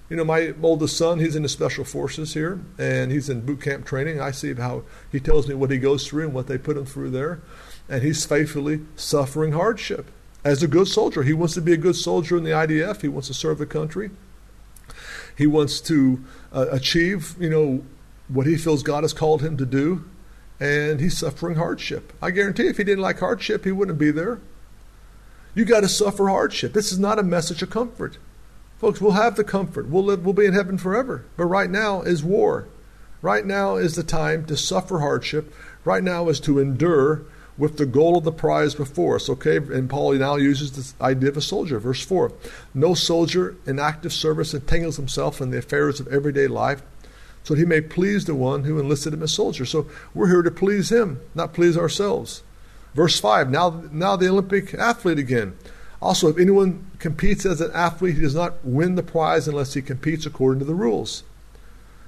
You 0.08 0.16
know, 0.16 0.24
my 0.24 0.54
oldest 0.62 0.96
son, 0.96 1.18
he's 1.18 1.36
in 1.36 1.42
the 1.42 1.50
special 1.50 1.84
forces 1.84 2.32
here, 2.32 2.58
and 2.78 3.12
he's 3.12 3.28
in 3.28 3.42
boot 3.42 3.60
camp 3.60 3.84
training. 3.84 4.22
I 4.22 4.30
see 4.30 4.54
how 4.54 4.84
he 5.12 5.20
tells 5.20 5.46
me 5.46 5.54
what 5.54 5.70
he 5.70 5.76
goes 5.76 6.08
through 6.08 6.24
and 6.24 6.32
what 6.32 6.46
they 6.46 6.56
put 6.56 6.78
him 6.78 6.86
through 6.86 7.10
there. 7.10 7.42
And 7.90 8.02
he's 8.02 8.24
faithfully 8.24 8.86
suffering 8.96 9.52
hardship 9.52 10.06
as 10.44 10.62
a 10.62 10.66
good 10.66 10.88
soldier. 10.88 11.24
He 11.24 11.34
wants 11.34 11.52
to 11.54 11.60
be 11.60 11.74
a 11.74 11.76
good 11.76 11.96
soldier 11.96 12.38
in 12.38 12.44
the 12.44 12.52
IDF, 12.52 13.02
he 13.02 13.08
wants 13.08 13.28
to 13.28 13.34
serve 13.34 13.58
the 13.58 13.66
country. 13.66 14.08
He 15.36 15.46
wants 15.46 15.80
to 15.82 16.24
uh, 16.52 16.66
achieve, 16.72 17.36
you 17.38 17.48
know, 17.50 17.84
what 18.28 18.46
he 18.46 18.56
feels 18.56 18.82
God 18.82 19.04
has 19.04 19.12
called 19.12 19.42
him 19.42 19.56
to 19.56 19.66
do, 19.66 20.04
and 20.60 21.00
he's 21.00 21.18
suffering 21.18 21.56
hardship. 21.56 22.12
I 22.20 22.30
guarantee 22.30 22.66
if 22.66 22.76
he 22.76 22.84
didn't 22.84 23.02
like 23.02 23.18
hardship, 23.18 23.64
he 23.64 23.72
wouldn't 23.72 23.98
be 23.98 24.10
there. 24.10 24.40
You 25.54 25.64
got 25.64 25.80
to 25.80 25.88
suffer 25.88 26.28
hardship. 26.28 26.72
This 26.72 26.92
is 26.92 26.98
not 26.98 27.18
a 27.18 27.22
message 27.22 27.62
of 27.62 27.70
comfort. 27.70 28.18
Folks, 28.78 29.00
we'll 29.00 29.12
have 29.12 29.34
the 29.34 29.44
comfort. 29.44 29.88
We'll 29.88 30.04
live 30.04 30.24
we'll 30.24 30.34
be 30.34 30.46
in 30.46 30.52
heaven 30.52 30.78
forever. 30.78 31.24
But 31.36 31.46
right 31.46 31.70
now 31.70 32.02
is 32.02 32.22
war. 32.22 32.68
Right 33.22 33.44
now 33.44 33.76
is 33.76 33.96
the 33.96 34.04
time 34.04 34.44
to 34.46 34.56
suffer 34.56 35.00
hardship. 35.00 35.52
Right 35.84 36.04
now 36.04 36.28
is 36.28 36.38
to 36.40 36.60
endure 36.60 37.22
with 37.56 37.76
the 37.76 37.86
goal 37.86 38.16
of 38.16 38.24
the 38.24 38.30
prize 38.30 38.76
before 38.76 39.16
us. 39.16 39.28
Okay, 39.28 39.56
and 39.56 39.90
Paul 39.90 40.12
now 40.12 40.36
uses 40.36 40.72
this 40.72 40.94
idea 41.00 41.30
of 41.30 41.36
a 41.36 41.40
soldier. 41.40 41.80
Verse 41.80 42.04
4 42.04 42.30
No 42.72 42.94
soldier 42.94 43.56
in 43.66 43.80
active 43.80 44.12
service 44.12 44.54
entangles 44.54 44.96
himself 44.96 45.40
in 45.40 45.50
the 45.50 45.58
affairs 45.58 45.98
of 45.98 46.06
everyday 46.08 46.46
life 46.46 46.82
so 47.44 47.54
that 47.54 47.60
he 47.60 47.66
may 47.66 47.80
please 47.80 48.24
the 48.24 48.34
one 48.34 48.64
who 48.64 48.78
enlisted 48.78 49.14
him 49.14 49.22
as 49.22 49.32
soldier. 49.32 49.64
So 49.64 49.86
we're 50.14 50.28
here 50.28 50.42
to 50.42 50.50
please 50.50 50.90
him, 50.90 51.20
not 51.34 51.54
please 51.54 51.76
ourselves. 51.76 52.42
Verse 52.94 53.20
5 53.20 53.50
now, 53.50 53.84
now 53.92 54.16
the 54.16 54.28
Olympic 54.28 54.74
athlete 54.74 55.18
again. 55.18 55.56
Also, 56.00 56.28
if 56.28 56.38
anyone 56.38 56.90
competes 56.98 57.44
as 57.44 57.60
an 57.60 57.72
athlete, 57.74 58.16
he 58.16 58.22
does 58.22 58.34
not 58.34 58.64
win 58.64 58.94
the 58.94 59.02
prize 59.02 59.48
unless 59.48 59.74
he 59.74 59.82
competes 59.82 60.26
according 60.26 60.60
to 60.60 60.64
the 60.64 60.74
rules. 60.74 61.24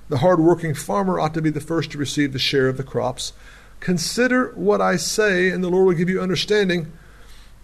The 0.08 0.18
hard-working 0.18 0.74
farmer 0.74 1.18
ought 1.18 1.34
to 1.34 1.42
be 1.42 1.50
the 1.50 1.60
first 1.60 1.92
to 1.92 1.98
receive 1.98 2.32
the 2.32 2.38
share 2.38 2.68
of 2.68 2.76
the 2.76 2.84
crops. 2.84 3.32
Consider 3.80 4.52
what 4.54 4.80
I 4.80 4.96
say, 4.96 5.50
and 5.50 5.62
the 5.62 5.68
Lord 5.68 5.86
will 5.86 5.94
give 5.94 6.10
you 6.10 6.20
understanding 6.20 6.92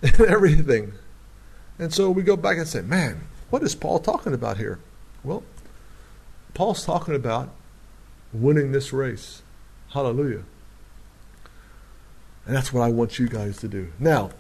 in 0.03 0.15
everything. 0.29 0.93
And 1.79 1.93
so 1.93 2.11
we 2.11 2.23
go 2.23 2.37
back 2.37 2.57
and 2.57 2.67
say, 2.67 2.81
man, 2.81 3.23
what 3.51 3.63
is 3.63 3.75
Paul 3.75 3.99
talking 3.99 4.33
about 4.33 4.57
here? 4.57 4.79
Well, 5.23 5.43
Paul's 6.57 6.87
talking 6.87 7.15
about 7.15 7.51
winning 8.33 8.73
this 8.73 8.91
race. 8.91 9.43
Hallelujah. 9.91 10.45
And 12.47 12.57
that's 12.57 12.73
what 12.73 12.81
I 12.81 12.91
want 12.91 13.19
you 13.19 13.29
guys 13.29 13.59
to 13.59 13.69
do. 13.69 13.93
Now, 13.99 14.31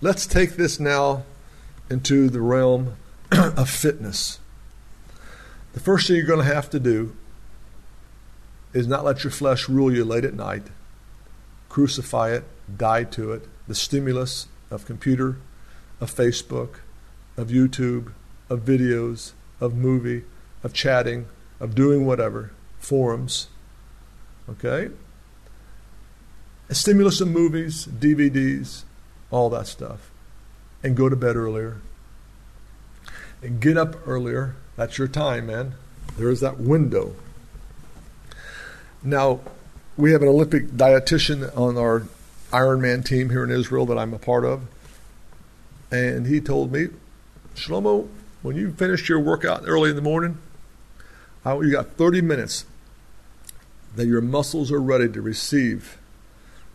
let's 0.00 0.28
take 0.28 0.50
this 0.52 0.78
now 0.78 1.24
into 1.90 2.30
the 2.30 2.40
realm 2.40 2.94
of 3.32 3.68
fitness. 3.68 4.38
The 5.72 5.80
first 5.80 6.06
thing 6.06 6.14
you're 6.14 6.24
going 6.24 6.46
to 6.46 6.54
have 6.54 6.70
to 6.70 6.78
do 6.78 7.16
is 8.72 8.86
not 8.86 9.04
let 9.04 9.24
your 9.24 9.32
flesh 9.32 9.68
rule 9.68 9.92
you 9.92 10.04
late 10.04 10.24
at 10.24 10.34
night. 10.34 10.68
Crucify 11.68 12.30
it, 12.30 12.44
die 12.76 13.02
to 13.02 13.32
it. 13.32 13.42
The 13.66 13.74
stimulus 13.74 14.46
of 14.70 14.86
computer, 14.86 15.38
of 16.00 16.14
Facebook, 16.14 16.76
of 17.36 17.48
YouTube, 17.48 18.12
of 18.48 18.60
videos, 18.60 19.32
of 19.60 19.74
movie, 19.74 20.22
of 20.62 20.72
chatting, 20.72 21.26
of 21.60 21.74
doing 21.74 22.06
whatever, 22.06 22.52
forums. 22.78 23.48
Okay? 24.48 24.90
A 26.68 26.74
stimulus 26.74 27.20
of 27.20 27.28
movies, 27.28 27.86
DVDs, 27.86 28.82
all 29.30 29.50
that 29.50 29.66
stuff. 29.66 30.10
And 30.82 30.96
go 30.96 31.08
to 31.08 31.16
bed 31.16 31.36
earlier. 31.36 31.78
And 33.42 33.60
get 33.60 33.76
up 33.76 33.96
earlier. 34.06 34.56
That's 34.76 34.98
your 34.98 35.08
time, 35.08 35.46
man. 35.46 35.74
There 36.16 36.30
is 36.30 36.40
that 36.40 36.58
window. 36.58 37.14
Now, 39.02 39.40
we 39.96 40.12
have 40.12 40.22
an 40.22 40.28
Olympic 40.28 40.68
dietitian 40.68 41.56
on 41.56 41.78
our 41.78 42.04
Ironman 42.50 43.04
team 43.04 43.30
here 43.30 43.44
in 43.44 43.50
Israel 43.50 43.86
that 43.86 43.98
I'm 43.98 44.14
a 44.14 44.18
part 44.18 44.44
of. 44.44 44.66
And 45.90 46.26
he 46.26 46.40
told 46.40 46.72
me, 46.72 46.88
Shlomo, 47.54 48.08
when 48.42 48.56
you 48.56 48.72
finish 48.72 49.08
your 49.08 49.20
workout 49.20 49.62
early 49.66 49.90
in 49.90 49.96
the 49.96 50.02
morning, 50.02 50.38
you 51.54 51.70
got 51.70 51.92
30 51.92 52.22
minutes 52.22 52.64
that 53.94 54.06
your 54.06 54.20
muscles 54.20 54.72
are 54.72 54.80
ready 54.80 55.08
to 55.08 55.22
receive 55.22 55.98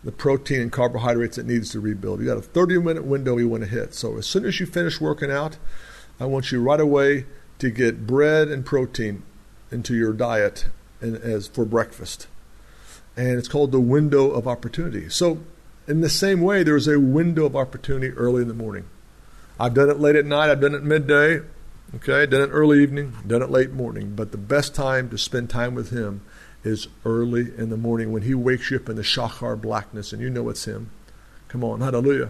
the 0.04 0.12
protein 0.12 0.62
and 0.62 0.72
carbohydrates 0.72 1.38
it 1.38 1.46
needs 1.46 1.72
to 1.72 1.80
rebuild. 1.80 2.20
You 2.20 2.26
got 2.26 2.38
a 2.38 2.42
30 2.42 2.80
minute 2.80 3.06
window 3.06 3.38
you 3.38 3.48
want 3.48 3.64
to 3.64 3.70
hit. 3.70 3.94
So 3.94 4.18
as 4.18 4.26
soon 4.26 4.46
as 4.46 4.60
you 4.60 4.66
finish 4.66 5.00
working 5.00 5.30
out, 5.30 5.58
I 6.20 6.26
want 6.26 6.52
you 6.52 6.62
right 6.62 6.80
away 6.80 7.26
to 7.60 7.70
get 7.70 8.08
bread 8.08 8.48
and 8.48 8.66
protein 8.66 9.24
into 9.72 9.96
your 9.96 10.14
diet 10.14 10.66
as 11.02 11.48
for 11.48 11.66
breakfast. 11.66 12.28
And 13.16 13.38
it's 13.38 13.48
called 13.48 13.72
the 13.72 13.80
window 13.80 14.32
of 14.32 14.48
opportunity. 14.48 15.10
So 15.10 15.44
in 15.88 16.02
the 16.02 16.10
same 16.10 16.42
way, 16.42 16.64
there's 16.64 16.88
a 16.88 17.00
window 17.00 17.46
of 17.46 17.56
opportunity 17.56 18.10
early 18.14 18.42
in 18.42 18.48
the 18.48 18.54
morning. 18.54 18.86
I've 19.60 19.74
done 19.74 19.90
it 19.90 20.00
late 20.00 20.16
at 20.16 20.26
night, 20.26 20.50
I've 20.50 20.62
done 20.62 20.74
it 20.74 20.84
midday, 20.84 21.42
okay, 21.96 22.26
done 22.26 22.42
it 22.42 22.52
early 22.52 22.82
evening, 22.82 23.14
done 23.26 23.42
it 23.42 23.50
late 23.50 23.72
morning. 23.72 24.16
But 24.16 24.32
the 24.32 24.38
best 24.38 24.76
time 24.76 25.10
to 25.10 25.18
spend 25.18 25.50
time 25.50 25.76
with 25.76 25.92
him 25.92 26.22
is 26.64 26.88
early 27.06 27.52
in 27.58 27.70
the 27.70 27.78
morning 27.78 28.12
when 28.12 28.22
he 28.24 28.34
wakes 28.34 28.72
you 28.72 28.78
up 28.78 28.89
in 28.89 28.96
the 28.96 29.02
shachar 29.02 29.60
blackness 29.60 30.14
and 30.14 30.22
you 30.22 30.30
know 30.30 30.50
it's 30.50 30.66
him. 30.66 30.92
Come 31.48 31.64
on, 31.64 31.82
hallelujah. 31.82 32.30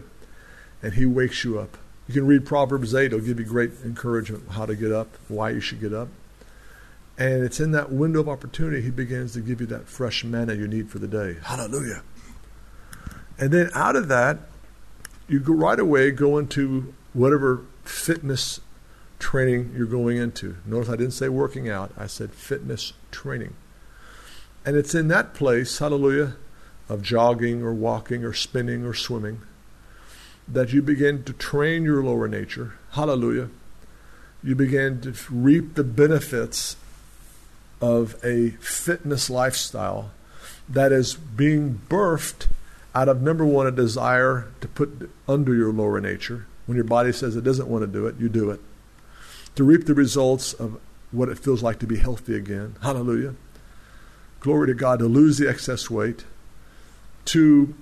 And 0.81 0.93
he 0.93 1.05
wakes 1.05 1.43
you 1.43 1.59
up. 1.59 1.77
You 2.07 2.13
can 2.13 2.25
read 2.25 2.45
Proverbs 2.45 2.95
8, 2.95 3.05
it'll 3.05 3.19
give 3.19 3.39
you 3.39 3.45
great 3.45 3.71
encouragement 3.83 4.49
how 4.51 4.65
to 4.65 4.75
get 4.75 4.91
up, 4.91 5.09
why 5.27 5.51
you 5.51 5.59
should 5.59 5.79
get 5.79 5.93
up. 5.93 6.09
And 7.17 7.43
it's 7.43 7.59
in 7.59 7.71
that 7.71 7.91
window 7.91 8.19
of 8.21 8.29
opportunity 8.29 8.81
he 8.81 8.89
begins 8.89 9.33
to 9.33 9.41
give 9.41 9.61
you 9.61 9.67
that 9.67 9.87
fresh 9.87 10.23
manna 10.23 10.55
you 10.55 10.67
need 10.67 10.89
for 10.89 10.97
the 10.97 11.07
day. 11.07 11.37
Hallelujah. 11.43 12.01
And 13.37 13.51
then 13.51 13.69
out 13.75 13.95
of 13.95 14.07
that, 14.07 14.39
you 15.27 15.39
go 15.39 15.53
right 15.53 15.79
away 15.79 16.11
go 16.11 16.37
into 16.37 16.93
whatever 17.13 17.65
fitness 17.83 18.59
training 19.21 19.73
you're 19.77 19.85
going 19.85 20.17
into. 20.17 20.57
Notice 20.65 20.89
I 20.89 20.97
didn't 20.97 21.13
say 21.13 21.29
working 21.29 21.69
out, 21.69 21.93
I 21.97 22.07
said 22.07 22.31
fitness 22.31 22.91
training. 23.11 23.53
And 24.65 24.75
it's 24.75 24.93
in 24.93 25.07
that 25.07 25.33
place, 25.33 25.79
hallelujah, 25.79 26.33
of 26.89 27.01
jogging 27.01 27.63
or 27.63 27.73
walking 27.73 28.25
or 28.25 28.33
spinning 28.33 28.83
or 28.83 28.93
swimming, 28.93 29.41
that 30.47 30.73
you 30.73 30.81
begin 30.81 31.23
to 31.23 31.33
train 31.33 31.83
your 31.83 32.03
lower 32.03 32.27
nature. 32.27 32.73
Hallelujah. 32.91 33.49
You 34.43 34.55
begin 34.55 34.99
to 35.01 35.15
reap 35.29 35.75
the 35.75 35.83
benefits 35.83 36.75
of 37.79 38.15
a 38.23 38.49
fitness 38.59 39.29
lifestyle 39.29 40.11
that 40.67 40.91
is 40.91 41.15
being 41.15 41.81
birthed 41.89 42.47
out 42.93 43.07
of 43.07 43.21
number 43.21 43.45
one, 43.45 43.67
a 43.67 43.71
desire 43.71 44.47
to 44.59 44.67
put 44.67 45.09
under 45.27 45.55
your 45.55 45.71
lower 45.71 46.01
nature. 46.01 46.45
When 46.65 46.75
your 46.75 46.85
body 46.85 47.11
says 47.11 47.35
it 47.35 47.43
doesn't 47.43 47.67
want 47.67 47.83
to 47.83 47.87
do 47.87 48.05
it, 48.07 48.15
you 48.19 48.29
do 48.29 48.51
it. 48.51 48.59
To 49.55 49.63
reap 49.63 49.85
the 49.85 49.93
results 49.93 50.53
of 50.53 50.79
what 51.11 51.29
it 51.29 51.37
feels 51.37 51.61
like 51.61 51.79
to 51.79 51.87
be 51.87 51.97
healthy 51.97 52.35
again. 52.35 52.75
Hallelujah 52.81 53.35
glory 54.41 54.67
to 54.67 54.73
God, 54.73 54.99
to 54.99 55.05
lose 55.05 55.37
the 55.37 55.47
excess 55.47 55.89
weight, 55.89 56.25
to 57.25 57.73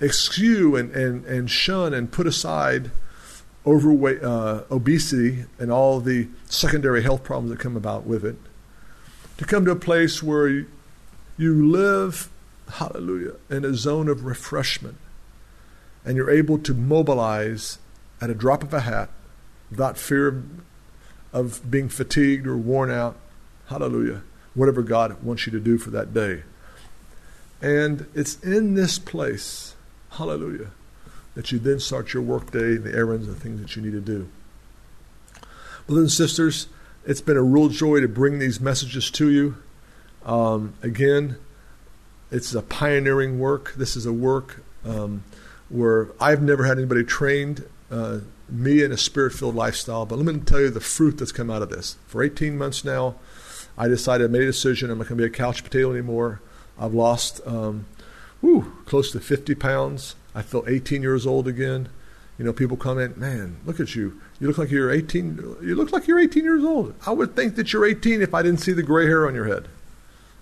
eschew 0.00 0.76
and, 0.76 0.90
and, 0.90 1.24
and 1.24 1.50
shun 1.50 1.94
and 1.94 2.12
put 2.12 2.26
aside 2.26 2.90
overweight, 3.64 4.22
uh, 4.22 4.64
obesity 4.70 5.46
and 5.58 5.72
all 5.72 6.00
the 6.00 6.28
secondary 6.46 7.02
health 7.02 7.22
problems 7.22 7.50
that 7.50 7.60
come 7.60 7.76
about 7.76 8.04
with 8.04 8.24
it, 8.24 8.36
to 9.38 9.44
come 9.44 9.64
to 9.64 9.70
a 9.70 9.76
place 9.76 10.22
where 10.22 10.48
you, 11.38 11.70
live, 11.70 12.28
hallelujah, 12.74 13.34
in 13.48 13.64
a 13.64 13.72
zone 13.72 14.08
of 14.08 14.24
refreshment 14.24 14.98
and 16.04 16.16
you're 16.16 16.30
able 16.30 16.58
to 16.58 16.74
mobilize 16.74 17.78
at 18.20 18.28
a 18.28 18.34
drop 18.34 18.62
of 18.62 18.74
a 18.74 18.80
hat 18.80 19.08
without 19.70 19.96
fear 19.96 20.28
of, 20.28 20.44
of 21.34 21.70
being 21.70 21.90
fatigued 21.90 22.46
or 22.46 22.56
worn 22.56 22.90
out. 22.90 23.16
Hallelujah 23.66 24.22
whatever 24.54 24.82
God 24.82 25.22
wants 25.22 25.46
you 25.46 25.52
to 25.52 25.60
do 25.60 25.78
for 25.78 25.90
that 25.90 26.14
day. 26.14 26.42
And 27.60 28.06
it's 28.14 28.40
in 28.40 28.74
this 28.74 28.98
place, 28.98 29.74
hallelujah, 30.10 30.70
that 31.34 31.50
you 31.50 31.58
then 31.58 31.80
start 31.80 32.14
your 32.14 32.22
workday 32.22 32.76
and 32.76 32.84
the 32.84 32.94
errands 32.94 33.26
and 33.26 33.36
things 33.36 33.60
that 33.60 33.74
you 33.76 33.82
need 33.82 33.92
to 33.92 34.00
do. 34.00 34.28
Brothers 35.86 36.02
and 36.02 36.10
sisters, 36.12 36.68
it's 37.04 37.20
been 37.20 37.36
a 37.36 37.42
real 37.42 37.68
joy 37.68 38.00
to 38.00 38.08
bring 38.08 38.38
these 38.38 38.60
messages 38.60 39.10
to 39.12 39.30
you. 39.30 39.56
Um, 40.24 40.74
again, 40.82 41.36
it's 42.30 42.54
a 42.54 42.62
pioneering 42.62 43.38
work. 43.38 43.74
This 43.74 43.96
is 43.96 44.06
a 44.06 44.12
work 44.12 44.62
um, 44.84 45.24
where 45.68 46.08
I've 46.20 46.42
never 46.42 46.64
had 46.64 46.78
anybody 46.78 47.04
trained 47.04 47.64
uh, 47.90 48.20
me 48.48 48.82
in 48.82 48.92
a 48.92 48.96
spirit 48.96 49.32
filled 49.32 49.54
lifestyle, 49.54 50.06
but 50.06 50.18
let 50.18 50.26
me 50.34 50.40
tell 50.40 50.60
you 50.60 50.70
the 50.70 50.80
fruit 50.80 51.18
that's 51.18 51.32
come 51.32 51.50
out 51.50 51.62
of 51.62 51.70
this. 51.70 51.96
For 52.06 52.22
18 52.22 52.56
months 52.56 52.84
now, 52.84 53.16
I 53.76 53.88
decided, 53.88 54.30
I 54.30 54.32
made 54.32 54.42
a 54.42 54.46
decision, 54.46 54.90
I'm 54.90 54.98
not 54.98 55.08
going 55.08 55.18
to 55.18 55.22
be 55.22 55.26
a 55.26 55.30
couch 55.30 55.64
potato 55.64 55.90
anymore. 55.90 56.40
I've 56.78 56.94
lost, 56.94 57.40
um, 57.46 57.86
whew, 58.40 58.72
close 58.86 59.10
to 59.12 59.20
50 59.20 59.54
pounds. 59.54 60.14
I 60.34 60.42
feel 60.42 60.64
18 60.66 61.02
years 61.02 61.26
old 61.26 61.48
again. 61.48 61.88
You 62.38 62.44
know, 62.44 62.52
people 62.52 62.76
comment, 62.76 63.16
man, 63.16 63.58
look 63.64 63.78
at 63.78 63.94
you. 63.94 64.20
You 64.40 64.48
look 64.48 64.58
like 64.58 64.70
you're 64.70 64.90
18. 64.90 65.56
You 65.62 65.76
look 65.76 65.92
like 65.92 66.08
you're 66.08 66.18
18 66.18 66.42
years 66.42 66.64
old. 66.64 66.94
I 67.06 67.12
would 67.12 67.36
think 67.36 67.54
that 67.54 67.72
you're 67.72 67.86
18 67.86 68.22
if 68.22 68.34
I 68.34 68.42
didn't 68.42 68.60
see 68.60 68.72
the 68.72 68.82
gray 68.82 69.06
hair 69.06 69.26
on 69.26 69.34
your 69.34 69.46
head. 69.46 69.68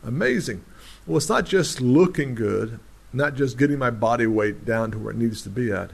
Amazing. 0.03 0.65
Well, 1.07 1.19
it's 1.19 1.29
not 1.29 1.45
just 1.45 1.81
looking 1.81 2.35
good, 2.35 2.81
not 3.13 3.35
just 3.35 3.59
getting 3.59 3.79
my 3.79 3.91
body 3.91 4.27
weight 4.27 4.65
down 4.65 4.91
to 4.93 4.99
where 4.99 5.13
it 5.13 5.19
needs 5.19 5.43
to 5.43 5.51
be 5.51 5.71
at. 5.71 5.91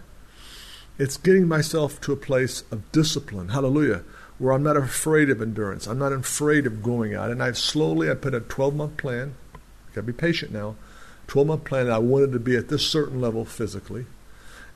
It's 0.98 1.16
getting 1.16 1.46
myself 1.46 2.00
to 2.02 2.12
a 2.12 2.16
place 2.16 2.64
of 2.70 2.90
discipline. 2.92 3.50
Hallelujah 3.50 4.02
where 4.38 4.52
I'm 4.52 4.62
not 4.62 4.76
afraid 4.76 5.30
of 5.30 5.42
endurance. 5.42 5.86
I'm 5.86 5.98
not 5.98 6.12
afraid 6.12 6.66
of 6.66 6.82
going 6.82 7.14
out. 7.14 7.30
And 7.30 7.42
I've 7.42 7.58
slowly, 7.58 8.10
I 8.10 8.14
put 8.14 8.34
a 8.34 8.40
12 8.40 8.74
month 8.74 8.96
plan. 8.96 9.34
Got 9.88 9.94
to 9.94 10.02
be 10.02 10.12
patient 10.12 10.52
now. 10.52 10.76
12 11.26 11.48
month 11.48 11.64
plan. 11.64 11.90
I 11.90 11.98
wanted 11.98 12.32
to 12.32 12.38
be 12.38 12.56
at 12.56 12.68
this 12.68 12.86
certain 12.86 13.20
level 13.20 13.44
physically. 13.44 14.06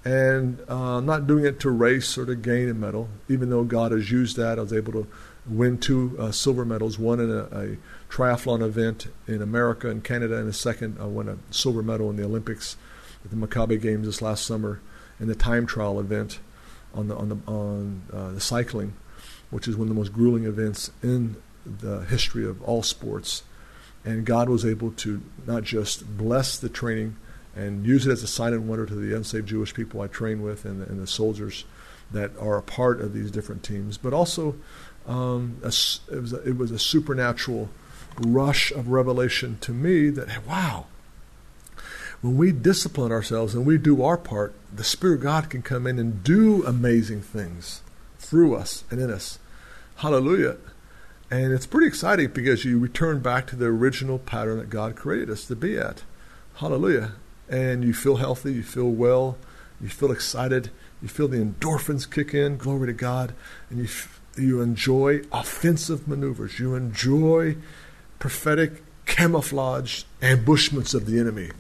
And 0.05 0.59
uh, 0.69 0.99
I'm 0.99 1.07
not 1.07 1.29
doing 1.29 1.45
it 1.45 1.61
to 1.61 1.71
race 1.71 2.19
or 2.19 2.27
to 2.27 2.35
gain 2.35 2.69
a 2.69 2.75
medal, 2.75 3.09
even 3.29 3.51
though 3.51 3.63
God 3.63 3.93
has 3.93 4.11
used 4.11 4.37
that. 4.37 4.59
I 4.59 4.63
was 4.63 4.73
able 4.73 4.93
to 4.95 5.07
win 5.47 5.79
two 5.79 6.17
uh, 6.19 6.33
silver 6.33 6.65
medals, 6.65 6.99
one 6.99 7.21
in 7.21 7.31
a, 7.31 7.45
a, 7.53 7.77
triathlon 8.13 8.63
event 8.63 9.07
in 9.29 9.41
America 9.41 9.89
and 9.89 10.03
Canada, 10.03 10.37
and 10.37 10.49
a 10.49 10.53
second, 10.53 10.99
I 11.01 11.05
won 11.05 11.29
a 11.29 11.39
silver 11.51 11.83
medal 11.83 12.11
in 12.11 12.17
the 12.17 12.25
Olympics 12.25 12.77
at 13.25 13.31
the 13.31 13.37
Maccabi 13.37 13.81
Games 13.81 14.07
this 14.07 14.21
last 14.21 14.45
summer 14.45 14.81
in 15.23 15.29
the 15.29 15.35
time 15.35 15.65
trial 15.65 15.99
event 15.99 16.41
on 16.93 17.09
the 17.09 17.17
on 17.17 17.29
the 17.31 17.39
on 17.47 18.03
uh, 18.13 18.33
the 18.33 18.41
cycling 18.41 18.93
which 19.53 19.69
is 19.69 19.77
one 19.77 19.83
of 19.83 19.89
the 19.91 19.95
most 19.95 20.13
grueling 20.15 20.45
events 20.45 20.91
in 21.03 21.37
the 21.65 22.01
history 22.07 22.45
of 22.45 22.61
all 22.63 22.83
sports. 22.83 23.45
And 24.03 24.25
God 24.25 24.49
was 24.49 24.65
able 24.65 24.91
to 24.93 25.23
not 25.47 25.63
just 25.63 26.17
bless 26.17 26.59
the 26.59 26.71
training 26.71 27.17
and 27.55 27.87
use 27.87 28.07
it 28.07 28.11
as 28.11 28.23
a 28.23 28.27
sign 28.27 28.55
and 28.55 28.67
wonder 28.67 28.87
to 28.87 28.95
the 28.95 29.15
unsaved 29.15 29.47
Jewish 29.47 29.75
people 29.75 30.01
I 30.01 30.07
train 30.07 30.43
with 30.43 30.65
and 30.65 30.81
the, 30.81 30.87
and 30.87 30.99
the 30.99 31.07
soldiers 31.07 31.67
that 32.11 32.33
are 32.39 32.57
a 32.57 32.63
part 32.63 33.03
of 33.03 33.13
these 33.13 33.31
different 33.31 33.63
teams, 33.63 33.99
but 33.99 34.15
also 34.15 34.57
um, 35.07 35.59
a, 35.63 35.69
it, 35.69 36.21
was 36.21 36.33
a, 36.33 36.49
it 36.49 36.57
was 36.57 36.71
a 36.71 36.79
supernatural 36.79 37.69
rush 38.19 38.73
of 38.73 38.89
revelation 38.89 39.59
to 39.61 39.73
me 39.73 40.09
that, 40.09 40.47
wow, 40.47 40.87
when 42.23 42.37
we 42.37 42.53
discipline 42.53 43.11
ourselves 43.11 43.53
and 43.53 43.67
we 43.67 43.77
do 43.77 44.03
our 44.03 44.17
part, 44.17 44.55
the 44.73 44.85
Spirit 44.85 45.17
of 45.17 45.21
God 45.23 45.51
can 45.51 45.61
come 45.61 45.89
in 45.89 45.99
and 45.99 46.23
do 46.23 46.65
amazing 46.65 47.21
things 47.21 47.83
through 48.19 48.55
us 48.55 48.85
and 48.91 49.01
in 49.01 49.11
us. 49.11 49.41
Hallelujah. 49.97 50.57
And 51.31 51.53
it's 51.53 51.67
pretty 51.67 51.89
exciting 51.89 52.29
because 52.29 52.65
you 52.65 52.79
return 52.79 53.21
back 53.21 53.49
to 53.49 53.57
the 53.57 53.67
original 53.67 54.21
pattern 54.21 54.59
that 54.59 54.71
God 54.71 54.95
created 54.95 55.31
us 55.31 55.47
to 55.47 55.57
be 55.57 55.77
at. 55.77 56.05
Hallelujah. 56.55 57.13
And 57.49 57.83
you 57.83 57.93
feel 57.93 58.17
healthy, 58.17 58.53
you 58.53 58.63
feel 58.63 58.89
well, 58.89 59.37
you 59.81 59.89
feel 59.89 60.13
excited, 60.13 60.71
you 61.03 61.09
feel 61.09 61.27
the 61.27 61.45
endorphins 61.45 62.09
kick 62.09 62.33
in, 62.33 62.57
glory 62.57 62.87
to 62.87 62.93
God, 62.93 63.35
and 63.69 63.81
you, 63.81 63.89
you 64.37 64.61
enjoy 64.61 65.23
offensive 65.33 66.07
maneuvers. 66.07 66.61
You 66.61 66.77
enjoy 66.77 67.57
prophetic 68.21 68.85
camouflage 69.07 70.05
ambushments 70.23 70.95
of 70.95 71.07
the 71.07 71.19
enemy 71.19 71.51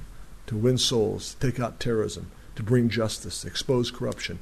to 0.52 0.58
win 0.58 0.76
souls, 0.76 1.34
to 1.34 1.50
take 1.50 1.58
out 1.58 1.80
terrorism, 1.80 2.30
to 2.54 2.62
bring 2.62 2.90
justice, 2.90 3.44
expose 3.44 3.90
corruption. 3.90 4.38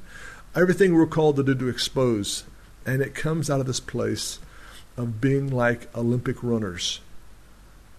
Everything 0.53 0.93
we're 0.93 1.07
called 1.07 1.37
to 1.37 1.43
do 1.43 1.55
to 1.55 1.69
expose. 1.69 2.43
And 2.85 3.01
it 3.01 3.15
comes 3.15 3.49
out 3.49 3.61
of 3.61 3.65
this 3.65 3.79
place 3.79 4.39
of 4.97 5.21
being 5.21 5.49
like 5.49 5.95
Olympic 5.95 6.43
runners, 6.43 6.99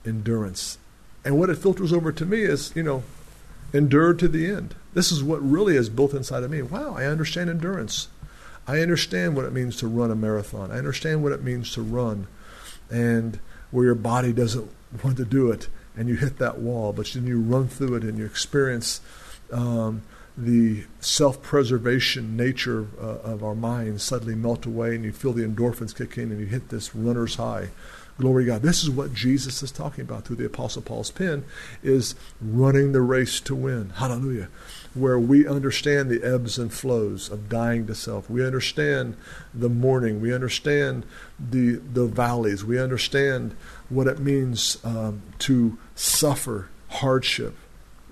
endurance. 0.05 0.77
And 1.25 1.39
what 1.39 1.49
it 1.49 1.57
filters 1.57 1.93
over 1.93 2.13
to 2.13 2.27
me 2.27 2.43
is, 2.43 2.73
you 2.77 2.83
know, 2.83 3.03
endure 3.73 4.13
to 4.13 4.29
the 4.29 4.47
end. 4.47 4.75
This 4.93 5.11
is 5.11 5.25
what 5.25 5.41
really 5.41 5.77
is 5.77 5.89
built 5.89 6.13
inside 6.13 6.43
of 6.43 6.51
me. 6.51 6.61
Wow, 6.61 6.95
I 6.95 7.07
understand 7.07 7.49
endurance. 7.49 8.09
I 8.67 8.81
understand 8.81 9.35
what 9.35 9.47
it 9.47 9.55
means 9.55 9.77
to 9.79 9.87
run 9.87 10.11
a 10.11 10.15
marathon. 10.15 10.71
I 10.71 10.77
understand 10.77 11.23
what 11.23 11.33
it 11.33 11.43
means 11.43 11.73
to 11.73 11.83
run 11.83 12.27
and 12.91 13.41
where 13.71 13.87
your 13.87 13.95
body 13.95 14.35
doesn't 14.35 14.71
want 15.03 15.17
to 15.17 15.25
do 15.25 15.51
it 15.51 15.69
and 15.97 16.09
you 16.09 16.17
hit 16.17 16.39
that 16.39 16.59
wall, 16.59 16.93
but 16.93 17.07
then 17.13 17.27
you 17.27 17.41
run 17.41 17.69
through 17.69 17.97
it 17.97 18.03
and 18.03 18.19
you 18.19 18.25
experience 18.25 19.01
um, 19.53 20.03
the 20.37 20.85
self 21.01 21.43
preservation 21.43 22.37
nature 22.37 22.87
uh, 23.01 23.19
of 23.19 23.45
our 23.45 23.55
minds 23.55 24.03
suddenly 24.03 24.35
melt 24.35 24.65
away 24.65 24.95
and 24.95 25.05
you 25.05 25.13
feel 25.13 25.33
the 25.33 25.47
endorphins 25.47 25.97
kick 25.97 26.17
in 26.17 26.31
and 26.31 26.41
you 26.41 26.47
hit 26.47 26.71
this 26.71 26.95
runner's 26.95 27.37
high. 27.37 27.69
Glory 28.19 28.45
to 28.45 28.53
God. 28.53 28.63
This 28.63 28.83
is 28.83 28.91
what 28.91 29.15
Jesus 29.15 29.63
is 29.63 29.73
talking 29.73 30.03
about 30.03 30.25
through 30.25 30.37
the 30.37 30.45
Apostle 30.45 30.83
Paul's 30.83 31.11
pen 31.11 31.45
is 31.83 32.15
running 32.41 32.93
the 32.93 33.01
race 33.01 33.41
to 33.41 33.55
win. 33.55 33.91
Hallelujah. 33.97 34.49
Where 34.95 35.19
we 35.19 35.49
understand 35.49 36.11
the 36.11 36.23
ebbs 36.23 36.59
and 36.59 36.73
flows 36.73 37.31
of 37.31 37.49
dying 37.49 37.87
to 37.87 37.95
self. 37.95 38.29
We 38.29 38.45
understand 38.45 39.17
the 39.55 39.71
mourning. 39.71 40.21
We 40.21 40.35
understand 40.35 41.05
the, 41.41 41.77
the 41.77 42.07
valleys. 42.07 42.65
We 42.65 42.79
understand 42.79 43.57
what 43.89 44.07
it 44.07 44.19
means 44.19 44.79
um, 44.85 45.23
to 45.41 45.79
suffer 45.95 46.69
hardship 46.89 47.55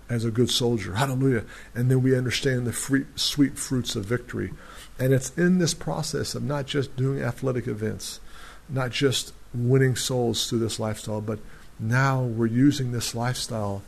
as 0.09 0.25
a 0.25 0.31
good 0.31 0.51
soldier. 0.51 0.95
Hallelujah. 0.95 1.45
And 1.75 1.91
then 1.91 2.03
we 2.03 2.17
understand 2.17 2.67
the 2.67 2.73
free, 2.73 3.07
sweet 3.15 3.59
fruits 3.59 3.95
of 3.95 4.05
victory. 4.05 4.53
And 4.99 5.13
it's 5.13 5.31
in 5.39 5.59
this 5.59 5.73
process 5.73 6.35
of 6.35 6.43
not 6.43 6.67
just 6.67 6.97
doing 6.97 7.23
athletic 7.23 7.67
events, 7.67 8.21
not 8.69 8.91
just 8.91 9.33
winning 9.55 9.97
souls 9.97 10.49
through 10.49 10.59
this 10.59 10.81
lifestyle, 10.81 11.21
but 11.21 11.39
now 11.79 12.23
we're 12.23 12.47
using 12.47 12.93
this 12.93 13.15
lifestyle 13.15 13.83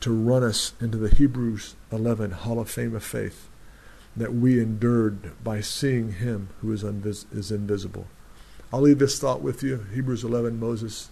to 0.00 0.12
run 0.12 0.42
us 0.42 0.74
into 0.80 0.98
the 0.98 1.14
Hebrews 1.14 1.74
11 1.90 2.32
Hall 2.32 2.60
of 2.60 2.70
Fame 2.70 2.94
of 2.94 3.04
Faith 3.04 3.48
that 4.16 4.34
we 4.34 4.60
endured 4.60 5.32
by 5.42 5.60
seeing 5.60 6.12
Him 6.12 6.48
who 6.60 6.72
is, 6.72 6.84
is 6.84 7.50
invisible. 7.50 8.06
I'll 8.72 8.82
leave 8.82 8.98
this 8.98 9.18
thought 9.18 9.42
with 9.42 9.62
you. 9.62 9.86
Hebrews 9.94 10.24
11, 10.24 10.58
Moses 10.58 11.08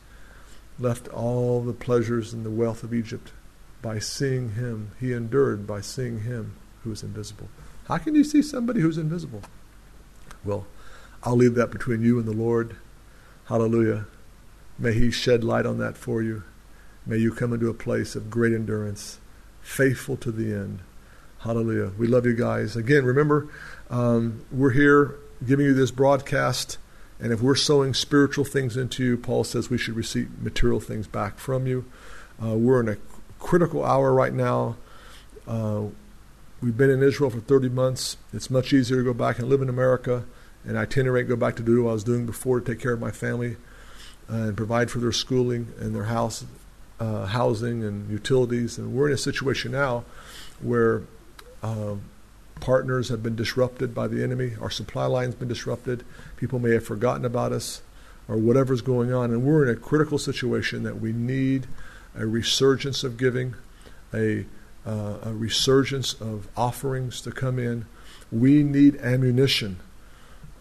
left 0.80 1.08
all 1.08 1.60
the 1.60 1.72
pleasures 1.72 2.32
and 2.32 2.44
the 2.44 2.50
wealth 2.50 2.82
of 2.82 2.94
Egypt 2.94 3.32
by 3.82 3.98
seeing 3.98 4.52
him. 4.52 4.92
He 4.98 5.12
endured 5.12 5.66
by 5.66 5.80
seeing 5.80 6.22
him 6.22 6.56
who 6.82 6.92
is 6.92 7.02
invisible. 7.02 7.48
How 7.86 7.98
can 7.98 8.14
you 8.14 8.24
see 8.24 8.42
somebody 8.42 8.80
who's 8.80 8.98
invisible? 8.98 9.42
Well, 10.44 10.66
I'll 11.22 11.36
leave 11.36 11.54
that 11.56 11.70
between 11.70 12.02
you 12.02 12.18
and 12.18 12.26
the 12.26 12.32
Lord. 12.32 12.76
Hallelujah. 13.46 14.06
May 14.78 14.94
He 14.94 15.10
shed 15.10 15.44
light 15.44 15.66
on 15.66 15.78
that 15.78 15.96
for 15.96 16.22
you. 16.22 16.44
May 17.04 17.18
you 17.18 17.32
come 17.32 17.52
into 17.52 17.68
a 17.68 17.74
place 17.74 18.14
of 18.14 18.30
great 18.30 18.52
endurance, 18.52 19.18
faithful 19.60 20.16
to 20.18 20.30
the 20.30 20.52
end. 20.54 20.80
Hallelujah. 21.40 21.92
We 21.98 22.06
love 22.06 22.26
you 22.26 22.34
guys. 22.34 22.76
Again, 22.76 23.04
remember, 23.04 23.48
um, 23.88 24.44
we're 24.50 24.70
here 24.70 25.16
giving 25.46 25.66
you 25.66 25.74
this 25.74 25.90
broadcast 25.90 26.78
and 27.20 27.32
if 27.32 27.42
we're 27.42 27.54
sowing 27.54 27.92
spiritual 27.92 28.44
things 28.44 28.76
into 28.76 29.04
you, 29.04 29.16
Paul 29.16 29.44
says 29.44 29.68
we 29.68 29.78
should 29.78 29.94
receive 29.94 30.40
material 30.40 30.80
things 30.80 31.06
back 31.06 31.38
from 31.38 31.66
you. 31.66 31.84
Uh, 32.42 32.56
we're 32.56 32.80
in 32.80 32.88
a 32.88 32.96
critical 33.38 33.84
hour 33.84 34.12
right 34.12 34.32
now. 34.32 34.76
Uh, 35.46 35.84
we've 36.62 36.76
been 36.76 36.90
in 36.90 37.02
Israel 37.02 37.30
for 37.30 37.40
30 37.40 37.68
months. 37.68 38.16
It's 38.32 38.50
much 38.50 38.72
easier 38.72 38.98
to 38.98 39.04
go 39.04 39.12
back 39.12 39.38
and 39.38 39.48
live 39.48 39.60
in 39.60 39.68
America 39.68 40.24
and 40.64 40.76
itinerate, 40.76 41.28
go 41.28 41.36
back 41.36 41.56
to 41.56 41.62
do 41.62 41.82
what 41.82 41.90
I 41.90 41.92
was 41.94 42.04
doing 42.04 42.26
before 42.26 42.60
to 42.60 42.72
take 42.72 42.80
care 42.80 42.92
of 42.92 43.00
my 43.00 43.10
family 43.10 43.56
uh, 44.30 44.36
and 44.36 44.56
provide 44.56 44.90
for 44.90 44.98
their 44.98 45.12
schooling 45.12 45.72
and 45.78 45.94
their 45.94 46.04
house, 46.04 46.44
uh, 46.98 47.26
housing 47.26 47.82
and 47.84 48.10
utilities. 48.10 48.78
And 48.78 48.94
we're 48.94 49.08
in 49.08 49.14
a 49.14 49.18
situation 49.18 49.72
now 49.72 50.04
where 50.60 51.02
um, 51.62 52.02
partners 52.60 53.08
have 53.08 53.22
been 53.22 53.36
disrupted 53.36 53.94
by 53.94 54.06
the 54.06 54.22
enemy. 54.22 54.52
Our 54.60 54.70
supply 54.70 55.06
line's 55.06 55.34
been 55.34 55.48
disrupted. 55.48 56.04
People 56.36 56.58
may 56.58 56.72
have 56.72 56.84
forgotten 56.84 57.24
about 57.24 57.52
us 57.52 57.82
or 58.28 58.36
whatever's 58.36 58.80
going 58.80 59.12
on. 59.12 59.30
And 59.30 59.42
we're 59.42 59.68
in 59.68 59.76
a 59.76 59.78
critical 59.78 60.18
situation 60.18 60.82
that 60.84 61.00
we 61.00 61.12
need 61.12 61.66
a 62.14 62.26
resurgence 62.26 63.02
of 63.02 63.16
giving, 63.16 63.54
a, 64.14 64.46
uh, 64.86 65.18
a 65.24 65.32
resurgence 65.32 66.14
of 66.14 66.48
offerings 66.56 67.20
to 67.22 67.32
come 67.32 67.58
in. 67.58 67.86
We 68.30 68.62
need 68.62 68.96
ammunition. 68.98 69.80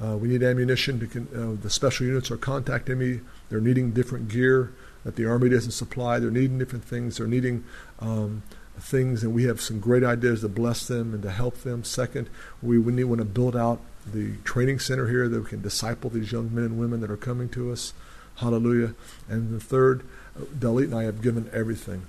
Uh, 0.02 0.18
we 0.18 0.30
need 0.30 0.44
ammunition. 0.44 1.08
Con- 1.08 1.28
uh, 1.36 1.62
the 1.62 1.70
special 1.70 2.08
units 2.08 2.32
are 2.32 2.38
contacting 2.38 2.98
me. 2.98 3.20
They're 3.50 3.62
needing 3.62 3.92
different 3.92 4.30
gear 4.30 4.72
that 5.04 5.16
the 5.16 5.26
Army 5.26 5.50
doesn't 5.50 5.72
supply. 5.72 6.20
They're 6.20 6.32
needing 6.32 6.58
different 6.58 6.86
things. 6.86 7.18
They're 7.18 7.28
needing 7.28 7.64
um, 8.00 8.44
things, 8.80 9.24
and 9.24 9.34
we 9.34 9.44
have 9.44 9.62
some 9.62 9.80
great 9.80 10.04
ideas 10.04 10.42
to 10.42 10.50
bless 10.50 10.88
them 10.88 11.14
and 11.14 11.24
to 11.24 11.32
help 11.32 11.58
them. 11.60 11.84
Second, 11.84 12.30
we, 12.62 12.80
we 12.80 12.94
need, 12.94 13.06
want 13.06 13.20
to 13.20 13.26
build 13.26 13.56
out 13.56 13.80
the 14.06 14.38
training 14.44 14.80
center 14.80 15.08
here 15.08 15.28
that 15.28 15.40
we 15.40 15.50
can 15.50 15.62
disciple 15.62 16.10
these 16.10 16.32
young 16.32 16.54
men 16.54 16.66
and 16.66 16.80
women 16.80 17.02
that 17.02 17.12
are 17.12 17.18
coming 17.18 17.50
to 17.50 17.72
us. 17.72 17.94
Hallelujah. 18.38 18.96
And 19.28 19.54
the 19.54 19.60
third, 19.60 20.04
Dalit 20.38 20.86
and 20.86 20.96
I 20.96 21.04
have 21.04 21.22
given 21.22 21.50
everything, 21.54 22.08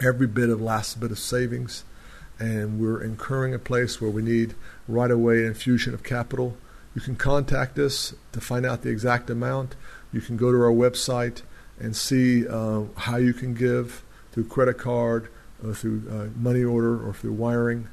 every 0.00 0.26
bit 0.26 0.48
of 0.48 0.60
last 0.60 0.98
bit 0.98 1.10
of 1.10 1.18
savings, 1.18 1.84
and 2.38 2.80
we're 2.80 3.02
incurring 3.02 3.54
a 3.54 3.58
place 3.58 4.00
where 4.00 4.10
we 4.10 4.22
need 4.22 4.54
right 4.88 5.10
away 5.10 5.46
infusion 5.46 5.94
of 5.94 6.02
capital. 6.02 6.56
You 6.94 7.00
can 7.00 7.16
contact 7.16 7.78
us 7.78 8.14
to 8.32 8.40
find 8.40 8.66
out 8.66 8.82
the 8.82 8.90
exact 8.90 9.30
amount. 9.30 9.76
You 10.12 10.20
can 10.20 10.36
go 10.36 10.50
to 10.50 10.58
our 10.58 10.72
website 10.72 11.42
and 11.78 11.94
see 11.94 12.46
uh, 12.46 12.84
how 12.96 13.16
you 13.16 13.32
can 13.32 13.54
give 13.54 14.02
through 14.32 14.44
credit 14.44 14.78
card, 14.78 15.28
uh, 15.64 15.72
through 15.72 16.02
uh, 16.10 16.38
money 16.38 16.64
order 16.64 17.06
or 17.06 17.12
through 17.12 17.32
wiring. 17.32 17.88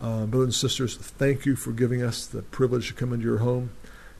Uh, 0.00 0.26
brothers 0.26 0.46
and 0.46 0.54
sisters, 0.54 0.96
thank 0.96 1.46
you 1.46 1.54
for 1.54 1.70
giving 1.72 2.02
us 2.02 2.26
the 2.26 2.42
privilege 2.42 2.88
to 2.88 2.94
come 2.94 3.12
into 3.12 3.24
your 3.24 3.38
home, 3.38 3.70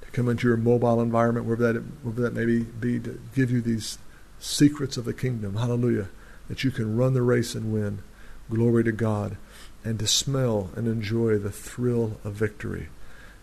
to 0.00 0.10
come 0.10 0.28
into 0.28 0.46
your 0.46 0.56
mobile 0.56 1.00
environment, 1.00 1.44
wherever 1.44 1.72
that, 1.72 1.82
wherever 2.02 2.20
that 2.22 2.34
may 2.34 2.44
be, 2.60 3.00
to 3.00 3.20
give 3.34 3.50
you 3.50 3.60
these 3.60 3.98
secrets 4.38 4.96
of 4.96 5.04
the 5.04 5.14
kingdom. 5.14 5.56
Hallelujah. 5.56 6.08
That 6.48 6.64
you 6.64 6.70
can 6.70 6.96
run 6.96 7.14
the 7.14 7.22
race 7.22 7.54
and 7.54 7.72
win. 7.72 8.02
Glory 8.50 8.84
to 8.84 8.92
God. 8.92 9.36
And 9.84 9.98
to 9.98 10.06
smell 10.06 10.70
and 10.76 10.86
enjoy 10.86 11.38
the 11.38 11.50
thrill 11.50 12.18
of 12.22 12.34
victory, 12.34 12.88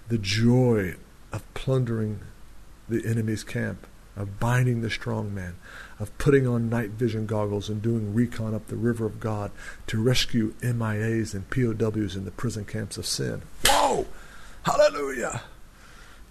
the 0.08 0.18
joy 0.18 0.96
of 1.34 1.54
plundering 1.54 2.22
the 2.88 3.06
enemy's 3.06 3.44
camp, 3.44 3.86
of 4.16 4.40
binding 4.40 4.82
the 4.82 4.90
strong 4.90 5.34
man, 5.34 5.56
of 6.00 6.18
putting 6.18 6.48
on 6.48 6.70
night 6.70 6.92
vision 6.92 7.26
goggles 7.26 7.70
and 7.70 7.82
doing 7.82 8.14
recon 8.14 8.54
up 8.54 8.68
the 8.68 8.76
river 8.76 9.06
of 9.06 9.20
God 9.20 9.52
to 9.88 10.02
rescue 10.02 10.54
MIAs 10.62 11.34
and 11.34 11.50
POWs 11.50 12.16
in 12.16 12.26
the 12.26 12.32
prison 12.32 12.66
camps 12.66 12.98
of 12.98 13.06
sin. 13.06 13.42
Whoa! 13.66 14.08
Hallelujah! 14.64 15.42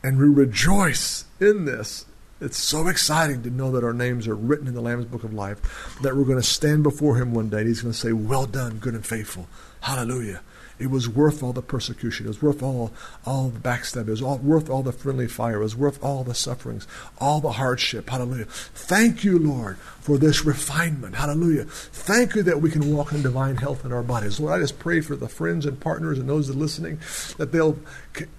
And 0.03 0.19
we 0.19 0.27
rejoice 0.27 1.25
in 1.41 1.65
this. 1.65 2.07
It's 2.41 2.57
so 2.57 2.87
exciting 2.87 3.43
to 3.43 3.51
know 3.51 3.73
that 3.73 3.83
our 3.83 3.93
names 3.93 4.29
are 4.29 4.37
written 4.37 4.69
in 4.69 4.75
the 4.75 4.81
Lamb's 4.81 5.07
Book 5.07 5.25
of 5.25 5.35
Life, 5.35 5.99
that 6.03 6.17
we're 6.17 6.25
going 6.25 6.41
to 6.41 6.47
stand 6.47 6.85
before 6.85 7.17
Him 7.17 7.35
one 7.35 7.49
day 7.49 7.59
and 7.59 7.69
He's 7.69 7.83
going 7.83 7.93
to 7.93 7.99
say, 7.99 8.13
Well 8.13 8.47
done, 8.47 8.79
good 8.79 8.95
and 8.95 9.05
faithful. 9.05 9.49
Hallelujah. 9.81 10.41
It 10.79 10.91
was 10.91 11.09
worth 11.09 11.43
all 11.43 11.53
the 11.53 11.63
persecution. 11.63 12.27
It 12.27 12.29
was 12.29 12.43
worth 12.43 12.63
all, 12.63 12.93
all 13.27 13.49
the 13.49 13.59
backstab. 13.59 14.09
It 14.09 14.11
was 14.11 14.23
all, 14.23 14.39
worth 14.39 14.71
all 14.71 14.83
the 14.83 14.93
friendly 14.93 15.27
fire. 15.27 15.57
It 15.57 15.65
was 15.65 15.77
worth 15.77 16.03
all 16.03 16.25
the 16.25 16.35
sufferings, 16.35 16.87
all 17.19 17.41
the 17.41 17.53
hardship. 17.53 18.11
Hallelujah. 18.11 18.47
Thank 18.47 19.25
you, 19.25 19.39
Lord, 19.39 19.79
for 20.01 20.19
this 20.19 20.45
refinement. 20.45 21.17
Hallelujah. 21.17 21.65
Thank 21.65 22.35
you 22.35 22.43
that 22.45 22.61
we 22.61 22.71
can 22.71 22.95
walk 22.95 23.13
in 23.13 23.23
divine 23.23 23.57
health 23.57 23.85
in 23.85 23.93
our 23.93 24.03
bodies. 24.03 24.39
Lord, 24.39 24.55
I 24.55 24.61
just 24.61 24.79
pray 24.79 25.01
for 25.01 25.17
the 25.17 25.29
friends 25.29 25.67
and 25.67 25.81
partners 25.81 26.19
and 26.19 26.29
those 26.29 26.49
that 26.49 26.57
are 26.57 26.59
listening 26.59 27.01
that 27.39 27.53
they'll 27.53 27.79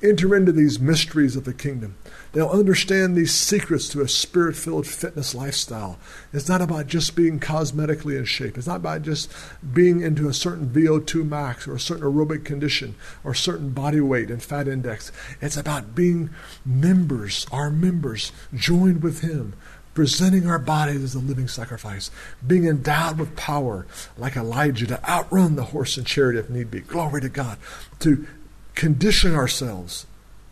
enter 0.02 0.36
into 0.36 0.52
these 0.52 0.80
mysteries 0.80 1.36
of 1.36 1.44
the 1.46 1.54
kingdom. 1.54 1.96
They'll 2.32 2.50
understand 2.50 3.16
these 3.16 3.34
secrets 3.34 3.90
to 3.90 4.02
a 4.02 4.08
spirit 4.08 4.56
filled 4.56 4.86
fitness 4.86 5.34
lifestyle. 5.34 5.98
It's 6.32 6.48
not 6.48 6.62
about 6.62 6.88
just 6.88 7.16
being 7.16 7.40
cosmetically 7.40 8.18
in 8.18 8.26
shape. 8.26 8.58
It's 8.58 8.68
not 8.68 8.78
about 8.78 9.02
just 9.02 9.32
being 9.74 10.02
into 10.02 10.30
a 10.30 10.34
certain 10.34 10.70
VO2 10.70 11.28
max 11.28 11.68
or 11.68 11.74
a 11.74 11.80
certain 11.80 12.04
aerobic 12.04 12.46
condition 12.46 12.96
or 13.24 13.34
certain 13.34 13.72
body 13.72 14.00
weight 14.00 14.30
and 14.30 14.44
fat 14.44 14.68
index. 14.68 15.12
It's 15.42 15.58
about 15.58 15.96
being 15.96 16.30
members, 16.64 17.48
our 17.52 17.72
members, 17.72 18.32
joined 18.54 19.02
with 19.02 19.22
Him, 19.22 19.54
presenting 19.96 20.48
our 20.48 20.60
bodies 20.60 21.04
as 21.04 21.16
a 21.16 21.20
living 21.20 21.48
sacrifice, 21.48 22.12
being 22.46 22.66
endowed 22.66 23.18
with 23.18 23.36
power 23.36 23.88
like 24.18 24.36
Elijah 24.36 24.86
to 24.86 25.10
outrun 25.10 25.56
the 25.56 25.66
horse 25.66 25.98
and 25.98 26.06
chariot 26.06 26.40
if 26.40 26.50
need 26.50 26.70
be. 26.70 26.82
Glory 26.82 27.22
to 27.22 27.30
God. 27.30 27.58
To 28.02 28.28
condition 28.76 29.34
ourselves 29.34 30.06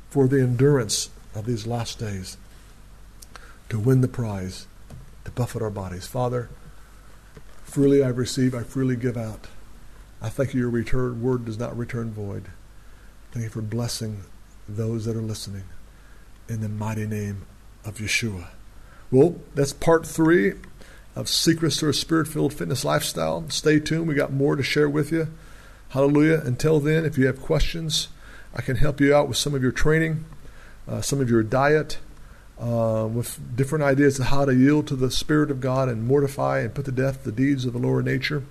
for 0.10 0.28
the 0.28 0.42
endurance 0.42 1.10
of 1.38 1.46
these 1.46 1.68
last 1.68 2.00
days, 2.00 2.38
to 3.70 3.80
win 3.80 4.02
the 4.02 4.08
prize, 4.08 4.68
to 5.26 5.32
buffet 5.32 5.62
our 5.62 5.70
bodies. 5.70 6.08
Father, 6.08 6.50
freely 7.64 8.04
I 8.04 8.08
receive, 8.08 8.56
I 8.56 8.64
freely 8.64 8.96
give 8.96 9.18
out. 9.18 9.48
I 10.22 10.30
thank 10.30 10.54
you, 10.54 10.62
your 10.62 10.70
return 10.70 11.22
word 11.22 11.46
does 11.46 11.60
not 11.60 11.78
return 11.78 12.12
void. 12.12 12.46
Thank 13.32 13.44
you 13.44 13.50
for 13.50 13.62
blessing 13.62 14.24
those 14.68 15.06
that 15.06 15.16
are 15.16 15.22
listening. 15.22 15.64
In 16.50 16.62
the 16.62 16.70
mighty 16.70 17.06
name 17.06 17.46
of 17.86 17.98
Yeshua. 17.98 18.48
Well, 19.12 19.36
that's 19.54 19.74
part 19.74 20.06
three 20.06 20.54
of 21.16 21.30
Secrets 21.30 21.78
to 21.78 21.90
a 21.90 21.94
Spirit 21.94 22.28
Filled 22.28 22.54
Fitness 22.54 22.86
Lifestyle. 22.86 23.50
Stay 23.50 23.80
tuned. 23.80 24.08
We 24.08 24.16
got 24.16 24.32
more 24.32 24.56
to 24.56 24.64
share 24.64 24.90
with 24.90 25.12
you. 25.12 25.28
Hallelujah. 25.90 26.42
Until 26.44 26.80
then, 26.80 27.06
if 27.06 27.18
you 27.18 27.28
have 27.28 27.42
questions, 27.42 28.08
I 28.54 28.62
can 28.62 28.78
help 28.78 29.00
you 29.00 29.16
out 29.16 29.28
with 29.28 29.38
some 29.38 29.54
of 29.54 29.62
your 29.62 29.72
training, 29.72 30.26
uh, 30.88 31.02
some 31.02 31.20
of 31.20 31.30
your 31.30 31.44
diet, 31.44 32.00
uh, 32.60 33.08
with 33.12 33.40
different 33.56 33.84
ideas 33.84 34.20
of 34.20 34.28
how 34.28 34.46
to 34.46 34.54
yield 34.54 34.88
to 34.88 34.96
the 34.96 35.12
Spirit 35.12 35.52
of 35.52 35.60
God 35.60 35.90
and 35.90 36.08
mortify 36.08 36.60
and 36.60 36.74
put 36.74 36.86
to 36.86 36.92
death 36.92 37.24
the 37.24 37.32
deeds 37.32 37.66
of 37.66 37.74
the 37.74 37.80
lower 37.80 38.02
nature. 38.02 38.44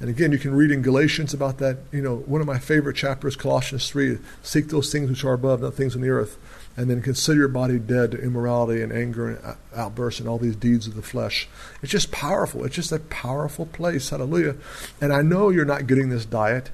And 0.00 0.08
again, 0.08 0.30
you 0.30 0.38
can 0.38 0.54
read 0.54 0.70
in 0.70 0.82
Galatians 0.82 1.34
about 1.34 1.58
that. 1.58 1.78
You 1.90 2.02
know, 2.02 2.16
one 2.16 2.40
of 2.40 2.46
my 2.46 2.58
favorite 2.58 2.94
chapters, 2.94 3.34
Colossians 3.34 3.90
3 3.90 4.18
seek 4.42 4.68
those 4.68 4.92
things 4.92 5.10
which 5.10 5.24
are 5.24 5.32
above, 5.32 5.60
not 5.60 5.74
things 5.74 5.96
on 5.96 6.02
the 6.02 6.10
earth 6.10 6.38
and 6.78 6.88
then 6.88 7.02
consider 7.02 7.40
your 7.40 7.48
body 7.48 7.76
dead 7.76 8.12
to 8.12 8.22
immorality 8.22 8.80
and 8.80 8.92
anger 8.92 9.30
and 9.30 9.56
outbursts 9.74 10.20
and 10.20 10.28
all 10.28 10.38
these 10.38 10.54
deeds 10.54 10.86
of 10.86 10.94
the 10.94 11.02
flesh. 11.02 11.48
It's 11.82 11.90
just 11.90 12.12
powerful. 12.12 12.64
It's 12.64 12.76
just 12.76 12.92
a 12.92 13.00
powerful 13.00 13.66
place. 13.66 14.10
Hallelujah. 14.10 14.54
And 15.00 15.12
I 15.12 15.22
know 15.22 15.48
you're 15.48 15.64
not 15.64 15.88
getting 15.88 16.08
this 16.08 16.24
diet 16.24 16.70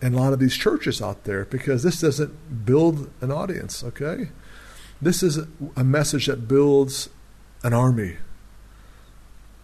in 0.00 0.14
a 0.14 0.16
lot 0.16 0.32
of 0.32 0.38
these 0.38 0.56
churches 0.56 1.02
out 1.02 1.24
there 1.24 1.46
because 1.46 1.82
this 1.82 2.00
doesn't 2.00 2.64
build 2.64 3.10
an 3.20 3.32
audience, 3.32 3.82
okay? 3.82 4.28
This 5.02 5.22
is 5.22 5.38
a 5.76 5.84
message 5.84 6.26
that 6.26 6.46
builds 6.46 7.08
an 7.62 7.72
army, 7.72 8.16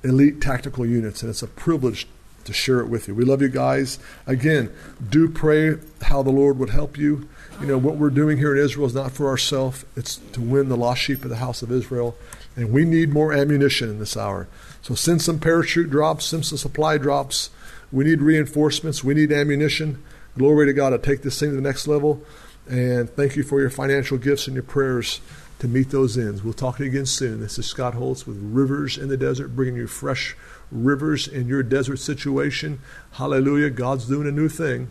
elite 0.03 0.41
tactical 0.41 0.87
units, 0.87 1.23
and 1.23 1.29
it's 1.29 1.43
a 1.43 1.47
privilege 1.47 2.07
to 2.45 2.53
share 2.53 2.81
it 2.81 2.87
with 2.89 3.07
you. 3.09 3.15
We 3.15 3.25
love 3.25 3.43
you 3.43 3.49
guys. 3.49 3.99
Again, 4.27 4.73
do 5.11 5.29
pray 5.29 5.77
how 6.03 6.23
the 6.23 6.31
Lord 6.31 6.59
would 6.59 6.71
help 6.71 6.97
you. 6.97 7.29
You 7.61 7.67
know, 7.67 7.79
what 7.79 7.97
we're 7.97 8.11
doing 8.11 8.39
here 8.39 8.57
in 8.57 8.65
Israel 8.65 8.87
is 8.87 8.95
not 8.95 9.13
for 9.13 9.29
ourselves, 9.29 9.85
it's 9.95 10.17
to 10.33 10.41
win 10.41 10.69
the 10.69 10.77
lost 10.77 11.03
sheep 11.03 11.23
of 11.25 11.31
the 11.31 11.37
house 11.37 11.61
of 11.63 11.71
Israel. 11.71 12.17
And 12.55 12.73
we 12.73 12.85
need 12.85 13.13
more 13.13 13.33
ammunition 13.33 13.91
in 13.91 13.99
this 13.99 14.17
hour. 14.17 14.49
So 14.81 14.95
send 14.95 15.21
some 15.21 15.39
parachute 15.39 15.91
drops, 15.91 16.27
send 16.27 16.47
some 16.47 16.59
supply 16.59 16.97
drops. 16.97 17.51
We 17.93 18.05
need 18.05 18.23
reinforcements, 18.23 19.05
we 19.05 19.15
need 19.15 19.33
ammunition. 19.33 20.03
Glory 20.39 20.67
to 20.67 20.73
God 20.73 20.91
to 20.91 20.99
take 20.99 21.23
this 21.23 21.39
thing 21.39 21.51
to 21.51 21.57
the 21.57 21.63
next 21.63 21.87
level. 21.87 22.23
And 22.69 23.09
thank 23.09 23.37
you 23.37 23.43
for 23.43 23.61
your 23.61 23.71
financial 23.71 24.19
gifts 24.19 24.47
and 24.47 24.55
your 24.55 24.65
prayers 24.65 25.21
to 25.61 25.69
meet 25.69 25.91
those 25.91 26.19
ends. 26.19 26.43
We'll 26.43 26.53
talk 26.53 26.79
to 26.79 26.85
you 26.85 26.91
again 26.91 27.07
soon. 27.07 27.41
This 27.41 27.59
is 27.59 27.67
Scott 27.67 27.95
Holtz 27.95 28.27
with 28.27 28.39
Rivers 28.41 28.99
in 28.99 29.09
the 29.09 29.17
Desert, 29.17 29.55
bringing 29.55 29.77
you 29.77 29.87
fresh 29.87 30.37
rivers 30.71 31.29
in 31.29 31.47
your 31.47 31.63
desert 31.63 31.99
situation. 31.99 32.81
Hallelujah. 33.13 33.71
God's 33.71 34.07
doing 34.07 34.27
a 34.27 34.33
new 34.33 34.49
thing. 34.49 34.91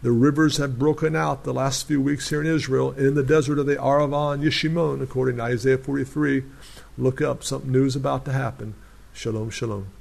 The 0.00 0.12
rivers 0.12 0.58
have 0.58 0.78
broken 0.78 1.16
out 1.16 1.42
the 1.42 1.52
last 1.52 1.88
few 1.88 2.00
weeks 2.00 2.30
here 2.30 2.40
in 2.40 2.46
Israel 2.46 2.92
in 2.92 3.14
the 3.14 3.24
desert 3.24 3.58
of 3.58 3.66
the 3.66 3.74
Arava 3.76 4.34
and 4.34 4.44
Yeshimon, 4.44 5.02
according 5.02 5.38
to 5.38 5.42
Isaiah 5.42 5.78
43. 5.78 6.44
Look 6.96 7.20
up, 7.20 7.42
something 7.42 7.72
new 7.72 7.84
is 7.84 7.96
about 7.96 8.24
to 8.26 8.32
happen. 8.32 8.74
Shalom, 9.12 9.50
shalom. 9.50 9.97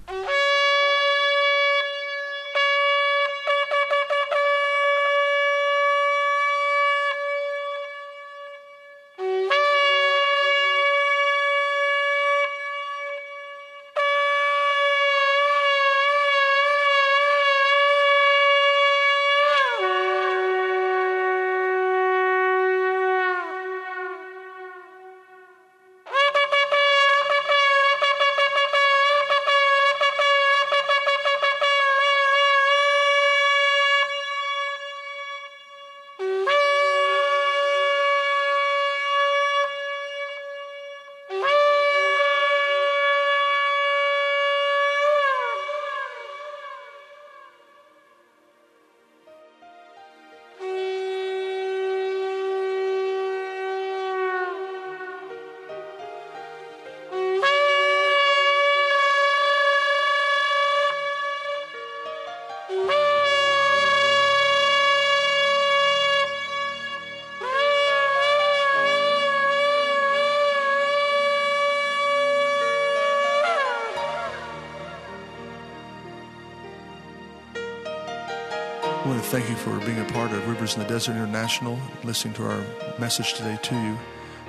For 79.67 79.85
being 79.85 79.99
a 79.99 80.13
part 80.13 80.31
of 80.31 80.47
Rivers 80.47 80.75
in 80.75 80.81
the 80.81 80.87
Desert 80.87 81.11
International, 81.11 81.77
listening 82.05 82.33
to 82.35 82.45
our 82.45 82.63
message 82.99 83.33
today 83.33 83.59
to 83.63 83.75
you. 83.75 83.97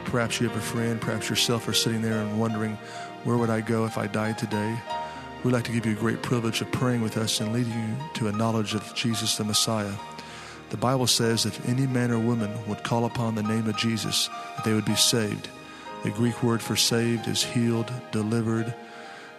Perhaps 0.04 0.40
you 0.40 0.48
have 0.48 0.56
a 0.56 0.60
friend, 0.60 1.00
perhaps 1.00 1.28
yourself 1.28 1.66
are 1.66 1.72
sitting 1.72 2.02
there 2.02 2.20
and 2.20 2.38
wondering, 2.38 2.78
where 3.24 3.36
would 3.36 3.50
I 3.50 3.60
go 3.60 3.84
if 3.84 3.98
I 3.98 4.06
died 4.06 4.38
today? 4.38 4.78
We'd 5.42 5.52
like 5.52 5.64
to 5.64 5.72
give 5.72 5.86
you 5.86 5.92
a 5.92 5.96
great 5.96 6.22
privilege 6.22 6.60
of 6.60 6.70
praying 6.70 7.02
with 7.02 7.16
us 7.16 7.40
and 7.40 7.52
leading 7.52 7.72
you 7.72 7.96
to 8.14 8.28
a 8.28 8.32
knowledge 8.32 8.74
of 8.74 8.94
Jesus 8.94 9.36
the 9.36 9.44
Messiah. 9.44 9.92
The 10.70 10.76
Bible 10.76 11.08
says 11.08 11.46
if 11.46 11.68
any 11.68 11.88
man 11.88 12.12
or 12.12 12.20
woman 12.20 12.52
would 12.68 12.84
call 12.84 13.04
upon 13.04 13.34
the 13.34 13.42
name 13.42 13.68
of 13.68 13.76
Jesus, 13.76 14.30
they 14.64 14.72
would 14.72 14.84
be 14.84 14.94
saved. 14.94 15.48
The 16.04 16.10
Greek 16.10 16.44
word 16.44 16.62
for 16.62 16.76
saved 16.76 17.26
is 17.26 17.42
healed, 17.42 17.90
delivered. 18.12 18.72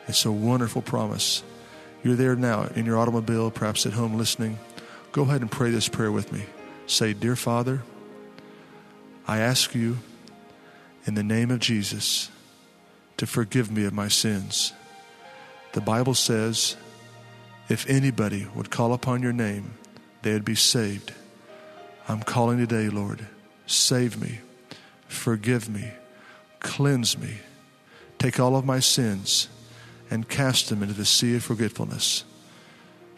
It's 0.08 0.26
a 0.26 0.32
wonderful 0.32 0.82
promise. 0.82 1.42
You're 2.04 2.16
there 2.16 2.36
now 2.36 2.68
in 2.76 2.86
your 2.86 2.98
automobile, 2.98 3.50
perhaps 3.50 3.86
at 3.86 3.94
home 3.94 4.18
listening. 4.18 4.58
Go 5.11 5.23
ahead 5.23 5.41
and 5.41 5.52
pray 5.52 5.72
this 5.72 5.90
prayer 5.90 6.11
with 6.11 6.31
me. 6.31 6.44
Say, 6.86 7.14
Dear 7.14 7.36
Father, 7.36 7.81
I 9.27 9.40
ask 9.40 9.73
you 9.73 9.98
in 11.06 11.15
the 11.15 11.23
name 11.23 11.49
of 11.49 11.60
Jesus 11.60 12.30
to 13.18 13.26
forgive 13.26 13.72
me 13.72 13.86
of 13.86 13.94
my 13.94 14.07
sins. 14.07 14.73
The 15.73 15.81
Bible 15.81 16.14
says, 16.14 16.76
if 17.69 17.88
anybody 17.90 18.48
would 18.56 18.72
call 18.72 18.94
upon 18.94 19.22
your 19.22 19.34
name, 19.34 19.76
they 20.22 20.34
would 20.34 20.45
be 20.45 20.56
saved. 20.56 21.14
I'm 22.07 22.22
calling 22.22 22.57
today, 22.57 22.90
Lord. 22.90 23.27
Save 23.68 24.19
me, 24.19 24.40
forgive 25.07 25.69
me, 25.69 25.91
cleanse 26.60 27.18
me, 27.18 27.38
take 28.18 28.40
all 28.40 28.56
of 28.56 28.65
my 28.65 28.80
sins 28.80 29.48
and 30.10 30.27
cast 30.27 30.69
them 30.69 30.81
into 30.81 30.95
the 30.95 31.06
sea 31.06 31.36
of 31.36 31.44
forgetfulness. 31.44 32.23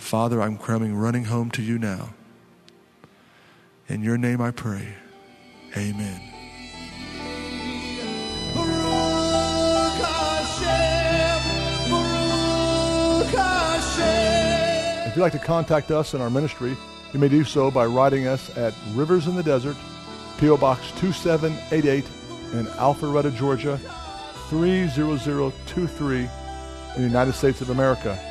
Father, 0.02 0.42
I'm 0.42 0.58
coming 0.58 0.96
running 0.96 1.24
home 1.26 1.52
to 1.52 1.62
you 1.62 1.78
now. 1.78 2.10
In 3.88 4.02
your 4.02 4.18
name 4.18 4.42
I 4.42 4.52
pray. 4.52 4.96
Amen. 5.78 6.20
If 15.08 15.16
you'd 15.16 15.22
like 15.22 15.32
to 15.34 15.40
contact 15.40 15.92
us 15.92 16.14
in 16.14 16.20
our 16.20 16.30
ministry, 16.30 16.76
you 17.14 17.20
may 17.20 17.30
do 17.30 17.44
so 17.44 17.70
by 17.70 17.86
writing 17.86 18.28
us 18.28 18.50
at 18.58 18.74
Rivers 18.94 19.28
in 19.28 19.36
the 19.36 19.44
Desert, 19.44 19.78
P.O. 20.40 20.58
Box 20.58 20.92
2788 21.00 22.04
in 22.54 22.66
Alpharetta, 22.78 23.34
Georgia 23.38 23.80
30023 24.50 26.18
in 26.18 26.30
the 26.96 27.02
United 27.02 27.34
States 27.34 27.62
of 27.62 27.70
America. 27.70 28.31